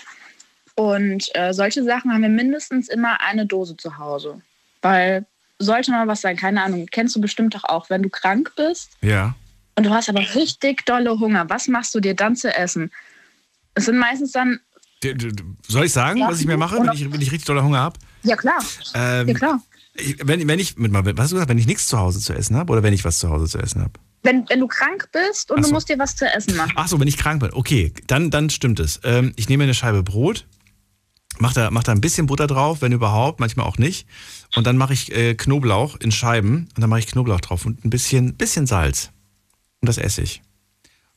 Und 0.76 1.28
äh, 1.34 1.52
solche 1.52 1.82
Sachen 1.82 2.12
haben 2.12 2.22
wir 2.22 2.28
mindestens 2.28 2.88
immer 2.88 3.20
eine 3.20 3.44
Dose 3.44 3.76
zu 3.76 3.98
Hause. 3.98 4.40
Weil 4.82 5.26
sollte 5.58 5.90
mal 5.90 6.06
was 6.06 6.20
sein, 6.20 6.36
keine 6.36 6.62
Ahnung, 6.62 6.86
kennst 6.90 7.16
du 7.16 7.20
bestimmt 7.20 7.54
doch 7.54 7.64
auch, 7.64 7.90
wenn 7.90 8.02
du 8.02 8.08
krank 8.08 8.52
bist 8.56 8.92
Ja. 9.02 9.34
und 9.76 9.84
du 9.84 9.90
hast 9.90 10.08
aber 10.08 10.20
richtig 10.34 10.86
dolle 10.86 11.18
Hunger, 11.18 11.48
was 11.50 11.68
machst 11.68 11.94
du 11.94 12.00
dir 12.00 12.14
dann 12.14 12.36
zu 12.36 12.54
essen? 12.54 12.90
Es 13.74 13.84
sind 13.86 13.98
meistens 13.98 14.32
dann, 14.32 14.60
Soll 15.66 15.84
ich 15.86 15.92
sagen, 15.92 16.20
was 16.20 16.40
ich 16.40 16.46
mir 16.46 16.56
mache, 16.56 16.76
wenn 16.76 16.92
ich, 16.92 17.12
wenn 17.12 17.20
ich 17.20 17.32
richtig 17.32 17.46
doller 17.46 17.64
Hunger 17.64 17.78
habe? 17.80 17.98
Ja 18.22 18.36
klar, 18.36 18.58
Ähm, 18.94 19.28
ja 19.28 19.34
klar. 19.34 19.62
ich, 19.94 20.16
wenn, 20.22 20.46
wenn 20.48 20.58
ich, 20.58 20.76
mit, 20.76 20.92
was 20.92 21.04
hast 21.18 21.30
du 21.32 21.36
gesagt, 21.36 21.48
wenn 21.50 21.58
ich 21.58 21.66
nichts 21.66 21.86
zu 21.88 21.98
Hause 21.98 22.20
zu 22.20 22.32
essen 22.32 22.56
habe 22.56 22.72
oder 22.72 22.82
wenn 22.82 22.92
ich 22.94 23.04
was 23.04 23.18
zu 23.18 23.28
Hause 23.30 23.46
zu 23.46 23.58
essen 23.58 23.80
habe? 23.82 23.92
Wenn, 24.22 24.46
wenn 24.50 24.60
du 24.60 24.66
krank 24.66 25.08
bist 25.12 25.50
und 25.50 25.58
Ach 25.58 25.62
du 25.62 25.68
so. 25.68 25.74
musst 25.74 25.88
dir 25.88 25.98
was 25.98 26.14
zu 26.14 26.26
essen 26.26 26.54
machen. 26.56 26.72
Ach 26.76 26.86
so, 26.88 27.00
wenn 27.00 27.08
ich 27.08 27.16
krank 27.16 27.40
bin. 27.40 27.52
Okay, 27.54 27.92
dann, 28.06 28.30
dann 28.30 28.50
stimmt 28.50 28.78
es. 28.80 29.00
Ähm, 29.02 29.32
ich 29.36 29.48
nehme 29.48 29.64
eine 29.64 29.72
Scheibe 29.74 30.02
Brot, 30.02 30.46
mache 31.38 31.54
da, 31.54 31.70
mach 31.70 31.84
da 31.84 31.92
ein 31.92 32.02
bisschen 32.02 32.26
Butter 32.26 32.46
drauf, 32.46 32.82
wenn 32.82 32.92
überhaupt, 32.92 33.40
manchmal 33.40 33.64
auch 33.66 33.78
nicht. 33.78 34.06
Und 34.56 34.66
dann 34.66 34.76
mache 34.76 34.92
ich 34.92 35.10
äh, 35.14 35.34
Knoblauch 35.34 35.96
in 36.00 36.12
Scheiben 36.12 36.68
und 36.76 36.78
dann 36.82 36.90
mache 36.90 37.00
ich 37.00 37.06
Knoblauch 37.06 37.40
drauf 37.40 37.64
und 37.64 37.82
ein 37.84 37.88
bisschen, 37.90 38.34
bisschen 38.34 38.66
Salz. 38.66 39.10
Und 39.80 39.88
das 39.88 39.96
esse 39.96 40.20
ich. 40.22 40.42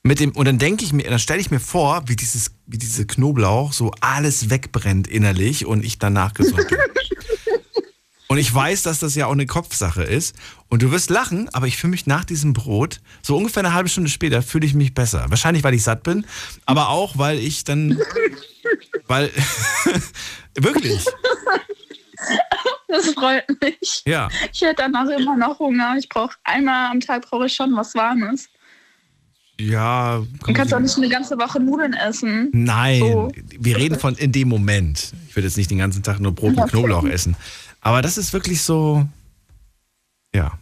Mit 0.04 0.20
dem, 0.20 0.32
und 0.32 0.46
dann 0.46 0.60
denke 0.60 0.84
ich 0.84 0.92
mir, 0.92 1.10
dann 1.10 1.20
stelle 1.20 1.40
ich 1.40 1.50
mir 1.50 1.62
vor, 1.62 2.04
wie 2.08 2.18
dieses, 2.18 2.52
wie 2.68 2.78
diese 2.78 3.08
Knoblauch 3.08 3.72
so 3.72 3.92
alles 4.02 4.50
wegbrennt 4.50 5.08
innerlich 5.08 5.66
und 5.66 5.86
ich 5.86 5.98
danach 5.98 6.34
gesund 6.34 6.68
bin. 6.68 6.78
Und 8.30 8.40
ich 8.40 8.52
weiß, 8.52 8.82
dass 8.82 8.98
das 8.98 9.14
ja 9.14 9.28
auch 9.28 9.34
eine 9.34 9.46
Kopfsache 9.46 10.02
ist. 10.02 10.36
Und 10.68 10.82
du 10.82 10.90
wirst 10.90 11.12
lachen, 11.12 11.50
aber 11.54 11.68
ich 11.68 11.78
fühle 11.78 11.92
mich 11.92 12.08
nach 12.08 12.26
diesem 12.26 12.54
Brot, 12.54 13.00
so 13.22 13.38
ungefähr 13.38 13.64
eine 13.64 13.76
halbe 13.76 13.90
Stunde 13.90 14.10
später, 14.10 14.42
fühle 14.42 14.66
ich 14.66 14.74
mich 14.74 14.96
besser. 14.96 15.26
Wahrscheinlich, 15.30 15.64
weil 15.64 15.76
ich 15.76 15.84
satt 15.84 16.02
bin, 16.02 16.26
aber 16.66 16.90
auch, 16.90 17.16
weil 17.16 17.38
ich 17.38 17.64
dann, 17.64 18.00
weil, 19.08 19.30
wirklich, 20.56 21.06
Das 22.88 23.08
freut 23.10 23.46
mich. 23.62 24.02
ja. 24.06 24.30
Ich 24.52 24.62
hätte 24.62 24.76
danach 24.78 25.10
immer 25.10 25.38
noch 25.38 25.60
Hunger. 25.60 25.96
Ich 26.00 26.10
brauche 26.10 26.36
einmal 26.44 26.90
am 26.90 27.02
Tag 27.02 27.30
brauche 27.30 27.46
ich 27.46 27.54
schon 27.54 27.76
was 27.76 27.94
Warmes. 27.94 28.50
Ja, 29.70 30.24
Du 30.46 30.54
kannst 30.54 30.74
auch 30.74 30.80
nicht 30.80 30.98
eine 30.98 31.10
ganze 31.10 31.38
Woche 31.38 31.60
Nudeln 31.60 31.94
essen. 31.94 32.50
Nein, 32.54 33.00
So. 33.00 33.32
wir 33.60 33.78
reden 33.78 33.98
von 34.00 34.16
in 34.16 34.32
dem 34.32 34.50
Moment. 34.50 35.14
Ich 35.30 35.36
würde 35.36 35.48
jetzt 35.48 35.58
nicht 35.58 35.72
den 35.72 35.78
ganzen 35.78 36.04
Tag 36.04 36.20
nur 36.20 36.34
Brot 36.34 36.58
Okay. 36.58 36.70
Knoblauch 36.70 37.06
essen. 37.06 37.36
Aber 37.82 38.02
das 38.02 38.18
ist 38.18 38.34
wirklich 38.34 38.62
so, 38.62 39.06
ja. 40.34 40.58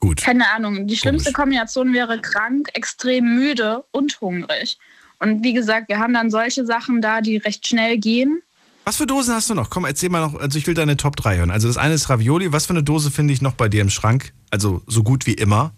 Gut. 0.00 0.20
Keine 0.20 0.50
Ahnung. 0.50 0.86
Die 0.86 0.96
schlimmste 0.96 1.32
Kombination 1.32 1.92
wäre 1.92 2.20
krank, 2.20 2.68
extrem 2.74 3.36
müde 3.36 3.84
und 3.92 4.20
hungrig. 4.20 4.78
Und 5.20 5.44
wie 5.44 5.52
gesagt, 5.52 5.88
wir 5.88 6.00
haben 6.00 6.12
dann 6.12 6.30
solche 6.30 6.66
Sachen 6.66 7.00
da, 7.00 7.20
die 7.20 7.36
recht 7.36 7.66
schnell 7.68 7.98
gehen. 7.98 8.42
Was 8.84 8.96
für 8.96 9.06
Dosen 9.06 9.32
hast 9.34 9.48
du 9.48 9.54
noch? 9.54 9.70
Komm, 9.70 9.84
erzähl 9.84 10.08
mal 10.08 10.20
noch. 10.20 10.34
Also 10.40 10.58
ich 10.58 10.66
will 10.66 10.74
deine 10.74 10.96
Top 10.96 11.14
3 11.14 11.36
hören. 11.36 11.50
Also 11.52 11.68
das 11.68 11.76
eine 11.76 11.94
ist 11.94 12.10
Ravioli. 12.10 12.52
Was 12.52 12.66
für 12.66 12.72
eine 12.72 12.82
Dose 12.82 13.12
finde 13.12 13.32
ich 13.32 13.40
noch 13.40 13.52
bei 13.52 13.68
dir 13.68 13.80
im 13.80 13.90
Schrank? 13.90 14.32
Also 14.50 14.82
so 14.88 15.04
gut 15.04 15.26
wie 15.26 15.34
immer. 15.34 15.72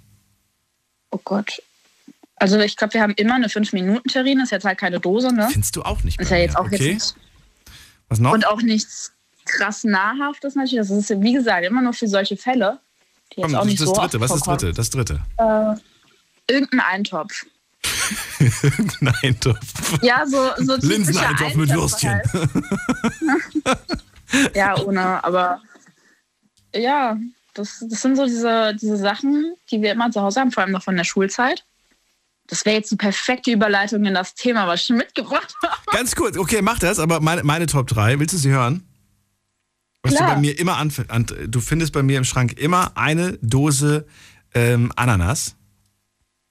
Oh 1.15 1.21
Gott. 1.23 1.63
Also 2.37 2.59
ich 2.59 2.77
glaube, 2.77 2.95
wir 2.95 3.03
haben 3.03 3.15
immer 3.15 3.35
eine 3.35 3.47
5-Minuten-Terrine. 3.47 4.43
Ist 4.43 4.51
jetzt 4.51 4.65
halt 4.65 4.79
keine 4.79 4.99
Dose, 4.99 5.33
ne? 5.33 5.49
Findest 5.49 5.77
du 5.77 5.83
auch 5.83 6.03
nicht 6.03 6.21
Ist 6.21 6.31
ja 6.31 6.39
jetzt 6.39 6.55
mir, 6.55 6.61
auch 6.61 6.67
okay? 6.67 6.93
jetzt. 6.93 7.15
Was 8.09 8.19
noch? 8.19 8.33
Und 8.33 8.47
auch 8.49 8.61
nichts 8.63 9.13
krass 9.45 9.85
nahrhaft 9.85 10.43
ist 10.45 10.57
natürlich, 10.57 10.89
das 10.89 10.91
ist 10.91 11.23
wie 11.23 11.35
gesagt 11.35 11.65
immer 11.65 11.83
nur 11.83 11.93
für 11.93 12.09
solche 12.09 12.37
Fälle, 12.37 12.81
die 13.33 13.43
jetzt 13.43 13.47
Komm, 13.47 13.55
auch 13.55 13.61
das, 13.61 13.69
nicht 13.69 13.81
das 13.81 13.89
so 13.89 13.95
dritte, 13.95 14.21
was 14.21 14.31
ist 14.33 14.47
das 14.47 14.59
dritte? 14.59 14.73
Das 14.73 14.91
dritte. 14.91 15.21
Äh, 15.37 16.53
irgendein 16.53 16.81
Eintopf. 16.81 17.47
Eintopf. 19.23 20.03
Ja, 20.03 20.27
so, 20.27 20.51
so 20.59 20.77
Linseneintopf 20.77 21.55
mit 21.55 21.71
Würstchen. 21.71 22.11
Halt. 22.33 22.49
Ja, 24.55 24.77
ohne, 24.81 25.23
aber 25.23 25.61
ja, 26.75 27.17
das, 27.55 27.85
das 27.89 28.03
sind 28.03 28.17
so 28.17 28.27
diese, 28.27 28.77
diese 28.81 28.97
Sachen, 28.97 29.55
die 29.71 29.81
wir 29.81 29.93
immer 29.93 30.11
zu 30.11 30.21
Hause 30.21 30.41
haben, 30.41 30.53
vor 30.53 30.63
allem 30.63 30.73
noch 30.73 30.83
von 30.83 30.97
der 30.97 31.05
Schulzeit. 31.05 31.65
Das 32.47 32.67
wäre 32.67 32.77
jetzt 32.77 32.91
die 32.91 32.97
perfekte 32.97 33.51
Überleitung 33.51 34.05
in 34.05 34.13
das 34.13 34.35
Thema, 34.35 34.67
was 34.67 34.83
ich 34.83 34.91
mitgebracht 34.91 35.55
habe. 35.63 35.77
Ganz 35.93 36.15
kurz, 36.15 36.37
okay, 36.37 36.61
mach 36.61 36.79
das, 36.79 36.99
aber 36.99 37.21
meine, 37.21 37.43
meine 37.43 37.67
Top 37.67 37.87
3, 37.87 38.19
willst 38.19 38.35
du 38.35 38.39
sie 38.39 38.51
hören? 38.51 38.87
Was 40.03 40.15
Klar. 40.15 40.29
du 40.29 40.35
bei 40.35 40.41
mir 40.41 40.59
immer 40.59 40.77
anf 40.77 41.03
an, 41.09 41.27
du 41.47 41.61
findest 41.61 41.95
bei 41.95 42.03
mir 42.03 42.19
im 42.19 42.25
Schrank 42.25 42.59
immer 42.59 42.93
eine 42.97 43.39
Dose 43.41 44.07
ähm, 44.53 44.93
Ananas, 44.97 45.57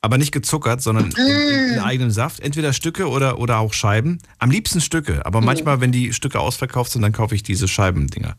aber 0.02 0.18
nicht 0.18 0.32
gezuckert, 0.32 0.82
sondern 0.82 1.12
in, 1.12 1.28
in, 1.28 1.74
in 1.74 1.80
eigenem 1.80 2.10
Saft. 2.10 2.40
Entweder 2.40 2.74
Stücke 2.74 3.08
oder, 3.08 3.38
oder 3.38 3.60
auch 3.60 3.74
Scheiben. 3.74 4.18
Am 4.40 4.50
liebsten 4.50 4.82
Stücke, 4.82 5.26
aber 5.26 5.40
manchmal, 5.42 5.80
wenn 5.80 5.92
die 5.92 6.14
Stücke 6.14 6.40
ausverkauft 6.40 6.92
sind, 6.92 7.04
dann 7.04 7.14
kaufe 7.14 7.36
ich 7.36 7.44
diese 7.44 7.68
Scheibendinger. 7.68 8.36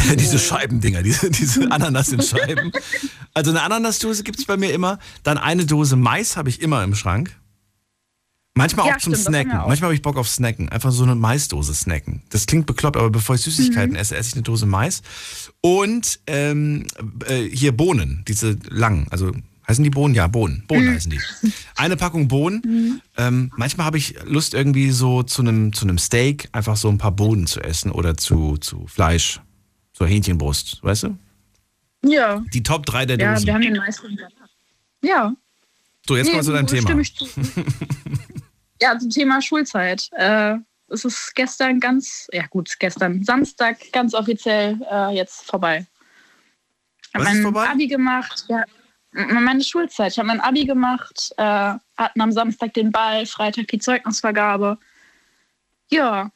diese 0.18 0.38
Scheibendinger, 0.38 1.02
diese, 1.02 1.30
diese 1.30 1.70
Ananas 1.70 2.08
in 2.10 2.22
Scheiben. 2.22 2.72
Also 3.34 3.50
eine 3.50 3.62
Ananasdose 3.62 4.22
gibt 4.22 4.38
es 4.38 4.46
bei 4.46 4.56
mir 4.56 4.72
immer. 4.72 4.98
Dann 5.22 5.38
eine 5.38 5.66
Dose 5.66 5.96
Mais 5.96 6.36
habe 6.36 6.48
ich 6.48 6.60
immer 6.62 6.82
im 6.84 6.94
Schrank. 6.94 7.36
Manchmal 8.54 8.88
Ja, 8.88 8.94
auch 8.96 8.98
zum 8.98 9.12
stimmt, 9.14 9.28
Snacken. 9.28 9.52
auch. 9.52 9.68
Manchmal 9.68 9.88
habe 9.88 9.94
ich 9.94 10.02
Bock 10.02 10.16
auf 10.16 10.28
Snacken. 10.28 10.68
Einfach 10.68 10.90
so 10.90 11.04
eine 11.04 11.14
Maisdose 11.14 11.74
snacken. 11.74 12.22
Das 12.30 12.46
klingt 12.46 12.66
bekloppt, 12.66 12.96
aber 12.96 13.08
bevor 13.10 13.36
ich 13.36 13.42
Süßigkeiten 13.42 13.90
Mhm. 13.92 13.96
esse, 13.96 14.16
esse 14.16 14.30
ich 14.30 14.34
eine 14.34 14.42
Dose 14.42 14.66
Mais. 14.66 15.02
Und 15.60 16.18
ähm, 16.26 16.86
äh, 17.26 17.42
hier 17.44 17.70
Bohnen, 17.76 18.24
diese 18.26 18.56
langen. 18.68 19.06
Also 19.10 19.30
heißen 19.68 19.84
die 19.84 19.90
Bohnen? 19.90 20.14
Ja, 20.16 20.26
Bohnen. 20.26 20.64
Bohnen 20.66 20.86
Mhm. 20.88 20.94
heißen 20.94 21.10
die. 21.10 21.20
Eine 21.76 21.96
Packung 21.96 22.26
Bohnen. 22.28 23.00
Ähm, 23.20 23.50
manchmal 23.56 23.84
habe 23.86 23.98
ich 23.98 24.14
Lust 24.26 24.54
irgendwie 24.54 24.92
so 24.92 25.24
zu 25.24 25.42
einem 25.42 25.72
zu 25.72 25.84
einem 25.84 25.98
Steak 25.98 26.48
einfach 26.52 26.76
so 26.76 26.88
ein 26.88 26.98
paar 26.98 27.10
Bohnen 27.10 27.48
zu 27.48 27.60
essen 27.60 27.90
oder 27.90 28.16
zu, 28.16 28.56
zu 28.58 28.86
Fleisch. 28.86 29.40
So 29.98 30.06
Hähnchenbrust, 30.06 30.82
weißt 30.84 31.02
du? 31.04 31.18
Ja. 32.04 32.44
Die 32.54 32.62
Top 32.62 32.86
3 32.86 33.04
der 33.06 33.18
Ja, 33.18 33.34
Dosen. 33.34 33.46
wir 33.46 33.54
haben 33.54 33.62
den 33.62 33.76
meisten. 33.76 34.16
Ja. 35.02 35.34
so, 36.06 36.16
jetzt 36.16 36.28
Nee, 36.28 36.34
wir 36.34 36.42
zu 36.42 36.52
deinem 36.52 36.66
Thema. 36.68 37.02
zu. 37.04 37.26
Ja, 38.80 38.96
zum 38.96 39.10
Thema 39.10 39.42
Schulzeit. 39.42 40.08
Äh, 40.12 40.54
es 40.86 41.04
ist 41.04 41.34
gestern 41.34 41.80
ganz, 41.80 42.28
ja 42.32 42.46
gut, 42.46 42.76
gestern 42.78 43.24
Samstag 43.24 43.78
ganz 43.92 44.14
offiziell 44.14 44.78
äh, 44.88 45.16
jetzt 45.16 45.42
vorbei. 45.42 45.84
Ich 47.08 47.14
habe 47.14 47.24
mein 47.24 47.42
vorbei? 47.42 47.68
Abi 47.70 47.88
gemacht. 47.88 48.44
Ja, 48.48 48.62
meine 49.12 49.64
Schulzeit. 49.64 50.12
Ich 50.12 50.18
habe 50.20 50.28
mein 50.28 50.38
Abi 50.38 50.64
gemacht, 50.64 51.32
äh, 51.38 51.42
hatten 51.96 52.20
am 52.20 52.30
Samstag 52.30 52.72
den 52.74 52.92
Ball, 52.92 53.26
Freitag 53.26 53.66
die 53.66 53.80
Zeugnisvergabe. 53.80 54.78
Ja, 55.90 56.30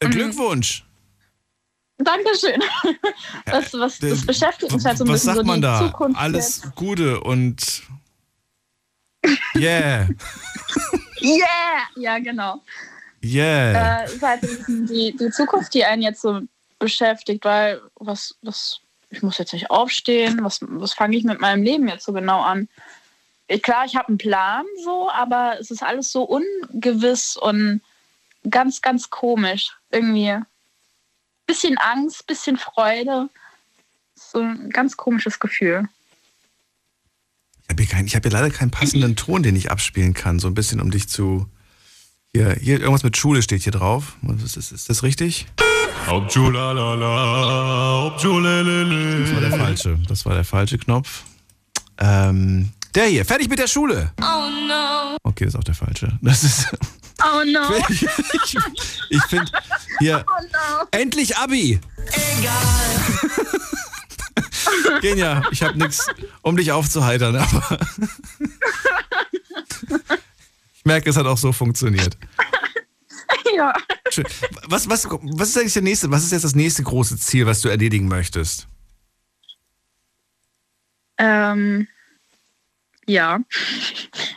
Äh, 0.00 0.08
Glückwunsch. 0.08 0.86
Dankeschön. 1.98 2.62
Das, 3.44 3.72
was, 3.74 3.98
das 3.98 4.24
beschäftigt 4.24 4.72
mich 4.72 4.84
halt 4.84 4.98
so 4.98 5.04
ein 5.04 5.08
Was 5.08 5.14
bisschen 5.22 5.34
sagt 5.34 5.38
so 5.38 5.44
man 5.44 5.56
die 5.56 5.62
da? 5.62 5.78
Zukunft. 5.80 6.20
Alles 6.20 6.62
jetzt. 6.62 6.74
Gute 6.76 7.20
und 7.20 7.82
yeah, 9.56 10.06
Yeah! 11.20 11.82
Ja, 11.96 12.18
genau. 12.18 12.62
yeah. 13.22 14.02
Äh, 14.02 14.06
ist 14.06 14.22
halt 14.22 14.42
die, 14.68 15.16
die 15.16 15.30
Zukunft, 15.30 15.74
die 15.74 15.84
einen 15.84 16.02
jetzt 16.02 16.20
so 16.20 16.40
beschäftigt, 16.78 17.44
weil 17.44 17.80
was, 17.96 18.36
was, 18.42 18.80
ich 19.10 19.22
muss 19.22 19.38
jetzt 19.38 19.52
nicht 19.52 19.70
aufstehen, 19.70 20.38
was, 20.42 20.60
was 20.62 20.92
fange 20.92 21.16
ich 21.16 21.24
mit 21.24 21.40
meinem 21.40 21.62
Leben 21.62 21.88
jetzt 21.88 22.04
so 22.04 22.12
genau 22.12 22.40
an? 22.42 22.68
Klar, 23.62 23.86
ich 23.86 23.96
habe 23.96 24.08
einen 24.08 24.18
Plan 24.18 24.64
so, 24.84 25.10
aber 25.10 25.56
es 25.58 25.70
ist 25.70 25.82
alles 25.82 26.12
so 26.12 26.22
ungewiss 26.22 27.36
und 27.36 27.80
ganz, 28.48 28.82
ganz 28.82 29.10
komisch. 29.10 29.74
Irgendwie. 29.90 30.38
Bisschen 31.48 31.76
Angst, 31.78 32.26
bisschen 32.28 32.56
Freude. 32.58 33.28
So 34.14 34.38
ein 34.40 34.70
ganz 34.70 34.96
komisches 34.96 35.40
Gefühl. 35.40 35.88
Ich 37.64 37.70
habe 37.70 37.82
hier, 37.82 37.90
kein- 37.90 38.06
ich 38.06 38.14
hab 38.14 38.22
hier 38.22 38.30
leider 38.32 38.50
keinen 38.50 38.70
passenden 38.70 39.16
Ton, 39.16 39.42
den 39.42 39.56
ich 39.56 39.68
abspielen 39.70 40.14
kann, 40.14 40.38
so 40.38 40.46
ein 40.46 40.54
bisschen, 40.54 40.80
um 40.80 40.90
dich 40.92 41.08
zu. 41.08 41.48
Hier, 42.34 42.52
hier 42.60 42.78
irgendwas 42.80 43.02
mit 43.02 43.16
Schule 43.16 43.40
steht 43.42 43.62
hier 43.62 43.72
drauf. 43.72 44.16
Ist, 44.44 44.56
ist, 44.58 44.70
ist 44.72 44.90
das 44.90 45.02
richtig? 45.02 45.46
Hauptschule, 46.06 46.60
Hauptschule. 46.60 49.24
Das 49.24 49.32
war 49.34 49.40
der 49.40 49.52
falsche. 49.58 49.98
Das 50.06 50.26
war 50.26 50.34
der 50.34 50.44
falsche 50.44 50.76
Knopf. 50.78 51.22
Ähm, 51.98 52.68
der 52.94 53.06
hier, 53.06 53.24
fertig 53.24 53.48
mit 53.48 53.58
der 53.58 53.66
Schule. 53.68 54.12
Oh 54.20 54.50
no. 54.68 55.16
Okay, 55.22 55.46
das 55.46 55.54
ist 55.54 55.58
auch 55.60 55.64
der 55.64 55.74
falsche. 55.74 56.18
Das 56.20 56.44
ist. 56.44 56.68
Oh 57.24 57.42
no. 57.44 57.68
Ich, 57.88 58.02
ich, 58.02 58.56
ich 59.10 59.22
finde 59.24 59.50
hier. 59.98 60.24
Oh 60.26 60.42
no. 60.52 60.86
Endlich 60.90 61.36
Abi! 61.36 61.80
Egal! 62.12 62.98
Genia, 65.00 65.42
ich 65.50 65.62
habe 65.62 65.78
nichts, 65.78 66.06
um 66.42 66.56
dich 66.56 66.72
aufzuheitern, 66.72 67.36
aber 67.36 67.78
ich 70.74 70.84
merke, 70.84 71.10
es 71.10 71.16
hat 71.16 71.26
auch 71.26 71.38
so 71.38 71.52
funktioniert. 71.52 72.16
ja. 73.54 73.72
Schön. 74.10 74.26
Was, 74.66 74.88
was, 74.88 75.06
was 75.10 75.48
ist 75.48 75.58
eigentlich 75.58 75.72
der 75.74 75.82
nächste, 75.82 76.10
was 76.10 76.24
ist 76.24 76.32
jetzt 76.32 76.44
das 76.44 76.54
nächste 76.54 76.82
große 76.82 77.18
Ziel, 77.18 77.46
was 77.46 77.60
du 77.60 77.68
erledigen 77.68 78.08
möchtest? 78.08 78.66
Ähm, 81.18 81.88
ja. 83.06 83.40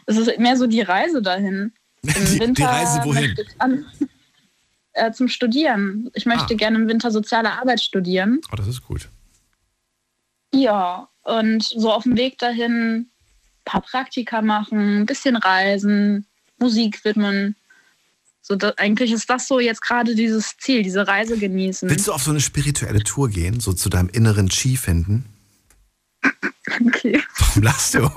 Es 0.06 0.18
ist 0.18 0.40
mehr 0.40 0.58
so 0.58 0.68
die 0.68 0.82
Reise 0.82 1.22
dahin. 1.22 1.74
Im 2.04 2.14
Die- 2.14 2.34
die 2.34 2.40
Winter 2.40 2.66
Reise 2.68 3.00
wohin? 3.04 3.36
An, 3.60 3.86
äh, 4.94 5.12
zum 5.12 5.28
Studieren. 5.28 6.10
Ich 6.14 6.26
möchte 6.26 6.54
Ah. 6.54 6.58
gerne 6.58 6.78
im 6.78 6.88
Winter 6.88 7.12
soziale 7.12 7.52
Arbeit 7.54 7.82
studieren. 7.82 8.40
Oh, 8.52 8.56
das 8.56 8.68
ist 8.68 8.82
gut. 8.82 9.08
Ja, 10.54 11.08
und 11.24 11.64
so 11.64 11.92
auf 11.94 12.04
dem 12.04 12.18
Weg 12.18 12.38
dahin 12.40 12.72
ein 12.98 13.12
paar 13.66 13.82
Praktika 13.82 14.42
machen, 14.42 15.02
ein 15.02 15.06
bisschen 15.06 15.36
reisen, 15.36 16.26
Musik 16.58 17.04
widmen. 17.06 17.56
So, 18.42 18.56
da, 18.56 18.74
eigentlich 18.78 19.12
ist 19.12 19.30
das 19.30 19.48
so 19.48 19.60
jetzt 19.60 19.82
gerade 19.82 20.16
dieses 20.16 20.58
Ziel, 20.58 20.82
diese 20.84 21.08
Reise 21.08 21.38
genießen. 21.38 21.88
Willst 21.90 22.08
du 22.08 22.12
auf 22.14 22.24
so 22.24 22.32
eine 22.32 22.42
spirituelle 22.42 23.04
Tour 23.04 23.30
gehen, 23.30 23.60
so 23.60 23.72
zu 23.74 23.88
deinem 23.90 24.10
inneren 24.10 24.50
Chi 24.50 24.76
finden? 24.78 25.26
Okay. 26.86 27.22
Warum 27.38 27.64
lachst 27.64 27.94
du? 27.96 28.10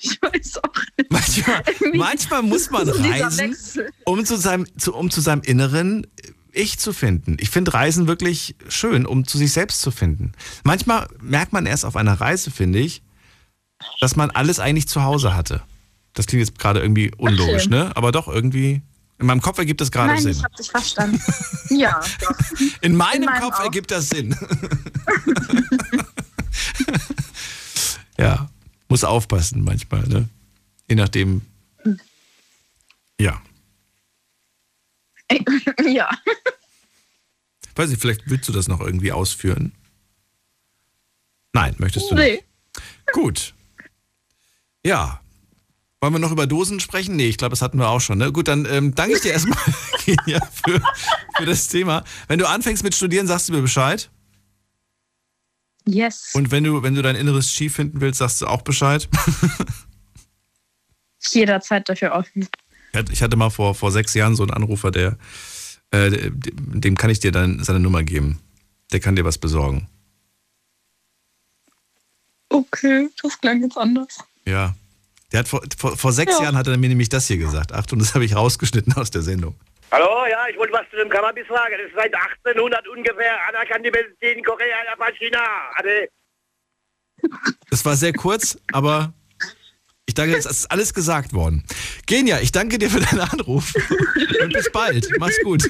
Ich 0.00 0.20
weiß 0.22 0.58
auch 0.64 0.72
nicht. 0.98 1.10
Manchmal, 1.10 1.62
manchmal 1.94 2.42
muss 2.42 2.70
man 2.70 2.88
reisen, 2.88 3.56
um 4.04 4.24
zu, 4.24 4.36
seinem, 4.36 4.66
zu, 4.78 4.94
um 4.94 5.10
zu 5.10 5.20
seinem 5.20 5.42
inneren 5.42 6.06
Ich 6.52 6.78
zu 6.78 6.92
finden. 6.92 7.36
Ich 7.40 7.50
finde 7.50 7.74
Reisen 7.74 8.06
wirklich 8.08 8.56
schön, 8.68 9.06
um 9.06 9.26
zu 9.26 9.38
sich 9.38 9.52
selbst 9.52 9.80
zu 9.82 9.90
finden. 9.90 10.32
Manchmal 10.64 11.08
merkt 11.20 11.52
man 11.52 11.66
erst 11.66 11.84
auf 11.84 11.96
einer 11.96 12.20
Reise, 12.20 12.50
finde 12.50 12.78
ich, 12.78 13.02
dass 14.00 14.16
man 14.16 14.30
alles 14.30 14.58
eigentlich 14.60 14.88
zu 14.88 15.02
Hause 15.02 15.34
hatte. 15.34 15.62
Das 16.14 16.26
klingt 16.26 16.46
jetzt 16.46 16.58
gerade 16.58 16.80
irgendwie 16.80 17.10
unlogisch, 17.16 17.66
Okay. 17.66 17.74
ne? 17.74 17.92
Aber 17.96 18.12
doch 18.12 18.28
irgendwie. 18.28 18.82
In 19.18 19.26
meinem 19.26 19.40
Kopf 19.40 19.58
ergibt 19.58 19.80
das 19.80 19.90
gerade 19.92 20.14
Nein, 20.14 20.22
Sinn. 20.22 20.32
ich 20.32 20.42
habe 20.42 20.54
dich 20.56 20.70
verstanden. 20.70 21.20
ja, 21.70 22.00
doch. 22.20 22.36
In 22.80 22.96
meinem 22.96 23.24
meinem 23.24 23.40
Kopf 23.42 23.54
auch. 23.60 23.64
ergibt 23.64 23.90
das 23.92 24.08
Sinn. 24.08 24.36
ja, 28.18 28.48
muss 28.92 29.04
aufpassen 29.04 29.64
manchmal, 29.64 30.06
ne? 30.06 30.28
Je 30.86 30.96
nachdem. 30.96 31.40
Ja. 33.18 33.40
ja. 35.86 36.10
Weiß 37.74 37.88
nicht, 37.88 38.02
vielleicht 38.02 38.28
willst 38.28 38.50
du 38.50 38.52
das 38.52 38.68
noch 38.68 38.82
irgendwie 38.82 39.10
ausführen? 39.10 39.72
Nein, 41.54 41.74
möchtest 41.78 42.10
du 42.10 42.16
nicht. 42.16 42.44
Nee. 42.76 42.82
Gut. 43.14 43.54
Ja. 44.84 45.22
Wollen 46.02 46.12
wir 46.12 46.18
noch 46.18 46.30
über 46.30 46.46
Dosen 46.46 46.78
sprechen? 46.78 47.16
Nee, 47.16 47.28
ich 47.28 47.38
glaube, 47.38 47.52
das 47.52 47.62
hatten 47.62 47.78
wir 47.78 47.88
auch 47.88 48.02
schon. 48.02 48.18
Ne? 48.18 48.30
Gut, 48.30 48.46
dann 48.46 48.66
ähm, 48.66 48.94
danke 48.94 49.16
ich 49.16 49.22
dir 49.22 49.32
erstmal 49.32 49.56
Kenia, 50.00 50.46
für, 50.52 50.82
für 51.38 51.46
das 51.46 51.68
Thema. 51.68 52.04
Wenn 52.28 52.38
du 52.38 52.46
anfängst 52.46 52.84
mit 52.84 52.94
Studieren, 52.94 53.26
sagst 53.26 53.48
du 53.48 53.54
mir 53.54 53.62
Bescheid. 53.62 54.10
Yes. 55.86 56.30
Und 56.34 56.50
wenn 56.50 56.64
du, 56.64 56.82
wenn 56.82 56.94
du 56.94 57.02
dein 57.02 57.16
inneres 57.16 57.52
Ski 57.52 57.68
finden 57.68 58.00
willst, 58.00 58.18
sagst 58.18 58.40
du 58.40 58.46
auch 58.46 58.62
Bescheid. 58.62 59.08
Jederzeit 61.20 61.88
dafür 61.88 62.12
offen. 62.12 62.48
Ich 63.10 63.22
hatte- 63.22 63.36
mal 63.36 63.50
vor, 63.50 63.74
vor 63.74 63.90
sechs 63.90 64.14
Jahren 64.14 64.36
so 64.36 64.42
einen 64.42 64.52
Anrufer, 64.52 64.90
der, 64.90 65.16
äh, 65.90 66.30
dem 66.30 66.96
kann 66.96 67.10
ich 67.10 67.20
dir 67.20 67.32
dann 67.32 67.62
seine 67.64 67.80
Nummer 67.80 68.02
geben. 68.02 68.38
Der 68.92 69.00
kann 69.00 69.16
dir 69.16 69.24
was 69.24 69.38
besorgen. 69.38 69.88
Okay, 72.48 73.08
das 73.22 73.40
klang 73.40 73.62
jetzt 73.62 73.78
anders. 73.78 74.18
Ja. 74.44 74.74
Der 75.32 75.40
hat 75.40 75.48
vor, 75.48 75.62
vor, 75.78 75.96
vor 75.96 76.12
sechs 76.12 76.34
Ja. 76.38 76.44
Jahren 76.44 76.56
hat 76.56 76.66
er 76.66 76.76
mir 76.76 76.90
nämlich 76.90 77.08
das 77.08 77.26
hier 77.26 77.38
gesagt. 77.38 77.72
Achtung, 77.72 77.98
das 77.98 78.14
habe 78.14 78.26
ich 78.26 78.34
rausgeschnitten 78.36 78.92
aus 78.94 79.10
der 79.10 79.22
Sendung. 79.22 79.54
Hallo, 79.92 80.24
ja, 80.24 80.46
ich 80.50 80.56
wollte 80.56 80.72
was 80.72 80.88
zu 80.88 80.96
dem 80.96 81.10
Cannabis 81.10 81.46
sagen. 81.48 81.74
Das 81.76 81.86
ist 81.86 81.94
seit 81.94 82.14
1800 82.14 82.88
ungefähr 82.88 83.46
anerkannte 83.46 83.90
Medizin 83.90 84.38
in 84.38 84.42
Korea, 84.42 84.82
Japan, 84.86 85.12
China. 85.18 85.38
Ade. 85.74 86.08
Das 87.68 87.84
war 87.84 87.94
sehr 87.94 88.14
kurz, 88.14 88.56
aber 88.72 89.12
ich 90.06 90.14
danke, 90.14 90.34
es 90.34 90.46
ist 90.46 90.70
alles 90.70 90.94
gesagt 90.94 91.34
worden. 91.34 91.62
Genia, 92.06 92.40
ich 92.40 92.52
danke 92.52 92.78
dir 92.78 92.88
für 92.88 93.00
deinen 93.00 93.20
Anruf. 93.20 93.74
Und 94.42 94.54
bis 94.54 94.72
bald. 94.72 95.06
Mach's 95.18 95.38
gut. 95.44 95.68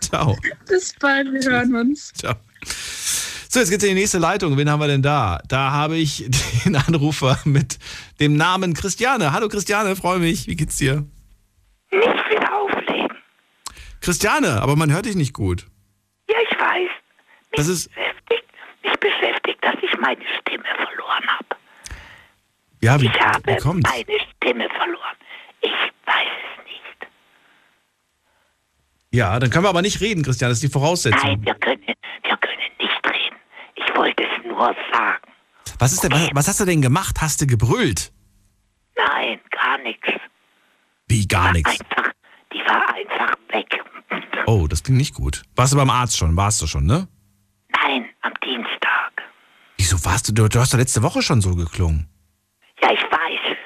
Ciao. 0.00 0.38
Bis 0.66 0.94
bald, 0.98 1.30
wir 1.30 1.42
hören 1.42 1.74
uns. 1.74 2.14
Ciao. 2.14 2.36
So, 2.64 3.60
jetzt 3.60 3.68
geht's 3.68 3.84
in 3.84 3.90
die 3.90 4.00
nächste 4.00 4.18
Leitung. 4.18 4.56
Wen 4.56 4.70
haben 4.70 4.80
wir 4.80 4.88
denn 4.88 5.02
da? 5.02 5.42
Da 5.48 5.70
habe 5.70 5.96
ich 5.96 6.24
den 6.64 6.76
Anrufer 6.76 7.38
mit 7.44 7.78
dem 8.20 8.38
Namen 8.38 8.72
Christiane. 8.72 9.32
Hallo 9.32 9.48
Christiane, 9.48 9.96
freue 9.96 10.18
mich. 10.18 10.46
Wie 10.46 10.56
geht's 10.56 10.78
dir? 10.78 11.04
Nicht 11.92 12.06
wieder 12.30 12.54
auflegen. 12.54 12.93
Christiane, 14.04 14.60
aber 14.62 14.76
man 14.76 14.92
hört 14.92 15.06
dich 15.06 15.16
nicht 15.16 15.32
gut. 15.32 15.66
Ja, 16.28 16.36
ich 16.50 16.58
weiß. 16.58 16.90
Das 17.52 17.68
ist, 17.68 17.90
Mich 18.82 18.98
beschäftigt, 19.00 19.58
dass 19.64 19.74
ich 19.82 19.98
meine 19.98 20.20
Stimme 20.40 20.64
verloren 20.76 21.26
habe. 21.26 21.56
ja, 22.82 23.00
wie, 23.00 23.06
ich 23.06 23.20
habe 23.20 23.40
wie 23.52 23.56
kommt's? 23.56 23.88
meine 23.90 24.18
Stimme 24.36 24.68
verloren. 24.76 25.16
Ich 25.62 25.70
weiß 25.70 26.28
es 26.58 26.64
nicht. 26.64 27.10
Ja, 29.10 29.38
dann 29.38 29.48
können 29.50 29.64
wir 29.64 29.68
aber 29.70 29.82
nicht 29.82 30.00
reden, 30.00 30.22
Christiane. 30.22 30.50
Das 30.50 30.58
ist 30.58 30.64
die 30.64 30.72
Voraussetzung. 30.72 31.20
Nein, 31.22 31.44
wir 31.44 31.54
können, 31.54 31.82
wir 31.86 32.36
können 32.36 32.70
nicht 32.78 33.06
reden. 33.06 33.36
Ich 33.76 33.96
wollte 33.96 34.22
es 34.24 34.44
nur 34.44 34.74
sagen. 34.92 35.22
Was, 35.78 35.92
ist 35.92 36.02
denn, 36.04 36.12
was, 36.12 36.30
was 36.34 36.48
hast 36.48 36.60
du 36.60 36.64
denn 36.66 36.82
gemacht? 36.82 37.16
Hast 37.20 37.40
du 37.40 37.46
gebrüllt? 37.46 38.12
Nein, 38.96 39.40
gar 39.50 39.78
nichts. 39.78 40.08
Wie 41.08 41.26
gar 41.26 41.52
nichts? 41.52 41.78
Die 42.52 42.58
war 42.60 42.94
einfach 42.94 43.34
weg. 43.50 43.82
Oh, 44.46 44.66
das 44.68 44.82
klingt 44.82 44.98
nicht 44.98 45.14
gut. 45.14 45.42
Warst 45.56 45.72
du 45.72 45.76
beim 45.76 45.90
Arzt 45.90 46.16
schon? 46.16 46.36
Warst 46.36 46.60
du 46.60 46.66
schon, 46.66 46.84
ne? 46.84 47.08
Nein, 47.70 48.06
am 48.22 48.32
Dienstag. 48.42 49.12
Wieso 49.78 50.04
warst 50.04 50.28
du? 50.28 50.32
Du, 50.32 50.48
du 50.48 50.60
hast 50.60 50.72
doch 50.72 50.78
letzte 50.78 51.02
Woche 51.02 51.22
schon 51.22 51.40
so 51.40 51.54
geklungen. 51.54 52.08
Ja, 52.82 52.92
ich 52.92 53.02
weiß 53.02 53.40
es. 53.50 53.56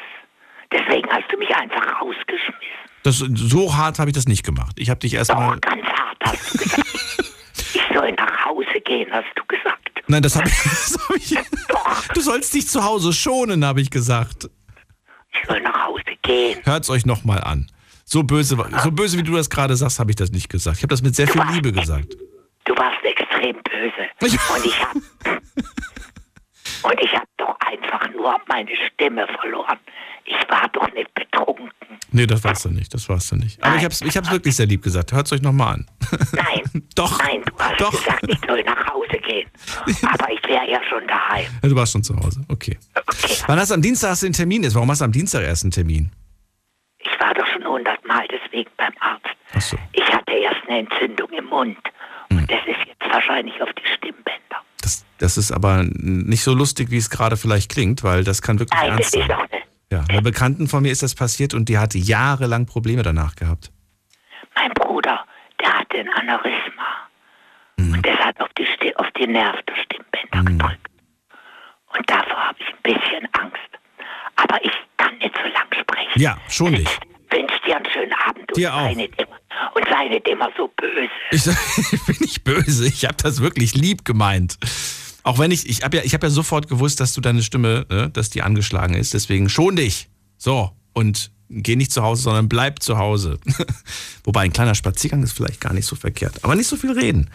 Deswegen 0.73 1.09
hast 1.10 1.31
du 1.32 1.39
mich 1.39 1.55
einfach 1.55 2.01
rausgeschmissen. 2.01 2.78
Das, 3.02 3.19
so 3.19 3.77
hart 3.77 3.98
habe 3.98 4.10
ich 4.10 4.15
das 4.15 4.27
nicht 4.28 4.44
gemacht. 4.44 4.77
Ich 4.78 4.90
habe 4.90 5.01
dich 5.01 5.15
erstmal. 5.15 5.59
Ganz 5.60 5.85
hart 5.85 6.19
hast 6.24 6.55
du 6.55 6.59
gesagt. 6.59 6.89
ich 7.74 7.82
soll 7.94 8.12
nach 8.12 8.44
Hause 8.44 8.81
gehen, 8.85 9.09
hast 9.10 9.28
du 9.35 9.43
gesagt. 9.47 9.89
Nein, 10.06 10.23
das 10.23 10.36
habe 10.36 10.48
ich, 10.48 10.55
das 10.62 10.98
hab 11.09 11.16
ich. 11.16 11.35
Du 12.15 12.20
sollst 12.20 12.55
dich 12.55 12.69
zu 12.69 12.85
Hause 12.85 13.12
schonen, 13.12 13.65
habe 13.65 13.81
ich 13.81 13.90
gesagt. 13.90 14.48
Ich 15.32 15.48
soll 15.48 15.60
nach 15.60 15.86
Hause 15.86 16.02
gehen. 16.23 16.60
Hört's 16.65 16.90
euch 16.90 17.05
nochmal 17.06 17.43
an. 17.43 17.70
So 18.10 18.22
böse, 18.22 18.56
so 18.82 18.90
böse 18.90 19.18
wie 19.18 19.22
du 19.22 19.35
das 19.35 19.51
gerade 19.51 19.76
sagst, 19.76 19.98
habe 19.98 20.10
ich 20.10 20.16
das 20.16 20.30
nicht 20.30 20.48
gesagt. 20.48 20.78
Ich 20.78 20.82
habe 20.82 20.89
das 20.89 21.02
mit 21.02 21.14
sehr 21.14 21.28
viel 21.28 21.43
Liebe 21.52 21.72
gesagt. 21.72 22.16
Du 22.64 22.74
warst 22.74 23.05
extrem 23.05 23.55
böse. 23.62 24.09
Und 24.20 24.64
ich 24.64 24.82
hab, 24.82 24.97
und 26.85 27.01
ich 27.02 27.12
hab 27.12 27.28
doch 27.36 27.55
einfach 27.60 28.10
nur 28.14 28.35
meine 28.48 28.70
Stimme 28.86 29.26
verloren. 29.39 29.76
Ich 30.24 30.36
war 30.48 30.68
doch 30.72 30.90
nicht 30.94 31.12
betrunken. 31.14 31.68
Nee, 32.10 32.26
das 32.26 32.43
warst 32.44 32.64
du 32.64 32.70
nicht. 32.70 32.93
Das 32.94 33.09
warst 33.10 33.30
du 33.30 33.36
nicht. 33.36 33.62
Aber 33.62 33.76
ich 33.76 33.85
habe 33.85 33.93
es 33.93 34.01
ich 34.01 34.16
hab's 34.16 34.30
wirklich 34.30 34.56
sehr 34.56 34.66
lieb 34.66 34.82
gesagt. 34.82 35.12
Hört's 35.12 35.32
euch 35.32 35.43
nochmal 35.43 35.74
an. 35.74 35.86
Nein. 36.32 36.82
Doch. 36.94 37.18
Nein, 37.22 37.43
du 37.44 37.52
hast 37.59 37.80
Doch. 37.80 37.90
gesagt, 37.90 38.24
ich 38.26 38.39
soll 38.47 38.62
nach 38.64 38.86
Hause 38.86 39.18
gehen. 39.26 39.48
Aber 40.02 40.32
ich 40.32 40.43
wäre 40.48 40.70
ja 40.70 40.80
schon 40.89 41.06
daheim. 41.06 41.47
Ja, 41.62 41.68
du 41.68 41.76
warst 41.76 41.93
schon 41.93 42.02
zu 42.02 42.16
Hause. 42.16 42.43
Okay. 42.48 42.78
Wann 43.47 43.59
hast 43.59 43.70
du 43.70 43.74
am 43.74 43.82
Dienstag 43.82 44.10
hast 44.10 44.22
du 44.22 44.26
den 44.26 44.32
Termin? 44.32 44.66
Warum 44.74 44.90
hast 44.90 45.02
du 45.02 45.05
am 45.05 45.12
Dienstag 45.12 45.43
erst 45.43 45.64
einen 45.64 45.72
Termin? 45.72 46.10
Ich 47.12 47.20
war 47.20 47.35
doch 47.35 47.47
schon 47.47 47.64
hundertmal 47.66 48.26
deswegen 48.28 48.70
beim 48.76 48.93
Arzt. 49.01 49.26
So. 49.59 49.76
Ich 49.93 50.05
hatte 50.12 50.32
erst 50.32 50.60
eine 50.68 50.80
Entzündung 50.80 51.30
im 51.30 51.47
Mund. 51.47 51.78
Und 52.30 52.51
das 52.51 52.60
ist 52.66 52.78
jetzt 52.86 53.12
wahrscheinlich 53.12 53.60
auf 53.62 53.70
die 53.72 53.86
Stimmbänder. 53.86 54.39
Das 55.18 55.36
ist 55.36 55.51
aber 55.51 55.82
nicht 55.85 56.43
so 56.44 56.55
lustig, 56.55 56.90
wie 56.90 56.97
es 56.98 57.10
gerade 57.10 57.36
vielleicht 57.36 57.72
klingt, 57.72 58.05
weil 58.05 58.22
das 58.22 58.40
kann 58.40 58.59
wirklich 58.60 58.80
Nein, 58.80 58.93
ernst 58.93 59.16
das 59.16 59.26
sein. 59.26 59.48
Ja, 59.90 60.05
einer 60.09 60.22
Bekannten 60.22 60.68
von 60.68 60.82
mir 60.82 60.93
ist 60.93 61.02
das 61.02 61.14
passiert 61.14 61.55
und 61.55 61.68
die 61.68 61.78
hatte 61.78 61.98
jahrelang 61.98 62.66
Probleme 62.66 63.02
danach 63.02 63.35
gehabt. 63.35 63.72
Mein 64.55 64.70
Bruder, 64.74 65.24
der 65.60 65.78
hatte 65.78 65.98
ein 65.98 66.09
Aneurysma. 66.10 67.09
Mhm. 67.78 67.94
Und 67.94 68.06
das 68.06 68.18
hat 68.18 68.40
auf 68.40 68.48
die, 68.59 68.97
auf 68.97 69.06
die 69.18 69.26
Nerv 69.26 69.56
der 69.62 69.74
Stimmbänder 69.76 70.43
Mhm. 70.52 70.59
gedrückt. 70.59 70.86
Und 71.97 72.10
davor 72.10 72.48
habe 72.48 72.59
ich 72.60 72.68
ein 72.68 72.82
bisschen 72.82 73.28
Angst. 73.32 73.68
Aber 74.43 74.65
ich 74.65 74.73
kann 74.97 75.16
nicht 75.19 75.35
so 75.35 75.43
lang 75.43 75.66
sprechen. 75.81 76.20
Ja, 76.20 76.39
schon 76.48 76.73
nicht. 76.73 77.01
Wünsche 77.31 77.60
dir 77.66 77.77
einen 77.77 77.86
schönen 77.93 78.12
Abend 78.27 78.48
und 78.48 78.56
Dir 78.56 78.74
auch. 78.74 78.81
sei 78.81 78.94
nicht 78.94 79.15
immer, 79.20 79.36
und 79.74 79.85
sei 79.90 80.09
nicht 80.09 80.28
immer 80.28 80.48
so 80.56 80.69
böse. 80.77 81.09
Ich, 81.31 81.47
ich 81.93 82.02
bin 82.06 82.16
nicht 82.20 82.44
böse, 82.44 82.86
ich 82.86 83.05
habe 83.05 83.16
das 83.23 83.40
wirklich 83.43 83.74
lieb 83.74 84.05
gemeint. 84.05 84.59
Auch 85.24 85.39
wenn 85.39 85.51
ich, 85.51 85.69
ich 85.69 85.82
habe 85.82 85.98
ja, 85.98 86.02
ich 86.05 86.15
hab 86.15 86.23
ja 86.23 86.31
sofort 86.31 86.69
gewusst, 86.69 87.01
dass 87.01 87.12
du 87.12 87.20
deine 87.20 87.43
Stimme, 87.43 87.85
ne, 87.90 88.09
dass 88.10 88.31
die 88.31 88.43
angeschlagen 88.43 88.94
ist, 88.94 89.12
deswegen 89.12 89.48
schon 89.51 89.77
dich. 89.77 90.09
So, 90.39 90.70
und 90.94 91.31
geh 91.51 91.77
nicht 91.77 91.93
zu 91.93 92.02
Hause, 92.02 92.23
sondern 92.23 92.48
bleib 92.48 92.82
zu 92.82 92.97
Hause. 92.98 93.39
Wobei 94.24 94.43
ein 94.43 94.52
kleiner 94.52 94.74
Spaziergang 94.74 95.23
ist 95.23 95.32
vielleicht 95.32 95.60
gar 95.60 95.74
nicht 95.74 95.86
so 95.86 95.97
verkehrt. 95.97 96.44
Aber 96.44 96.55
nicht 96.55 96.69
so 96.69 96.77
viel 96.77 96.93
reden. 96.93 97.31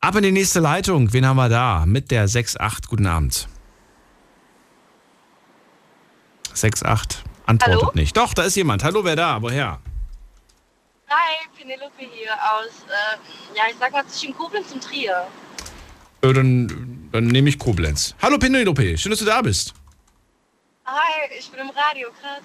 Ab 0.00 0.16
in 0.16 0.22
die 0.22 0.32
nächste 0.32 0.60
Leitung. 0.60 1.12
Wen 1.12 1.26
haben 1.26 1.36
wir 1.36 1.48
da? 1.48 1.84
Mit 1.86 2.10
der 2.10 2.28
6.8. 2.28 2.88
Guten 2.88 3.06
Abend. 3.06 3.48
6.8. 6.54 7.16
Antwortet 7.46 7.82
Hallo? 7.82 7.92
nicht. 7.94 8.16
Doch, 8.16 8.32
da 8.34 8.44
ist 8.44 8.54
jemand. 8.56 8.84
Hallo, 8.84 9.04
wer 9.04 9.16
da? 9.16 9.42
Woher? 9.42 9.80
Hi, 11.10 11.46
Penelope 11.56 11.92
hier 11.98 12.32
aus, 12.32 12.84
äh, 12.88 13.56
ja, 13.56 13.64
ich 13.70 13.76
sag 13.78 13.92
mal 13.92 14.06
zwischen 14.06 14.34
Koblenz 14.34 14.72
und 14.72 14.82
Trier. 14.82 15.26
Äh, 16.22 16.32
dann, 16.32 17.08
dann 17.12 17.26
nehme 17.26 17.48
ich 17.48 17.58
Koblenz. 17.58 18.14
Hallo 18.22 18.38
Penelope, 18.38 18.96
schön, 18.96 19.10
dass 19.10 19.18
du 19.18 19.26
da 19.26 19.42
bist. 19.42 19.74
Hi, 20.86 21.30
ich 21.38 21.50
bin 21.50 21.60
im 21.60 21.70
Radio, 21.70 22.08
krass. 22.20 22.42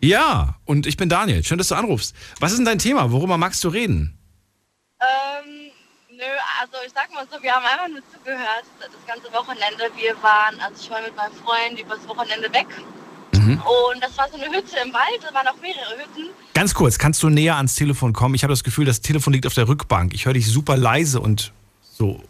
Ja, 0.00 0.54
und 0.64 0.86
ich 0.86 0.96
bin 0.96 1.08
Daniel. 1.08 1.44
Schön, 1.44 1.58
dass 1.58 1.68
du 1.68 1.74
anrufst. 1.74 2.14
Was 2.40 2.52
ist 2.52 2.58
denn 2.58 2.66
dein 2.66 2.78
Thema? 2.78 3.10
Worüber 3.12 3.36
magst 3.36 3.62
du 3.64 3.68
reden? 3.68 4.18
Ähm, 5.00 5.70
nö, 6.10 6.24
also 6.60 6.76
ich 6.86 6.92
sag 6.92 7.12
mal 7.12 7.26
so, 7.30 7.42
wir 7.42 7.52
haben 7.52 7.64
einfach 7.64 7.88
nur 7.88 8.02
zugehört, 8.12 8.64
das 8.78 8.90
ganze 9.06 9.32
Wochenende. 9.32 9.90
Wir 9.96 10.20
waren, 10.22 10.58
also 10.60 10.82
ich 10.82 10.90
war 10.90 11.02
mit 11.02 11.14
meinem 11.16 11.32
Freund 11.34 11.78
übers 11.80 12.06
Wochenende 12.08 12.52
weg. 12.52 12.66
Mhm. 13.48 13.62
Und 13.62 14.02
das 14.02 14.16
war 14.18 14.28
so 14.28 14.36
eine 14.36 14.46
Hütte 14.46 14.76
im 14.84 14.92
Wald, 14.92 15.20
da 15.22 15.32
waren 15.32 15.46
auch 15.48 15.60
mehrere 15.60 15.96
Hütten. 15.98 16.30
Ganz 16.54 16.74
kurz, 16.74 16.98
kannst 16.98 17.22
du 17.22 17.28
näher 17.28 17.56
ans 17.56 17.74
Telefon 17.74 18.12
kommen? 18.12 18.34
Ich 18.34 18.42
habe 18.42 18.52
das 18.52 18.64
Gefühl, 18.64 18.84
das 18.84 19.00
Telefon 19.00 19.32
liegt 19.32 19.46
auf 19.46 19.54
der 19.54 19.68
Rückbank. 19.68 20.12
Ich 20.14 20.26
höre 20.26 20.34
dich 20.34 20.46
super 20.48 20.76
leise 20.76 21.20
und 21.20 21.52
so, 21.82 22.22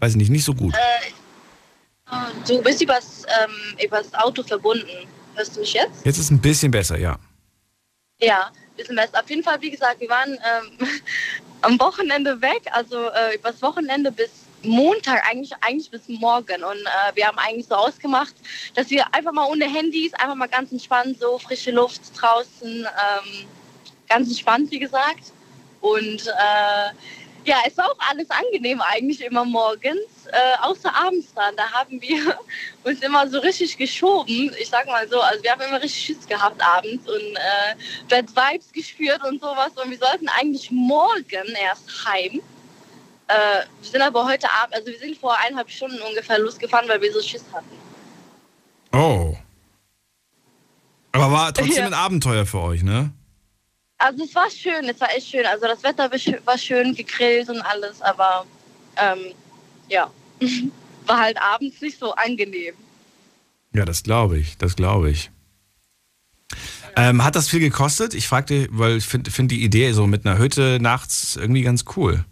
weiß 0.00 0.12
ich 0.12 0.16
nicht, 0.16 0.30
nicht 0.30 0.44
so 0.44 0.54
gut. 0.54 0.74
Äh, 0.74 2.16
du 2.46 2.62
bist 2.62 2.80
übers, 2.82 3.24
ähm, 3.42 3.76
übers 3.84 4.14
Auto 4.14 4.42
verbunden. 4.42 4.86
Hörst 5.34 5.56
du 5.56 5.60
mich 5.60 5.74
jetzt? 5.74 6.04
Jetzt 6.04 6.18
ist 6.18 6.26
es 6.26 6.30
ein 6.30 6.40
bisschen 6.40 6.70
besser, 6.70 6.98
ja. 6.98 7.18
Ja, 8.20 8.50
bisschen 8.76 8.96
besser. 8.96 9.20
Auf 9.20 9.28
jeden 9.28 9.42
Fall, 9.42 9.60
wie 9.60 9.70
gesagt, 9.70 10.00
wir 10.00 10.08
waren 10.08 10.30
ähm, 10.30 10.88
am 11.62 11.78
Wochenende 11.80 12.40
weg, 12.40 12.62
also 12.70 13.08
äh, 13.10 13.36
übers 13.36 13.60
Wochenende 13.60 14.12
bis 14.12 14.30
Montag, 14.64 15.24
eigentlich, 15.28 15.52
eigentlich 15.60 15.90
bis 15.90 16.08
morgen. 16.08 16.64
Und 16.64 16.78
äh, 16.78 17.14
wir 17.14 17.26
haben 17.26 17.38
eigentlich 17.38 17.66
so 17.66 17.74
ausgemacht, 17.74 18.34
dass 18.74 18.90
wir 18.90 19.04
einfach 19.14 19.32
mal 19.32 19.46
ohne 19.46 19.66
Handys, 19.66 20.12
einfach 20.14 20.34
mal 20.34 20.48
ganz 20.48 20.72
entspannt, 20.72 21.18
so 21.20 21.38
frische 21.38 21.70
Luft 21.70 22.00
draußen, 22.20 22.86
ähm, 22.86 23.46
ganz 24.08 24.28
entspannt, 24.28 24.70
wie 24.70 24.78
gesagt. 24.78 25.32
Und 25.80 26.26
äh, 26.26 26.90
ja, 27.46 27.56
es 27.66 27.76
war 27.76 27.90
auch 27.90 27.98
alles 28.10 28.30
angenehm 28.30 28.80
eigentlich 28.80 29.20
immer 29.20 29.44
morgens, 29.44 30.26
äh, 30.32 30.62
außer 30.62 30.94
abends 30.94 31.32
dann. 31.34 31.54
Da 31.56 31.70
haben 31.70 32.00
wir 32.00 32.38
uns 32.84 33.02
immer 33.02 33.28
so 33.28 33.38
richtig 33.38 33.76
geschoben. 33.76 34.54
Ich 34.58 34.68
sag 34.70 34.86
mal 34.86 35.06
so, 35.08 35.20
also 35.20 35.42
wir 35.42 35.50
haben 35.52 35.60
immer 35.60 35.82
richtig 35.82 36.04
Schiss 36.04 36.26
gehabt 36.26 36.60
abends 36.62 37.06
und 37.08 37.36
äh, 37.36 37.74
Bad 38.08 38.30
Vibes 38.34 38.72
gespürt 38.72 39.22
und 39.24 39.40
sowas. 39.40 39.72
Und 39.82 39.90
wir 39.90 39.98
sollten 39.98 40.28
eigentlich 40.28 40.70
morgen 40.70 41.54
erst 41.62 42.06
heim. 42.06 42.40
Äh, 43.28 43.64
wir 43.80 43.90
sind 43.90 44.02
aber 44.02 44.24
heute 44.26 44.50
Abend, 44.50 44.74
also 44.74 44.86
wir 44.88 44.98
sind 44.98 45.16
vor 45.18 45.36
eineinhalb 45.38 45.70
Stunden 45.70 45.98
ungefähr 46.02 46.38
losgefahren, 46.38 46.88
weil 46.88 47.00
wir 47.00 47.12
so 47.12 47.22
Schiss 47.22 47.44
hatten. 47.52 47.76
Oh. 48.92 49.36
Aber 51.12 51.32
war 51.32 51.52
trotzdem 51.54 51.76
Ja. 51.76 51.86
ein 51.86 51.94
Abenteuer 51.94 52.44
für 52.46 52.60
euch, 52.60 52.82
ne? 52.82 53.12
Also 53.98 54.24
es 54.24 54.34
war 54.34 54.50
schön, 54.50 54.88
es 54.88 55.00
war 55.00 55.10
echt 55.14 55.28
schön. 55.28 55.46
Also 55.46 55.66
das 55.66 55.82
Wetter 55.82 56.10
war 56.10 56.18
schö- 56.18 56.44
war 56.44 56.58
schön, 56.58 56.94
gegrillt 56.94 57.48
und 57.48 57.60
alles, 57.62 58.02
aber 58.02 58.44
ähm, 58.96 59.32
ja, 59.88 60.10
war 61.06 61.20
halt 61.20 61.40
abends 61.40 61.80
nicht 61.80 61.98
so 61.98 62.14
angenehm. 62.14 62.74
Ja, 63.72 63.84
das 63.84 64.02
glaube 64.02 64.38
ich, 64.38 64.58
das 64.58 64.76
glaube 64.76 65.10
ich. 65.10 65.30
Ähm, 66.96 67.24
hat 67.24 67.34
das 67.34 67.48
viel 67.48 67.60
gekostet? 67.60 68.14
Ich 68.14 68.28
fragte, 68.28 68.68
weil 68.70 68.98
ich 68.98 69.06
finde 69.06 69.30
find 69.30 69.50
die 69.50 69.64
Idee 69.64 69.92
so 69.92 70.06
mit 70.06 70.26
einer 70.26 70.38
Hütte 70.38 70.78
nachts 70.80 71.34
irgendwie 71.36 71.62
ganz 71.62 71.84
cool. 71.96 72.24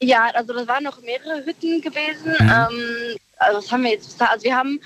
Ja, 0.00 0.26
also 0.34 0.52
das 0.52 0.66
waren 0.68 0.84
noch 0.84 1.00
mehrere 1.02 1.44
Hütten 1.44 1.80
gewesen. 1.80 2.30
Mhm. 2.38 2.50
Ähm, 2.50 3.16
also 3.38 3.58
was 3.58 3.72
haben 3.72 3.82
wir 3.84 3.90
jetzt 3.90 4.10
bezahlt? 4.10 4.30
Also 4.32 4.44
wir 4.44 4.56
haben 4.56 4.80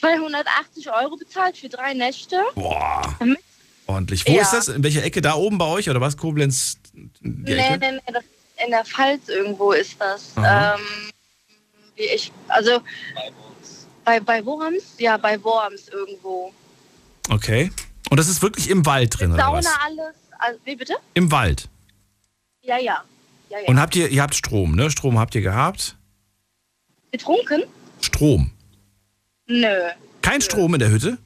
280 0.00 0.90
Euro 0.92 1.16
bezahlt 1.16 1.56
für 1.56 1.68
drei 1.68 1.94
Nächte. 1.94 2.40
Boah. 2.54 3.16
Mit, 3.20 3.38
Ordentlich. 3.86 4.26
Wo 4.26 4.32
Ja. 4.32 4.42
ist 4.42 4.52
das? 4.52 4.68
In 4.68 4.82
welcher 4.84 5.02
Ecke? 5.02 5.22
Da 5.22 5.34
oben 5.34 5.56
bei 5.58 5.64
euch 5.64 5.88
oder 5.88 6.00
was? 6.00 6.16
Koblenz? 6.16 6.76
Die 6.92 7.08
Nee, 7.22 7.54
Ecke? 7.54 7.78
nee, 7.78 7.92
nee, 7.92 8.12
das 8.12 8.22
in 8.64 8.70
der 8.70 8.84
Pfalz 8.84 9.28
irgendwo 9.28 9.72
ist 9.72 9.96
das. 9.98 10.32
Ähm, 10.36 10.80
wie 11.96 12.02
ich, 12.02 12.30
also 12.48 12.80
bei, 14.04 14.20
bei 14.20 14.44
Worms? 14.44 14.82
Ja, 14.98 15.16
bei 15.16 15.42
Worms 15.42 15.88
irgendwo. 15.88 16.52
Okay. 17.30 17.70
Und 18.10 18.18
das 18.18 18.28
ist 18.28 18.42
wirklich 18.42 18.68
im 18.68 18.84
Wald 18.84 19.18
drin, 19.18 19.32
oder 19.32 19.42
Sauna, 19.42 19.58
was? 19.58 19.66
alles. 19.84 20.14
Also, 20.38 20.60
wie 20.64 20.76
bitte? 20.76 20.94
Im 21.14 21.30
Wald. 21.32 21.68
Ja, 22.62 22.78
ja. 22.78 23.02
Ja, 23.50 23.58
ja. 23.60 23.64
Und 23.68 23.80
habt 23.80 23.94
ihr, 23.96 24.08
ihr 24.08 24.22
habt 24.22 24.34
Strom, 24.34 24.74
ne? 24.74 24.90
Strom 24.90 25.18
habt 25.18 25.34
ihr 25.34 25.40
gehabt? 25.42 25.96
Getrunken? 27.12 27.62
Strom. 28.00 28.50
Nö. 29.46 29.66
Kein 30.22 30.40
Strom 30.40 30.74
in 30.74 30.80
der 30.80 30.90
Hütte? 30.90 31.18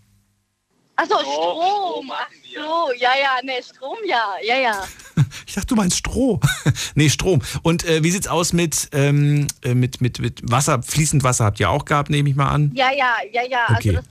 Achso, 0.97 1.19
Strom. 1.21 2.11
Ach 2.13 2.29
so, 2.55 2.93
ja, 2.99 3.11
ja, 3.21 3.39
nee, 3.43 3.61
Strom, 3.63 3.97
ja, 4.07 4.35
ja, 4.45 4.57
ja. 4.57 4.85
Ich 5.47 5.55
dachte, 5.55 5.67
du 5.69 5.75
meinst 5.77 5.99
Stroh. 5.99 6.41
nee, 6.95 7.11
Strom. 7.11 7.43
Und 7.63 7.85
äh, 7.85 8.03
wie 8.05 8.11
sieht's 8.11 8.29
aus 8.29 8.53
mit, 8.53 8.89
ähm, 8.93 9.47
äh, 9.63 9.75
mit, 9.75 10.01
mit, 10.01 10.19
mit 10.21 10.41
Wasser? 10.51 10.83
Fließend 10.83 11.25
Wasser 11.25 11.45
habt 11.45 11.61
ihr 11.61 11.69
auch 11.69 11.85
gehabt, 11.85 12.09
nehme 12.11 12.29
ich 12.31 12.37
mal 12.37 12.49
an. 12.49 12.71
Ja, 12.75 12.91
ja, 12.93 13.17
ja, 13.33 13.43
ja. 13.43 13.65
Okay. 13.77 13.97
Also 13.97 14.09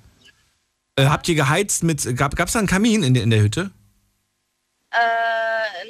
das, 0.96 1.06
Äh, 1.06 1.10
habt 1.10 1.28
ihr 1.30 1.36
geheizt 1.36 1.84
mit, 1.84 2.16
gab 2.18 2.38
es 2.40 2.52
da 2.54 2.60
einen 2.60 2.68
Kamin 2.68 3.02
in, 3.04 3.14
der- 3.14 3.24
in 3.24 3.30
der 3.32 3.42
Hütte? 3.42 3.72
äh, 4.92 4.98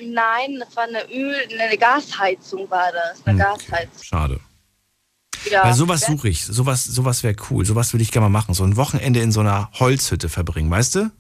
nein, 0.01 0.57
das 0.59 0.75
war 0.75 0.83
eine 0.83 1.03
Öl, 1.11 1.35
eine 1.59 1.77
Gasheizung 1.77 2.69
war 2.69 2.91
das. 2.91 3.25
Eine 3.25 3.39
Gasheizung. 3.39 4.03
Schade. 4.03 4.39
Ja. 5.49 5.63
Weil 5.63 5.73
sowas 5.73 6.01
suche 6.01 6.29
ich. 6.29 6.45
Sowas, 6.45 6.83
sowas 6.83 7.23
wäre 7.23 7.35
cool. 7.49 7.65
Sowas 7.65 7.93
würde 7.93 8.03
ich 8.03 8.11
gerne 8.11 8.29
mal 8.29 8.39
machen. 8.39 8.53
So 8.53 8.63
ein 8.63 8.77
Wochenende 8.77 9.21
in 9.21 9.31
so 9.31 9.39
einer 9.39 9.71
Holzhütte 9.79 10.29
verbringen, 10.29 10.69
weißt 10.69 10.95
du? 10.95 11.11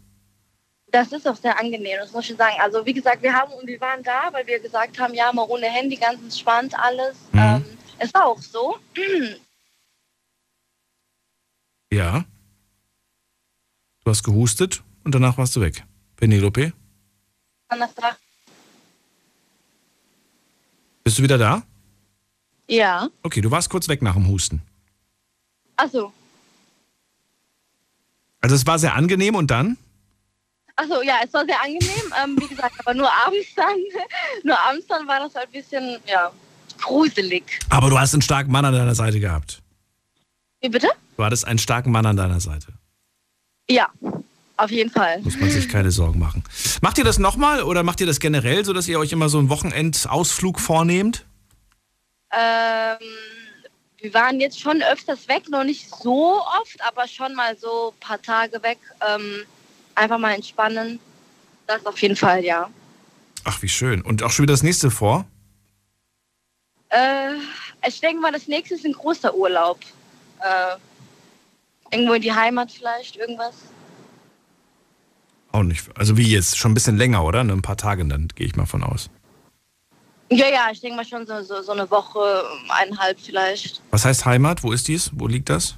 Das 0.91 1.11
ist 1.11 1.27
auch 1.27 1.37
sehr 1.37 1.57
angenehm, 1.57 1.97
das 1.99 2.11
muss 2.11 2.29
ich 2.29 2.35
sagen. 2.35 2.55
Also 2.59 2.85
wie 2.85 2.93
gesagt, 2.93 3.23
wir 3.23 3.33
haben 3.33 3.53
wir 3.63 3.79
waren 3.79 4.03
da, 4.03 4.27
weil 4.31 4.45
wir 4.45 4.59
gesagt 4.59 4.99
haben, 4.99 5.13
ja, 5.13 5.31
mal 5.31 5.45
ohne 5.47 5.67
Handy, 5.67 5.95
ganz 5.95 6.21
entspannt 6.21 6.77
alles. 6.77 7.15
Mhm. 7.31 7.39
Ähm, 7.39 7.65
es 7.97 8.13
war 8.13 8.25
auch 8.25 8.41
so. 8.41 8.77
Ja. 11.93 12.23
Du 14.05 14.11
hast 14.11 14.23
gehustet 14.23 14.81
und 15.03 15.13
danach 15.13 15.37
warst 15.37 15.57
du 15.57 15.59
weg. 15.59 15.83
Penelope, 16.15 16.71
Donnerstag. 17.71 18.17
Bist 21.03 21.19
du 21.19 21.23
wieder 21.23 21.37
da? 21.37 21.63
Ja. 22.67 23.09
Okay, 23.23 23.41
du 23.41 23.51
warst 23.51 23.69
kurz 23.69 23.87
weg 23.87 24.01
nach 24.01 24.13
dem 24.13 24.27
Husten. 24.27 24.61
Achso. 25.75 26.13
Also 28.39 28.55
es 28.55 28.65
war 28.65 28.79
sehr 28.79 28.95
angenehm 28.95 29.35
und 29.35 29.51
dann? 29.51 29.77
Achso, 30.75 31.01
ja, 31.01 31.15
es 31.23 31.33
war 31.33 31.45
sehr 31.45 31.61
angenehm. 31.61 32.13
Ähm, 32.23 32.37
wie 32.39 32.47
gesagt, 32.47 32.73
aber 32.79 32.93
nur 32.93 33.11
abends 33.25 33.53
dann. 33.55 33.75
nur 34.43 34.59
abends 34.59 34.87
dann 34.87 35.07
war 35.07 35.19
das 35.19 35.35
halt 35.35 35.47
ein 35.47 35.51
bisschen, 35.51 35.99
ja, 36.07 36.31
gruselig. 36.79 37.43
Aber 37.69 37.89
du 37.89 37.99
hast 37.99 38.13
einen 38.13 38.21
starken 38.21 38.51
Mann 38.51 38.65
an 38.65 38.73
deiner 38.73 38.95
Seite 38.95 39.19
gehabt. 39.19 39.61
Wie 40.61 40.69
bitte? 40.69 40.89
Du 41.17 41.23
hattest 41.23 41.45
einen 41.45 41.59
starken 41.59 41.91
Mann 41.91 42.05
an 42.05 42.15
deiner 42.15 42.39
Seite. 42.39 42.67
Ja, 43.69 43.89
auf 44.57 44.71
jeden 44.71 44.89
Fall. 44.89 45.21
Muss 45.21 45.39
man 45.39 45.49
sich 45.49 45.67
keine 45.69 45.91
Sorgen 45.91 46.19
machen. 46.19 46.43
Macht 46.81 46.97
ihr 46.97 47.03
das 47.03 47.17
nochmal 47.17 47.63
oder 47.63 47.83
macht 47.83 47.99
ihr 48.01 48.07
das 48.07 48.19
generell, 48.19 48.63
so 48.63 48.73
dass 48.73 48.87
ihr 48.87 48.99
euch 48.99 49.11
immer 49.11 49.29
so 49.29 49.39
einen 49.39 49.49
Wochenendausflug 49.49 50.59
vornehmt? 50.59 51.25
Ähm, 52.31 52.97
wir 53.97 54.13
waren 54.13 54.39
jetzt 54.39 54.59
schon 54.59 54.81
öfters 54.81 55.27
weg, 55.27 55.49
noch 55.49 55.63
nicht 55.63 55.89
so 55.89 56.41
oft, 56.61 56.81
aber 56.85 57.07
schon 57.07 57.33
mal 57.35 57.57
so 57.57 57.93
ein 57.93 57.99
paar 57.99 58.21
Tage 58.21 58.61
weg. 58.63 58.79
Ähm, 59.07 59.43
einfach 59.95 60.17
mal 60.17 60.33
entspannen. 60.33 60.99
Das 61.67 61.85
auf 61.85 62.01
jeden 62.01 62.15
Fall, 62.15 62.43
ja. 62.43 62.69
Ach, 63.43 63.61
wie 63.61 63.69
schön. 63.69 64.01
Und 64.01 64.23
auch 64.23 64.31
schon 64.31 64.43
wieder 64.43 64.53
das 64.53 64.63
nächste 64.63 64.91
vor? 64.91 65.25
Äh, 66.89 67.35
ich 67.87 67.99
denke 67.99 68.21
mal, 68.21 68.31
das 68.31 68.47
nächste 68.47 68.75
ist 68.75 68.85
ein 68.85 68.93
großer 68.93 69.33
Urlaub. 69.33 69.79
Äh, 70.39 70.77
irgendwo 71.91 72.13
in 72.13 72.21
die 72.21 72.33
Heimat 72.33 72.71
vielleicht, 72.71 73.15
irgendwas. 73.17 73.55
Auch 75.51 75.63
nicht. 75.63 75.85
Also 75.97 76.17
wie 76.17 76.31
jetzt? 76.31 76.57
Schon 76.57 76.71
ein 76.71 76.73
bisschen 76.73 76.97
länger, 76.97 77.23
oder? 77.23 77.41
Ein 77.41 77.61
paar 77.61 77.77
Tage 77.77 78.05
dann, 78.05 78.29
gehe 78.29 78.47
ich 78.47 78.55
mal 78.55 78.65
von 78.65 78.83
aus. 78.83 79.09
Ja, 80.29 80.47
ja, 80.47 80.69
ich 80.71 80.79
denke 80.79 80.95
mal 80.95 81.05
schon 81.05 81.27
so, 81.27 81.41
so, 81.41 81.61
so 81.61 81.73
eine 81.73 81.91
Woche, 81.91 82.43
eineinhalb 82.69 83.19
vielleicht. 83.19 83.81
Was 83.91 84.05
heißt 84.05 84.25
Heimat? 84.25 84.63
Wo 84.63 84.71
ist 84.71 84.87
dies? 84.87 85.11
Wo 85.13 85.27
liegt 85.27 85.49
das? 85.49 85.75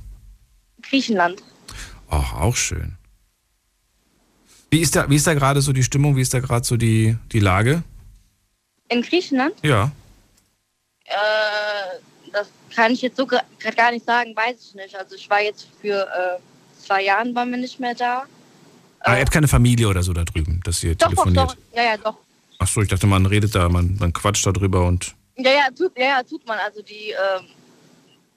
Griechenland. 0.83 1.41
Ach, 2.09 2.33
auch 2.39 2.55
schön. 2.55 2.95
Wie 4.69 4.81
ist 4.81 4.95
da, 4.95 5.09
wie 5.09 5.15
ist 5.15 5.25
da 5.25 5.33
gerade 5.33 5.61
so 5.61 5.73
die 5.73 5.83
Stimmung? 5.83 6.15
Wie 6.15 6.21
ist 6.21 6.33
da 6.33 6.39
gerade 6.39 6.65
so 6.65 6.77
die, 6.77 7.17
die 7.31 7.39
Lage? 7.39 7.83
In 8.89 9.01
Griechenland? 9.01 9.55
Ja. 9.63 9.91
Äh, 11.05 11.99
das 12.31 12.47
kann 12.75 12.91
ich 12.91 13.01
jetzt 13.01 13.17
so 13.17 13.25
gerade 13.25 13.45
gar 13.75 13.91
nicht 13.91 14.05
sagen, 14.05 14.35
weiß 14.35 14.55
ich 14.67 14.75
nicht. 14.75 14.95
Also 14.95 15.15
ich 15.15 15.27
war 15.29 15.41
jetzt 15.41 15.67
für 15.81 16.07
äh, 16.07 16.39
zwei 16.79 17.03
Jahren 17.03 17.33
waren 17.33 17.49
wir 17.49 17.57
nicht 17.57 17.79
mehr 17.79 17.95
da. 17.95 18.25
Ah, 19.03 19.15
ihr 19.15 19.21
habt 19.21 19.31
keine 19.31 19.47
Familie 19.47 19.87
oder 19.87 20.01
so 20.01 20.13
da 20.13 20.23
drüben, 20.23 20.61
dass 20.63 20.83
ihr 20.83 20.95
Doch, 20.95 21.09
doch, 21.09 21.23
telefoniert. 21.23 21.49
doch. 21.51 21.55
Ja, 21.75 21.83
ja, 21.83 21.97
doch. 21.97 22.17
Ach 22.59 22.67
so, 22.67 22.81
ich 22.81 22.87
dachte, 22.87 23.05
man 23.07 23.25
redet 23.25 23.53
da, 23.53 23.67
man, 23.69 23.97
man 23.99 24.13
quatscht 24.13 24.45
da 24.45 24.51
drüber 24.51 24.85
und. 24.87 25.13
Ja, 25.35 25.51
ja, 25.51 25.67
tut, 25.75 25.97
ja, 25.97 26.05
ja, 26.05 26.23
tut 26.23 26.45
man. 26.47 26.57
Also 26.59 26.81
die, 26.81 27.09
ähm, 27.09 27.45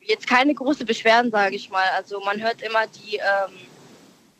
jetzt 0.00 0.26
keine 0.26 0.54
große 0.54 0.84
Beschwerden, 0.84 1.30
sage 1.30 1.56
ich 1.56 1.70
mal. 1.70 1.86
Also 1.96 2.20
man 2.20 2.42
hört 2.42 2.62
immer 2.62 2.86
die, 2.88 3.16
ähm, 3.16 3.54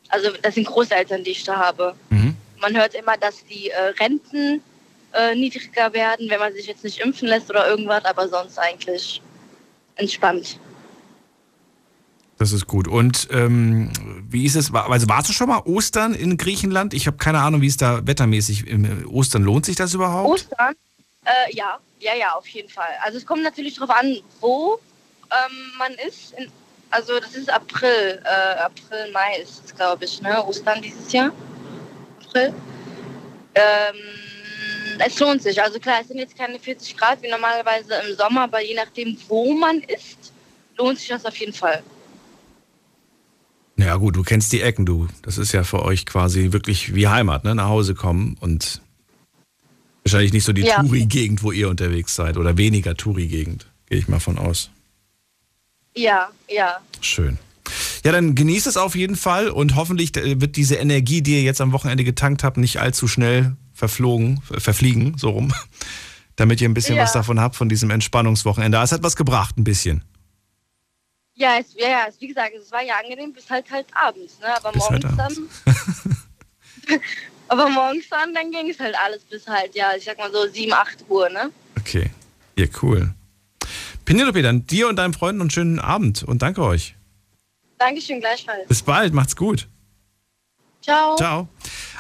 also 0.09 0.31
das 0.43 0.55
sind 0.55 0.67
Großeltern, 0.67 1.23
die 1.23 1.31
ich 1.31 1.45
da 1.45 1.57
habe. 1.57 1.95
Man 2.61 2.77
hört 2.77 2.95
immer, 2.95 3.17
dass 3.19 3.45
die 3.45 3.71
äh, 3.71 3.81
Renten 4.01 4.63
äh, 5.13 5.35
niedriger 5.35 5.93
werden, 5.93 6.29
wenn 6.31 6.41
man 6.41 6.53
sich 6.53 6.67
jetzt 6.67 6.85
nicht 6.85 6.99
impfen 7.01 7.29
lässt 7.29 7.51
oder 7.51 7.69
irgendwas, 7.69 8.05
aber 8.05 8.29
sonst 8.29 8.59
eigentlich 8.59 9.21
entspannt. 9.97 10.59
Das 12.39 12.53
ist 12.53 12.67
gut. 12.67 12.87
Und 12.87 13.29
ähm, 13.31 13.91
wie 14.29 14.45
ist 14.45 14.57
es? 14.57 14.75
Also 14.75 15.09
warst 15.09 15.29
du 15.29 15.33
schon 15.33 15.49
mal 15.49 15.63
Ostern 15.65 16.15
in 16.15 16.37
Griechenland? 16.37 16.93
Ich 16.93 17.07
habe 17.07 17.17
keine 17.17 17.41
Ahnung, 17.41 17.63
wie 17.63 17.67
es 17.67 17.79
da 17.79 18.07
wettermäßig 18.07 18.67
im 18.67 19.09
Ostern 19.11 19.43
lohnt 19.43 19.65
sich 19.65 19.77
das 19.77 19.95
überhaupt? 19.95 20.29
Ostern? 20.29 20.75
Äh, 21.25 21.57
ja, 21.57 21.79
ja, 21.99 22.15
ja, 22.15 22.35
auf 22.35 22.47
jeden 22.49 22.69
Fall. 22.69 22.91
Also 23.03 23.17
es 23.19 23.25
kommt 23.25 23.43
natürlich 23.43 23.77
darauf 23.77 23.97
an, 23.97 24.19
wo 24.41 24.79
ähm, 25.31 25.73
man 25.79 25.93
ist. 26.07 26.35
In, 26.37 26.51
also 26.91 27.19
das 27.19 27.35
ist 27.35 27.51
April, 27.51 28.23
äh, 28.25 28.59
April, 28.61 29.11
Mai 29.13 29.39
ist 29.43 29.63
es, 29.65 29.75
glaube 29.75 30.05
ich, 30.05 30.21
ne? 30.23 30.45
Ostern 30.45 30.81
dieses 30.83 31.11
Jahr. 31.13 31.33
April. 32.23 32.55
Ähm, 33.55 33.97
es 34.99 35.19
lohnt 35.19 35.43
sich. 35.43 35.61
Also 35.61 35.81
klar, 35.81 36.01
es 36.03 36.09
sind 36.09 36.19
jetzt 36.19 36.37
keine 36.37 36.59
40 36.59 36.97
Grad 36.97 37.23
wie 37.23 37.31
normalerweise 37.31 37.95
im 38.07 38.15
Sommer, 38.15 38.43
aber 38.43 38.63
je 38.63 38.75
nachdem, 38.75 39.17
wo 39.27 39.53
man 39.55 39.81
ist, 39.81 40.33
lohnt 40.77 40.99
sich 40.99 41.09
das 41.09 41.25
auf 41.25 41.37
jeden 41.37 41.53
Fall. 41.53 41.83
Ja 43.79 43.97
gut, 43.97 44.17
du 44.17 44.23
kennst 44.23 44.53
die 44.53 44.63
Ecken, 44.63 44.87
du. 44.87 45.07
Das 45.23 45.37
ist 45.39 45.53
ja 45.53 45.63
für 45.65 45.83
euch 45.83 46.07
quasi 46.07 46.53
wirklich 46.53 46.95
wie 46.95 47.09
Heimat, 47.09 47.45
ne? 47.45 47.55
Nach 47.55 47.69
Hause 47.69 47.95
kommen 47.95 48.37
und 48.41 48.81
wahrscheinlich 50.05 50.33
nicht 50.33 50.45
so 50.45 50.53
die 50.53 50.63
Ja. 50.63 50.81
Touri-Gegend, 50.83 51.43
wo 51.43 51.53
ihr 51.53 51.69
unterwegs 51.69 52.15
seid 52.15 52.37
oder 52.39 52.57
weniger 52.57 52.95
Touri-Gegend, 52.97 53.67
gehe 53.87 53.99
ich 53.99 54.09
mal 54.09 54.21
von 54.21 54.39
aus. 54.39 54.71
Ja, 55.95 56.31
ja. 56.49 56.79
Schön. 57.01 57.39
Ja, 58.05 58.13
dann 58.13 58.35
genießt 58.35 58.67
es 58.67 58.77
auf 58.77 58.95
jeden 58.95 59.17
Fall 59.17 59.49
und 59.49 59.75
hoffentlich 59.75 60.17
äh, 60.17 60.41
wird 60.41 60.57
diese 60.57 60.77
Energie, 60.77 61.21
die 61.23 61.33
ihr 61.35 61.43
jetzt 61.43 61.61
am 61.61 61.73
Wochenende 61.73 62.05
getankt 62.05 62.45
habt, 62.45 62.57
nicht 62.59 62.79
allzu 62.81 63.09
schnell 63.09 63.57
verflogen, 63.75 64.41
ver- 64.43 64.61
verfliegen, 64.61 65.19
so 65.19 65.31
rum, 65.31 65.53
damit 66.37 66.61
ihr 66.61 66.69
ein 66.69 66.75
bisschen 66.75 66.97
Ja. 66.97 67.03
was 67.03 67.13
davon 67.13 67.41
habt 67.41 67.57
von 67.57 67.69
diesem 67.69 67.91
Entspannungswochenende. 67.91 68.79
Es 68.79 68.93
hat 68.93 69.03
was 69.03 69.17
gebracht, 69.17 69.59
ein 69.59 69.65
bisschen. 69.65 70.03
Ja, 71.37 71.59
es, 71.59 71.75
ja, 71.75 71.89
ja, 71.89 72.07
es, 72.09 72.19
wie 72.21 72.29
gesagt, 72.29 72.55
es 72.55 72.73
war 72.73 72.83
ja 72.83 72.95
angenehm 72.99 73.33
bis 73.33 73.49
halt 73.51 73.71
halt 73.71 73.87
abends, 73.93 74.39
ne? 74.41 74.57
Aber 74.57 74.73
Bis 74.73 74.83
morgens 74.83 75.05
halt 75.05 75.19
dann. 75.19 75.49
aber 77.49 77.69
morgens 77.69 78.09
dann, 78.09 78.35
dann 78.35 78.51
ging 78.51 78.71
es 78.71 78.81
halt 78.81 78.97
alles 78.99 79.23
bis 79.25 79.47
halt, 79.47 79.75
ja, 79.75 79.91
ich 79.97 80.05
sag 80.05 80.17
mal 80.17 80.33
so 80.33 80.49
7, 80.49 80.73
8 80.73 81.05
Uhr, 81.09 81.29
ne? 81.29 81.51
Okay. 81.79 82.11
Ja, 82.59 82.67
cool. 82.81 83.15
Penelope, 84.07 84.41
dann 84.41 84.67
dir 84.67 84.89
und 84.89 84.97
deinen 84.97 85.13
Freunden 85.13 85.43
einen 85.43 85.51
schönen 85.51 85.79
Abend 85.79 86.23
und 86.23 86.41
danke 86.41 86.63
euch. 86.63 86.95
Dankeschön 87.79 88.21
gleichfalls. 88.21 88.67
Bis 88.67 88.83
bald, 88.83 89.13
macht's 89.13 89.37
gut. 89.37 89.69
Ciao. 90.81 91.17
Ciao. 91.17 91.49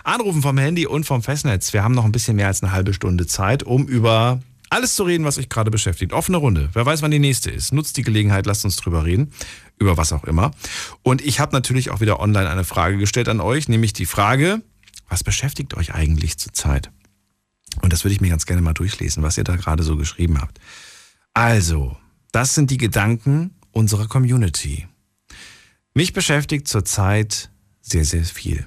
Anrufen 0.02 0.40
vom 0.40 0.56
Handy 0.56 0.86
und 0.86 1.04
vom 1.04 1.22
Festnetz. 1.22 1.74
Wir 1.74 1.82
haben 1.82 1.94
noch 1.94 2.04
ein 2.04 2.12
bisschen 2.12 2.36
mehr 2.36 2.46
als 2.46 2.62
eine 2.62 2.72
halbe 2.72 2.94
Stunde 2.94 3.26
Zeit, 3.26 3.64
um 3.64 3.86
über 3.86 4.40
alles 4.70 4.94
zu 4.94 5.04
reden, 5.04 5.24
was 5.24 5.38
euch 5.38 5.48
gerade 5.48 5.70
beschäftigt. 5.70 6.12
Offene 6.12 6.38
Runde. 6.38 6.68
Wer 6.72 6.84
weiß, 6.86 7.02
wann 7.02 7.10
die 7.10 7.18
nächste 7.18 7.50
ist. 7.50 7.72
Nutzt 7.72 7.96
die 7.96 8.02
Gelegenheit, 8.02 8.46
lasst 8.46 8.64
uns 8.64 8.76
drüber 8.76 9.04
reden. 9.04 9.32
Über 9.78 9.96
was 9.96 10.12
auch 10.12 10.24
immer. 10.24 10.52
Und 11.02 11.20
ich 11.20 11.40
habe 11.40 11.52
natürlich 11.52 11.90
auch 11.90 12.00
wieder 12.00 12.20
online 12.20 12.48
eine 12.48 12.64
Frage 12.64 12.96
gestellt 12.96 13.28
an 13.28 13.40
euch, 13.40 13.68
nämlich 13.68 13.92
die 13.92 14.06
Frage, 14.06 14.62
was 15.08 15.22
beschäftigt 15.22 15.74
euch 15.74 15.94
eigentlich 15.94 16.38
zurzeit? 16.38 16.90
Und 17.82 17.92
das 17.92 18.04
würde 18.04 18.14
ich 18.14 18.20
mir 18.20 18.30
ganz 18.30 18.46
gerne 18.46 18.62
mal 18.62 18.72
durchlesen, 18.72 19.22
was 19.22 19.38
ihr 19.38 19.44
da 19.44 19.56
gerade 19.56 19.82
so 19.82 19.96
geschrieben 19.96 20.40
habt. 20.40 20.58
Also, 21.34 21.96
das 22.32 22.54
sind 22.54 22.70
die 22.70 22.78
Gedanken 22.78 23.54
unserer 23.72 24.08
Community. 24.08 24.86
Mich 25.94 26.12
beschäftigt 26.12 26.68
zurzeit 26.68 27.50
sehr, 27.82 28.04
sehr 28.04 28.24
viel. 28.24 28.66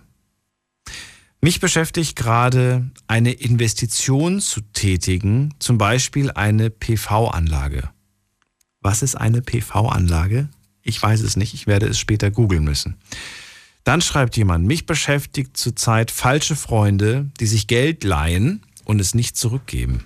Mich 1.41 1.61
beschäftigt 1.61 2.17
gerade 2.17 2.91
eine 3.07 3.31
Investition 3.31 4.41
zu 4.41 4.59
tätigen, 4.73 5.53
zum 5.59 5.77
Beispiel 5.77 6.31
eine 6.31 6.69
PV-Anlage. 6.69 7.89
Was 8.81 9.01
ist 9.01 9.15
eine 9.15 9.41
PV-Anlage? 9.41 10.49
Ich 10.81 11.01
weiß 11.01 11.21
es 11.21 11.37
nicht, 11.37 11.53
ich 11.53 11.65
werde 11.65 11.87
es 11.87 11.97
später 11.97 12.29
googeln 12.29 12.63
müssen. 12.65 12.97
Dann 13.85 14.01
schreibt 14.01 14.35
jemand, 14.35 14.67
mich 14.67 14.85
beschäftigt 14.85 15.55
zurzeit 15.55 16.11
falsche 16.11 16.57
Freunde, 16.57 17.31
die 17.39 17.47
sich 17.47 17.67
Geld 17.67 18.03
leihen 18.03 18.61
und 18.83 18.99
es 18.99 19.15
nicht 19.15 19.37
zurückgeben. 19.37 20.05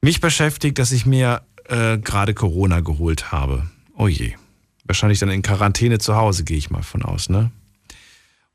Mich 0.00 0.20
beschäftigt, 0.20 0.78
dass 0.78 0.92
ich 0.92 1.04
mir 1.04 1.42
äh, 1.68 1.98
gerade 1.98 2.32
Corona 2.32 2.80
geholt 2.80 3.32
habe. 3.32 3.68
Oh 3.94 4.08
je. 4.08 4.32
Wahrscheinlich 4.84 5.18
dann 5.18 5.28
in 5.28 5.42
Quarantäne 5.42 5.98
zu 5.98 6.16
Hause, 6.16 6.44
gehe 6.44 6.56
ich 6.56 6.70
mal 6.70 6.82
von 6.82 7.02
aus, 7.02 7.28
ne? 7.28 7.50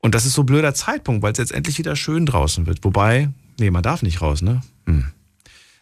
Und 0.06 0.14
das 0.14 0.24
ist 0.24 0.34
so 0.34 0.42
ein 0.42 0.46
blöder 0.46 0.72
Zeitpunkt, 0.72 1.24
weil 1.24 1.32
es 1.32 1.38
jetzt 1.38 1.50
endlich 1.50 1.78
wieder 1.78 1.96
schön 1.96 2.26
draußen 2.26 2.68
wird. 2.68 2.84
Wobei, 2.84 3.30
nee, 3.58 3.72
man 3.72 3.82
darf 3.82 4.02
nicht 4.02 4.22
raus, 4.22 4.40
ne? 4.40 4.60
Hm. 4.86 5.10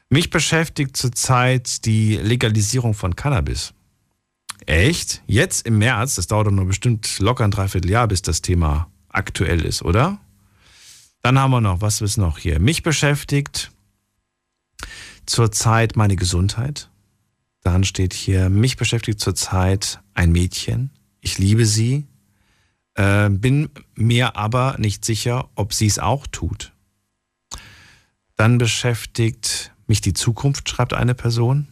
Mich 0.08 0.30
beschäftigt 0.30 0.96
zurzeit 0.96 1.84
die 1.84 2.16
Legalisierung 2.16 2.94
von 2.94 3.16
Cannabis. 3.16 3.74
Echt? 4.64 5.22
Jetzt 5.26 5.66
im 5.66 5.76
März? 5.76 6.14
Das 6.14 6.26
dauert 6.26 6.46
doch 6.46 6.52
nur 6.52 6.64
bestimmt 6.64 7.18
locker 7.18 7.44
ein 7.44 7.50
Dreivierteljahr, 7.50 8.08
bis 8.08 8.22
das 8.22 8.40
Thema 8.40 8.88
aktuell 9.10 9.62
ist, 9.62 9.82
oder? 9.82 10.18
Dann 11.20 11.38
haben 11.38 11.50
wir 11.50 11.60
noch, 11.60 11.82
was 11.82 12.00
ist 12.00 12.16
noch 12.16 12.38
hier? 12.38 12.58
Mich 12.60 12.82
beschäftigt 12.82 13.72
zurzeit 15.26 15.96
meine 15.96 16.16
Gesundheit. 16.16 16.88
Dann 17.60 17.84
steht 17.84 18.14
hier, 18.14 18.48
mich 18.48 18.78
beschäftigt 18.78 19.20
zurzeit 19.20 20.00
ein 20.14 20.32
Mädchen. 20.32 20.88
Ich 21.20 21.36
liebe 21.36 21.66
sie, 21.66 22.06
äh, 22.94 23.28
bin 23.28 23.70
mir 23.94 24.36
aber 24.36 24.76
nicht 24.78 25.04
sicher, 25.04 25.48
ob 25.54 25.72
sie 25.72 25.86
es 25.86 25.98
auch 25.98 26.26
tut. 26.26 26.72
Dann 28.36 28.58
beschäftigt 28.58 29.72
mich 29.86 30.00
die 30.00 30.14
Zukunft, 30.14 30.68
schreibt 30.68 30.92
eine 30.92 31.14
Person. 31.14 31.68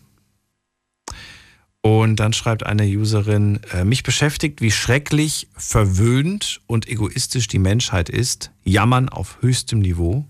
Und 1.80 2.16
dann 2.16 2.32
schreibt 2.32 2.64
eine 2.64 2.84
Userin, 2.84 3.58
äh, 3.72 3.84
mich 3.84 4.04
beschäftigt, 4.04 4.60
wie 4.60 4.70
schrecklich, 4.70 5.48
verwöhnt 5.56 6.60
und 6.68 6.88
egoistisch 6.88 7.48
die 7.48 7.58
Menschheit 7.58 8.08
ist. 8.08 8.52
Jammern 8.62 9.08
auf 9.08 9.38
höchstem 9.40 9.80
Niveau. 9.80 10.24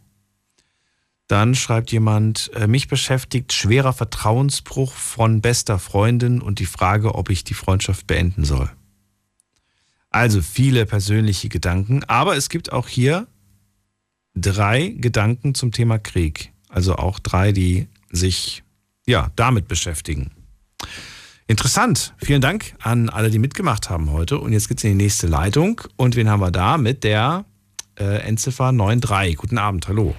Dann 1.27 1.55
schreibt 1.55 1.93
jemand, 1.93 2.51
äh, 2.55 2.66
mich 2.66 2.89
beschäftigt 2.89 3.52
schwerer 3.52 3.93
Vertrauensbruch 3.93 4.94
von 4.94 5.43
bester 5.43 5.78
Freundin 5.78 6.40
und 6.40 6.59
die 6.59 6.66
Frage, 6.66 7.14
ob 7.14 7.28
ich 7.28 7.44
die 7.44 7.55
Freundschaft 7.55 8.06
beenden 8.06 8.44
soll. 8.44 8.70
Also 10.13 10.43
viele 10.43 10.85
persönliche 10.85 11.49
Gedanken, 11.49 12.05
aber 12.05 12.37
es 12.37 12.51
gibt 12.51 12.71
auch 12.71 12.87
hier 12.87 13.27
drei 14.35 14.95
Gedanken 14.99 15.55
zum 15.55 15.73
Thema 15.73 15.99
Krieg. 15.99 16.53
Also 16.69 16.97
auch 16.97 17.19
drei, 17.19 17.53
die 17.53 17.89
sich 18.11 18.63
ja 19.07 19.31
damit 19.37 19.69
beschäftigen. 19.69 20.31
Interessant. 21.47 22.15
Vielen 22.19 22.41
Dank 22.41 22.75
an 22.81 23.09
alle, 23.09 23.31
die 23.31 23.39
mitgemacht 23.39 23.91
haben 23.91 24.11
heute. 24.11 24.39
Und 24.39 24.53
jetzt 24.53 24.69
geht's 24.69 24.85
in 24.85 24.91
die 24.91 25.05
nächste 25.05 25.27
Leitung. 25.27 25.81
Und 25.97 26.15
wen 26.17 26.29
haben 26.29 26.41
wir 26.41 26.51
da? 26.51 26.79
Mit 26.79 27.05
der 27.05 27.45
äh, 27.99 28.21
Endziffer 28.21 28.73
93. 28.73 29.37
Guten 29.37 29.59
Abend, 29.59 29.89
hallo. 29.89 30.15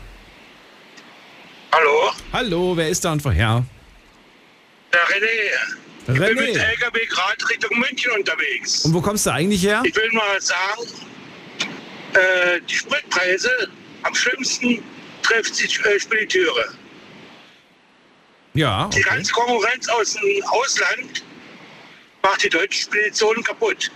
Hallo? 1.71 2.11
Hallo, 2.31 2.77
wer 2.77 2.89
ist 2.89 3.05
da 3.05 3.13
und 3.13 3.23
woher? 3.25 3.65
Der 4.91 4.99
René. 4.99 5.82
Ich 6.07 6.15
René. 6.15 6.35
bin 6.35 6.35
mit 6.35 6.57
LKW 6.57 7.05
gerade 7.05 7.49
Richtung 7.49 7.79
München 7.79 8.11
unterwegs. 8.11 8.85
Und 8.85 8.93
wo 8.93 9.01
kommst 9.01 9.25
du 9.25 9.31
eigentlich 9.31 9.63
her? 9.63 9.81
Ich 9.85 9.95
will 9.95 10.11
mal 10.11 10.41
sagen, 10.41 10.81
äh, 12.13 12.59
die 12.61 12.75
Spritpreise 12.75 13.69
am 14.03 14.13
schlimmsten 14.13 14.83
trifft 15.21 15.59
die 15.59 15.65
äh, 15.87 15.99
Spediteure. 15.99 16.73
Ja. 18.53 18.89
Die 18.93 19.01
ganze 19.01 19.31
Konkurrenz 19.31 19.87
aus 19.89 20.13
dem 20.13 20.43
Ausland 20.43 21.23
macht 22.21 22.43
die 22.43 22.49
deutschen 22.49 22.83
Speditionen 22.83 23.43
kaputt. 23.43 23.89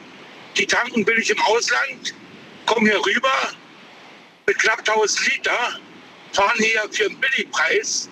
Die 0.58 0.66
tanken 0.66 1.06
billig 1.06 1.30
im 1.30 1.40
Ausland, 1.42 2.14
kommen 2.66 2.88
hier 2.88 3.06
rüber 3.06 3.52
mit 4.48 4.58
knapp 4.60 4.80
1000 4.80 5.34
Liter, 5.34 5.80
fahren 6.32 6.58
hier 6.58 6.84
für 6.92 7.06
einen 7.06 7.20
Billigpreis 7.20 8.10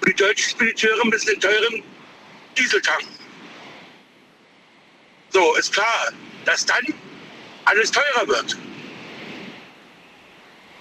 und 0.00 0.08
die 0.08 0.14
deutschen 0.14 0.50
Spediteure 0.50 1.04
müssen 1.06 1.26
den 1.26 1.40
teuren 1.40 1.82
Diesel 2.56 2.80
tanken. 2.80 3.15
So, 5.30 5.54
ist 5.56 5.72
klar, 5.72 6.12
dass 6.44 6.64
dann 6.64 6.84
alles 7.64 7.90
teurer 7.90 8.26
wird. 8.26 8.56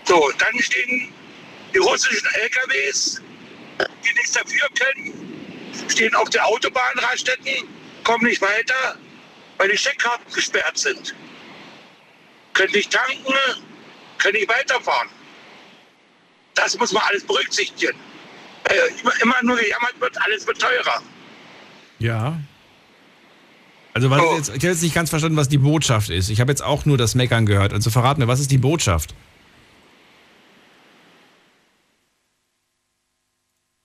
So, 0.06 0.32
dann 0.38 0.60
stehen 0.62 1.14
die 1.74 1.80
russischen 1.80 2.28
LKWs, 2.36 3.22
die 3.80 4.14
nichts 4.14 4.32
dafür 4.32 4.68
können, 4.80 5.72
stehen 5.90 6.14
auf 6.16 6.30
der 6.30 6.46
Autobahnraststätten, 6.46 7.68
kommen 8.04 8.26
nicht 8.26 8.42
weiter, 8.42 8.98
weil 9.58 9.70
die 9.70 9.78
Scheckkarten 9.78 10.32
gesperrt 10.34 10.78
sind. 10.78 11.16
Können 12.54 12.72
nicht 12.72 12.92
tanken, 12.92 13.34
können 14.20 14.38
nicht 14.38 14.48
weiterfahren. 14.48 15.10
Das 16.54 16.78
muss 16.78 16.92
man 16.92 17.04
alles 17.04 17.26
berücksichtigen. 17.26 17.98
Äh, 18.66 19.22
immer 19.22 19.36
nur 19.44 19.58
gejammert 19.58 20.00
wird, 20.00 20.22
alles 20.22 20.48
wird 20.48 20.60
teurer. 20.60 21.04
Ja. 22.00 22.40
Also 23.96 24.10
was 24.10 24.22
ist 24.22 24.38
jetzt, 24.38 24.50
ich 24.50 24.56
habe 24.56 24.74
jetzt 24.74 24.82
nicht 24.82 24.94
ganz 24.94 25.10
verstanden, 25.10 25.38
was 25.38 25.48
die 25.48 25.58
Botschaft 25.58 26.10
ist. 26.10 26.30
Ich 26.30 26.42
habe 26.42 26.52
jetzt 26.52 26.62
auch 26.62 26.84
nur 26.86 26.98
das 26.98 27.16
Meckern 27.16 27.46
gehört. 27.46 27.72
Also 27.72 27.90
verrat 27.90 28.18
mir, 28.18 28.28
was 28.28 28.42
ist 28.42 28.52
die 28.52 28.58
Botschaft? 28.58 29.16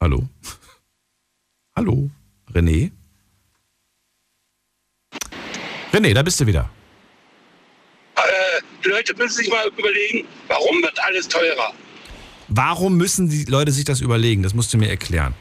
Hallo? 0.03 0.29
Hallo? 1.77 2.11
René? 2.53 2.91
René, 5.93 6.13
da 6.13 6.23
bist 6.25 6.41
du 6.41 6.47
wieder. 6.47 6.69
Äh, 8.17 8.23
die 8.85 8.89
Leute 8.89 9.15
müssen 9.15 9.37
sich 9.37 9.49
mal 9.49 9.69
überlegen, 9.69 10.27
warum 10.49 10.83
wird 10.83 10.99
alles 11.05 11.29
teurer? 11.29 11.73
Warum 12.49 12.97
müssen 12.97 13.29
die 13.29 13.45
Leute 13.45 13.71
sich 13.71 13.85
das 13.85 14.01
überlegen? 14.01 14.43
Das 14.43 14.55
musst 14.55 14.75
du 14.75 14.79
mir 14.79 14.89
erklären. 14.89 15.37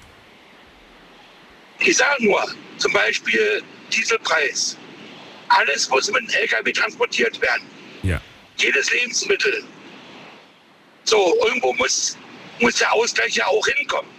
Ich 1.79 1.97
sage 1.97 2.23
nur, 2.23 2.45
zum 2.77 2.93
Beispiel 2.93 3.63
Dieselpreis. 3.89 4.77
Alles 5.49 5.89
muss 5.89 6.11
mit 6.11 6.21
dem 6.21 6.29
LKW 6.29 6.71
transportiert 6.71 7.41
werden. 7.41 7.63
Ja. 8.03 8.21
Jedes 8.57 8.91
Lebensmittel. 8.91 9.63
So, 11.05 11.35
irgendwo 11.47 11.73
muss, 11.73 12.17
muss 12.59 12.75
der 12.75 12.93
Ausgleich 12.93 13.35
ja 13.35 13.47
auch 13.47 13.65
hinkommen. 13.67 14.09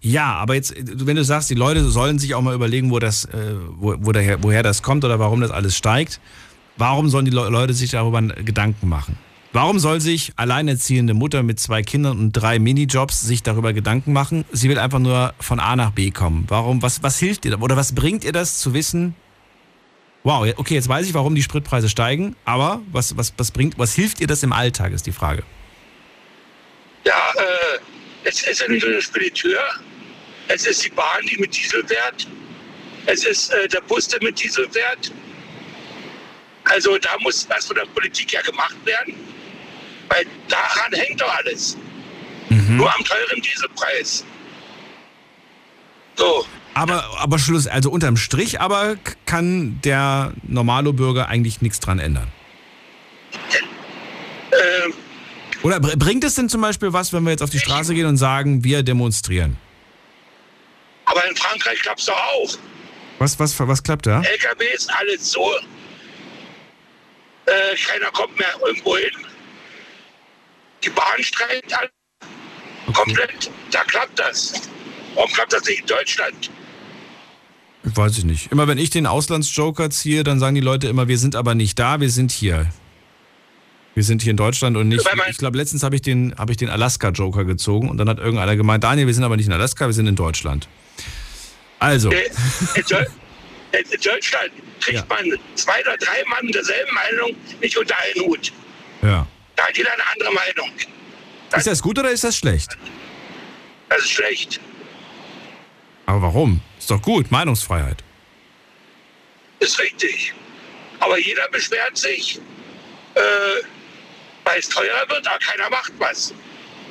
Ja, 0.00 0.34
aber 0.34 0.54
jetzt, 0.54 0.74
wenn 0.76 1.16
du 1.16 1.24
sagst, 1.24 1.50
die 1.50 1.54
Leute 1.54 1.84
sollen 1.84 2.18
sich 2.18 2.34
auch 2.34 2.42
mal 2.42 2.54
überlegen, 2.54 2.90
wo 2.90 2.98
das, 3.00 3.24
äh, 3.24 3.54
wo, 3.70 3.96
wo 3.98 4.12
daher, 4.12 4.42
woher 4.42 4.62
das 4.62 4.82
kommt 4.82 5.04
oder 5.04 5.18
warum 5.18 5.40
das 5.40 5.50
alles 5.50 5.76
steigt, 5.76 6.20
warum 6.76 7.08
sollen 7.08 7.24
die 7.24 7.32
Le 7.32 7.48
Leute 7.48 7.74
sich 7.74 7.90
darüber 7.90 8.22
Gedanken 8.22 8.88
machen? 8.88 9.18
Warum 9.60 9.80
soll 9.80 10.00
sich 10.00 10.30
alleinerziehende 10.36 11.14
Mutter 11.14 11.42
mit 11.42 11.58
zwei 11.58 11.82
Kindern 11.82 12.16
und 12.16 12.32
drei 12.32 12.60
Minijobs 12.60 13.22
sich 13.22 13.42
darüber 13.42 13.72
Gedanken 13.72 14.12
machen? 14.12 14.44
Sie 14.52 14.68
will 14.68 14.78
einfach 14.78 15.00
nur 15.00 15.34
von 15.40 15.58
A 15.58 15.74
nach 15.74 15.90
B 15.90 16.12
kommen. 16.12 16.44
Warum? 16.46 16.80
Was, 16.80 17.02
was 17.02 17.18
hilft 17.18 17.44
ihr 17.44 17.60
oder 17.60 17.76
was 17.76 17.92
bringt 17.92 18.22
ihr 18.22 18.30
das 18.30 18.60
zu 18.60 18.72
wissen? 18.72 19.16
Wow, 20.22 20.46
okay, 20.58 20.74
jetzt 20.74 20.88
weiß 20.88 21.08
ich, 21.08 21.14
warum 21.14 21.34
die 21.34 21.42
Spritpreise 21.42 21.88
steigen, 21.88 22.36
aber 22.44 22.82
was, 22.92 23.16
was, 23.16 23.34
was 23.36 23.50
bringt, 23.50 23.76
was 23.80 23.94
hilft 23.94 24.20
ihr 24.20 24.28
das 24.28 24.44
im 24.44 24.52
Alltag, 24.52 24.92
ist 24.92 25.06
die 25.06 25.12
Frage. 25.12 25.42
Ja, 27.04 27.32
äh, 27.36 27.78
es 28.28 28.46
ist 28.46 28.60
der 28.60 29.00
Spediteur, 29.00 29.60
es 30.46 30.66
ist 30.68 30.84
die 30.84 30.90
Bahn, 30.90 31.26
die 31.28 31.36
mit 31.36 31.56
Diesel 31.56 31.84
fährt, 31.84 32.28
es 33.06 33.24
ist 33.24 33.52
äh, 33.52 33.66
der 33.66 33.80
Bus, 33.80 34.06
der 34.06 34.22
mit 34.22 34.40
Diesel 34.40 34.70
fährt. 34.70 35.10
Also 36.62 36.96
da 36.98 37.10
muss 37.18 37.48
was 37.50 37.66
von 37.66 37.74
der 37.74 37.86
Politik 37.86 38.32
ja 38.34 38.42
gemacht 38.42 38.76
werden, 38.84 39.14
weil 40.08 40.24
daran 40.48 40.92
hängt 40.92 41.20
doch 41.20 41.34
alles. 41.36 41.76
Nur 42.50 42.92
am 42.94 43.04
teuren 43.04 43.42
Dieselpreis. 43.42 44.24
So. 46.16 46.46
Aber, 46.74 47.04
aber 47.18 47.38
Schluss, 47.38 47.66
also 47.66 47.90
unterm 47.90 48.16
Strich, 48.16 48.60
aber 48.60 48.96
kann 49.26 49.80
der 49.84 50.32
normale 50.44 50.92
Bürger 50.92 51.28
eigentlich 51.28 51.60
nichts 51.60 51.80
dran 51.80 51.98
ändern. 51.98 52.28
Ähm, 54.52 54.94
Oder 55.62 55.80
br- 55.80 55.96
bringt 55.96 56.24
es 56.24 56.36
denn 56.36 56.48
zum 56.48 56.60
Beispiel 56.60 56.92
was, 56.92 57.12
wenn 57.12 57.22
wir 57.24 57.30
jetzt 57.30 57.42
auf 57.42 57.50
die 57.50 57.58
Straße 57.58 57.94
gehen 57.94 58.06
und 58.06 58.16
sagen, 58.16 58.64
wir 58.64 58.82
demonstrieren? 58.82 59.56
aber 61.04 61.26
in 61.26 61.34
Frankreich 61.36 61.80
klappt 61.80 62.00
es 62.00 62.06
doch 62.06 62.14
auch. 62.16 62.50
Was, 63.18 63.38
was, 63.40 63.58
was 63.58 63.82
klappt 63.82 64.06
da? 64.06 64.20
LKWs, 64.20 64.88
alles 64.88 65.32
so. 65.32 65.50
Äh, 67.46 67.74
keiner 67.86 68.10
kommt 68.10 68.38
mehr 68.38 68.54
irgendwo 68.66 68.96
hin. 68.98 69.10
Die 70.84 70.90
Bahn 70.90 71.22
streikt 71.22 71.76
alle 71.76 71.90
komplett. 72.92 73.50
Da 73.70 73.82
klappt 73.84 74.18
das. 74.18 74.52
Warum 75.14 75.30
klappt 75.32 75.52
das 75.52 75.64
nicht 75.64 75.80
in 75.80 75.86
Deutschland? 75.86 76.50
Weiß 77.82 78.18
ich 78.18 78.24
nicht. 78.24 78.52
Immer 78.52 78.68
wenn 78.68 78.78
ich 78.78 78.90
den 78.90 79.06
Auslandsjoker 79.06 79.90
ziehe, 79.90 80.24
dann 80.24 80.38
sagen 80.38 80.54
die 80.54 80.60
Leute 80.60 80.88
immer, 80.88 81.08
wir 81.08 81.18
sind 81.18 81.36
aber 81.36 81.54
nicht 81.54 81.78
da, 81.78 82.00
wir 82.00 82.10
sind 82.10 82.30
hier. 82.32 82.66
Wir 83.94 84.04
sind 84.04 84.22
hier 84.22 84.30
in 84.30 84.36
Deutschland 84.36 84.76
und 84.76 84.88
nicht. 84.88 85.04
Ich 85.28 85.38
glaube, 85.38 85.56
letztens 85.56 85.82
habe 85.82 85.96
ich 85.96 86.02
den, 86.02 86.34
ich 86.48 86.56
den 86.56 86.68
Alaska-Joker 86.68 87.44
gezogen 87.44 87.88
und 87.88 87.96
dann 87.98 88.08
hat 88.08 88.18
irgendeiner 88.18 88.54
gemeint, 88.56 88.84
Daniel, 88.84 89.06
wir 89.06 89.14
sind 89.14 89.24
aber 89.24 89.36
nicht 89.36 89.46
in 89.46 89.52
Alaska, 89.52 89.86
wir 89.86 89.92
sind 89.92 90.06
in 90.06 90.14
Deutschland. 90.16 90.68
Also, 91.80 92.10
Äh, 92.10 92.26
In, 92.76 92.82
in 93.72 94.00
Deutschland 94.00 94.50
kriegt 94.80 95.08
man 95.08 95.24
zwei 95.56 95.80
oder 95.80 95.96
drei 95.96 96.24
Mann 96.28 96.46
derselben 96.52 96.94
Meinung 96.94 97.36
nicht 97.60 97.76
unter 97.76 97.94
einen 97.98 98.26
Hut. 98.26 98.52
ja. 99.02 99.26
Da 99.58 99.66
hat 99.66 99.76
jeder 99.76 99.92
eine 99.92 100.06
andere 100.12 100.32
Meinung. 100.32 100.70
Ist 101.56 101.66
das 101.66 101.82
gut 101.82 101.98
oder 101.98 102.10
ist 102.12 102.22
das 102.22 102.36
schlecht? 102.36 102.78
Das 103.88 103.98
ist 103.98 104.10
schlecht. 104.10 104.60
Aber 106.06 106.22
warum? 106.22 106.60
Ist 106.78 106.88
doch 106.92 107.02
gut, 107.02 107.32
Meinungsfreiheit. 107.32 108.04
Ist 109.58 109.80
richtig. 109.80 110.32
Aber 111.00 111.18
jeder 111.18 111.48
beschwert 111.48 111.96
sich, 111.96 112.40
äh, 113.16 113.20
weil 114.44 114.60
es 114.60 114.68
teurer 114.68 115.08
wird, 115.08 115.26
aber 115.26 115.38
keiner 115.40 115.68
macht 115.70 115.92
was. 115.98 116.32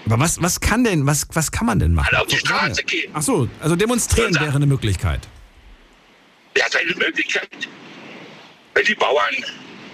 Aber 0.05 0.19
was, 0.19 0.41
was 0.41 0.59
kann 0.59 0.83
denn, 0.83 1.05
was, 1.07 1.25
was 1.31 1.49
kann 1.49 1.67
man 1.67 1.79
denn 1.79 1.93
machen? 1.93 2.09
Alle 2.09 2.21
auf 2.23 2.27
die 2.27 2.37
Straße 2.37 2.83
gehen. 2.83 3.09
Ach 3.13 3.21
so, 3.21 3.47
also 3.61 3.77
demonstrieren 3.77 4.35
wäre 4.35 4.55
eine 4.55 4.65
Möglichkeit. 4.65 5.21
Wer 6.53 6.65
hat 6.65 6.75
eine 6.75 6.95
Möglichkeit? 6.95 7.47
Wenn 8.73 8.85
die 8.85 8.95
Bauern 8.95 9.35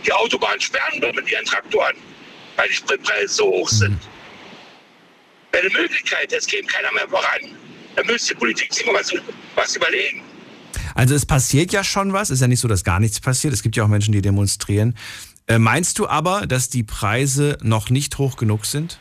die 0.04 0.12
Autobahn 0.12 0.60
sperren 0.60 1.00
würden 1.02 1.18
mit 1.18 1.32
ihren 1.32 1.46
Traktoren, 1.46 1.96
weil 2.64 2.70
die 2.70 2.76
Spritpreise 2.76 3.34
so 3.34 3.46
hoch 3.46 3.70
sind. 3.70 4.00
Wäre 5.52 5.66
eine 5.66 5.82
Möglichkeit, 5.82 6.32
es 6.32 6.48
geht 6.48 6.66
keiner 6.68 6.92
mehr 6.94 7.08
voran. 7.10 7.42
Dann 7.96 8.06
müsste 8.08 8.34
die 8.34 8.40
Politik 8.40 8.74
sich 8.74 8.86
mal 8.86 8.96
was, 8.96 9.14
was 9.56 9.76
überlegen. 9.76 10.22
Also 10.96 11.14
es 11.14 11.26
passiert 11.26 11.74
ja 11.74 11.84
schon 11.84 12.14
was, 12.14 12.30
ist 12.30 12.40
ja 12.40 12.48
nicht 12.48 12.62
so, 12.62 12.70
dass 12.70 12.86
gar 12.86 13.02
nichts 13.02 13.20
passiert. 13.20 13.54
Es 13.54 13.64
gibt 13.64 13.76
ja 13.76 13.84
auch 13.84 13.90
Menschen, 13.90 14.14
die 14.14 14.22
demonstrieren. 14.22 14.96
Äh, 15.48 15.60
meinst 15.60 16.00
du 16.00 16.08
aber, 16.08 16.48
dass 16.48 16.70
die 16.70 16.84
Preise 16.84 17.58
noch 17.62 17.90
nicht 17.90 18.18
hoch 18.18 18.38
genug 18.38 18.66
sind? 18.66 19.00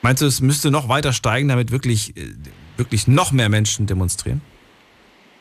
Meinst 0.00 0.22
du, 0.22 0.26
es 0.26 0.40
müsste 0.40 0.70
noch 0.70 0.88
weiter 0.88 1.12
steigen, 1.12 1.48
damit 1.48 1.70
wirklich, 1.70 2.16
äh, 2.16 2.34
wirklich 2.78 3.06
noch 3.06 3.30
mehr 3.30 3.50
Menschen 3.50 3.86
demonstrieren? 3.86 4.40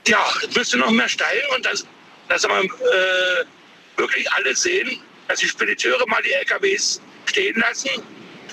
Ja, 0.07 0.25
es 0.45 0.53
müsste 0.53 0.77
noch 0.77 0.91
mehr 0.91 1.07
steigen 1.07 1.47
und 1.55 1.65
dass, 1.65 1.85
dass 2.27 2.43
wir 2.43 2.63
äh, 2.63 3.45
wirklich 3.95 4.29
alle 4.33 4.53
sehen, 4.53 4.99
dass 5.27 5.39
die 5.39 5.47
Spediteure 5.47 6.05
mal 6.07 6.21
die 6.21 6.31
LKWs 6.31 7.01
stehen 7.25 7.59
lassen, 7.59 7.89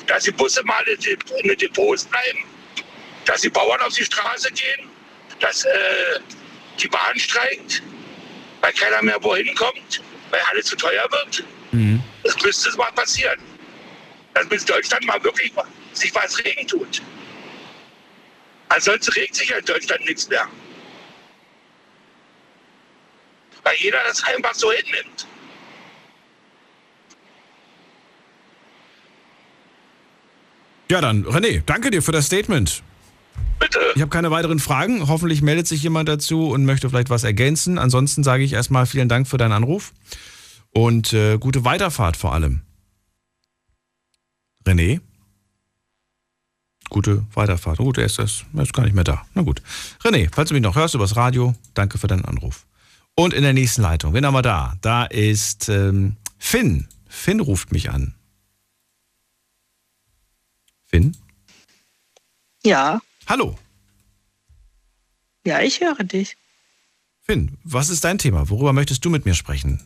dass 0.06 0.24
die 0.24 0.32
Busse 0.32 0.62
mal 0.64 0.82
in 0.84 1.00
den 1.48 1.58
Depots 1.58 2.04
bleiben, 2.04 2.40
dass 3.26 3.42
die 3.42 3.50
Bauern 3.50 3.80
auf 3.80 3.94
die 3.94 4.04
Straße 4.04 4.50
gehen, 4.52 4.88
dass 5.40 5.64
äh, 5.64 6.20
die 6.78 6.88
Bahn 6.88 7.18
streikt, 7.18 7.82
weil 8.60 8.72
keiner 8.72 9.02
mehr 9.02 9.22
wohin 9.22 9.54
kommt, 9.54 10.02
weil 10.30 10.40
alles 10.50 10.66
zu 10.66 10.76
teuer 10.76 11.06
wird. 11.10 11.44
Das 12.24 12.42
müsste 12.42 12.76
mal 12.76 12.90
passieren. 12.92 13.40
Dass 14.34 14.48
bis 14.48 14.64
Deutschland 14.64 15.04
mal 15.06 15.22
wirklich 15.24 15.52
sich 15.92 16.14
was 16.14 16.38
regen 16.44 16.66
tut. 16.66 17.02
Ansonsten 18.68 19.12
regt 19.12 19.34
sich 19.34 19.48
ja 19.48 19.58
in 19.58 19.64
Deutschland 19.64 20.04
nichts 20.06 20.28
mehr. 20.28 20.48
Weil 23.64 23.76
jeder 23.76 23.98
das 24.04 24.22
einfach 24.24 24.54
so 24.54 24.70
hinnimmt. 24.72 25.26
Ja, 30.90 31.00
dann, 31.00 31.24
René, 31.24 31.62
danke 31.64 31.92
dir 31.92 32.02
für 32.02 32.10
das 32.10 32.26
Statement. 32.26 32.82
Bitte. 33.60 33.78
Ich 33.94 34.02
habe 34.02 34.10
keine 34.10 34.32
weiteren 34.32 34.58
Fragen. 34.58 35.06
Hoffentlich 35.06 35.40
meldet 35.40 35.68
sich 35.68 35.84
jemand 35.84 36.08
dazu 36.08 36.48
und 36.48 36.64
möchte 36.64 36.90
vielleicht 36.90 37.10
was 37.10 37.22
ergänzen. 37.22 37.78
Ansonsten 37.78 38.24
sage 38.24 38.42
ich 38.42 38.54
erstmal 38.54 38.86
vielen 38.86 39.08
Dank 39.08 39.28
für 39.28 39.38
deinen 39.38 39.52
Anruf 39.52 39.92
und 40.72 41.12
äh, 41.12 41.38
gute 41.38 41.64
Weiterfahrt 41.64 42.16
vor 42.16 42.34
allem. 42.34 42.62
René? 44.66 45.00
Gute 46.88 47.24
Weiterfahrt. 47.34 47.78
Gut, 47.78 47.96
er 47.96 48.06
ist, 48.06 48.18
das, 48.18 48.44
er 48.52 48.64
ist 48.64 48.72
gar 48.72 48.82
nicht 48.82 48.94
mehr 48.94 49.04
da. 49.04 49.22
Na 49.34 49.42
gut. 49.42 49.62
René, 50.02 50.28
falls 50.32 50.48
du 50.48 50.54
mich 50.54 50.62
noch 50.64 50.74
hörst 50.74 50.96
übers 50.96 51.14
Radio, 51.14 51.54
danke 51.74 51.98
für 51.98 52.08
deinen 52.08 52.24
Anruf. 52.24 52.66
Und 53.14 53.32
in 53.32 53.44
der 53.44 53.52
nächsten 53.52 53.82
Leitung, 53.82 54.12
wen 54.12 54.26
haben 54.26 54.34
wir 54.34 54.42
da? 54.42 54.74
Da 54.80 55.04
ist 55.04 55.68
ähm, 55.68 56.16
Finn. 56.36 56.88
Finn 57.06 57.38
ruft 57.38 57.70
mich 57.70 57.90
an. 57.90 58.16
Finn? 60.90 61.16
Ja, 62.64 63.00
Hallo. 63.28 63.56
ja, 65.46 65.60
ich 65.60 65.80
höre 65.80 66.02
dich. 66.02 66.36
Finn, 67.22 67.56
was 67.62 67.90
ist 67.90 68.02
dein 68.02 68.18
Thema? 68.18 68.48
Worüber 68.50 68.72
möchtest 68.72 69.04
du 69.04 69.08
mit 69.10 69.24
mir 69.24 69.34
sprechen? 69.34 69.80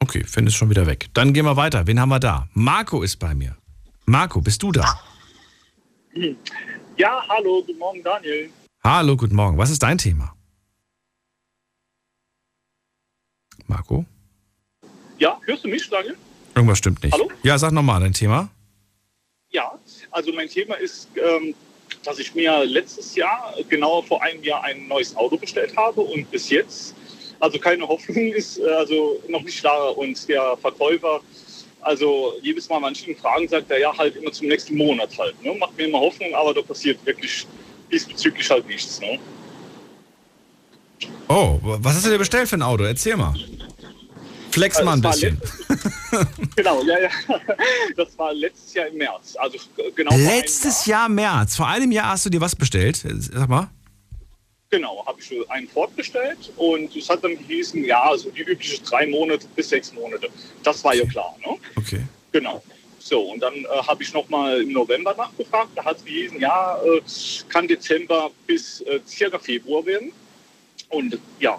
Okay, 0.00 0.24
Finn 0.24 0.46
ist 0.46 0.54
schon 0.56 0.68
wieder 0.68 0.86
weg. 0.86 1.08
Dann 1.14 1.32
gehen 1.32 1.46
wir 1.46 1.56
weiter. 1.56 1.86
Wen 1.86 1.98
haben 1.98 2.10
wir 2.10 2.20
da? 2.20 2.48
Marco 2.52 3.02
ist 3.02 3.16
bei 3.16 3.34
mir. 3.34 3.56
Marco, 4.04 4.42
bist 4.42 4.62
du 4.62 4.70
da? 4.70 5.00
Ja, 6.98 7.24
hallo, 7.28 7.62
guten 7.64 7.78
Morgen, 7.78 8.02
Daniel. 8.02 8.50
Hallo, 8.84 9.16
guten 9.16 9.36
Morgen. 9.36 9.56
Was 9.56 9.70
ist 9.70 9.82
dein 9.82 9.96
Thema? 9.96 10.34
Marco? 13.66 14.04
Ja, 15.18 15.40
hörst 15.44 15.64
du 15.64 15.68
mich, 15.68 15.88
Daniel? 15.88 16.16
Irgendwas 16.60 16.76
stimmt 16.76 17.02
nicht. 17.02 17.14
Hallo? 17.14 17.30
Ja, 17.42 17.56
sag 17.56 17.72
nochmal 17.72 18.00
dein 18.00 18.12
Thema. 18.12 18.50
Ja, 19.48 19.72
also 20.10 20.30
mein 20.30 20.46
Thema 20.46 20.74
ist, 20.74 21.08
ähm, 21.16 21.54
dass 22.04 22.18
ich 22.18 22.34
mir 22.34 22.66
letztes 22.66 23.16
Jahr, 23.16 23.54
genau 23.70 24.02
vor 24.02 24.22
einem 24.22 24.42
Jahr, 24.42 24.62
ein 24.64 24.86
neues 24.86 25.16
Auto 25.16 25.38
bestellt 25.38 25.74
habe 25.74 26.02
und 26.02 26.30
bis 26.30 26.50
jetzt, 26.50 26.94
also 27.40 27.58
keine 27.58 27.88
Hoffnung 27.88 28.32
ist, 28.34 28.58
äh, 28.58 28.68
also 28.72 29.22
noch 29.28 29.40
nicht 29.40 29.64
da 29.64 29.88
und 29.88 30.28
der 30.28 30.54
Verkäufer, 30.58 31.22
also 31.80 32.34
jedes 32.42 32.68
Mal 32.68 32.78
manchen 32.78 33.16
Fragen 33.16 33.48
sagt 33.48 33.70
er 33.70 33.78
ja 33.78 33.96
halt 33.96 34.16
immer 34.16 34.30
zum 34.30 34.48
nächsten 34.48 34.76
Monat 34.76 35.16
halt. 35.18 35.42
Ne? 35.42 35.54
Macht 35.54 35.78
mir 35.78 35.84
immer 35.84 36.00
Hoffnung, 36.00 36.34
aber 36.34 36.52
da 36.52 36.60
passiert 36.60 36.98
wirklich 37.06 37.46
diesbezüglich 37.90 38.50
halt 38.50 38.68
nichts. 38.68 39.00
Ne? 39.00 39.18
Oh, 41.26 41.58
was 41.62 41.94
hast 41.94 42.04
du 42.04 42.10
dir 42.10 42.18
bestellt 42.18 42.50
für 42.50 42.56
ein 42.56 42.62
Auto? 42.62 42.84
Erzähl 42.84 43.16
mal. 43.16 43.34
Flex 44.50 44.82
mal 44.82 44.94
ein 44.94 45.02
bisschen. 45.02 45.40
Genau, 46.56 46.82
ja, 46.82 46.98
ja. 46.98 47.08
Das 47.96 48.18
war 48.18 48.34
letztes 48.34 48.74
Jahr 48.74 48.88
im 48.88 48.96
März. 48.96 49.36
Also 49.38 49.58
genau 49.94 50.14
Letztes 50.16 50.86
Jahr 50.86 51.08
März. 51.08 51.56
Vor 51.56 51.68
einem 51.68 51.92
Jahr 51.92 52.10
hast 52.10 52.26
du 52.26 52.30
dir 52.30 52.40
was 52.40 52.56
bestellt. 52.56 52.96
Sag 52.96 53.48
mal. 53.48 53.70
Genau, 54.70 55.04
habe 55.06 55.20
ich 55.20 55.50
einen 55.50 55.68
Ford 55.68 55.94
bestellt 55.96 56.52
und 56.56 56.94
es 56.94 57.08
hat 57.08 57.24
dann 57.24 57.36
gehießen, 57.36 57.84
ja, 57.84 58.02
also 58.02 58.30
die 58.30 58.42
üblichen 58.42 58.84
drei 58.84 59.06
Monate 59.06 59.46
bis 59.56 59.68
sechs 59.68 59.92
Monate. 59.92 60.28
Das 60.62 60.82
war 60.84 60.94
ja 60.94 61.04
klar, 61.06 61.36
ne? 61.44 61.56
Okay. 61.76 62.02
Genau. 62.32 62.62
So, 63.00 63.20
und 63.20 63.40
dann 63.40 63.54
äh, 63.54 63.66
habe 63.86 64.02
ich 64.02 64.12
nochmal 64.12 64.60
im 64.60 64.72
November 64.72 65.14
nachgefragt. 65.16 65.70
Da 65.74 65.84
hat 65.84 65.96
es 65.96 66.04
gehießen, 66.04 66.38
ja, 66.38 66.78
äh, 66.84 67.00
kann 67.48 67.66
Dezember 67.66 68.30
bis 68.46 68.82
äh, 68.82 69.00
circa 69.06 69.38
Februar 69.38 69.84
werden. 69.86 70.12
Und 70.90 71.18
ja, 71.40 71.58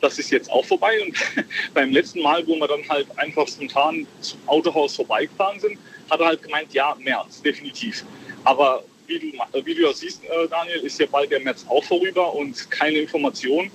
das 0.00 0.18
ist 0.18 0.30
jetzt 0.30 0.50
auch 0.50 0.64
vorbei. 0.64 1.02
Und 1.02 1.14
beim 1.74 1.90
letzten 1.90 2.22
Mal, 2.22 2.46
wo 2.46 2.56
wir 2.56 2.68
dann 2.68 2.88
halt 2.88 3.06
einfach 3.16 3.46
spontan 3.48 4.06
zum 4.20 4.38
Autohaus 4.46 4.96
vorbeigefahren 4.96 5.60
sind, 5.60 5.78
hat 6.10 6.20
er 6.20 6.26
halt 6.26 6.42
gemeint, 6.42 6.72
ja, 6.72 6.96
März, 7.00 7.42
definitiv. 7.42 8.04
Aber 8.44 8.84
wie 9.06 9.18
du, 9.18 9.64
wie 9.64 9.74
du 9.74 9.82
ja 9.82 9.92
siehst, 9.92 10.22
äh, 10.24 10.48
Daniel, 10.48 10.80
ist 10.80 10.98
ja 10.98 11.06
bald 11.06 11.30
der 11.30 11.40
März 11.40 11.64
auch 11.68 11.84
vorüber 11.84 12.34
und 12.34 12.70
keine 12.70 12.98
Information. 12.98 13.70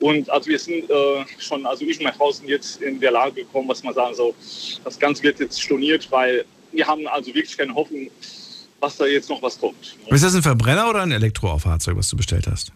Und 0.00 0.30
also 0.30 0.48
wir 0.48 0.58
sind 0.58 0.88
äh, 0.88 1.24
schon, 1.38 1.66
also 1.66 1.84
ich 1.84 1.98
und 1.98 2.04
meine 2.04 2.16
Frau 2.16 2.30
sind 2.30 2.48
jetzt 2.48 2.80
in 2.82 3.00
der 3.00 3.10
Lage 3.10 3.42
gekommen, 3.42 3.68
was 3.68 3.82
man 3.82 3.94
sagen 3.94 4.14
soll, 4.14 4.32
das 4.84 4.98
Ganze 4.98 5.22
wird 5.24 5.40
jetzt 5.40 5.60
storniert, 5.60 6.10
weil 6.12 6.44
wir 6.72 6.86
haben 6.86 7.06
also 7.08 7.34
wirklich 7.34 7.56
keine 7.56 7.74
Hoffnung, 7.74 8.08
was 8.80 8.96
da 8.96 9.06
jetzt 9.06 9.28
noch 9.28 9.42
was 9.42 9.58
kommt. 9.58 9.96
Ist 10.06 10.22
das 10.22 10.34
ein 10.34 10.42
Verbrenner 10.42 10.88
oder 10.88 11.02
ein 11.02 11.10
Elektrofahrzeug, 11.10 11.96
was 11.96 12.08
du 12.08 12.16
bestellt 12.16 12.46
hast? 12.46 12.72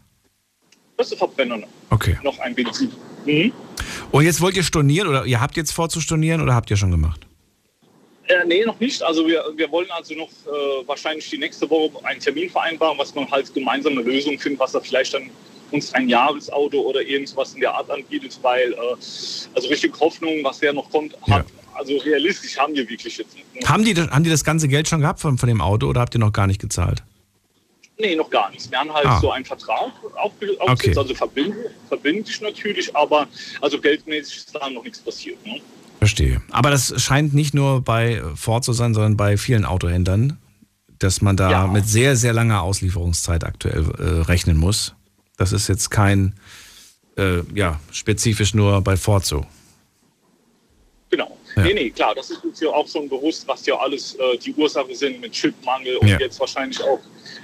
Das 1.11 1.19
Verbrenner. 1.19 1.59
Okay. 1.91 2.17
Noch 2.23 2.39
ein 2.39 2.55
Benzin. 2.55 2.93
Mhm. 3.27 3.53
Und 4.13 4.25
jetzt 4.25 4.41
wollt 4.41 4.57
ihr 4.57 4.63
stornieren 4.63 5.09
oder 5.09 5.25
ihr 5.25 5.41
habt 5.41 5.57
jetzt 5.57 5.73
vor 5.73 5.89
zu 5.89 6.01
stornieren 6.01 6.41
oder 6.41 6.55
habt 6.55 6.71
ihr 6.71 6.77
schon 6.77 6.93
gemacht? 6.93 7.27
Äh, 8.29 8.47
nee, 8.47 8.65
noch 8.65 8.79
nicht. 8.79 9.03
Also 9.03 9.27
wir, 9.27 9.43
wir 9.57 9.71
wollen 9.73 9.91
also 9.91 10.15
noch 10.15 10.29
äh, 10.29 10.87
wahrscheinlich 10.87 11.29
die 11.29 11.39
nächste 11.39 11.69
Woche 11.69 12.05
einen 12.05 12.21
Termin 12.21 12.49
vereinbaren, 12.49 12.97
was 12.99 13.15
man 13.15 13.29
halt 13.31 13.53
gemeinsam 13.53 13.95
eine 13.95 14.03
Lösung 14.03 14.39
findet, 14.39 14.61
was 14.61 14.73
da 14.73 14.81
vielleicht 14.81 15.15
dann 15.15 15.29
uns 15.73 15.93
ein 15.95 16.09
Jahresauto 16.09 16.81
oder 16.81 17.03
irgendwas 17.03 17.55
in 17.55 17.61
der 17.61 17.75
Art 17.75 17.91
anbietet, 17.91 18.39
weil 18.43 18.73
äh, 18.73 18.77
also 19.55 19.69
richtig 19.69 19.99
Hoffnung, 19.99 20.45
was 20.45 20.61
der 20.61 20.73
noch 20.73 20.89
kommt, 20.91 21.17
hat, 21.29 21.47
also 21.75 21.97
realistisch 21.97 22.57
haben 22.59 22.75
wir 22.75 22.89
wirklich 22.89 23.19
jetzt 23.19 23.35
ne? 23.35 23.43
Haben 23.67 23.85
die, 23.85 23.95
haben 23.95 24.23
die 24.23 24.31
das 24.31 24.45
ganze 24.45 24.69
Geld 24.69 24.89
schon 24.89 25.01
gehabt 25.01 25.19
von, 25.19 25.37
von 25.39 25.49
dem 25.49 25.61
Auto 25.61 25.89
oder 25.89 26.01
habt 26.01 26.15
ihr 26.15 26.21
noch 26.21 26.33
gar 26.33 26.47
nicht 26.47 26.61
gezahlt? 26.61 27.03
Nee, 28.03 28.17
noch 28.17 28.29
gar 28.31 28.51
nichts. 28.51 28.69
Wir 28.71 28.79
haben 28.79 28.93
halt 28.93 29.07
Ah. 29.07 29.21
so 29.21 29.31
einen 29.31 29.45
Vertrag 29.45 29.93
aufge- 30.17 30.59
aufgesetzt, 30.59 30.99
Okay. 30.99 30.99
also 30.99 31.15
verbind, 31.15 31.55
verbindlich 31.89 32.41
natürlich, 32.41 32.95
aber 32.97 33.29
also 33.61 33.81
geldmäßig 33.81 34.37
ist 34.39 34.55
da 34.55 34.69
noch 34.69 34.83
nichts 34.83 34.99
passiert. 35.01 35.45
Ne? 35.47 35.61
Verstehe. 35.99 36.43
Aber 36.51 36.71
das 36.71 37.01
scheint 37.01 37.33
nicht 37.33 37.55
nur 37.55 37.81
bei 37.81 38.21
Ford 38.35 38.65
zu 38.65 38.73
sein, 38.73 38.93
sondern 38.93 39.17
bei 39.17 39.37
vielen 39.37 39.65
Autohändlern, 39.65 40.37
dass 40.99 41.21
man 41.23 41.37
da 41.37 41.69
mit 41.69 41.87
sehr, 41.87 42.17
sehr 42.17 42.33
langer 42.33 42.63
Auslieferungszeit 42.63 43.45
aktuell 43.45 43.85
äh, 43.99 44.23
rechnen 44.23 44.57
muss. 44.57 44.95
Das 45.37 45.53
ist 45.53 45.69
jetzt 45.69 45.91
kein, 45.91 46.35
äh, 47.17 47.43
ja, 47.55 47.79
spezifisch 47.93 48.53
nur 48.55 48.81
bei 48.83 48.97
Ford 48.97 49.25
so. 49.25 49.47
Ja. 51.57 51.63
Nee, 51.65 51.75
nee, 51.75 51.91
klar, 51.91 52.15
das 52.15 52.31
ist 52.31 52.45
uns 52.45 52.61
ja 52.61 52.69
auch 52.71 52.89
schon 52.89 53.09
bewusst, 53.09 53.47
was 53.47 53.67
ja 53.67 53.77
alles 53.77 54.15
äh, 54.15 54.39
die 54.39 54.55
Ursache 54.55 54.95
sind 54.95 55.21
mit 55.21 55.33
Chipmangel 55.33 55.97
und 55.99 56.09
Ja. 56.09 56.19
jetzt 56.19 56.41
wahrscheinlich 56.41 56.83
auch 56.83 56.99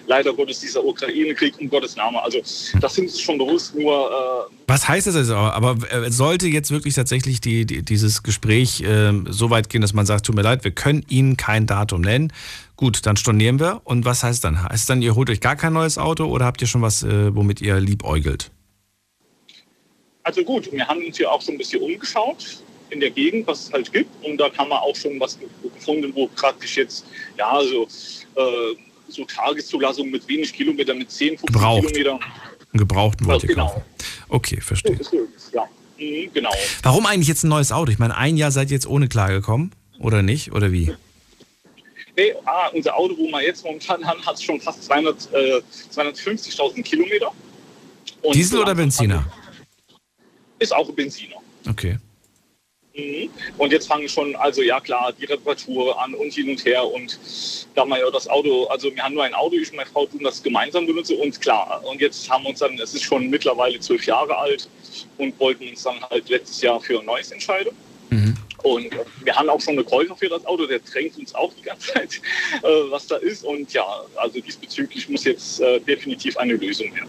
leider 0.06 0.32
Gottes 0.32 0.60
dieser 0.60 0.82
Ukraine-Krieg, 0.84 1.54
um 1.60 1.68
Gottes 1.68 1.94
Namen. 1.96 2.16
Also 2.16 2.38
das 2.80 2.94
sind 2.94 3.04
uns 3.04 3.20
schon 3.20 3.36
bewusst, 3.38 3.74
nur 3.74 4.48
äh, 4.50 4.52
Was 4.66 4.88
heißt 4.88 5.06
das 5.06 5.14
also? 5.16 5.34
Aber 5.36 5.76
äh, 5.90 6.10
sollte 6.10 6.46
jetzt 6.48 6.70
wirklich 6.70 6.94
tatsächlich 6.94 7.40
die, 7.40 7.66
die, 7.66 7.82
dieses 7.82 8.22
Gespräch 8.22 8.80
äh, 8.80 9.12
so 9.28 9.50
weit 9.50 9.68
gehen, 9.68 9.82
dass 9.82 9.92
man 9.92 10.06
sagt, 10.06 10.24
tut 10.26 10.34
mir 10.34 10.42
leid, 10.42 10.64
wir 10.64 10.70
können 10.70 11.04
Ihnen 11.08 11.36
kein 11.36 11.66
Datum 11.66 12.00
nennen. 12.00 12.32
Gut, 12.76 13.04
dann 13.04 13.16
stornieren 13.16 13.60
wir. 13.60 13.82
Und 13.84 14.04
was 14.06 14.22
heißt 14.22 14.42
dann? 14.44 14.62
Heißt 14.62 14.88
dann, 14.88 15.02
ihr 15.02 15.14
holt 15.14 15.28
euch 15.30 15.40
gar 15.40 15.56
kein 15.56 15.72
neues 15.74 15.98
Auto 15.98 16.24
oder 16.26 16.46
habt 16.46 16.60
ihr 16.62 16.68
schon 16.68 16.80
was, 16.80 17.02
äh, 17.02 17.34
womit 17.34 17.60
ihr 17.60 17.78
liebäugelt? 17.80 18.50
Also 20.22 20.42
gut, 20.42 20.70
wir 20.72 20.86
haben 20.86 21.04
uns 21.04 21.18
ja 21.18 21.28
auch 21.30 21.40
schon 21.42 21.54
ein 21.54 21.58
bisschen 21.58 21.82
umgeschaut 21.82 22.62
in 22.90 23.00
der 23.00 23.10
Gegend, 23.10 23.46
was 23.46 23.64
es 23.66 23.72
halt 23.72 23.92
gibt. 23.92 24.10
Und 24.24 24.38
da 24.38 24.50
haben 24.56 24.70
wir 24.70 24.80
auch 24.82 24.96
schon 24.96 25.18
was 25.20 25.38
ge- 25.38 25.48
gefunden, 25.74 26.12
wo 26.14 26.26
praktisch 26.28 26.76
jetzt, 26.76 27.04
ja, 27.36 27.60
so, 27.62 27.84
äh, 28.40 28.74
so 29.08 29.24
Tageszulassung 29.24 30.10
mit 30.10 30.26
wenig 30.28 30.52
Kilometer, 30.52 30.94
mit 30.94 31.10
10, 31.10 31.38
15 31.38 31.46
Gebraucht. 31.46 31.86
Kilometer. 31.94 32.20
Gebrauchten 32.72 33.26
wollt 33.26 33.42
ihr 33.44 33.48
genau. 33.50 33.66
kaufen. 33.68 33.82
Okay, 34.28 34.60
verstehe. 34.60 34.98
Ja, 35.52 35.64
mhm, 35.98 36.30
genau. 36.32 36.50
Warum 36.82 37.06
eigentlich 37.06 37.28
jetzt 37.28 37.44
ein 37.44 37.48
neues 37.48 37.72
Auto? 37.72 37.90
Ich 37.90 37.98
meine, 37.98 38.16
ein 38.16 38.36
Jahr 38.36 38.50
seid 38.50 38.70
ihr 38.70 38.74
jetzt 38.74 38.86
ohne 38.86 39.08
klargekommen 39.08 39.72
oder 39.98 40.22
nicht? 40.22 40.52
Oder 40.52 40.70
wie? 40.72 40.94
Nee, 42.16 42.34
ah, 42.46 42.68
unser 42.74 42.96
Auto, 42.96 43.16
wo 43.16 43.28
wir 43.30 43.42
jetzt 43.42 43.64
momentan 43.64 44.04
haben, 44.04 44.24
hat 44.26 44.42
schon 44.42 44.60
fast 44.60 44.84
200, 44.84 45.32
äh, 45.32 45.60
250.000 45.94 46.82
Kilometer. 46.82 47.30
Und 48.22 48.34
Diesel 48.34 48.58
oder 48.60 48.74
Benziner? 48.74 49.24
Ist 50.58 50.74
auch 50.74 50.88
ein 50.88 50.94
Benziner. 50.96 51.36
Okay. 51.68 51.98
Mhm. 52.98 53.30
Und 53.56 53.72
jetzt 53.72 53.86
fangen 53.86 54.08
schon, 54.08 54.36
also 54.36 54.60
ja 54.60 54.80
klar, 54.80 55.12
die 55.18 55.24
Reparatur 55.24 56.00
an 56.02 56.14
und 56.14 56.32
hin 56.32 56.50
und 56.50 56.64
her. 56.64 56.84
Und 56.84 57.18
da 57.74 57.84
man 57.84 58.00
ja 58.00 58.10
das 58.10 58.28
Auto, 58.28 58.66
also 58.66 58.94
wir 58.94 59.02
haben 59.02 59.14
nur 59.14 59.24
ein 59.24 59.34
Auto, 59.34 59.56
ich 59.56 59.70
und 59.70 59.76
meine 59.76 59.88
Frau 59.88 60.06
tun 60.06 60.20
das 60.22 60.42
gemeinsam 60.42 60.86
benutzen 60.86 61.18
und 61.18 61.40
klar. 61.40 61.82
Und 61.84 62.00
jetzt 62.00 62.28
haben 62.28 62.44
wir 62.44 62.50
uns 62.50 62.58
dann, 62.58 62.78
es 62.78 62.94
ist 62.94 63.04
schon 63.04 63.30
mittlerweile 63.30 63.78
zwölf 63.80 64.04
Jahre 64.04 64.36
alt 64.36 64.68
und 65.16 65.38
wollten 65.40 65.68
uns 65.68 65.84
dann 65.84 66.02
halt 66.10 66.28
letztes 66.28 66.60
Jahr 66.60 66.80
für 66.80 66.98
ein 66.98 67.06
neues 67.06 67.30
entscheiden. 67.30 67.72
Und 68.62 68.90
wir 69.22 69.34
haben 69.34 69.48
auch 69.48 69.60
schon 69.60 69.74
eine 69.74 69.84
Käufer 69.84 70.16
für 70.16 70.28
das 70.28 70.44
Auto, 70.44 70.66
der 70.66 70.80
drängt 70.80 71.16
uns 71.18 71.34
auch 71.34 71.52
die 71.54 71.62
ganze 71.62 71.92
Zeit, 71.92 72.20
äh, 72.62 72.66
was 72.90 73.06
da 73.06 73.16
ist. 73.16 73.44
Und 73.44 73.72
ja, 73.72 73.84
also 74.16 74.40
diesbezüglich 74.40 75.08
muss 75.08 75.24
jetzt 75.24 75.60
äh, 75.60 75.80
definitiv 75.80 76.36
eine 76.36 76.54
Lösung 76.54 76.92
her. 76.94 77.06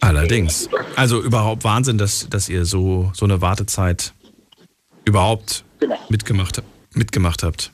Allerdings. 0.00 0.68
Also 0.96 1.22
überhaupt 1.22 1.64
Wahnsinn, 1.64 1.96
dass, 1.96 2.28
dass 2.28 2.50
ihr 2.50 2.66
so, 2.66 3.10
so 3.14 3.24
eine 3.24 3.40
Wartezeit 3.40 4.12
überhaupt 5.04 5.64
Genau. 5.80 5.98
mitgemacht, 6.08 6.62
mitgemacht 6.94 7.42
habt. 7.42 7.70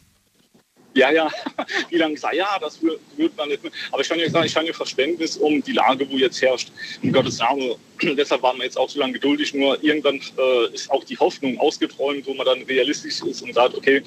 Ja, 0.95 1.13
ja, 1.13 1.31
die 1.91 1.99
dann 1.99 2.15
gesagt, 2.15 2.35
ja, 2.35 2.59
das 2.61 2.83
wird, 2.83 3.01
wird 3.17 3.37
man 3.37 3.49
nicht. 3.49 3.63
mehr. 3.63 3.71
Aber 3.93 4.03
ich 4.03 4.09
kann 4.09 4.19
ja 4.19 4.29
sagen, 4.29 4.47
ich 4.47 4.57
habe 4.57 4.67
ja 4.67 4.73
Verständnis 4.73 5.37
um 5.37 5.63
die 5.63 5.73
Lage, 5.73 6.11
wo 6.11 6.17
jetzt 6.17 6.43
herrscht. 6.43 6.73
Um 7.03 7.13
Gottes 7.13 7.39
Namen. 7.39 7.75
Deshalb 8.03 8.43
waren 8.43 8.57
wir 8.59 8.65
jetzt 8.65 8.77
auch 8.77 8.89
so 8.89 8.99
lange 8.99 9.13
geduldig. 9.13 9.55
Nur 9.55 9.83
irgendwann 9.85 10.17
äh, 10.17 10.75
ist 10.75 10.91
auch 10.91 11.05
die 11.05 11.17
Hoffnung 11.17 11.59
ausgeträumt, 11.61 12.27
wo 12.27 12.35
man 12.35 12.45
dann 12.45 12.63
realistisch 12.63 13.21
ist 13.23 13.43
und 13.43 13.55
sagt, 13.55 13.77
okay, 13.77 14.03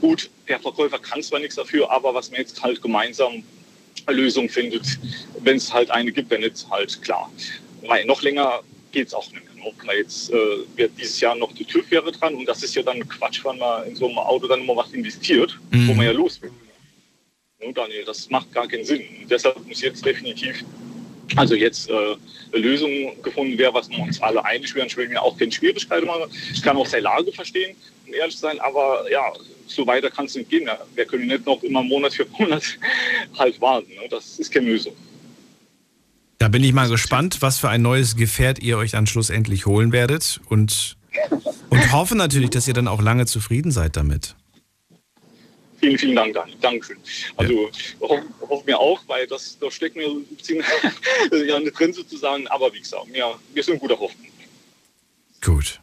gut, 0.00 0.30
der 0.48 0.58
Verkäufer 0.60 0.98
kann 0.98 1.22
zwar 1.22 1.40
nichts 1.40 1.56
dafür, 1.56 1.90
aber 1.90 2.14
was 2.14 2.30
man 2.30 2.40
jetzt 2.40 2.62
halt 2.62 2.80
gemeinsam 2.80 3.42
Lösung 4.08 4.48
findet, 4.48 4.86
wenn 5.40 5.56
es 5.58 5.72
halt 5.72 5.90
eine 5.90 6.10
gibt, 6.10 6.30
wenn 6.30 6.40
nicht, 6.40 6.66
halt 6.70 7.00
klar. 7.02 7.30
Weil 7.82 8.06
noch 8.06 8.22
länger 8.22 8.60
geht 8.92 9.08
es 9.08 9.14
auch 9.14 9.30
nicht 9.30 9.44
mehr. 9.44 9.53
Ob 9.66 9.82
man 9.84 9.96
jetzt 9.96 10.30
äh, 10.30 10.36
wird 10.76 10.92
dieses 10.98 11.20
Jahr 11.20 11.34
noch 11.34 11.52
die 11.52 11.64
TÜV 11.64 11.90
wäre 11.90 12.10
dran 12.12 12.34
und 12.34 12.46
das 12.46 12.62
ist 12.62 12.74
ja 12.74 12.82
dann 12.82 13.06
Quatsch, 13.08 13.44
wenn 13.44 13.58
man 13.58 13.86
in 13.88 13.96
so 13.96 14.08
einem 14.08 14.18
Auto 14.18 14.46
dann 14.46 14.60
immer 14.60 14.76
was 14.76 14.92
investiert, 14.92 15.58
Mhm. 15.70 15.88
wo 15.88 15.94
man 15.94 16.06
ja 16.06 16.12
los 16.12 16.40
will. 16.42 16.50
Und 17.60 17.76
Daniel, 17.78 18.04
das 18.04 18.28
macht 18.30 18.52
gar 18.52 18.68
keinen 18.68 18.84
Sinn. 18.84 19.02
Und 19.22 19.30
deshalb 19.30 19.66
muss 19.66 19.80
jetzt 19.80 20.04
definitiv, 20.04 20.62
also 21.36 21.54
jetzt 21.54 21.88
äh, 21.88 21.92
eine 22.52 22.62
Lösung 22.62 22.90
gefunden 23.22 23.56
werden, 23.56 23.74
was 23.74 23.88
wir 23.88 23.98
uns 24.00 24.20
alle 24.20 24.44
einig 24.44 24.74
wären. 24.74 24.86
Ich 24.86 24.96
will 24.96 25.08
mir 25.08 25.22
auch 25.22 25.36
keine 25.38 25.50
Schwierigkeiten 25.50 26.06
machen. 26.06 26.30
Ich 26.52 26.60
kann 26.62 26.76
auch 26.76 26.86
seine 26.86 27.04
Lage 27.04 27.32
verstehen, 27.32 27.74
um 28.06 28.12
ehrlich 28.12 28.34
zu 28.34 28.42
sein, 28.42 28.60
aber 28.60 29.10
ja, 29.10 29.32
so 29.66 29.86
weiter 29.86 30.10
kann 30.10 30.26
es 30.26 30.34
nicht 30.34 30.50
gehen. 30.50 30.66
Ja. 30.66 30.78
Wir 30.94 31.06
können 31.06 31.26
nicht 31.26 31.46
noch 31.46 31.62
immer 31.62 31.82
Monat 31.82 32.12
für 32.12 32.26
Monat 32.38 32.62
halt 33.38 33.58
warten. 33.62 33.88
Ne? 33.94 34.08
Das 34.10 34.38
ist 34.38 34.52
keine 34.52 34.66
Lösung. 34.66 34.94
Da 36.38 36.48
bin 36.48 36.64
ich 36.64 36.72
mal 36.72 36.88
gespannt, 36.88 37.40
was 37.40 37.58
für 37.58 37.68
ein 37.68 37.82
neues 37.82 38.16
Gefährt 38.16 38.58
ihr 38.58 38.76
euch 38.76 38.92
dann 38.92 39.06
schlussendlich 39.06 39.66
holen 39.66 39.92
werdet 39.92 40.40
und, 40.48 40.96
und 41.70 41.92
hoffe 41.92 42.16
natürlich, 42.16 42.50
dass 42.50 42.66
ihr 42.68 42.74
dann 42.74 42.88
auch 42.88 43.00
lange 43.00 43.26
zufrieden 43.26 43.70
seid 43.70 43.96
damit. 43.96 44.34
Vielen, 45.80 45.98
vielen 45.98 46.16
Dank, 46.16 46.34
Daniel. 46.34 46.56
Dankeschön. 46.60 46.96
Also 47.36 47.70
hoffen 48.00 48.34
hoffen 48.40 48.66
wir 48.66 48.78
auch, 48.78 49.00
weil 49.06 49.26
das, 49.26 49.58
da 49.58 49.70
steckt 49.70 49.96
mir 49.96 50.08
ein 50.08 50.24
bisschen 50.36 50.62
ja, 51.46 51.56
eine 51.56 51.70
drin 51.70 51.92
sozusagen. 51.92 52.46
Aber 52.48 52.72
wie 52.72 52.80
gesagt, 52.80 53.04
wir, 53.12 53.34
wir 53.52 53.62
sind 53.62 53.80
guter 53.80 53.98
Hoffnung. 53.98 54.26
Gut. 55.42 55.80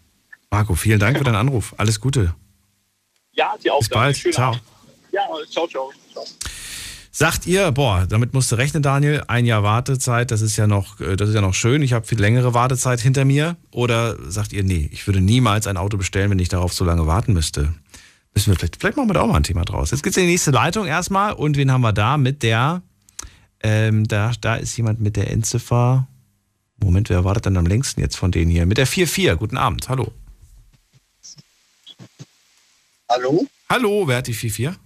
Marco, 0.49 0.75
vielen 0.75 0.99
Dank 0.99 1.17
für 1.17 1.23
deinen 1.23 1.35
Anruf. 1.35 1.75
Alles 1.77 1.99
Gute. 1.99 2.33
Ja, 3.33 3.55
dir 3.63 3.73
auch. 3.73 3.79
Bis 3.79 3.89
bald. 3.89 4.17
Ciao. 4.33 4.49
Abend. 4.49 4.63
Ja, 5.11 5.21
ciao, 5.49 5.67
ciao. 5.67 5.91
ciao. 6.11 6.25
Sagt 7.13 7.45
ihr, 7.45 7.73
boah, 7.73 8.07
damit 8.07 8.33
musst 8.33 8.53
du 8.53 8.55
rechnen, 8.55 8.81
Daniel, 8.81 9.21
ein 9.27 9.45
Jahr 9.45 9.63
Wartezeit, 9.63 10.31
das 10.31 10.39
ist 10.41 10.55
ja 10.55 10.65
noch, 10.65 11.01
äh, 11.01 11.17
das 11.17 11.27
ist 11.27 11.35
ja 11.35 11.41
noch 11.41 11.53
schön, 11.53 11.81
ich 11.81 11.91
habe 11.91 12.07
viel 12.07 12.19
längere 12.19 12.53
Wartezeit 12.53 13.01
hinter 13.01 13.25
mir. 13.25 13.57
Oder 13.71 14.15
sagt 14.31 14.53
ihr, 14.53 14.63
nee, 14.63 14.89
ich 14.93 15.05
würde 15.07 15.19
niemals 15.19 15.67
ein 15.67 15.75
Auto 15.75 15.97
bestellen, 15.97 16.31
wenn 16.31 16.39
ich 16.39 16.47
darauf 16.47 16.73
so 16.73 16.85
lange 16.85 17.07
warten 17.07 17.33
müsste. 17.33 17.73
Müssen 18.33 18.51
wir 18.51 18.57
vielleicht, 18.57 18.77
vielleicht 18.77 18.95
machen 18.95 19.09
wir 19.09 19.13
da 19.13 19.21
auch 19.21 19.27
mal 19.27 19.35
ein 19.35 19.43
Thema 19.43 19.65
draus. 19.65 19.91
Jetzt 19.91 20.03
geht's 20.03 20.15
in 20.15 20.23
die 20.23 20.31
nächste 20.31 20.51
Leitung 20.51 20.87
erstmal. 20.87 21.33
Und 21.33 21.57
wen 21.57 21.69
haben 21.69 21.81
wir 21.81 21.91
da? 21.91 22.15
Mit 22.17 22.43
der, 22.43 22.81
ähm, 23.61 24.07
da, 24.07 24.31
da 24.39 24.55
ist 24.55 24.77
jemand 24.77 25.01
mit 25.01 25.17
der 25.17 25.29
Endziffer. 25.31 26.07
Moment, 26.77 27.09
wer 27.09 27.25
wartet 27.25 27.45
denn 27.45 27.57
am 27.57 27.65
längsten 27.65 27.99
jetzt 27.99 28.15
von 28.15 28.31
denen 28.31 28.49
hier? 28.49 28.65
Mit 28.65 28.77
der 28.77 28.87
44. 28.87 29.37
Guten 29.37 29.57
Abend, 29.57 29.89
hallo. 29.89 30.13
Hallo? 33.09 33.45
Hallo, 33.69 34.07
wer 34.07 34.17
hat 34.17 34.27
die 34.27 34.33
44? 34.33 34.80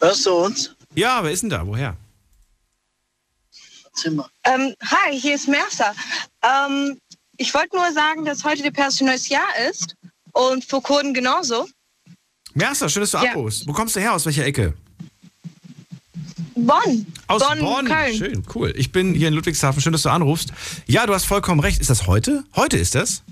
Hörst 0.00 0.26
du 0.26 0.30
uns? 0.32 0.74
Ja, 0.94 1.22
wer 1.22 1.30
ist 1.30 1.42
denn 1.42 1.50
da? 1.50 1.66
Woher? 1.66 1.96
Zimmer. 3.94 4.30
Ähm, 4.44 4.74
hi, 4.82 5.18
hier 5.18 5.34
ist 5.34 5.48
Mercer. 5.48 5.94
Ähm, 6.42 6.98
ich 7.36 7.52
wollte 7.54 7.76
nur 7.76 7.92
sagen, 7.92 8.24
dass 8.24 8.44
heute 8.44 8.62
der 8.62 8.70
Perso 8.70 9.04
neues 9.04 9.28
Jahr 9.28 9.48
ist 9.68 9.96
und 10.32 10.64
für 10.64 10.80
Kurden 10.80 11.12
genauso. 11.12 11.68
Merster, 12.54 12.88
schön, 12.88 13.02
dass 13.02 13.10
du 13.12 13.18
Ja. 13.18 13.30
abrufst. 13.30 13.66
Wo 13.66 13.72
kommst 13.72 13.96
du 13.96 14.00
her? 14.00 14.12
Aus 14.14 14.24
welcher 14.26 14.44
Ecke? 14.44 14.74
Bonn. 16.54 17.06
Aus 17.26 17.42
Bonn, 17.42 17.60
Bonn. 17.60 17.86
Köln. 17.86 18.14
Schön, 18.16 18.42
cool. 18.54 18.72
Ich 18.76 18.92
bin 18.92 19.14
hier 19.14 19.28
in 19.28 19.34
Ludwigshafen. 19.34 19.80
Schön, 19.80 19.92
dass 19.92 20.02
du 20.02 20.10
anrufst. 20.10 20.50
Ja, 20.86 21.06
du 21.06 21.14
hast 21.14 21.24
vollkommen 21.24 21.60
recht. 21.60 21.80
Ist 21.80 21.90
das 21.90 22.06
heute? 22.06 22.44
Heute 22.54 22.76
ist 22.76 22.94
das? 22.94 23.22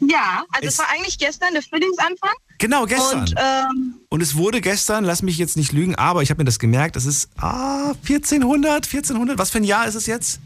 Ja, 0.00 0.44
also 0.52 0.66
Es- 0.66 0.74
es 0.74 0.78
war 0.78 0.88
eigentlich 0.90 1.18
gestern 1.18 1.52
der 1.52 1.62
Frühlingsanfang. 1.62 2.32
Genau, 2.58 2.84
gestern. 2.86 3.20
Und 3.20 3.34
ähm, 3.36 3.94
Und 4.08 4.20
es 4.22 4.34
wurde 4.36 4.60
gestern, 4.60 5.04
lass 5.04 5.22
mich 5.22 5.38
jetzt 5.38 5.56
nicht 5.56 5.72
lügen, 5.72 5.94
aber 5.94 6.22
ich 6.22 6.30
habe 6.30 6.38
mir 6.40 6.44
das 6.44 6.58
gemerkt, 6.58 6.96
es 6.96 7.04
ist 7.06 7.28
ah, 7.36 7.90
1400, 8.06 8.84
1400. 8.86 9.38
Was 9.38 9.50
für 9.50 9.58
ein 9.58 9.64
Jahr 9.64 9.86
ist 9.86 9.94
es 9.94 10.06
jetzt? 10.06 10.40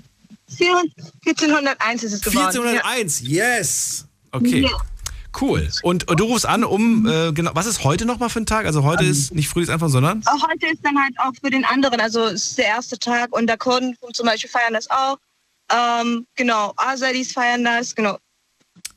1401 1.27 2.03
ist 2.05 2.13
es 2.13 2.21
geworden. 2.23 2.47
1401, 2.47 3.21
yes. 3.23 4.07
Okay. 4.33 4.63
Ja. 4.63 4.71
Cool. 5.41 5.69
Und, 5.83 6.09
und 6.09 6.19
du 6.21 6.25
rufst 6.25 6.47
an, 6.47 6.65
um, 6.65 7.07
äh, 7.07 7.33
genau, 7.33 7.51
was 7.55 7.67
ist 7.67 7.85
heute 7.85 8.07
nochmal 8.07 8.31
für 8.31 8.41
ein 8.41 8.47
Tag? 8.47 8.65
Also 8.67 8.83
heute 8.83 9.05
ist 9.05 9.35
nicht 9.35 9.49
Frühlingsanfang, 9.49 9.89
sondern? 9.91 10.23
Auch 10.27 10.49
heute 10.49 10.67
ist 10.67 10.81
dann 10.85 10.99
halt 11.01 11.15
auch 11.21 11.33
für 11.41 11.51
den 11.51 11.65
anderen, 11.65 12.01
also 12.01 12.25
es 12.25 12.47
ist 12.51 12.59
der 12.59 12.65
erste 12.67 12.99
Tag 12.99 13.35
und 13.37 13.47
der 13.47 13.59
Kurden 13.59 13.95
zum 14.15 14.27
Beispiel 14.27 14.51
feiern 14.51 14.73
das 14.73 14.89
auch. 14.91 15.19
Ähm, 15.71 16.27
genau, 16.35 16.73
Azaris 16.77 17.33
feiern 17.33 17.63
das, 17.63 17.95
genau. 17.95 18.19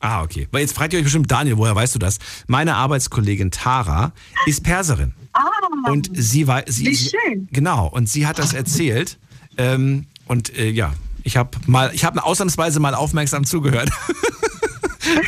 Ah, 0.02 0.22
okay. 0.22 0.48
Weil 0.50 0.62
jetzt 0.62 0.74
fragt 0.74 0.92
ihr 0.92 0.98
euch 0.98 1.04
bestimmt, 1.04 1.30
Daniel, 1.30 1.56
woher 1.56 1.76
weißt 1.76 1.94
du 1.94 2.00
das? 2.00 2.18
Meine 2.48 2.74
Arbeitskollegin 2.74 3.52
Tara 3.52 4.12
ist 4.46 4.64
Perserin. 4.64 5.14
Ah, 5.32 5.48
Und 5.88 6.10
sie 6.12 6.48
war. 6.48 6.64
Sie, 6.66 6.86
Wie 6.86 6.96
schön. 6.96 7.48
Genau, 7.52 7.86
und 7.86 8.08
sie 8.08 8.26
hat 8.26 8.38
das 8.38 8.52
erzählt. 8.52 9.18
Ähm, 9.56 10.06
und 10.26 10.56
äh, 10.58 10.68
ja, 10.68 10.92
ich 11.22 11.36
habe 11.36 11.56
mal, 11.66 11.92
ich 11.94 12.04
habe 12.04 12.22
ausnahmsweise 12.22 12.80
mal 12.80 12.94
aufmerksam 12.94 13.44
zugehört. 13.44 13.90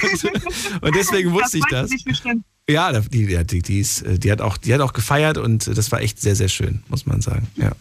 und, 0.02 0.24
und 0.82 0.94
deswegen 0.96 1.32
wusste 1.32 1.58
ich 1.58 1.64
das. 1.70 1.90
mich 1.90 2.04
bestimmt. 2.04 2.44
Ja, 2.68 2.92
die, 3.00 3.26
die, 3.26 3.44
die, 3.44 3.62
die, 3.62 3.78
ist, 3.80 4.02
äh, 4.02 4.18
die, 4.18 4.32
hat 4.32 4.40
auch, 4.40 4.56
die 4.56 4.74
hat 4.74 4.80
auch 4.80 4.92
gefeiert 4.92 5.38
und 5.38 5.68
das 5.76 5.92
war 5.92 6.00
echt 6.00 6.20
sehr, 6.20 6.34
sehr 6.34 6.48
schön, 6.48 6.82
muss 6.88 7.06
man 7.06 7.20
sagen. 7.20 7.46
Ja. 7.56 7.72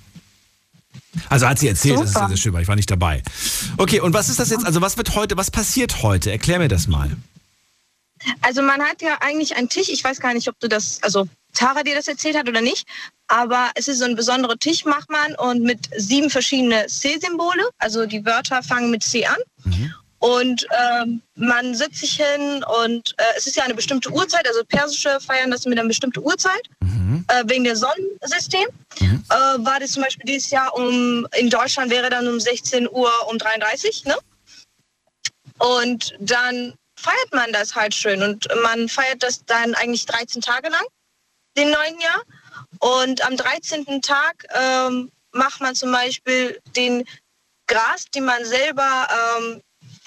Also 1.30 1.48
hat 1.48 1.60
sie 1.60 1.68
erzählt, 1.68 2.00
dass 2.00 2.06
es 2.06 2.14
Super. 2.14 2.28
sehr, 2.28 2.36
sehr 2.36 2.42
schön 2.42 2.54
war. 2.54 2.62
Ich 2.62 2.68
war 2.68 2.76
nicht 2.76 2.90
dabei. 2.90 3.22
Okay, 3.78 4.00
und 4.00 4.14
was 4.14 4.30
ist 4.30 4.40
das 4.40 4.50
jetzt? 4.50 4.66
Also 4.66 4.82
was 4.82 4.98
wird 4.98 5.16
heute, 5.16 5.38
was 5.38 5.52
passiert 5.52 6.04
heute? 6.04 6.32
Erklär 6.32 6.60
mir 6.60 6.68
das 6.68 6.88
mal. 6.88 7.12
Also 8.42 8.62
man 8.62 8.82
hat 8.82 9.02
ja 9.02 9.18
eigentlich 9.22 9.56
einen 9.56 9.70
Tisch, 9.70 9.90
ich 9.90 10.04
weiß 10.04 10.20
gar 10.20 10.34
nicht, 10.34 10.48
ob 10.48 10.60
du 10.60 10.68
das, 10.68 11.00
also 11.02 11.28
Tara 11.54 11.84
dir 11.84 11.96
das 11.96 12.08
erzählt 12.08 12.38
hat 12.38 12.48
oder 12.48 12.62
nicht, 12.62 12.88
aber 13.28 13.72
es 13.76 13.88
ist 13.88 14.00
so 14.00 14.06
ein 14.06 14.16
besonderer 14.16 14.58
Tisch, 14.58 14.86
macht 14.86 15.10
man 15.10 15.36
und 15.36 15.62
mit 15.62 15.90
sieben 15.98 16.30
verschiedene 16.30 16.88
C-Symbole, 16.88 17.70
also 17.78 18.06
die 18.06 18.26
Wörter 18.26 18.64
fangen 18.64 18.92
mit 18.92 19.04
C 19.04 19.26
an. 19.26 19.38
Und 20.24 20.66
ähm, 20.72 21.22
man 21.36 21.76
setzt 21.76 21.98
sich 21.98 22.14
hin 22.14 22.64
und 22.82 23.14
äh, 23.18 23.24
es 23.36 23.46
ist 23.46 23.58
ja 23.58 23.66
eine 23.66 23.74
bestimmte 23.74 24.10
Uhrzeit, 24.10 24.48
also 24.48 24.64
persische 24.64 25.20
feiern 25.20 25.52
das 25.52 25.66
mit 25.66 25.78
einer 25.78 25.90
bestimmten 25.90 26.22
Uhrzeit, 26.22 26.62
äh, 27.28 27.44
wegen 27.48 27.66
der 27.66 27.76
Sonnensystem. 27.76 28.66
Äh, 29.02 29.36
war 29.36 29.82
das 29.82 29.92
zum 29.92 30.04
Beispiel 30.04 30.26
dieses 30.26 30.50
Jahr 30.50 30.74
um, 30.76 31.28
in 31.36 31.50
Deutschland 31.50 31.92
wäre 31.92 32.10
dann 32.10 32.26
um 32.26 32.40
16 32.40 32.90
Uhr 32.90 33.12
um 33.28 33.38
33, 33.38 34.06
ne? 34.06 34.16
Und 35.58 36.16
dann 36.22 36.74
feiert 36.98 37.34
man 37.34 37.52
das 37.52 37.76
halt 37.76 37.94
schön 37.94 38.24
und 38.24 38.48
man 38.64 38.88
feiert 38.88 39.24
das 39.24 39.44
dann 39.44 39.76
eigentlich 39.76 40.06
13 40.06 40.42
Tage 40.42 40.70
lang, 40.70 40.86
den 41.58 41.70
neuen 41.70 42.00
Jahr. 42.00 42.22
Und 42.80 43.26
am 43.26 43.36
13. 43.36 44.02
Tag 44.02 44.46
ähm, 44.54 45.12
macht 45.34 45.60
man 45.60 45.76
zum 45.76 45.92
Beispiel 45.92 46.62
den 46.78 47.04
Gras, 47.68 48.06
den 48.16 48.24
man 48.24 48.46
selber 48.46 49.10
ähm, 49.38 49.62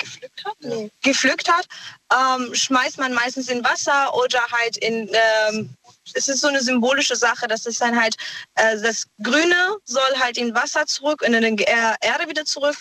gepflückt 0.07 0.45
hat, 0.45 0.57
nee. 0.61 0.91
gepflückt 1.03 1.51
hat 1.51 1.67
ähm, 2.13 2.55
schmeißt 2.55 2.99
man 2.99 3.13
meistens 3.13 3.49
in 3.49 3.65
Wasser 3.65 4.15
oder 4.15 4.41
halt 4.51 4.77
in, 4.79 5.11
ähm, 5.13 5.71
es 6.15 6.29
ist 6.29 6.41
so 6.41 6.49
eine 6.49 6.63
symbolische 6.63 7.17
Sache, 7.17 7.49
das 7.49 7.67
ist 7.67 7.81
dann 7.81 8.01
halt, 8.01 8.17
äh, 8.55 8.81
das 8.81 9.07
Grüne 9.23 9.77
soll 9.85 10.19
halt 10.19 10.39
in 10.39 10.55
Wasser 10.55 10.87
zurück 10.87 11.23
in 11.23 11.57
die 11.57 11.65
Erde 11.65 12.29
wieder 12.29 12.45
zurück 12.45 12.77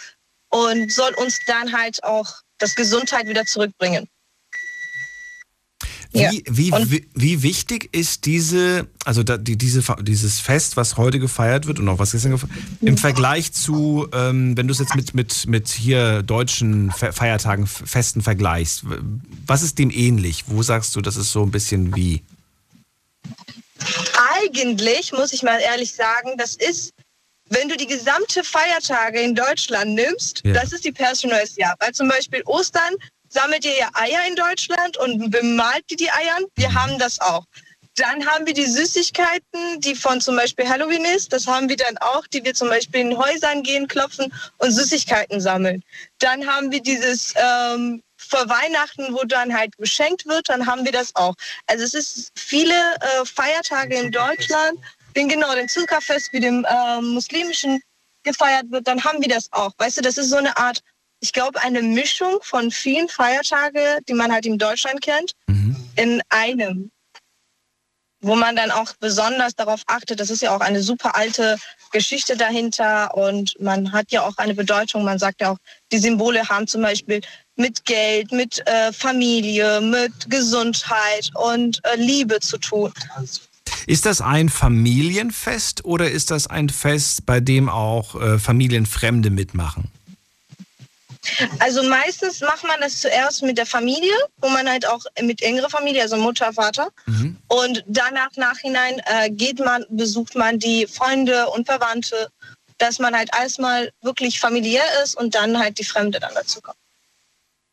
und 0.50 0.92
soll 0.92 1.14
uns 1.16 1.40
dann 1.48 1.76
halt 1.76 2.04
auch 2.04 2.42
das 2.60 2.76
Gesundheit 2.76 3.28
wieder 3.28 3.46
zurückbringen. 3.46 4.08
Wie, 6.16 6.44
wie, 6.50 6.72
wie, 6.72 7.08
wie 7.14 7.44
wichtig 7.44 7.90
ist 7.94 8.26
diese, 8.26 8.88
also 9.04 9.22
da, 9.24 9.38
die, 9.38 9.58
diese, 9.58 9.84
dieses 10.02 10.40
Fest, 10.40 10.78
was 10.78 10.96
heute 10.98 11.20
gefeiert 11.20 11.68
wird 11.68 11.80
und 11.80 11.90
auch 11.90 12.00
was 12.00 12.12
gestern 12.14 12.32
gefeiert 12.32 12.52
im 12.82 12.98
Vergleich 12.98 13.52
zu, 13.52 14.08
ähm, 14.14 14.56
wenn 14.58 14.68
du 14.68 14.72
es 14.72 14.80
jetzt 14.80 14.96
mit, 14.96 15.14
mit, 15.14 15.46
mit 15.48 15.68
hier 15.70 16.24
deutschen 16.24 16.92
Fe- 16.92 17.12
Feiertagen, 17.14 17.68
Festen 17.68 18.22
vergleichst, 18.22 18.84
was 19.46 19.62
ist 19.62 19.78
dem 19.78 19.92
ähnlich? 19.92 20.46
Wo 20.48 20.64
sagst 20.64 20.96
du, 20.96 21.02
das 21.02 21.18
ist 21.18 21.32
so 21.32 21.44
ein 21.44 21.52
bisschen 21.52 21.96
wie? 21.96 22.24
Eigentlich, 24.42 25.12
muss 25.12 25.34
ich 25.34 25.44
mal 25.44 25.60
ehrlich 25.60 25.94
sagen, 25.94 26.32
das 26.38 26.56
ist, 26.56 26.94
wenn 27.50 27.70
du 27.70 27.78
die 27.78 27.88
gesamte 27.88 28.44
Feiertage 28.44 29.20
in 29.20 29.36
Deutschland 29.36 29.94
nimmst, 29.96 30.42
Ja. 30.46 30.54
das 30.54 30.72
ist 30.72 30.86
die 30.86 30.92
persische 30.92 31.28
neues 31.28 31.56
Jahr. 31.56 31.76
Weil 31.80 31.92
zum 31.94 32.08
Beispiel 32.08 32.42
Ostern 32.46 32.94
sammelt 33.36 33.66
ihr 33.66 33.78
ja 33.78 33.90
Eier 33.94 34.28
in 34.28 34.36
Deutschland 34.36 34.98
und 34.98 35.30
bemalt 35.30 35.84
ihr 35.90 35.98
die 35.98 36.12
Eier. 36.12 36.40
Wir 36.56 36.74
haben 36.74 36.98
das 36.98 37.20
auch. 37.20 37.44
Dann 37.98 38.26
haben 38.26 38.45
wir 38.45 38.53
die 38.53 38.66
Süßigkeiten, 38.66 39.80
die 39.80 39.95
von 39.95 40.20
zum 40.20 40.36
Beispiel 40.36 40.68
Halloween 40.68 41.06
ist. 41.06 41.32
Das 41.32 41.45
haben 41.48 41.70
wir 41.70 41.76
dann 41.76 41.98
auch, 41.99 42.26
die 42.28 42.44
wir 42.44 42.53
zum 42.53 42.70
Beispiel 42.70 43.02
in 43.02 43.18
Häusern 43.18 43.62
gehen, 43.64 43.88
klopfen 43.88 44.34
und 44.57 44.72
Süßigkeiten 44.72 45.40
sammeln. 45.40 45.84
Dann 46.20 46.45
haben 46.48 46.72
wir 46.72 46.82
dieses 46.82 47.34
ähm, 47.36 48.02
vor 48.18 48.48
Weihnachten, 48.49 49.14
wo 49.14 49.24
dann 49.24 49.53
halt 49.56 49.78
geschenkt 49.78 50.26
wird, 50.26 50.49
dann 50.49 50.66
haben 50.66 50.84
wir 50.86 50.91
das 50.91 51.16
auch. 51.16 51.36
Also 51.68 51.84
es 51.84 51.94
ist 51.94 52.32
viele 52.38 52.74
äh, 52.74 53.26
Feiertage 53.26 53.95
in 53.95 54.12
Deutschland, 54.12 54.80
den 55.16 55.30
genau 55.30 55.53
den 55.56 55.70
Zuckerfest 55.70 56.32
wie 56.34 56.40
dem 56.40 56.66
äh, 56.66 57.02
muslimischen 57.02 57.82
gefeiert 58.24 58.66
wird, 58.72 58.88
dann 58.88 59.03
haben 59.03 59.22
wir 59.22 59.30
das 59.30 59.48
auch. 59.52 59.72
Weißt 59.78 59.98
du, 59.98 60.02
das 60.02 60.18
ist 60.18 60.30
so 60.30 60.38
eine 60.38 60.57
Art, 60.57 60.82
ich 61.26 61.34
glaube, 61.34 61.60
eine 61.64 61.82
Mischung 61.82 62.38
von 62.44 62.70
vielen 62.70 63.10
Feiertage, 63.10 63.98
die 64.08 64.14
man 64.14 64.32
halt 64.32 64.46
in 64.46 64.60
Deutschland 64.60 65.02
kennt, 65.02 65.32
in 65.96 66.22
einem 66.30 66.92
wo 68.22 68.36
man 68.36 68.56
dann 68.56 68.72
auch 68.72 68.92
besonders 69.00 69.54
darauf 69.56 69.82
achtet, 69.86 70.20
das 70.20 70.32
ist 70.32 70.42
ja 70.42 70.56
auch 70.56 70.62
eine 70.62 70.82
super 70.82 71.16
alte 71.16 71.58
Geschichte 71.92 72.36
dahinter 72.36 73.16
und 73.16 73.54
man 73.60 73.92
hat 73.92 74.12
ja 74.12 74.24
auch 74.24 74.38
eine 74.38 74.56
Bedeutung. 74.56 75.04
Man 75.04 75.20
sagt 75.20 75.42
ja 75.42 75.52
auch, 75.52 75.58
die 75.92 76.00
Symbole 76.00 76.50
haben 76.50 76.66
zum 76.66 76.82
Beispiel 76.82 77.22
mit 77.56 77.86
Geld, 77.86 78.32
mit 78.32 78.66
äh, 78.68 78.92
Familie, 78.92 79.80
mit 79.80 80.28
Gesundheit 80.28 81.30
und 81.36 81.80
äh, 81.86 81.98
Liebe 81.98 82.40
zu 82.40 82.58
tun. 82.58 82.92
Ist 83.86 84.08
das 84.08 84.22
ein 84.22 84.50
Familienfest 84.50 85.86
oder 85.86 86.10
ist 86.10 86.32
das 86.32 86.48
ein 86.48 86.70
Fest, 86.70 87.28
bei 87.28 87.40
dem 87.40 87.70
auch 87.70 88.20
äh, 88.20 88.40
Familienfremde 88.40 89.30
mitmachen? 89.30 89.92
Also 91.60 91.84
meistens 91.84 92.42
macht 92.42 92.64
man 92.64 92.82
das 92.82 93.00
zuerst 93.02 93.42
mit 93.44 93.58
der 93.58 93.66
Familie, 93.66 94.14
wo 94.38 94.50
man 94.50 94.70
halt 94.70 94.88
auch 94.88 95.04
mit 95.22 95.42
engerer 95.42 95.70
Familie, 95.70 96.02
also 96.02 96.18
Mutter, 96.18 96.54
Vater, 96.54 96.90
und 97.48 97.84
danach 97.88 98.32
nachhinein 98.36 99.02
äh, 99.06 99.30
geht 99.30 99.60
man, 99.60 99.86
besucht 99.90 100.36
man 100.36 100.60
die 100.60 100.88
Freunde 100.88 101.48
und 101.50 101.66
Verwandte, 101.66 102.30
dass 102.78 103.00
man 103.00 103.16
halt 103.16 103.30
erstmal 103.34 103.92
wirklich 104.02 104.40
familiär 104.40 104.84
ist 105.04 105.16
und 105.16 105.36
dann 105.36 105.58
halt 105.58 105.80
die 105.80 105.86
Fremde 105.86 106.20
dann 106.20 106.34
dazu 106.34 106.62
kommen. 106.62 106.78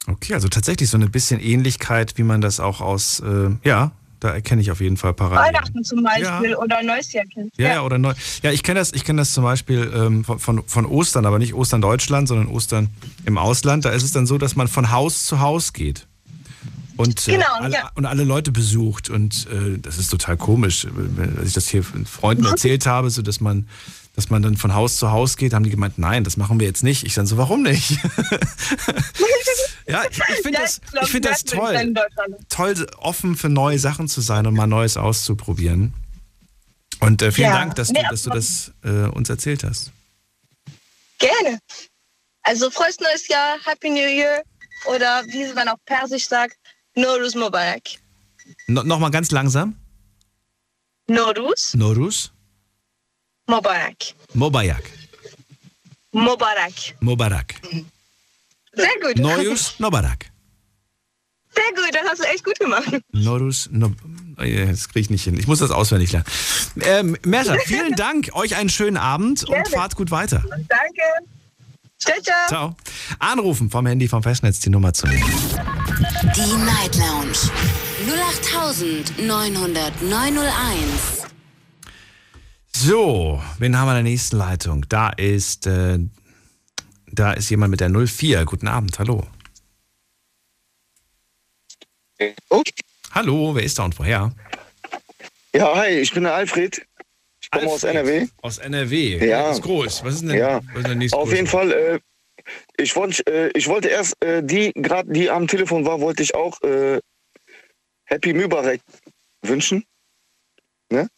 Okay, 0.06 0.34
also 0.34 0.48
tatsächlich 0.48 0.90
so 0.90 0.96
eine 0.96 1.08
bisschen 1.08 1.40
Ähnlichkeit, 1.40 2.18
wie 2.18 2.24
man 2.24 2.40
das 2.40 2.58
auch 2.60 2.80
aus, 2.80 3.20
äh, 3.20 3.50
ja, 3.62 3.92
da 4.22 4.30
erkenne 4.30 4.62
ich 4.62 4.70
auf 4.70 4.80
jeden 4.80 4.96
Fall 4.96 5.12
Parallelen. 5.14 5.54
Weihnachten 5.54 5.82
zum 5.84 6.02
Beispiel 6.02 6.54
oder 6.54 6.82
Neues 6.82 7.12
Jahr 7.12 7.24
kennt. 7.32 7.52
Ja, 7.58 7.68
ja, 7.68 7.82
oder 7.82 7.98
neu. 7.98 8.12
Ja, 8.42 8.52
ich 8.52 8.62
kenne 8.62 8.78
das, 8.80 8.92
ich 8.92 9.04
kenne 9.04 9.20
das 9.22 9.32
zum 9.32 9.42
Beispiel 9.44 9.90
ähm, 9.94 10.24
von, 10.24 10.38
von, 10.38 10.62
von 10.66 10.86
Ostern, 10.86 11.26
aber 11.26 11.38
nicht 11.38 11.54
Ostern 11.54 11.80
Deutschland, 11.80 12.28
sondern 12.28 12.46
Ostern 12.48 12.88
im 13.26 13.36
Ausland. 13.38 13.84
Da 13.84 13.90
ist 13.90 14.02
es 14.02 14.12
dann 14.12 14.26
so, 14.26 14.38
dass 14.38 14.54
man 14.56 14.68
von 14.68 14.90
Haus 14.92 15.26
zu 15.26 15.40
Haus 15.40 15.72
geht. 15.72 16.06
Und, 16.96 17.26
äh, 17.26 17.32
Genau, 17.32 17.46
alle, 17.58 17.74
ja. 17.74 17.90
und 17.94 18.06
alle 18.06 18.22
Leute 18.24 18.52
besucht. 18.52 19.10
Und 19.10 19.46
äh, 19.50 19.78
das 19.78 19.98
ist 19.98 20.08
total 20.10 20.36
komisch, 20.36 20.86
wenn- 20.94 21.38
als 21.38 21.48
ich 21.48 21.54
das 21.54 21.68
hier 21.68 21.82
Freunden 21.82 22.44
erzählt 22.44 22.86
habe, 22.86 23.10
so 23.10 23.22
dass 23.22 23.40
man, 23.40 23.66
dass 24.14 24.28
man 24.30 24.42
dann 24.42 24.56
von 24.56 24.74
Haus 24.74 24.96
zu 24.98 25.10
Haus 25.10 25.36
geht, 25.36 25.54
haben 25.54 25.64
die 25.64 25.70
gemeint, 25.70 25.98
nein, 25.98 26.22
das 26.22 26.36
machen 26.36 26.60
wir 26.60 26.66
jetzt 26.66 26.84
nicht. 26.84 27.04
Ich 27.04 27.14
dann 27.14 27.26
so, 27.26 27.38
warum 27.38 27.62
nicht? 27.62 27.98
ja, 29.86 30.04
ich, 30.10 30.18
ich 30.18 30.42
finde 30.42 30.58
das, 30.60 30.80
ich 31.02 31.10
find 31.10 31.24
das 31.24 31.44
toll. 31.44 31.94
Toll, 32.48 32.86
offen 32.98 33.36
für 33.36 33.48
neue 33.48 33.78
Sachen 33.78 34.08
zu 34.08 34.20
sein 34.20 34.46
und 34.46 34.54
mal 34.54 34.66
Neues 34.66 34.96
auszuprobieren. 34.96 35.92
Und 37.00 37.20
äh, 37.22 37.32
vielen 37.32 37.48
Ja. 37.50 37.58
Dank, 37.58 37.74
dass 37.74 37.88
du, 37.88 38.00
dass 38.10 38.22
du 38.22 38.30
das 38.30 38.72
äh, 38.84 39.08
uns 39.08 39.28
erzählt 39.28 39.64
hast. 39.64 39.90
Gerne. 41.18 41.58
Also 42.42 42.70
frohes 42.70 42.98
neues 43.00 43.28
Jahr, 43.28 43.56
Happy 43.64 43.90
New 43.90 43.96
Year 44.08 44.42
oder 44.86 45.24
wie 45.26 45.52
man 45.52 45.68
auf 45.68 45.78
Persisch 45.86 46.26
sagt, 46.28 46.56
Noruz 46.94 47.34
Mubarak. 47.34 47.82
No, 48.66 48.82
Nochmal 48.82 49.10
ganz 49.10 49.30
langsam. 49.30 49.76
Noruz 51.08 51.74
Norus, 51.74 52.32
Mubarak. 53.46 53.96
Mobayak, 54.34 54.82
Mubarak. 56.12 56.72
Mobarak. 57.00 57.54
Sehr 58.74 58.88
gut. 59.02 59.18
Neus, 59.18 59.78
Nobarak. 59.78 60.30
Sehr 61.54 61.64
gut, 61.74 61.94
das 61.94 62.02
hast 62.10 62.20
du 62.20 62.24
echt 62.28 62.44
gut 62.44 62.58
gemacht. 62.58 63.02
Norus, 63.12 63.68
no, 63.70 63.92
äh, 64.38 64.66
das 64.68 64.88
kriege 64.88 65.00
ich 65.00 65.10
nicht 65.10 65.24
hin. 65.24 65.38
Ich 65.38 65.46
muss 65.46 65.58
das 65.58 65.70
auswendig 65.70 66.10
lernen. 66.12 66.24
Ähm, 66.80 67.14
Merta, 67.26 67.56
vielen 67.66 67.92
Dank. 67.96 68.30
Euch 68.32 68.56
einen 68.56 68.70
schönen 68.70 68.96
Abend 68.96 69.44
und 69.44 69.68
fahrt 69.68 69.94
gut 69.96 70.10
weiter. 70.10 70.42
Danke. 70.48 71.02
Ciao, 71.98 72.16
ciao. 72.22 72.48
Ciao. 72.48 72.74
Anrufen 73.18 73.68
vom 73.70 73.84
Handy 73.86 74.08
vom 74.08 74.22
Festnetz 74.22 74.60
die 74.60 74.70
Nummer 74.70 74.94
zu 74.94 75.06
nehmen. 75.06 75.30
Die 76.34 76.54
Night 76.64 76.96
Lounge 76.96 77.36
0890901. 79.18 81.26
So, 82.74 83.42
wen 83.58 83.76
haben 83.78 83.86
wir 83.86 83.98
in 83.98 84.04
der 84.04 84.12
nächsten 84.12 84.36
Leitung? 84.38 84.86
Da 84.88 85.10
ist, 85.10 85.66
äh, 85.66 85.98
da 87.12 87.32
ist 87.32 87.50
jemand 87.50 87.70
mit 87.70 87.80
der 87.80 87.90
04. 87.90 88.44
Guten 88.44 88.68
Abend, 88.68 88.98
hallo. 88.98 89.26
Hallo, 93.10 93.54
wer 93.54 93.62
ist 93.62 93.78
da 93.78 93.84
und 93.84 93.98
woher? 93.98 94.32
Ja, 95.54 95.76
hi, 95.76 95.88
ich 95.98 96.12
bin 96.12 96.22
der 96.22 96.34
Alfred. 96.34 96.86
Ich 97.40 97.50
komme 97.50 97.66
aus 97.68 97.82
NRW. 97.82 98.26
Aus 98.40 98.58
NRW. 98.58 99.26
Ja. 99.26 99.48
Das 99.48 99.58
ist 99.58 99.62
groß. 99.64 100.04
Was 100.04 100.14
ist 100.14 100.22
denn, 100.22 100.36
Ja. 100.38 100.60
was 100.68 100.76
ist 100.78 100.86
denn 100.88 100.98
nächste 100.98 101.18
Auf 101.18 101.32
jeden 101.32 101.46
Fall, 101.46 101.72
äh, 101.72 102.00
ich, 102.78 102.96
wollt, 102.96 103.26
äh, 103.28 103.50
ich 103.54 103.66
wollte 103.68 103.88
erst, 103.88 104.22
äh, 104.24 104.42
die 104.42 104.72
gerade 104.74 105.12
die 105.12 105.28
am 105.28 105.46
Telefon 105.46 105.84
war, 105.84 106.00
wollte 106.00 106.22
ich 106.22 106.34
auch 106.34 106.60
äh, 106.62 107.00
Happy 108.04 108.32
Mübarek 108.32 108.80
wünschen. 109.42 109.84
Ne? 110.90 111.08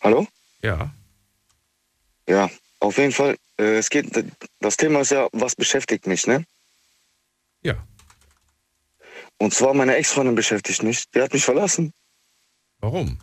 Hallo? 0.00 0.28
Ja. 0.62 0.94
Ja, 2.28 2.50
auf 2.80 2.98
jeden 2.98 3.12
Fall. 3.12 3.36
Äh, 3.58 3.78
es 3.78 3.90
geht, 3.90 4.10
das 4.60 4.76
Thema 4.76 5.00
ist 5.00 5.10
ja, 5.10 5.28
was 5.32 5.54
beschäftigt 5.54 6.06
mich, 6.06 6.26
ne? 6.26 6.44
Ja. 7.62 7.86
Und 9.38 9.54
zwar 9.54 9.74
meine 9.74 9.96
Ex-Freundin 9.96 10.34
beschäftigt 10.34 10.82
mich. 10.82 11.10
Die 11.10 11.20
hat 11.20 11.32
mich 11.32 11.44
verlassen. 11.44 11.92
Warum? 12.78 13.18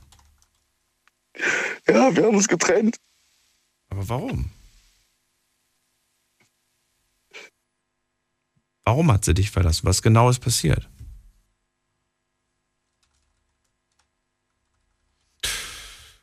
Ja, 1.88 2.16
wir 2.16 2.26
haben 2.26 2.36
uns 2.36 2.48
getrennt. 2.48 2.98
Aber 3.90 4.08
warum? 4.10 4.52
Warum 8.84 9.12
hat 9.12 9.26
sie 9.26 9.34
dich 9.34 9.52
verlassen? 9.52 9.86
Was 9.86 10.02
genau 10.02 10.30
ist 10.30 10.40
passiert? 10.40 10.90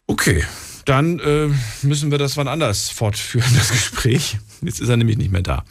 Okay, 0.06 0.44
dann 0.88 1.18
äh, 1.18 1.48
müssen 1.82 2.10
wir 2.10 2.18
das 2.18 2.36
wann 2.36 2.48
anders 2.48 2.90
fortführen, 2.90 3.50
das 3.54 3.70
Gespräch. 3.70 4.38
Jetzt 4.62 4.80
ist 4.80 4.88
er 4.88 4.96
nämlich 4.96 5.18
nicht 5.18 5.30
mehr 5.30 5.42
da. 5.42 5.64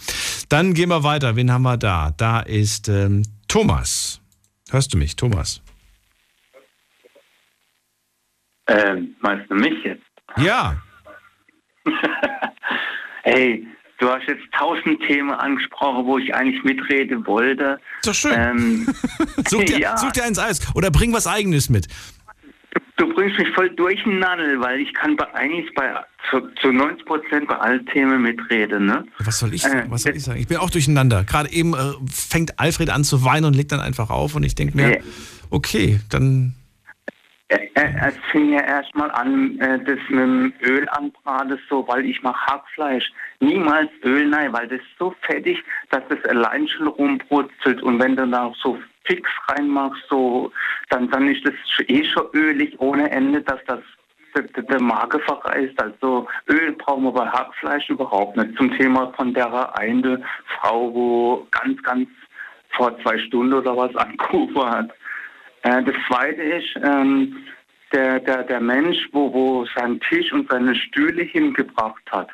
Dann 0.49 0.73
gehen 0.73 0.89
wir 0.89 1.03
weiter. 1.03 1.35
Wen 1.35 1.52
haben 1.52 1.64
wir 1.64 1.77
da? 1.77 2.14
Da 2.18 2.39
ist 2.39 2.88
ähm, 2.88 3.23
Thomas. 3.48 4.22
Hörst 4.69 4.94
du 4.94 4.98
mich, 4.98 5.15
Thomas? 5.15 5.61
Ähm, 8.68 9.15
meinst 9.22 9.49
du 9.49 9.56
mich 9.56 9.84
jetzt? 9.84 10.03
Ja. 10.35 10.81
hey, 13.23 13.65
du 13.98 14.10
hast 14.10 14.27
jetzt 14.27 14.44
tausend 14.52 15.02
Themen 15.07 15.31
angesprochen, 15.31 16.06
wo 16.06 16.18
ich 16.18 16.35
eigentlich 16.35 16.64
mitreden 16.64 17.26
wollte. 17.26 17.80
Ist 18.02 18.07
doch 18.07 18.14
schön. 18.14 18.34
Ähm, 18.35 18.94
Such 19.48 19.64
dir, 19.64 19.80
ja, 19.80 19.98
such 19.98 20.11
dir 20.11 20.26
eins 20.26 20.38
Eis 20.38 20.60
oder 20.76 20.91
bring 20.91 21.14
was 21.14 21.27
Eigenes 21.27 21.69
mit. 21.69 21.88
Du 22.98 23.07
bringst 23.14 23.38
mich 23.40 23.48
voll 23.56 23.69
durcheinander, 23.72 24.60
weil 24.60 24.80
ich 24.82 24.94
kann 24.94 25.15
bei, 25.15 25.34
eigentlich 25.34 25.74
bei 25.76 25.94
zu, 26.30 26.41
zu 26.61 26.72
90 26.72 27.06
Prozent 27.06 27.48
bei 27.48 27.56
allen 27.57 27.86
Themen 27.88 28.22
mitreden. 28.22 28.86
Ne? 28.86 29.06
Was 29.19 29.40
soll 29.40 29.53
ich 29.53 29.64
Äh, 29.64 29.69
sagen? 29.69 29.91
Was 29.91 30.03
soll 30.03 30.15
ich 30.15 30.24
sagen? 30.24 30.40
Ich 30.40 30.48
bin 30.48 30.57
auch 30.57 30.69
durcheinander. 30.69 31.24
Gerade 31.24 31.49
eben 31.52 31.74
äh, 31.74 31.78
fängt 32.11 32.60
Alfred 32.60 32.90
an 32.90 33.03
zu 33.03 33.24
weinen 33.24 33.45
und 33.45 33.56
legt 33.56 33.72
dann 33.72 33.80
einfach 33.80 34.10
auf 34.10 34.36
und 34.36 34.44
ich 34.44 34.56
denke 34.56 34.76
mir, 34.76 34.99
okay, 35.49 35.99
dann 36.10 36.53
Äh, 37.49 37.60
äh, 37.76 37.94
Es 38.10 38.15
fing 38.32 38.52
ja 38.52 38.60
erstmal 38.61 39.10
an, 39.11 39.57
äh, 39.60 39.80
das 39.86 39.99
mit 40.10 40.19
dem 40.19 40.53
Öl 40.64 40.86
anbraten, 40.90 41.57
so, 41.69 41.88
weil 41.88 42.06
ich 42.06 42.22
mache 42.22 42.45
Hackfleisch. 42.45 43.06
Niemals 43.40 43.90
Öl, 44.03 44.28
nein, 44.28 44.52
weil 44.52 44.68
das 44.68 44.80
ist 44.80 44.98
so 44.99 45.15
fettig, 45.22 45.64
dass 45.91 46.03
das 46.10 46.22
allein 46.26 46.68
schon 46.68 46.88
rumbrutzelt. 46.88 47.82
Und 47.82 47.99
wenn 48.02 48.18
du 48.18 48.28
da 48.28 48.52
so 48.61 48.78
fix 49.07 49.29
reinmachst, 49.47 50.03
so, 50.09 50.51
dann, 50.89 51.09
dann 51.09 51.27
ist 51.27 51.45
das 51.45 51.53
eh 51.88 52.03
schon 52.03 52.27
ölig 52.34 52.75
ohne 52.79 53.09
Ende, 53.09 53.41
dass 53.41 53.59
das 53.65 53.79
der, 54.35 54.81
Marke 54.81 55.19
verreißt. 55.19 55.81
Also 55.81 56.27
Öl 56.49 56.73
brauchen 56.73 57.05
wir 57.05 57.11
bei 57.11 57.27
Hackfleisch 57.27 57.89
überhaupt 57.89 58.38
nicht. 58.38 58.55
Zum 58.57 58.75
Thema 58.77 59.11
von 59.15 59.34
der 59.34 59.77
eine 59.77 60.21
Frau, 60.59 60.93
wo 60.93 61.47
ganz, 61.51 61.81
ganz 61.84 62.07
vor 62.71 62.97
zwei 63.01 63.17
Stunden 63.17 63.53
oder 63.53 63.75
was 63.75 63.95
angerufen 63.95 64.69
hat. 64.69 64.91
Äh, 65.63 65.84
das 65.84 65.95
zweite 66.07 66.41
ist, 66.41 66.75
ähm, 66.84 67.38
der, 67.93 68.19
der, 68.19 68.43
der 68.43 68.59
Mensch, 68.59 68.97
wo, 69.11 69.34
wo 69.34 69.65
seinen 69.75 69.99
Tisch 70.01 70.31
und 70.34 70.49
seine 70.49 70.75
Stühle 70.75 71.23
hingebracht 71.23 72.03
hat. 72.11 72.29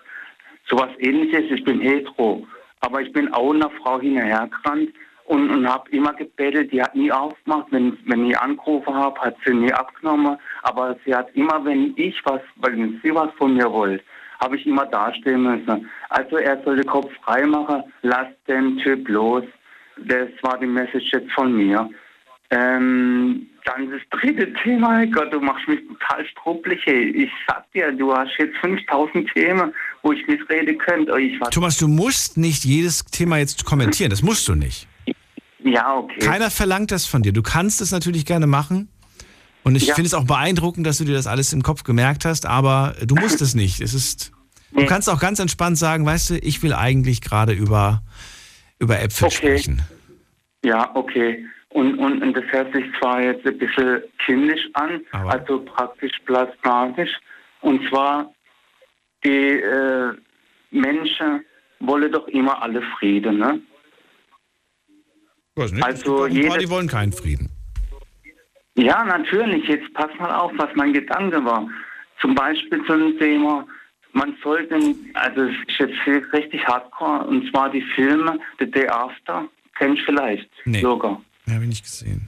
Sowas 0.67 0.89
ähnliches, 0.99 1.51
ich 1.51 1.63
bin 1.63 1.79
hetero, 1.79 2.47
aber 2.79 3.01
ich 3.01 3.11
bin 3.13 3.31
auch 3.33 3.53
einer 3.53 3.69
Frau 3.69 3.99
hinterhergerannt 3.99 4.89
und, 5.25 5.49
und 5.49 5.67
habe 5.67 5.89
immer 5.91 6.13
gebettelt, 6.13 6.71
die 6.71 6.81
hat 6.81 6.95
nie 6.95 7.11
aufgemacht, 7.11 7.67
wenn, 7.71 7.97
wenn 8.05 8.25
ich 8.25 8.37
angerufen 8.37 8.93
habe, 8.93 9.19
hat 9.21 9.35
sie 9.45 9.53
nie 9.53 9.71
abgenommen, 9.71 10.37
aber 10.63 10.95
sie 11.05 11.15
hat 11.15 11.33
immer, 11.35 11.63
wenn 11.63 11.93
ich 11.95 12.21
was, 12.25 12.41
wenn 12.57 12.99
sie 13.03 13.13
was 13.13 13.29
von 13.37 13.55
mir 13.55 13.71
wollte, 13.71 14.03
habe 14.39 14.57
ich 14.57 14.65
immer 14.67 14.85
dastehen 14.85 15.43
müssen. 15.43 15.89
Also 16.09 16.37
er 16.37 16.61
soll 16.63 16.75
den 16.75 16.85
Kopf 16.85 17.09
frei 17.23 17.45
machen, 17.45 17.83
lass 18.01 18.27
den 18.47 18.77
Typ 18.77 19.07
los. 19.07 19.43
Das 19.97 20.29
war 20.41 20.57
die 20.59 20.65
Message 20.65 21.11
jetzt 21.13 21.31
von 21.31 21.55
mir. 21.55 21.89
Ähm, 22.49 23.47
dann 23.65 23.89
das 23.89 24.01
dritte 24.11 24.51
Thema, 24.61 24.89
mein 24.89 25.11
Gott, 25.11 25.33
du 25.33 25.39
machst 25.39 25.67
mich 25.67 25.79
total 25.87 26.25
struppelig. 26.27 26.85
Ich 26.85 27.31
sag 27.47 27.71
dir, 27.71 27.91
du 27.91 28.13
hast 28.13 28.31
jetzt 28.37 28.57
5000 28.57 29.31
Themen, 29.33 29.73
wo 30.01 30.11
ich 30.11 30.27
mitreden 30.27 30.77
könnte. 30.77 31.19
Ich 31.19 31.39
Thomas, 31.51 31.77
du 31.77 31.87
musst 31.87 32.37
nicht 32.37 32.65
jedes 32.65 33.05
Thema 33.05 33.37
jetzt 33.37 33.63
kommentieren. 33.65 34.09
Das 34.09 34.21
musst 34.21 34.47
du 34.47 34.55
nicht. 34.55 34.87
Ja, 35.64 35.95
okay. 35.95 36.19
Keiner 36.19 36.49
verlangt 36.52 36.91
das 36.91 37.06
von 37.06 37.23
dir. 37.23 37.34
Du 37.34 37.41
kannst 37.41 37.81
es 37.81 37.91
natürlich 37.91 38.26
gerne 38.26 38.48
machen. 38.48 38.90
Und 39.64 39.76
ich 39.76 39.88
Ja. 39.88 39.95
finde 39.95 40.07
es 40.07 40.14
auch 40.14 40.26
beeindruckend, 40.26 40.85
dass 40.85 40.98
du 40.98 41.06
dir 41.06 41.14
das 41.14 41.26
alles 41.26 41.53
im 41.53 41.64
Kopf 41.64 41.84
gemerkt 41.84 42.26
hast, 42.26 42.45
aber 42.45 42.95
du 43.06 43.15
musst 43.15 43.41
es 43.41 43.56
nicht. 43.56 43.80
Es 43.80 43.94
ist, 43.94 44.34
du 44.73 44.85
kannst 44.85 45.10
auch 45.10 45.19
ganz 45.22 45.40
entspannt 45.40 45.77
sagen, 45.77 46.06
weißt 46.06 46.31
du, 46.31 46.38
ich 46.40 46.61
will 46.64 46.73
eigentlich 46.73 47.22
gerade 47.22 47.53
über, 47.53 48.02
über 48.80 49.02
Äpfel 49.02 49.31
sprechen. 49.31 49.81
Ja, 50.65 50.94
okay. 50.95 51.45
Und, 51.69 51.98
und, 51.98 52.22
und 52.22 52.34
das 52.35 52.44
hört 52.52 52.73
sich 52.73 52.84
zwar 52.99 53.22
jetzt 53.22 53.45
ein 53.48 53.57
bisschen 53.57 54.02
kindisch 54.26 54.61
an, 54.73 55.02
also 55.11 55.60
praktisch 55.61 56.11
plasmatisch. 56.26 57.10
Und 57.61 57.88
zwar, 57.90 58.31
die 59.23 59.30
äh, 59.61 60.11
Menschen 60.72 61.45
wollen 61.80 62.11
doch 62.11 62.27
immer 62.27 62.61
alle 62.61 62.81
Frieden, 62.99 63.40
ne? 63.40 63.60
Also 65.81 66.27
jede- 66.27 66.57
die 66.57 66.69
wollen 66.69 66.88
keinen 66.88 67.11
Frieden. 67.11 67.49
Ja, 68.75 69.03
natürlich. 69.03 69.67
Jetzt 69.67 69.93
pass 69.93 70.09
mal 70.19 70.31
auf, 70.34 70.51
was 70.57 70.69
mein 70.75 70.93
Gedanke 70.93 71.43
war. 71.45 71.67
Zum 72.21 72.34
Beispiel 72.34 72.84
zu 72.85 72.97
dem 72.97 73.17
Thema, 73.19 73.65
man 74.13 74.35
sollte, 74.43 74.75
also 75.13 75.41
es 75.43 75.55
ist 75.67 75.80
jetzt 76.07 76.34
richtig 76.34 76.65
hardcore, 76.67 77.25
und 77.27 77.49
zwar 77.51 77.69
die 77.69 77.81
Filme 77.81 78.39
The 78.59 78.69
Day 78.69 78.88
After, 78.88 79.47
kennst 79.77 80.01
du 80.01 80.05
vielleicht 80.05 80.49
Nee. 80.65 80.81
sogar. 80.81 81.21
Ja, 81.45 81.53
habe 81.53 81.63
ich 81.65 81.69
nicht 81.69 81.84
gesehen. 81.84 82.27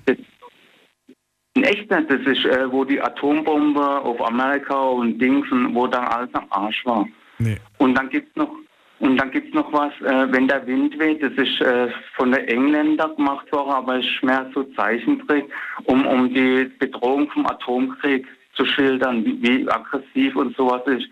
In 1.56 1.64
echt 1.64 1.89
nicht, 1.89 2.11
das 2.11 2.19
ist, 2.22 2.43
äh, 2.45 2.69
wo 2.69 2.84
die 2.84 3.02
Atombombe 3.02 3.81
auf 4.02 4.22
Amerika 4.22 4.76
und 4.77 5.18
Dings, 5.19 5.49
und 5.52 5.73
wo 5.73 5.88
dann 5.88 6.06
alles 6.06 6.30
am 6.34 6.45
Arsch 6.49 6.85
war. 6.85 7.07
Nee. 7.39 7.57
Und 7.77 7.95
dann 7.95 8.10
gibt's 8.10 8.35
noch 8.35 8.52
und 8.99 9.17
dann 9.17 9.31
gibt's 9.31 9.53
noch 9.53 9.72
was, 9.73 9.91
äh, 10.01 10.31
wenn 10.31 10.47
der 10.47 10.65
Wind 10.67 10.97
weht, 10.99 11.22
das 11.22 11.34
ist 11.34 11.59
äh, 11.61 11.89
von 12.15 12.31
den 12.31 12.47
Engländern 12.47 13.15
gemacht 13.15 13.51
worden, 13.51 13.72
aber 13.72 13.99
es 13.99 14.05
ist 14.05 14.23
mehr 14.23 14.49
so 14.53 14.63
Zeichentrick, 14.76 15.45
um, 15.84 16.05
um 16.05 16.34
die 16.34 16.72
Bedrohung 16.80 17.30
vom 17.31 17.45
Atomkrieg 17.45 18.26
zu 18.55 18.65
schildern, 18.65 19.26
wie, 19.26 19.41
wie 19.41 19.69
aggressiv 19.69 20.35
und 20.35 20.55
sowas 20.55 20.81
ist. 20.88 21.07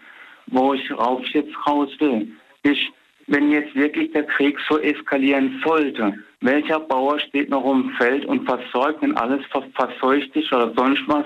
Wo 0.47 0.73
ich 0.73 0.91
rauf 0.91 1.25
jetzt 1.27 1.53
raus 1.67 1.89
will, 1.99 2.31
ist, 2.63 2.81
wenn 3.27 3.51
jetzt 3.51 3.75
wirklich 3.75 4.11
der 4.11 4.23
Krieg 4.23 4.57
so 4.67 4.77
eskalieren 4.79 5.61
sollte, 5.63 6.13
welcher 6.41 6.79
Bauer 6.79 7.19
steht 7.19 7.49
noch 7.49 7.65
im 7.69 7.89
Feld 7.91 8.25
und 8.25 8.45
versorgt, 8.45 9.01
wenn 9.01 9.15
alles 9.17 9.45
ver 9.47 9.63
verseucht 9.75 10.35
ist 10.35 10.51
oder 10.51 10.73
sonst 10.75 11.03
was, 11.07 11.25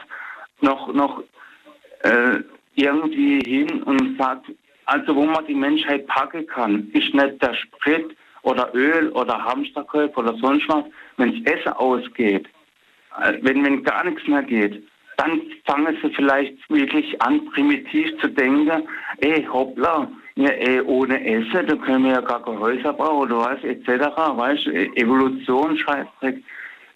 noch, 0.62 0.92
noch 0.94 1.24
äh, 2.04 2.40
irgendwie 2.76 3.40
hin 3.40 3.84
und 3.84 4.18
sagt, 4.18 4.46
also 4.88 5.16
wo 5.16 5.26
man 5.26 5.46
die 5.46 5.54
Menschheit 5.54 6.08
packen 6.08 6.48
kann, 6.48 6.90
ist 6.94 7.14
nicht 7.14 7.42
der 7.42 7.54
Sprit 7.54 8.16
oder 8.44 8.74
Öl 8.74 9.10
oder 9.10 9.44
Hamsterkäufe 9.44 10.18
oder 10.18 10.34
sonst 10.38 10.68
was, 10.70 10.86
wenn 11.18 11.44
das 11.44 11.54
Essen 11.54 11.74
ausgeht, 11.74 12.48
äh, 13.22 13.34
wenn, 13.42 13.64
wenn 13.64 13.84
gar 13.84 14.06
nichts 14.06 14.26
mehr 14.28 14.44
geht, 14.44 14.82
dann 15.18 15.42
fangen 15.66 15.98
sie 16.02 16.10
vielleicht 16.12 16.70
wirklich 16.70 17.22
an, 17.22 17.46
primitiv 17.48 18.18
zu 18.22 18.30
denken, 18.30 18.88
ey, 19.18 19.44
hoppla, 19.52 20.10
ja, 20.36 20.50
ey, 20.50 20.82
ohne 20.82 21.20
Essen, 21.26 21.68
da 21.68 21.76
können 21.76 22.06
wir 22.06 22.12
ja 22.12 22.22
gar 22.22 22.44
keine 22.44 22.60
Häuser 22.60 22.94
bauen 22.94 23.32
oder 23.32 23.40
was, 23.40 23.64
etc., 23.64 23.88
weißt 24.16 24.68
du, 24.68 24.72
Evolution, 24.96 25.78
Scheißdreck, 25.78 26.44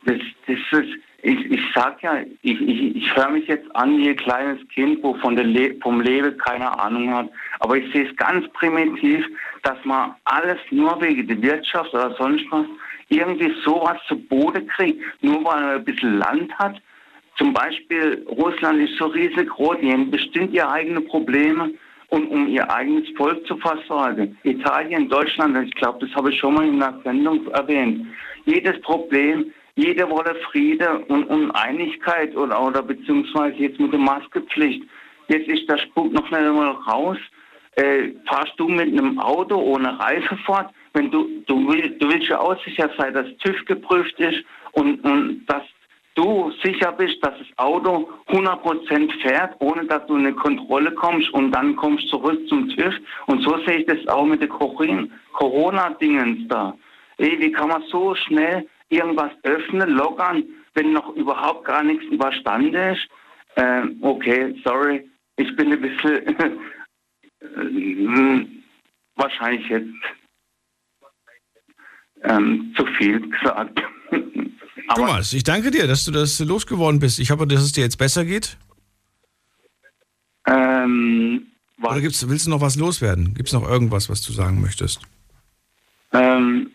das, 0.05 0.18
das 0.47 0.80
ist, 0.80 0.93
ich, 1.23 1.52
ich 1.52 1.61
sag 1.76 2.02
ja, 2.02 2.19
ich, 2.41 2.61
ich, 2.61 2.95
ich 2.95 3.15
höre 3.15 3.30
mich 3.30 3.48
jetzt 3.48 3.73
an 3.76 3.98
wie 3.98 4.10
ein 4.10 4.15
kleines 4.15 4.68
Kind, 4.69 5.03
wo 5.03 5.14
von 5.15 5.35
der 5.35 5.45
Le 5.45 5.76
vom 5.81 6.02
Leben 6.02 6.38
keine 6.38 6.80
Ahnung 6.80 7.14
hat. 7.14 7.30
Aber 7.60 7.77
ich 7.77 7.91
sehe 7.93 8.10
es 8.10 8.15
ganz 8.18 8.48
primitiv, 8.53 9.26
dass 9.64 9.77
man 9.84 10.15
alles 10.26 10.57
nur 10.72 10.99
wegen 11.02 11.27
der 11.27 11.41
Wirtschaft 11.41 11.93
oder 11.93 12.15
sonst 12.18 12.45
was 12.49 12.65
irgendwie 13.10 13.53
sowas 13.64 13.98
zu 14.07 14.15
Boden 14.15 14.65
kriegt, 14.68 15.02
nur 15.22 15.43
weil 15.43 15.61
man 15.61 15.76
ein 15.76 15.85
bisschen 15.85 16.18
Land 16.18 16.53
hat. 16.57 16.81
Zum 17.38 17.53
Beispiel 17.53 18.26
Russland 18.30 18.81
ist 18.81 18.98
so 18.98 19.06
riesig 19.07 19.49
groß, 19.49 19.77
die 19.81 19.91
haben 19.91 20.10
bestimmt 20.10 20.53
ihre 20.53 20.69
eigenen 20.69 21.06
Probleme 21.07 21.72
und 22.10 22.27
um 22.27 22.48
ihr 22.48 22.69
eigenes 22.72 23.10
Volk 23.15 23.45
zu 23.48 23.57
versorgen. 23.57 24.38
Italien, 24.43 25.10
Deutschland, 25.10 25.57
ich 25.68 25.73
glaube, 25.76 26.06
das 26.06 26.15
habe 26.15 26.31
ich 26.31 26.39
schon 26.39 26.56
mal 26.56 26.68
in 26.68 26.81
einer 26.81 26.99
Sendung 27.03 27.48
erwähnt. 27.52 28.07
Jedes 28.45 28.80
Problem, 28.81 29.52
jeder 29.76 30.10
wolle 30.10 30.35
Friede 30.52 30.99
und, 31.07 31.26
und 31.26 31.52
Einigkeit 31.52 32.35
oder, 32.35 32.61
oder 32.61 32.81
beziehungsweise 32.81 33.57
jetzt 33.57 33.80
mit 33.80 33.91
der 33.91 33.99
Maskepflicht. 33.99 34.84
Jetzt 35.27 35.48
ist 35.48 35.69
der 35.69 35.77
Spuk 35.77 36.11
noch 36.11 36.27
schnell 36.27 36.52
mal 36.52 36.72
raus. 36.72 37.18
Äh, 37.76 38.10
fahrst 38.27 38.53
du 38.57 38.68
mit 38.68 38.88
einem 38.88 39.18
Auto 39.19 39.56
ohne 39.56 39.98
Reife 39.99 40.35
fort? 40.45 40.73
Wenn 40.93 41.10
du, 41.10 41.26
du, 41.48 41.69
will, 41.69 41.95
du 41.99 42.10
willst 42.10 42.27
ja 42.27 42.39
auch 42.39 42.61
sicher 42.65 42.89
sein, 42.98 43.14
dass 43.14 43.26
TÜV 43.38 43.64
geprüft 43.65 44.19
ist 44.19 44.43
und, 44.73 45.02
und 45.06 45.45
dass 45.45 45.64
du 46.15 46.52
sicher 46.64 46.91
bist, 46.91 47.23
dass 47.26 47.34
das 47.38 47.48
Auto 47.57 48.10
100% 48.27 49.22
fährt, 49.22 49.56
ohne 49.60 49.85
dass 49.85 50.06
du 50.07 50.15
in 50.15 50.26
eine 50.26 50.35
Kontrolle 50.35 50.91
kommst 50.91 51.30
und 51.34 51.52
dann 51.52 51.77
kommst 51.77 52.10
zurück 52.10 52.45
zum 52.49 52.68
TÜV. 52.69 52.93
Und 53.27 53.41
so 53.41 53.57
sehe 53.65 53.80
ich 53.80 53.85
das 53.85 54.06
auch 54.07 54.26
mit 54.26 54.41
den 54.41 54.49
Corona-Dingens 54.49 56.48
da. 56.49 56.76
Ey, 57.18 57.39
wie 57.39 57.52
kann 57.52 57.69
man 57.69 57.84
so 57.84 58.15
schnell 58.15 58.68
irgendwas 58.91 59.31
öffnen, 59.43 59.89
lockern, 59.91 60.43
wenn 60.73 60.93
noch 60.93 61.15
überhaupt 61.15 61.65
gar 61.65 61.84
nichts 61.84 62.05
überstanden 62.05 62.73
ist? 62.76 63.07
Ähm, 63.55 63.97
okay, 64.01 64.55
sorry, 64.63 65.09
ich 65.35 65.55
bin 65.55 65.73
ein 65.73 65.81
bisschen 65.81 66.39
äh, 67.41 68.45
wahrscheinlich 69.15 69.68
jetzt 69.68 69.93
ähm, 72.23 72.73
zu 72.77 72.85
viel 72.97 73.30
gesagt. 73.30 73.81
Thomas, 74.95 75.34
ich 75.34 75.43
danke 75.43 75.72
dir, 75.72 75.88
dass 75.88 76.05
du 76.05 76.11
das 76.11 76.39
losgeworden 76.39 76.99
bist. 76.99 77.19
Ich 77.19 77.31
hoffe, 77.31 77.47
dass 77.47 77.61
es 77.61 77.72
dir 77.72 77.81
jetzt 77.81 77.97
besser 77.97 78.26
geht. 78.26 78.57
Ähm, 80.47 81.47
Oder 81.81 82.01
gibt's, 82.01 82.27
willst 82.27 82.47
du 82.47 82.49
noch 82.49 82.61
was 82.61 82.76
loswerden? 82.76 83.34
Gibt 83.34 83.47
es 83.47 83.53
noch 83.53 83.68
irgendwas, 83.68 84.09
was 84.09 84.22
du 84.22 84.34
sagen 84.34 84.61
möchtest? 84.61 85.01
Ähm, 86.13 86.72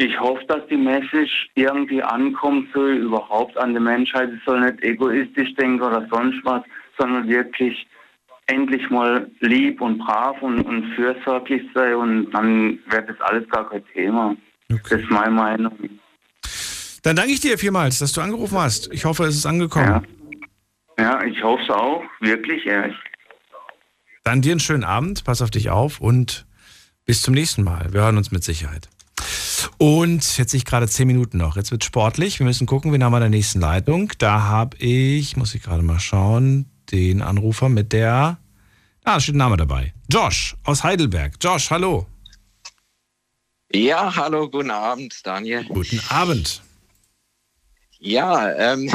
ich 0.00 0.18
hoffe, 0.18 0.42
dass 0.48 0.66
die 0.68 0.78
Message 0.78 1.50
irgendwie 1.56 2.02
ankommt, 2.02 2.68
so 2.72 2.88
überhaupt 2.88 3.58
an 3.58 3.74
die 3.74 3.80
Menschheit. 3.80 4.30
Es 4.30 4.42
soll 4.46 4.60
nicht 4.60 4.82
egoistisch 4.82 5.54
denken 5.56 5.82
oder 5.82 6.08
sonst 6.10 6.38
was, 6.42 6.62
sondern 6.98 7.28
wirklich 7.28 7.86
endlich 8.46 8.88
mal 8.88 9.30
lieb 9.40 9.80
und 9.82 9.98
brav 9.98 10.40
und, 10.40 10.62
und 10.62 10.94
fürsorglich 10.94 11.62
sein 11.74 11.94
und 11.94 12.30
dann 12.30 12.78
wird 12.88 13.10
das 13.10 13.20
alles 13.20 13.46
gar 13.50 13.68
kein 13.68 13.84
Thema. 13.92 14.34
Das 14.68 15.00
ist 15.00 15.10
meine 15.10 15.32
Meinung. 15.32 15.72
Dann 17.02 17.16
danke 17.16 17.32
ich 17.32 17.40
dir 17.40 17.58
vielmals, 17.58 17.98
dass 17.98 18.12
du 18.12 18.22
angerufen 18.22 18.56
hast. 18.56 18.90
Ich 18.94 19.04
hoffe, 19.04 19.24
es 19.24 19.36
ist 19.36 19.46
angekommen. 19.46 20.06
Ja, 20.98 21.22
ich 21.24 21.42
hoffe 21.42 21.62
es 21.62 21.70
auch, 21.70 22.02
wirklich, 22.20 22.64
ehrlich. 22.64 22.96
Dann 24.24 24.40
dir 24.40 24.52
einen 24.52 24.60
schönen 24.60 24.84
Abend, 24.84 25.24
pass 25.24 25.42
auf 25.42 25.50
dich 25.50 25.68
auf 25.68 26.00
und 26.00 26.46
bis 27.04 27.20
zum 27.20 27.34
nächsten 27.34 27.64
Mal. 27.64 27.92
Wir 27.92 28.00
hören 28.00 28.16
uns 28.16 28.30
mit 28.30 28.44
Sicherheit. 28.44 28.88
Und 29.78 30.36
jetzt 30.38 30.50
sehe 30.50 30.58
ich 30.58 30.64
gerade 30.64 30.88
zehn 30.88 31.06
Minuten 31.06 31.38
noch. 31.38 31.56
Jetzt 31.56 31.70
wird 31.70 31.84
sportlich. 31.84 32.38
Wir 32.38 32.46
müssen 32.46 32.66
gucken, 32.66 32.92
wen 32.92 33.02
haben 33.02 33.12
wir 33.12 33.18
in 33.18 33.22
der 33.22 33.30
nächsten 33.30 33.60
Leitung. 33.60 34.12
Da 34.18 34.42
habe 34.42 34.76
ich, 34.78 35.36
muss 35.36 35.54
ich 35.54 35.62
gerade 35.62 35.82
mal 35.82 36.00
schauen, 36.00 36.70
den 36.90 37.22
Anrufer 37.22 37.68
mit 37.68 37.92
der. 37.92 38.38
Ah, 39.04 39.14
da 39.14 39.20
steht 39.20 39.34
ein 39.34 39.38
Name 39.38 39.56
dabei. 39.56 39.94
Josh 40.10 40.56
aus 40.64 40.84
Heidelberg. 40.84 41.34
Josh, 41.40 41.70
hallo. 41.70 42.06
Ja, 43.72 44.14
hallo, 44.16 44.50
guten 44.50 44.70
Abend, 44.70 45.14
Daniel. 45.24 45.64
Guten 45.64 46.00
Abend. 46.08 46.62
Ja, 47.98 48.52
ähm, 48.52 48.90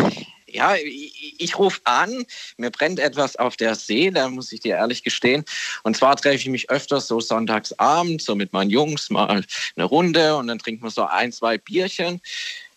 ja, 0.56 0.76
ich, 0.76 1.36
ich 1.38 1.60
rufe 1.60 1.82
an, 1.84 2.26
mir 2.58 2.72
brennt 2.72 3.00
etwas 3.00 3.36
auf 3.36 3.58
der 3.58 3.76
Seele, 3.76 4.30
muss 4.30 4.52
ich 4.52 4.62
dir 4.62 4.76
ehrlich 4.76 5.04
gestehen. 5.04 5.46
Und 5.84 5.98
zwar 5.98 6.16
treffe 6.16 6.36
ich 6.36 6.48
mich 6.48 6.70
öfters 6.70 7.08
so 7.08 7.20
sonntagsabend, 7.20 8.22
so 8.22 8.36
mit 8.36 8.54
meinen 8.54 8.70
Jungs 8.70 9.10
mal 9.10 9.44
eine 9.76 9.86
Runde 9.86 10.36
und 10.38 10.48
dann 10.48 10.60
trinken 10.60 10.84
wir 10.84 10.92
so 10.92 11.06
ein, 11.06 11.32
zwei 11.32 11.58
Bierchen. 11.58 12.22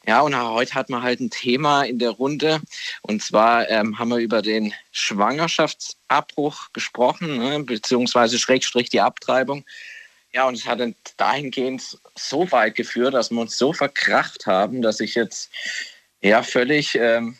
Ja, 0.07 0.23
und 0.23 0.35
heute 0.35 0.75
hat 0.75 0.89
man 0.89 1.03
halt 1.03 1.21
ein 1.21 1.29
Thema 1.29 1.83
in 1.83 1.99
der 1.99 2.11
Runde. 2.11 2.61
Und 3.03 3.23
zwar 3.23 3.69
ähm, 3.69 3.99
haben 3.99 4.09
wir 4.09 4.17
über 4.17 4.41
den 4.41 4.73
Schwangerschaftsabbruch 4.91 6.73
gesprochen, 6.73 7.37
ne, 7.37 7.63
beziehungsweise 7.63 8.39
Schrägstrich 8.39 8.89
die 8.89 9.03
Abtreibung. 9.03 9.67
Ja, 10.33 10.47
und 10.49 10.55
es 10.55 10.67
hat 10.67 10.81
dahingehend 11.19 11.99
so 12.17 12.51
weit 12.53 12.75
geführt, 12.75 13.15
dass 13.15 13.31
wir 13.31 13.41
uns 13.41 13.59
so 13.59 13.73
verkracht 13.75 14.47
haben, 14.47 14.81
dass 14.81 15.01
ich 15.01 15.15
jetzt 15.15 15.51
ja 16.23 16.43
völlig 16.43 16.95
ähm, 16.95 17.37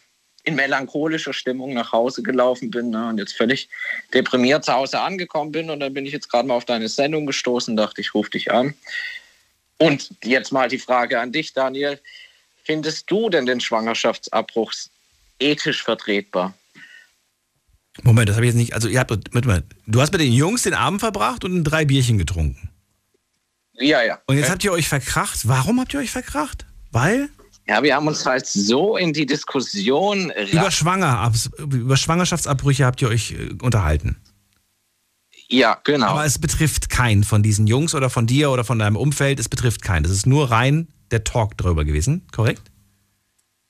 in 0.49 0.55
melancholischer 0.55 1.35
Stimmung 1.35 1.75
nach 1.75 1.93
Hause 1.93 2.23
gelaufen 2.23 2.71
bin 2.71 2.91
ne, 2.91 3.09
und 3.09 3.19
jetzt 3.19 3.37
völlig 3.37 3.69
deprimiert 4.15 4.65
zu 4.65 4.73
Hause 4.73 5.01
angekommen 5.01 5.53
bin. 5.53 5.69
Und 5.71 5.81
dann 5.81 5.93
bin 5.93 6.07
ich 6.07 6.13
jetzt 6.13 6.31
gerade 6.31 6.49
mal 6.49 6.55
auf 6.55 6.65
deine 6.65 6.89
Sendung 6.89 7.27
gestoßen, 7.27 7.77
dachte 7.77 8.01
ich, 8.01 8.15
rufe 8.15 8.31
dich 8.31 8.51
an. 8.51 8.75
Und 9.77 10.11
jetzt 10.25 10.51
mal 10.51 10.69
die 10.69 10.79
Frage 10.79 11.21
an 11.21 11.33
dich, 11.33 11.53
Daniel. 11.53 12.01
Findest 12.65 13.11
du 13.11 13.29
denn 13.29 13.47
den 13.47 13.61
Schwangerschaftsabbruch 13.61 14.73
ethisch 15.39 15.83
vertretbar? 15.83 16.55
Moment, 18.03 18.29
das 18.29 18.37
habe 18.37 18.47
ich 18.47 18.53
jetzt 18.53 18.59
nicht. 18.59 18.75
Also, 18.75 18.89
ihr 18.89 19.01
habt, 19.01 19.11
mit, 19.11 19.45
mit, 19.45 19.65
du 19.87 20.01
hast 20.01 20.13
mit 20.13 20.21
den 20.21 20.33
Jungs 20.33 20.63
den 20.63 20.75
Abend 20.75 21.01
verbracht 21.01 21.45
und 21.45 21.65
drei 21.65 21.85
Bierchen 21.85 22.17
getrunken. 22.19 22.71
Ja, 23.75 24.03
ja. 24.03 24.21
Und 24.27 24.39
jetzt 24.39 24.51
habt 24.51 24.65
ihr 24.65 24.73
euch 24.73 24.89
verkracht. 24.89 25.47
Warum 25.47 25.81
habt 25.81 25.95
ihr 25.95 26.01
euch 26.01 26.11
verkracht? 26.11 26.67
Weil? 26.91 27.29
Ja, 27.69 27.83
wir 27.83 27.95
haben 27.95 28.07
uns 28.07 28.25
halt 28.25 28.47
so 28.47 28.97
in 28.97 29.13
die 29.13 29.27
Diskussion. 29.27 30.33
Über, 30.53 30.71
Schwanger, 30.71 31.31
über 31.59 31.97
Schwangerschaftsabbrüche 31.99 32.87
habt 32.87 33.03
ihr 33.03 33.09
euch 33.09 33.33
äh, 33.33 33.51
unterhalten. 33.61 34.17
Ja, 35.51 35.79
genau. 35.85 36.07
Aber 36.09 36.25
es 36.25 36.39
betrifft 36.39 36.89
keinen 36.89 37.25
von 37.25 37.43
diesen 37.43 37.67
Jungs 37.67 37.95
oder 37.95 38.09
von 38.11 38.27
dir 38.27 38.51
oder 38.51 38.65
von 38.65 38.79
deinem 38.79 38.97
Umfeld. 38.97 39.39
Es 39.39 39.49
betrifft 39.49 39.83
keinen. 39.83 40.05
Es 40.05 40.11
ist 40.11 40.27
nur 40.27 40.51
rein 40.51 40.89
der 41.11 41.25
Talk 41.25 41.57
darüber 41.59 41.85
gewesen, 41.85 42.27
korrekt? 42.33 42.71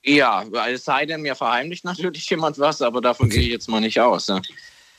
Ja, 0.05 0.45
es 0.69 0.85
sei 0.85 1.07
denn, 1.07 1.23
mir 1.23 1.35
verheimlicht 1.35 1.85
natürlich 1.85 2.29
jemand 2.31 2.59
was, 2.59 2.83
aber 2.83 3.01
davon 3.01 3.27
okay. 3.27 3.37
gehe 3.37 3.47
ich 3.47 3.53
jetzt 3.53 3.69
mal 3.69 3.81
nicht 3.81 4.01
aus. 4.01 4.29
Ja. 4.29 4.41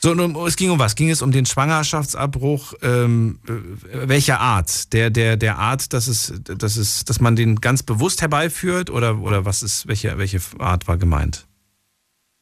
So, 0.01 0.13
nun, 0.13 0.33
es 0.47 0.55
ging 0.55 0.71
um 0.71 0.79
was? 0.79 0.95
Ging 0.95 1.09
es 1.09 1.21
um 1.21 1.33
den 1.33 1.45
Schwangerschaftsabbruch 1.45 2.73
ähm, 2.81 3.39
äh, 3.45 4.07
welcher 4.07 4.39
Art? 4.39 4.93
Der, 4.93 5.09
der, 5.09 5.35
der 5.35 5.57
Art, 5.57 5.91
dass 5.91 6.07
es, 6.07 6.33
dass 6.41 6.77
es, 6.77 7.03
dass 7.03 7.19
man 7.19 7.35
den 7.35 7.57
ganz 7.57 7.83
bewusst 7.83 8.21
herbeiführt 8.21 8.89
oder, 8.89 9.19
oder 9.19 9.43
was 9.43 9.61
ist, 9.61 9.87
welche, 9.87 10.17
welche 10.17 10.39
Art 10.57 10.87
war 10.87 10.97
gemeint? 10.97 11.45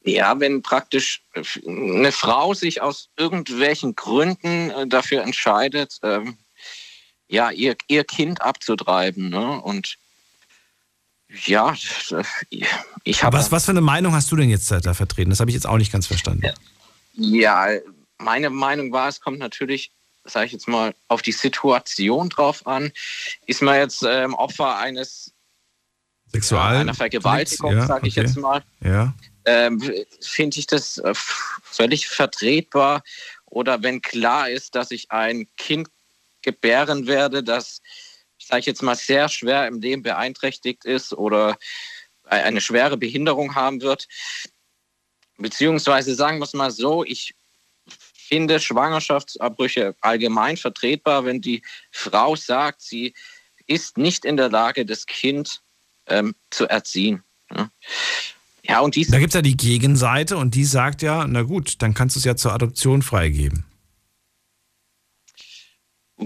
Ja, 0.03 0.39
wenn 0.39 0.61
praktisch 0.61 1.23
eine 1.65 2.11
Frau 2.11 2.53
sich 2.53 2.81
aus 2.81 3.09
irgendwelchen 3.17 3.95
Gründen 3.95 4.69
äh, 4.69 4.87
dafür 4.87 5.23
entscheidet, 5.23 5.97
ähm, 6.03 6.37
ja, 7.27 7.49
ihr, 7.49 7.75
ihr 7.87 8.03
Kind 8.03 8.39
abzutreiben. 8.41 9.29
Ne? 9.29 9.59
Und 9.61 9.97
ja, 11.45 11.75
ich 13.03 13.23
habe. 13.23 13.35
Was, 13.35 13.51
was 13.51 13.65
für 13.65 13.71
eine 13.71 13.81
Meinung 13.81 14.13
hast 14.13 14.31
du 14.31 14.35
denn 14.35 14.49
jetzt 14.49 14.69
da 14.71 14.93
vertreten? 14.93 15.31
Das 15.31 15.39
habe 15.39 15.49
ich 15.49 15.55
jetzt 15.55 15.65
auch 15.65 15.77
nicht 15.77 15.91
ganz 15.91 16.05
verstanden. 16.05 16.45
Ja. 16.45 16.53
Ja, 17.17 17.67
meine 18.19 18.49
Meinung 18.49 18.91
war, 18.91 19.09
es 19.09 19.19
kommt 19.19 19.39
natürlich, 19.39 19.91
sage 20.23 20.45
ich 20.45 20.51
jetzt 20.51 20.67
mal, 20.67 20.93
auf 21.07 21.21
die 21.21 21.31
Situation 21.31 22.29
drauf 22.29 22.65
an. 22.65 22.91
Ist 23.47 23.61
man 23.61 23.75
jetzt 23.79 24.03
ähm, 24.03 24.33
Opfer 24.35 24.77
eines 24.77 25.33
Sexual 26.31 26.75
ja, 26.75 26.81
einer 26.81 26.93
Vergewaltigung, 26.93 27.73
ja, 27.73 27.85
sage 27.85 28.07
ich 28.07 28.17
okay. 28.17 28.27
jetzt 28.27 28.37
mal, 28.37 28.63
Ja. 28.81 29.13
ähm, 29.45 29.81
finde 30.21 30.59
ich 30.59 30.67
das 30.67 30.97
äh, 30.99 31.13
völlig 31.15 32.07
vertretbar. 32.07 33.03
Oder 33.45 33.81
wenn 33.81 34.01
klar 34.01 34.49
ist, 34.49 34.75
dass 34.75 34.91
ich 34.91 35.09
ein 35.09 35.47
Kind 35.57 35.87
gebären 36.41 37.07
werde, 37.07 37.43
das, 37.43 37.81
sage 38.37 38.59
ich 38.59 38.65
jetzt 38.65 38.83
mal, 38.83 38.95
sehr 38.95 39.29
schwer 39.29 39.67
im 39.67 39.79
Leben 39.79 40.03
beeinträchtigt 40.03 40.85
ist 40.85 41.13
oder 41.13 41.57
eine 42.25 42.59
schwere 42.59 42.97
Behinderung 42.97 43.55
haben 43.55 43.81
wird, 43.81 44.07
beziehungsweise 45.37 46.15
sagen 46.15 46.39
wir 46.39 46.45
es 46.45 46.53
mal 46.53 46.71
so, 46.71 47.03
ich 47.03 47.35
finde 48.27 48.59
Schwangerschaftsabbrüche 48.59 49.95
allgemein 50.01 50.57
vertretbar, 50.57 51.25
wenn 51.25 51.41
die 51.41 51.61
Frau 51.91 52.35
sagt, 52.35 52.81
sie 52.81 53.13
ist 53.67 53.97
nicht 53.97 54.25
in 54.25 54.37
der 54.37 54.49
Lage, 54.49 54.85
das 54.85 55.05
Kind 55.05 55.61
ähm, 56.07 56.35
zu 56.49 56.67
erziehen. 56.67 57.23
Ja, 57.53 57.69
ja 58.63 58.79
und 58.81 58.95
dies 58.95 59.09
Da 59.09 59.19
gibt 59.19 59.29
es 59.29 59.35
ja 59.35 59.41
die 59.41 59.57
Gegenseite 59.57 60.37
und 60.37 60.55
die 60.55 60.65
sagt 60.65 61.01
ja, 61.01 61.25
na 61.27 61.43
gut, 61.43 61.81
dann 61.81 61.93
kannst 61.93 62.15
du 62.15 62.19
es 62.19 62.25
ja 62.25 62.35
zur 62.35 62.53
Adoption 62.53 63.01
freigeben. 63.01 63.65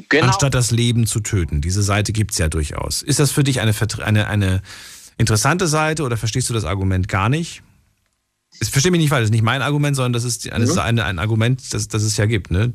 Genau. 0.10 0.28
Anstatt 0.28 0.54
das 0.54 0.72
Leben 0.72 1.06
zu 1.06 1.20
töten. 1.20 1.60
Diese 1.60 1.84
Seite 1.84 2.14
gibt 2.14 2.32
es 2.32 2.38
ja 2.38 2.48
durchaus. 2.48 3.02
Ist 3.02 3.20
das 3.20 3.32
für 3.32 3.44
dich 3.44 3.60
eine, 3.60 3.74
eine, 4.00 4.28
eine 4.28 4.62
interessante 5.18 5.68
Seite 5.68 6.04
oder 6.04 6.16
verstehst 6.16 6.50
du 6.50 6.54
das 6.54 6.64
Argument 6.64 7.10
gar 7.10 7.28
nicht? 7.28 7.62
Ich 8.60 8.70
verstehe 8.70 8.92
mich 8.92 9.00
nicht 9.02 9.10
falsch, 9.10 9.22
das 9.22 9.28
ist 9.28 9.32
nicht 9.32 9.44
mein 9.44 9.62
Argument, 9.62 9.96
sondern 9.96 10.14
das 10.14 10.24
ist, 10.24 10.52
eine, 10.52 10.66
Mhm. 10.66 10.78
eine, 10.80 11.06
ein 11.06 11.20
Argument, 11.20 11.74
das, 11.74 11.88
das 11.88 12.04
es 12.04 12.18
ja 12.18 12.26
gibt, 12.26 12.52
ne? 12.52 12.74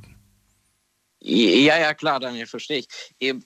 Ja, 1.20 1.78
ja, 1.78 1.94
klar, 1.94 2.20
Daniel, 2.20 2.46
verstehe 2.46 2.78
ich. 2.78 2.88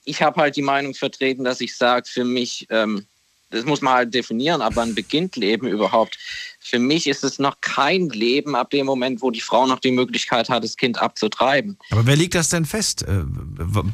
Ich 0.05 0.21
habe 0.21 0.39
halt 0.39 0.55
die 0.55 0.61
Meinung 0.61 0.93
vertreten, 0.93 1.43
dass 1.43 1.61
ich 1.61 1.75
sage, 1.75 2.07
für 2.07 2.23
mich, 2.23 2.67
ähm, 2.69 3.05
das 3.49 3.65
muss 3.65 3.81
man 3.81 3.93
halt 3.93 4.13
definieren, 4.13 4.61
aber 4.61 4.77
wann 4.77 4.93
beginnt 4.95 5.35
Leben 5.35 5.67
überhaupt? 5.67 6.17
Für 6.59 6.79
mich 6.79 7.07
ist 7.07 7.23
es 7.23 7.39
noch 7.39 7.59
kein 7.59 8.07
Leben 8.09 8.55
ab 8.55 8.69
dem 8.69 8.85
Moment, 8.85 9.21
wo 9.21 9.31
die 9.31 9.41
Frau 9.41 9.65
noch 9.67 9.79
die 9.79 9.91
Möglichkeit 9.91 10.47
hat, 10.49 10.63
das 10.63 10.77
Kind 10.77 11.01
abzutreiben. 11.01 11.77
Aber 11.89 12.05
wer 12.05 12.15
legt 12.15 12.35
das 12.35 12.49
denn 12.49 12.65
fest, 12.65 13.01
äh, 13.03 13.23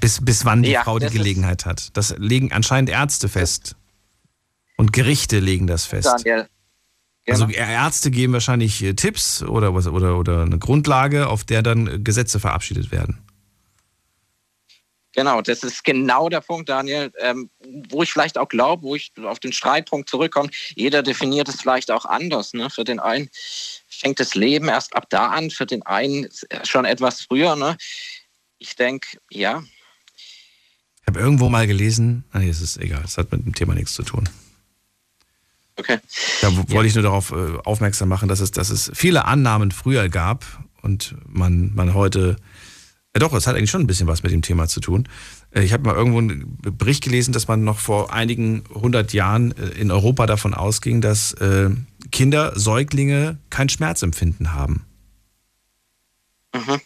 bis, 0.02 0.24
bis 0.24 0.44
wann 0.46 0.64
die 0.64 0.72
Ja, 0.72 0.84
Frau 0.84 1.00
die 1.00 1.06
das 1.06 1.14
ist- 1.14 1.18
Gelegenheit 1.18 1.66
hat? 1.66 1.96
Das 1.98 2.14
legen 2.18 2.52
anscheinend 2.52 2.90
Ärzte 2.90 3.30
fest. 3.30 3.76
Und 4.76 4.94
Gerichte 4.94 5.40
legen 5.40 5.66
das 5.66 5.86
fest. 5.86 6.06
Daniel, 6.08 6.48
Also 7.30 7.48
Ärzte 7.50 8.10
geben 8.10 8.34
wahrscheinlich 8.34 8.82
äh, 8.84 8.94
Tipps 8.94 9.44
oder, 9.44 9.74
was, 9.74 9.88
oder, 9.88 10.18
oder 10.18 10.44
eine 10.44 10.60
Grundlage, 10.60 11.28
auf 11.28 11.44
der 11.44 11.62
dann 11.62 11.88
äh, 11.88 12.00
Gesetze 12.00 12.40
verabschiedet 12.40 12.92
werden. 12.92 13.20
Genau, 15.14 15.42
das 15.42 15.64
ist 15.64 15.84
genau 15.84 16.30
der 16.30 16.42
Punkt, 16.42 16.70
Daniel, 16.70 17.12
ähm, 17.20 17.50
wo 17.90 18.04
ich 18.04 18.14
vielleicht 18.14 18.38
auch 18.38 18.48
glaube, 18.48 18.84
wo 18.84 18.96
ich 18.96 19.12
auf 19.24 19.40
den 19.40 19.52
Streitpunkt 19.52 20.08
zurückkomme. 20.10 20.52
Jeder 20.76 21.02
definiert 21.02 21.50
es 21.50 21.60
vielleicht 21.60 21.90
auch 21.90 22.06
anders. 22.06 22.54
Ne? 22.54 22.70
Für 22.70 22.84
den 22.84 23.00
einen 23.00 23.28
fängt 23.90 24.20
das 24.20 24.36
Leben 24.36 24.68
erst 24.70 24.96
ab 24.96 25.08
da 25.10 25.30
an, 25.30 25.50
für 25.50 25.66
den 25.66 25.82
einen 25.84 26.28
schon 26.64 26.86
etwas 26.86 27.22
früher. 27.22 27.56
Ne? 27.56 27.78
Ich 28.60 28.76
denke, 28.76 29.18
ja, 29.32 29.64
Ich 31.02 31.08
habe 31.08 31.20
irgendwo 31.20 31.50
mal 31.50 31.66
gelesen, 31.66 32.24
ah, 32.32 32.40
nee, 32.40 32.50
es 32.50 32.62
ist 32.62 32.78
egal, 32.78 33.02
es 33.04 33.18
hat 33.18 33.32
mit 33.32 33.44
dem 33.44 33.56
Thema 33.56 33.74
nichts 33.74 33.94
zu 33.94 34.04
tun. 34.04 34.30
Okay. 35.78 36.00
Da 36.42 36.52
w- 36.52 36.64
wollte 36.70 36.88
ich 36.88 36.96
nur 36.96 37.04
darauf 37.04 37.32
äh, 37.32 37.58
aufmerksam 37.64 38.10
machen, 38.10 38.28
dass 38.28 38.40
es, 38.40 38.52
dass 38.52 38.70
es 38.70 38.92
viele 38.94 39.26
Annahmen 39.26 39.72
früher 39.72 40.10
gab 40.10 40.46
und 40.82 41.16
man, 41.28 41.74
man 41.76 41.94
heute, 41.94 42.36
ja 43.16 43.20
doch, 43.20 43.34
es 43.34 43.46
hat 43.48 43.56
eigentlich 43.56 43.70
schon 43.70 43.82
ein 43.82 43.88
bisschen 43.88 44.08
was 44.08 44.24
mit 44.24 44.32
dem 44.32 44.42
Thema 44.42 44.68
zu 44.68 44.80
tun. 44.80 45.08
Äh, 45.52 45.64
Ich 45.64 45.74
habe 45.74 45.84
mal 45.84 45.96
irgendwo 45.96 46.18
einen 46.20 46.58
Bericht 46.62 47.04
gelesen, 47.04 47.32
dass 47.32 47.48
man 47.48 47.64
noch 47.64 47.80
vor 47.80 48.12
einigen 48.14 48.64
hundert 48.74 49.14
Jahren 49.14 49.52
äh, 49.58 49.68
in 49.80 49.92
Europa 49.92 50.26
davon 50.26 50.54
ausging, 50.54 51.02
dass 51.02 51.36
Kinder, 52.12 52.54
Säuglinge 52.58 53.38
kein 53.50 53.68
Schmerzempfinden 53.70 54.54
haben. 54.54 54.86
Mhm. 56.56 56.80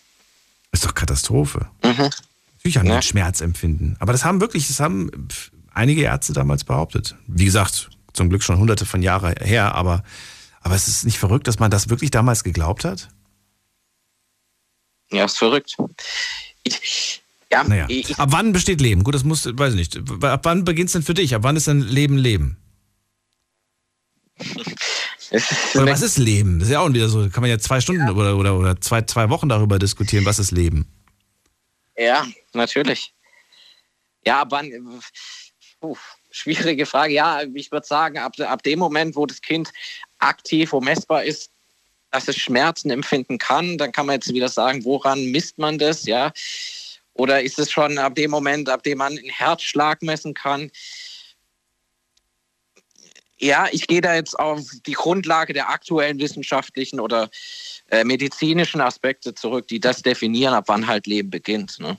Ist 0.72 0.84
doch 0.84 0.96
Katastrophe. 0.96 1.68
Mhm. 1.84 2.10
Natürlich 2.58 2.78
haben 2.78 2.90
einen 2.92 3.02
Schmerzempfinden. 3.04 3.96
Aber 4.00 4.12
das 4.12 4.26
haben 4.26 4.42
wirklich, 4.42 4.68
das 4.68 4.80
haben 4.80 5.12
einige 5.74 6.02
Ärzte 6.02 6.34
damals 6.34 6.64
behauptet. 6.64 7.16
Wie 7.28 7.46
gesagt, 7.46 7.91
zum 8.14 8.30
Glück 8.30 8.44
schon 8.44 8.58
hunderte 8.58 8.86
von 8.86 9.02
Jahren 9.02 9.36
her, 9.40 9.76
aber, 9.76 10.04
aber 10.62 10.76
es 10.76 10.88
ist 10.88 11.06
nicht 11.06 11.20
verrückt, 11.20 11.48
dass 11.48 11.60
man 11.60 11.72
das 11.72 11.90
wirklich 11.90 12.12
damals 12.12 12.44
geglaubt 12.44 12.86
hat? 12.86 13.10
Ja, 15.12 15.26
ist 15.26 15.38
verrückt. 15.38 15.76
Ich, 16.64 17.22
ja, 17.52 17.64
Naja. 17.64 17.86
ich, 17.90 18.18
Ab 18.18 18.30
wann 18.32 18.54
besteht 18.54 18.80
Leben? 18.80 19.04
Gut, 19.04 19.14
das 19.14 19.24
muss, 19.24 19.46
weiß 19.46 19.74
ich 19.74 19.96
nicht. 19.96 20.24
Ab 20.24 20.42
wann 20.44 20.64
beginnt 20.64 20.88
es 20.88 20.94
denn 20.94 21.04
für 21.04 21.14
dich? 21.14 21.36
Ab 21.36 21.44
wann 21.44 21.56
ist 21.56 21.68
denn 21.68 21.82
Leben 21.82 22.18
Leben? 22.18 22.58
Was 25.74 26.02
ist 26.02 26.18
Leben? 26.18 26.60
Das 26.60 26.68
ist 26.68 26.74
ja 26.74 26.80
auch 26.80 26.90
wieder 26.94 27.08
so, 27.10 27.30
kann 27.30 27.42
man 27.42 27.50
ja 27.50 27.58
zwei 27.60 27.80
Stunden 27.80 28.10
oder, 28.10 28.38
oder, 28.38 28.58
oder 28.58 28.80
zwei, 28.82 29.02
zwei 29.04 29.30
Wochen 29.30 29.48
darüber 29.50 29.80
diskutieren, 29.80 30.26
was 30.26 30.40
ist 30.40 30.52
Leben? 30.52 30.88
Ja, 31.98 32.26
natürlich. 32.54 33.14
Ja, 34.26 34.46
wann. 34.50 34.72
Puh, 35.80 35.98
schwierige 36.32 36.86
Frage. 36.86 37.14
Ja, 37.14 37.44
ich 37.54 37.72
würde 37.72 37.86
sagen, 37.86 38.18
ab, 38.18 38.34
ab 38.40 38.64
dem 38.64 38.80
Moment, 38.80 39.16
wo 39.16 39.26
das 39.26 39.42
Kind 39.42 39.72
aktiv, 40.20 40.74
messbar 40.74 41.24
ist, 41.24 41.52
dass 42.12 42.28
es 42.28 42.38
Schmerzen 42.38 42.90
empfinden 42.90 43.38
kann, 43.38 43.78
dann 43.78 43.92
kann 43.92 44.06
man 44.06 44.16
jetzt 44.16 44.34
wieder 44.34 44.50
sagen, 44.50 44.84
woran 44.84 45.32
misst 45.32 45.58
man 45.58 45.78
das, 45.78 46.06
ja? 46.06 46.34
Oder 47.14 47.42
ist 47.42 47.60
es 47.60 47.72
schon 47.72 47.98
ab 47.98 48.16
dem 48.16 48.32
Moment, 48.32 48.70
ab 48.70 48.84
dem 48.84 48.98
man 48.98 49.18
einen 49.18 49.30
Herzschlag 49.30 50.02
messen 50.02 50.34
kann? 50.34 50.72
Ja, 53.38 53.68
ich 53.72 53.88
gehe 53.88 54.02
da 54.02 54.16
jetzt 54.16 54.38
auf 54.38 54.62
die 54.86 54.94
Grundlage 54.94 55.54
der 55.54 55.70
aktuellen 55.70 56.20
wissenschaftlichen 56.20 57.00
oder 57.00 57.30
äh, 57.90 58.04
medizinischen 58.04 58.82
Aspekte 58.82 59.34
zurück, 59.34 59.68
die 59.68 59.80
das 59.80 60.04
definieren, 60.04 60.54
ab 60.54 60.66
wann 60.68 60.88
halt 60.88 61.08
Leben 61.08 61.32
beginnt. 61.32 61.80
Ne? 61.80 61.98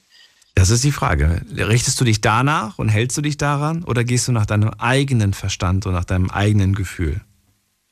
Das 0.55 0.70
ist 0.70 0.85
die 0.85 0.93
Frage. 0.93 1.43
Richtest 1.57 2.01
du 2.01 2.05
dich 2.05 2.20
danach 2.20 2.79
und 2.79 2.89
hältst 2.89 3.16
du 3.16 3.23
dich 3.23 3.37
daran 3.37 3.85
oder 3.85 4.05
gehst 4.05 4.29
du 4.29 4.33
nach 4.33 4.47
deinem 4.47 4.70
eigenen 4.70 5.33
Verstand 5.33 5.87
und 5.87 5.93
nach 5.93 6.05
deinem 6.05 6.31
eigenen 6.31 6.74
Gefühl? 6.74 7.23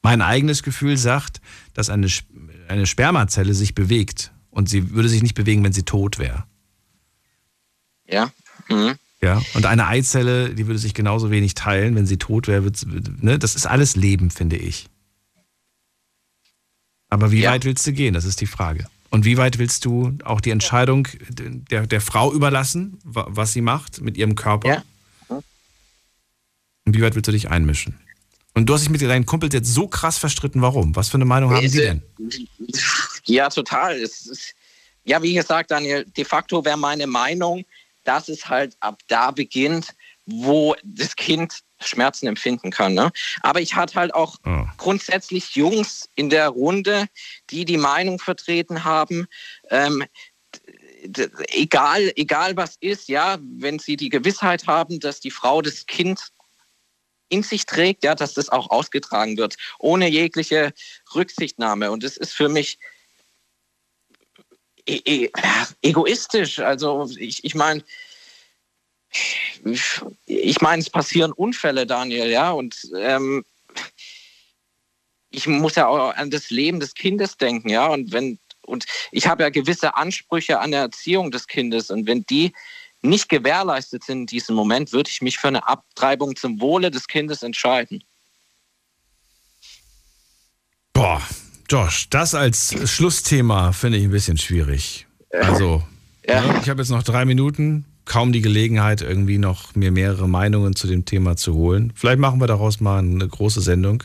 Mein 0.02 0.22
eigenes 0.22 0.62
Gefühl 0.62 0.96
sagt, 0.96 1.40
dass 1.74 1.90
eine, 1.90 2.08
eine 2.68 2.86
Spermazelle 2.86 3.54
sich 3.54 3.74
bewegt 3.74 4.32
und 4.50 4.68
sie 4.68 4.90
würde 4.92 5.08
sich 5.08 5.22
nicht 5.22 5.34
bewegen, 5.34 5.64
wenn 5.64 5.72
sie 5.72 5.84
tot 5.84 6.18
wäre. 6.18 6.44
Ja. 8.06 8.30
Mhm. 8.68 8.96
Ja, 9.22 9.42
und 9.52 9.66
eine 9.66 9.86
Eizelle, 9.86 10.54
die 10.54 10.66
würde 10.66 10.78
sich 10.78 10.94
genauso 10.94 11.30
wenig 11.30 11.54
teilen, 11.54 11.94
wenn 11.94 12.06
sie 12.06 12.16
tot 12.16 12.48
wäre. 12.48 12.72
Ne? 13.20 13.38
Das 13.38 13.54
ist 13.54 13.66
alles 13.66 13.94
Leben, 13.94 14.30
finde 14.30 14.56
ich. 14.56 14.86
Aber 17.10 17.30
wie 17.30 17.44
weit 17.44 17.64
willst 17.64 17.86
du 17.86 17.92
gehen? 17.92 18.14
Das 18.14 18.24
ist 18.24 18.40
die 18.40 18.46
Frage. 18.46 18.86
Und 19.10 19.24
wie 19.24 19.36
weit 19.36 19.58
willst 19.58 19.84
du 19.84 20.16
auch 20.24 20.40
die 20.40 20.50
Entscheidung 20.50 21.08
der, 21.28 21.86
der 21.86 22.00
Frau 22.00 22.32
überlassen, 22.32 22.98
wa- 23.04 23.26
was 23.28 23.52
sie 23.52 23.60
macht 23.60 24.00
mit 24.00 24.16
ihrem 24.16 24.34
Körper? 24.36 24.68
Und 26.84 26.96
wie 26.96 27.02
weit 27.02 27.14
willst 27.14 27.28
du 27.28 27.32
dich 27.32 27.50
einmischen? 27.50 27.98
Und 28.54 28.66
du 28.66 28.74
hast 28.74 28.82
dich 28.82 28.90
mit 28.90 29.00
deinen 29.02 29.26
Kumpels 29.26 29.54
jetzt 29.54 29.72
so 29.72 29.86
krass 29.88 30.18
verstritten. 30.18 30.62
Warum? 30.62 30.94
Was 30.96 31.08
für 31.08 31.16
eine 31.16 31.24
Meinung 31.24 31.50
haben 31.52 31.62
die 31.62 31.78
denn? 31.78 32.02
Ja, 33.24 33.48
total. 33.48 33.96
Ist, 33.96 34.54
ja, 35.04 35.22
wie 35.22 35.34
gesagt, 35.34 35.70
Daniel, 35.70 36.04
de 36.04 36.24
facto 36.24 36.64
wäre 36.64 36.76
meine 36.76 37.06
Meinung, 37.06 37.64
dass 38.04 38.28
es 38.28 38.48
halt 38.48 38.76
ab 38.80 39.00
da 39.08 39.30
beginnt, 39.30 39.94
wo 40.26 40.74
das 40.84 41.14
Kind 41.16 41.60
Schmerzen 41.82 42.26
empfinden 42.26 42.70
kann. 42.70 42.94
Ne? 42.94 43.10
Aber 43.42 43.60
ich 43.60 43.74
hatte 43.74 43.94
halt 43.94 44.14
auch 44.14 44.36
grundsätzlich 44.76 45.54
Jungs 45.56 46.08
in 46.14 46.30
der 46.30 46.48
Runde, 46.48 47.06
die 47.50 47.64
die 47.64 47.78
Meinung 47.78 48.18
vertreten 48.18 48.84
haben, 48.84 49.26
ähm, 49.70 50.04
egal, 51.48 52.12
egal 52.16 52.56
was 52.56 52.76
ist, 52.80 53.08
ja, 53.08 53.38
wenn 53.40 53.78
sie 53.78 53.96
die 53.96 54.08
Gewissheit 54.08 54.66
haben, 54.66 55.00
dass 55.00 55.20
die 55.20 55.30
Frau 55.30 55.62
das 55.62 55.86
Kind 55.86 56.20
in 57.28 57.42
sich 57.42 57.64
trägt, 57.64 58.04
ja, 58.04 58.14
dass 58.14 58.34
das 58.34 58.48
auch 58.48 58.70
ausgetragen 58.70 59.36
wird, 59.36 59.56
ohne 59.78 60.08
jegliche 60.08 60.72
Rücksichtnahme. 61.14 61.90
Und 61.90 62.02
das 62.02 62.16
ist 62.16 62.34
für 62.34 62.48
mich 62.48 62.78
e 64.86 65.00
e 65.04 65.30
egoistisch. 65.82 66.58
Also 66.58 67.08
ich, 67.16 67.44
ich 67.44 67.54
meine, 67.54 67.84
ich 70.26 70.60
meine, 70.60 70.80
es 70.80 70.90
passieren 70.90 71.32
Unfälle, 71.32 71.86
Daniel, 71.86 72.30
ja, 72.30 72.50
und 72.50 72.76
ähm, 72.96 73.44
ich 75.30 75.46
muss 75.46 75.76
ja 75.76 75.86
auch 75.86 76.14
an 76.14 76.30
das 76.30 76.50
Leben 76.50 76.80
des 76.80 76.94
Kindes 76.94 77.36
denken, 77.36 77.68
ja, 77.68 77.86
und 77.86 78.12
wenn 78.12 78.38
und 78.66 78.86
ich 79.10 79.26
habe 79.26 79.42
ja 79.42 79.50
gewisse 79.50 79.96
Ansprüche 79.96 80.60
an 80.60 80.70
der 80.70 80.80
Erziehung 80.80 81.30
des 81.30 81.46
Kindes 81.46 81.90
und 81.90 82.06
wenn 82.06 82.24
die 82.26 82.52
nicht 83.02 83.28
gewährleistet 83.28 84.04
sind 84.04 84.20
in 84.20 84.26
diesem 84.26 84.54
Moment, 84.54 84.92
würde 84.92 85.10
ich 85.10 85.22
mich 85.22 85.38
für 85.38 85.48
eine 85.48 85.66
Abtreibung 85.66 86.36
zum 86.36 86.60
Wohle 86.60 86.90
des 86.90 87.06
Kindes 87.06 87.42
entscheiden. 87.42 88.04
Boah, 90.92 91.22
Josh, 91.68 92.10
das 92.10 92.34
als 92.34 92.74
Schlussthema 92.90 93.72
finde 93.72 93.98
ich 93.98 94.04
ein 94.04 94.10
bisschen 94.10 94.36
schwierig. 94.36 95.06
Also, 95.32 95.82
ne, 96.26 96.60
ich 96.62 96.68
habe 96.68 96.82
jetzt 96.82 96.90
noch 96.90 97.02
drei 97.02 97.24
Minuten, 97.24 97.86
kaum 98.10 98.32
die 98.32 98.40
Gelegenheit, 98.40 99.02
irgendwie 99.02 99.38
noch 99.38 99.76
mir 99.76 99.92
mehrere 99.92 100.28
Meinungen 100.28 100.74
zu 100.74 100.88
dem 100.88 101.04
Thema 101.04 101.36
zu 101.36 101.54
holen. 101.54 101.92
Vielleicht 101.94 102.18
machen 102.18 102.40
wir 102.40 102.48
daraus 102.48 102.80
mal 102.80 102.98
eine 102.98 103.28
große 103.28 103.60
Sendung. 103.60 104.02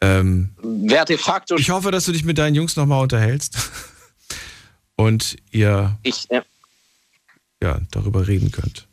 Ähm, 0.00 0.54
Wer 0.62 1.04
de 1.04 1.18
facto. 1.18 1.56
ich 1.56 1.68
hoffe, 1.68 1.90
dass 1.90 2.06
du 2.06 2.12
dich 2.12 2.24
mit 2.24 2.38
deinen 2.38 2.54
Jungs 2.54 2.76
nochmal 2.76 3.02
unterhältst 3.02 3.58
und 4.96 5.36
ihr 5.50 5.98
Ich, 6.02 6.30
äh, 6.30 6.40
ja, 7.62 7.78
darüber 7.90 8.26
reden 8.26 8.52
könnt. 8.52 8.88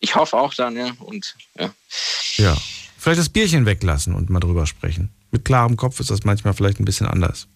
ich 0.00 0.16
hoffe 0.16 0.36
auch, 0.36 0.52
Daniel, 0.52 0.90
und 0.98 1.36
ja. 1.56 1.72
Ja. 2.36 2.56
Vielleicht 2.96 3.20
das 3.20 3.28
Bierchen 3.28 3.64
weglassen 3.64 4.12
und 4.12 4.28
mal 4.28 4.40
drüber 4.40 4.66
sprechen. 4.66 5.10
Mit 5.30 5.44
klarem 5.44 5.76
Kopf 5.76 6.00
ist 6.00 6.10
das 6.10 6.24
manchmal 6.24 6.52
vielleicht 6.52 6.80
ein 6.80 6.84
bisschen 6.84 7.06
anders. 7.06 7.46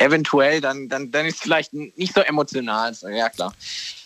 Eventuell, 0.00 0.60
dann, 0.60 0.88
dann, 0.88 1.10
dann 1.10 1.26
ist 1.26 1.36
es 1.36 1.40
vielleicht 1.42 1.72
nicht 1.72 2.14
so 2.14 2.20
emotional. 2.20 2.94
Ja, 3.12 3.28
klar. 3.28 3.54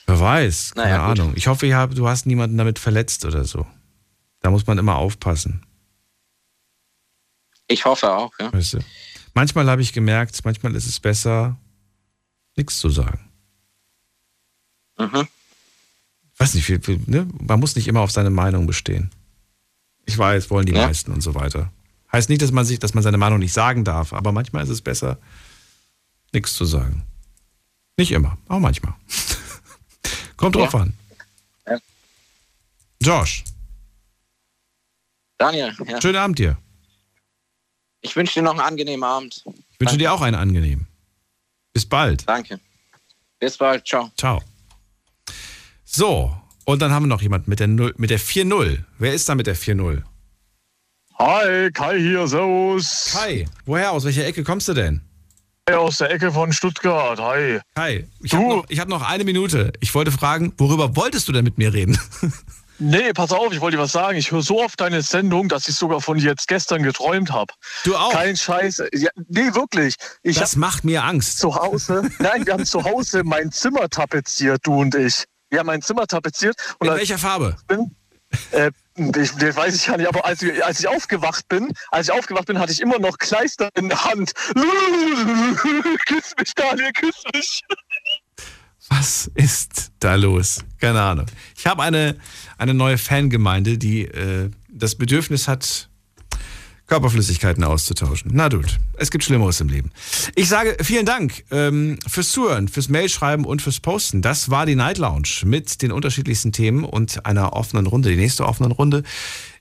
Wer 0.07 0.21
weiß, 0.21 0.73
keine 0.75 0.91
Naja, 0.91 1.09
gut. 1.09 1.21
Ahnung. 1.21 1.33
Ich 1.37 1.47
hoffe, 1.47 1.67
ihr 1.67 1.77
habt, 1.77 1.97
du 1.97 2.09
hast 2.09 2.27
niemanden 2.27 2.59
damit 2.59 2.79
verletzt 2.79 3.25
oder 3.25 3.45
so. 3.45 3.67
Da 4.41 4.51
muss 4.51 4.67
man 4.67 4.77
immer 4.79 4.97
aufpassen. 4.97 5.63
Ich 7.67 7.85
hoffe 7.85 8.13
auch, 8.13 8.33
ja. 8.39 8.53
Weißt 8.53 8.75
du? 8.75 8.79
Manchmal 9.33 9.69
habe 9.71 9.83
ich 9.83 9.93
gemerkt, 9.93 10.39
manchmal 10.45 10.75
ist 10.77 10.87
es 10.87 11.01
besser, 11.01 11.57
nichts 12.57 12.79
zu 12.79 12.91
sagen. 12.91 13.31
Mhm. 14.99 15.27
Weiß 16.37 16.55
nicht, 16.55 16.65
viel, 16.65 16.81
viel, 16.83 17.01
ne? 17.07 17.27
man 17.41 17.59
muss 17.61 17.75
nicht 17.77 17.89
immer 17.89 18.01
auf 18.01 18.11
seine 18.11 18.31
Meinung 18.31 18.67
bestehen. 18.67 19.11
Ich 20.05 20.19
weiß, 20.19 20.51
wollen 20.51 20.67
die 20.67 20.75
Ja. 20.75 20.87
meisten 20.87 21.13
und 21.13 21.23
so 21.23 21.35
weiter. 21.35 21.73
Heißt 22.13 22.29
nicht, 22.29 22.43
dass 22.43 22.53
man 22.53 22.65
sich, 22.65 22.79
dass 22.79 22.95
man 22.95 23.03
seine 23.03 23.17
Meinung 23.17 23.39
nicht 23.39 23.53
sagen 23.55 23.85
darf, 23.85 24.13
aber 24.13 24.31
manchmal 24.33 24.63
ist 24.63 24.69
es 24.71 24.83
besser, 24.83 25.19
nichts 26.35 26.55
zu 26.55 26.65
sagen. 26.65 27.05
Nicht 27.97 28.11
immer, 28.13 28.37
auch 28.49 28.59
manchmal. 28.59 28.95
Kommt 30.37 30.57
drauf 30.57 30.73
Ja. 30.75 30.81
an. 30.81 30.95
Ja. 31.69 31.79
Josh, 33.01 33.45
Daniel, 35.39 35.75
ja. 35.87 36.01
schönen 36.01 36.17
Abend 36.17 36.39
dir. 36.39 36.57
ich 38.01 38.15
wünsche 38.17 38.35
dir 38.35 38.43
noch 38.43 38.53
einen 38.53 38.61
angenehmen 38.61 39.05
Abend. 39.05 39.45
Ich 39.47 39.81
wünsche 39.81 39.97
dir 39.99 40.13
auch 40.13 40.23
einen 40.23 40.37
angenehmen. 40.37 40.87
Bis 41.73 41.85
bald. 41.87 42.27
Danke. 42.29 42.61
Bis 43.41 43.57
bald. 43.59 43.87
Ciao. 43.87 44.11
Ciao. 44.17 44.43
So, 45.85 46.37
und 46.65 46.81
dann 46.81 46.93
haben 46.93 47.05
wir 47.05 47.09
noch 47.09 47.21
jemanden 47.23 47.51
mit 47.51 47.61
der, 47.61 47.67
Null- 47.69 47.95
mit 47.99 48.11
der 48.11 48.21
4-0. 48.21 48.85
Wer 48.99 49.13
ist 49.15 49.29
da 49.29 49.35
mit 49.35 49.47
der 49.47 49.57
4-0? 49.57 50.03
Hi, 51.19 51.71
Kai 51.73 51.99
hier, 51.99 52.27
servus. 52.27 53.11
Kai, 53.13 53.47
woher, 53.67 53.93
aus 53.93 54.05
welcher 54.05 54.25
Ecke 54.27 54.43
kommst 54.45 54.69
du 54.69 54.75
denn? 54.75 55.01
Aus 55.73 55.97
der 55.97 56.11
Ecke 56.11 56.31
von 56.31 56.53
Stuttgart, 56.53 57.19
hi. 57.19 57.59
Kai, 57.75 58.07
ich 58.23 58.35
habe 58.35 58.47
noch, 58.47 58.67
ich 58.69 58.81
hab 58.81 58.89
noch 58.89 59.01
eine 59.01 59.25
Minute. 59.25 59.73
Ich 59.81 59.95
wollte 59.95 60.13
fragen, 60.13 60.53
worüber 60.59 60.95
wolltest 60.95 61.27
du 61.27 61.33
denn 61.33 61.45
mit 61.45 61.59
mir 61.59 61.73
reden? 61.73 61.99
Nee, 62.81 63.13
pass 63.13 63.31
auf, 63.31 63.53
ich 63.53 63.61
wollte 63.61 63.77
dir 63.77 63.83
was 63.85 63.93
sagen. 63.93 64.19
Ich 64.19 64.33
höre 64.33 64.43
so 64.43 64.61
oft 64.61 64.81
deine 64.81 65.01
Sendung, 65.01 65.49
dass 65.49 65.69
ich 65.69 65.77
sogar 65.77 66.01
von 66.01 66.19
dir 66.19 66.31
jetzt 66.31 66.49
gestern 66.49 66.83
geträumt 66.83 67.31
habe. 67.31 67.55
Du 67.85 67.95
auch? 67.95 68.11
Kein 68.11 68.37
Scheiß. 68.37 68.83
Ja, 68.93 69.11
nee, 69.29 69.55
wirklich. 69.55 69.95
Ich 70.25 70.39
das 70.39 70.57
macht 70.57 70.83
mir 70.83 71.05
Angst. 71.05 71.39
zu 71.39 71.55
Hause, 71.55 72.11
nein, 72.19 72.45
wir 72.45 72.53
haben 72.53 72.67
zu 72.67 72.83
Hause 72.83 73.23
mein 73.25 73.53
Zimmer 73.53 73.89
tapeziert, 73.89 74.67
du 74.67 74.75
und 74.81 74.97
ich. 74.97 75.23
Wir 75.51 75.61
haben 75.61 75.67
mein 75.69 75.83
Zimmer 75.83 76.09
tapeziert. 76.09 76.57
Und 76.81 76.89
In 76.89 76.95
welcher 76.95 77.17
Farbe? 77.17 77.57
Bin, 77.69 77.95
äh, 78.51 78.73
ich, 78.97 79.33
das 79.33 79.57
weiß 79.57 79.75
ich 79.75 79.87
ja 79.87 79.97
nicht, 79.97 80.09
aber 80.09 80.25
als 80.25 80.43
ich, 80.43 80.65
als 80.65 80.81
ich 80.81 80.89
aufgewacht 80.89 81.49
bin, 81.49 81.73
als 81.91 82.09
ich 82.09 82.15
aufgewacht 82.15 82.47
bin, 82.47 82.59
hatte 82.59 82.73
ich 82.73 82.81
immer 82.81 82.99
noch 82.99 83.19
Kleister 83.19 83.69
in 83.75 83.89
der 83.89 84.05
Hand. 84.05 84.33
küss 86.07 86.35
mich, 86.39 86.55
Daniel, 86.55 86.93
küss 86.93 87.23
mich. 87.33 87.63
Was 88.89 89.31
ist 89.35 89.93
da 89.99 90.15
los? 90.15 90.61
Keine 90.79 91.01
Ahnung. 91.01 91.27
Ich 91.57 91.67
habe 91.67 91.83
eine, 91.83 92.17
eine 92.59 92.75
neue 92.75 92.99
Fangemeinde, 92.99 93.79
die 93.79 94.03
äh, 94.03 94.51
das 94.69 94.97
Bedürfnis 94.97 95.49
hat, 95.49 95.89
Körperflüssigkeiten 96.87 97.65
auszutauschen. 97.65 98.31
Na 98.35 98.49
gut, 98.49 98.79
es 98.99 99.11
gibt 99.11 99.25
Schlimmeres 99.25 99.61
im 99.61 99.69
Leben. 99.69 99.91
Ich 100.35 100.49
sage 100.49 100.77
vielen 100.83 101.07
Dank 101.07 101.45
ähm, 101.51 101.99
fürs 102.07 102.31
Zuhören, 102.31 102.69
fürs 102.69 102.89
Mailschreiben 102.89 103.47
und 103.47 103.63
fürs 103.63 103.81
Posten. 103.81 104.21
Das 104.21 104.51
war 104.51 104.67
die 104.67 104.75
Night 104.75 104.99
Lounge 104.99 105.29
mit 105.45 105.81
den 105.83 105.93
unterschiedlichsten 105.93 106.53
Themen 106.53 106.85
und 106.85 107.25
einer 107.25 107.55
offenen 107.55 107.87
Runde. 107.87 108.11
Die 108.11 108.17
nächste 108.17 108.47
offene 108.47 108.73
Runde 108.75 109.03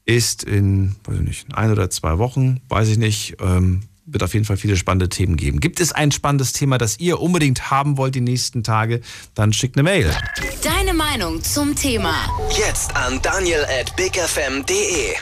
ist 0.06 0.44
in, 0.44 0.95
weiß 1.06 1.16
ich 1.20 1.24
nicht, 1.24 1.56
ein 1.56 1.72
oder 1.72 1.90
zwei 1.90 2.18
Wochen, 2.18 2.60
weiß 2.68 2.90
ich 2.90 2.98
nicht. 2.98 3.38
Ähm, 3.40 3.84
wird 4.06 4.22
auf 4.24 4.34
jeden 4.34 4.45
Fall 4.45 4.58
viele 4.58 4.76
spannende 4.76 5.08
Themen 5.10 5.38
geben. 5.38 5.62
Gibt 5.62 5.80
es 5.80 5.94
ein 5.94 6.12
spannendes 6.12 6.52
Thema, 6.52 6.78
das 6.78 7.00
ihr 7.00 7.22
unbedingt 7.22 7.72
haben 7.72 7.98
wollt 7.98 8.16
die 8.16 8.22
nächsten 8.22 8.64
Tage, 8.64 9.00
dann 9.34 9.54
schickt 9.54 9.78
eine 9.78 9.84
Mail. 9.84 10.14
Deine 10.62 10.94
Meinung 10.94 11.41
zum 11.41 11.74
Thema. 11.74 12.14
Jetzt 12.58 12.94
an 12.95 13.22
daniel 13.22 13.66
at 13.80 13.95
bigfm.de. 13.95 15.16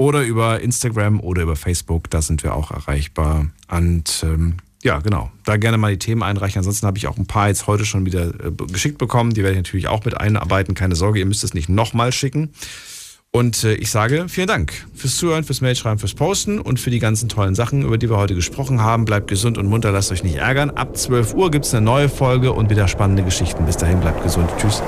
Oder 0.00 0.22
über 0.22 0.60
Instagram 0.60 1.20
oder 1.20 1.42
über 1.42 1.56
Facebook, 1.56 2.08
da 2.08 2.22
sind 2.22 2.42
wir 2.42 2.54
auch 2.54 2.70
erreichbar. 2.70 3.48
Und 3.70 4.24
ähm, 4.24 4.54
ja, 4.82 4.98
genau, 5.00 5.30
da 5.44 5.58
gerne 5.58 5.76
mal 5.76 5.92
die 5.92 5.98
Themen 5.98 6.22
einreichen. 6.22 6.56
Ansonsten 6.56 6.86
habe 6.86 6.96
ich 6.96 7.06
auch 7.06 7.18
ein 7.18 7.26
paar 7.26 7.48
jetzt 7.48 7.66
heute 7.66 7.84
schon 7.84 8.06
wieder 8.06 8.28
äh, 8.28 8.50
geschickt 8.72 8.96
bekommen. 8.96 9.34
Die 9.34 9.42
werde 9.42 9.52
ich 9.52 9.58
natürlich 9.58 9.88
auch 9.88 10.02
mit 10.06 10.16
einarbeiten. 10.16 10.74
Keine 10.74 10.96
Sorge, 10.96 11.18
ihr 11.18 11.26
müsst 11.26 11.44
es 11.44 11.52
nicht 11.52 11.68
nochmal 11.68 12.12
schicken. 12.12 12.48
Und 13.30 13.62
äh, 13.62 13.74
ich 13.74 13.90
sage 13.90 14.30
vielen 14.30 14.46
Dank 14.46 14.72
fürs 14.94 15.18
Zuhören, 15.18 15.44
fürs 15.44 15.60
Mailschreiben, 15.60 15.98
fürs 15.98 16.14
Posten 16.14 16.60
und 16.60 16.80
für 16.80 16.88
die 16.88 16.98
ganzen 16.98 17.28
tollen 17.28 17.54
Sachen, 17.54 17.82
über 17.82 17.98
die 17.98 18.08
wir 18.08 18.16
heute 18.16 18.34
gesprochen 18.34 18.80
haben. 18.80 19.04
Bleibt 19.04 19.28
gesund 19.28 19.58
und 19.58 19.66
munter, 19.66 19.92
lasst 19.92 20.12
euch 20.12 20.24
nicht 20.24 20.36
ärgern. 20.36 20.70
Ab 20.70 20.96
12 20.96 21.34
Uhr 21.34 21.50
gibt 21.50 21.66
es 21.66 21.74
eine 21.74 21.84
neue 21.84 22.08
Folge 22.08 22.54
und 22.54 22.70
wieder 22.70 22.88
spannende 22.88 23.22
Geschichten. 23.22 23.66
Bis 23.66 23.76
dahin, 23.76 24.00
bleibt 24.00 24.22
gesund. 24.22 24.48
Tschüss. 24.56 24.82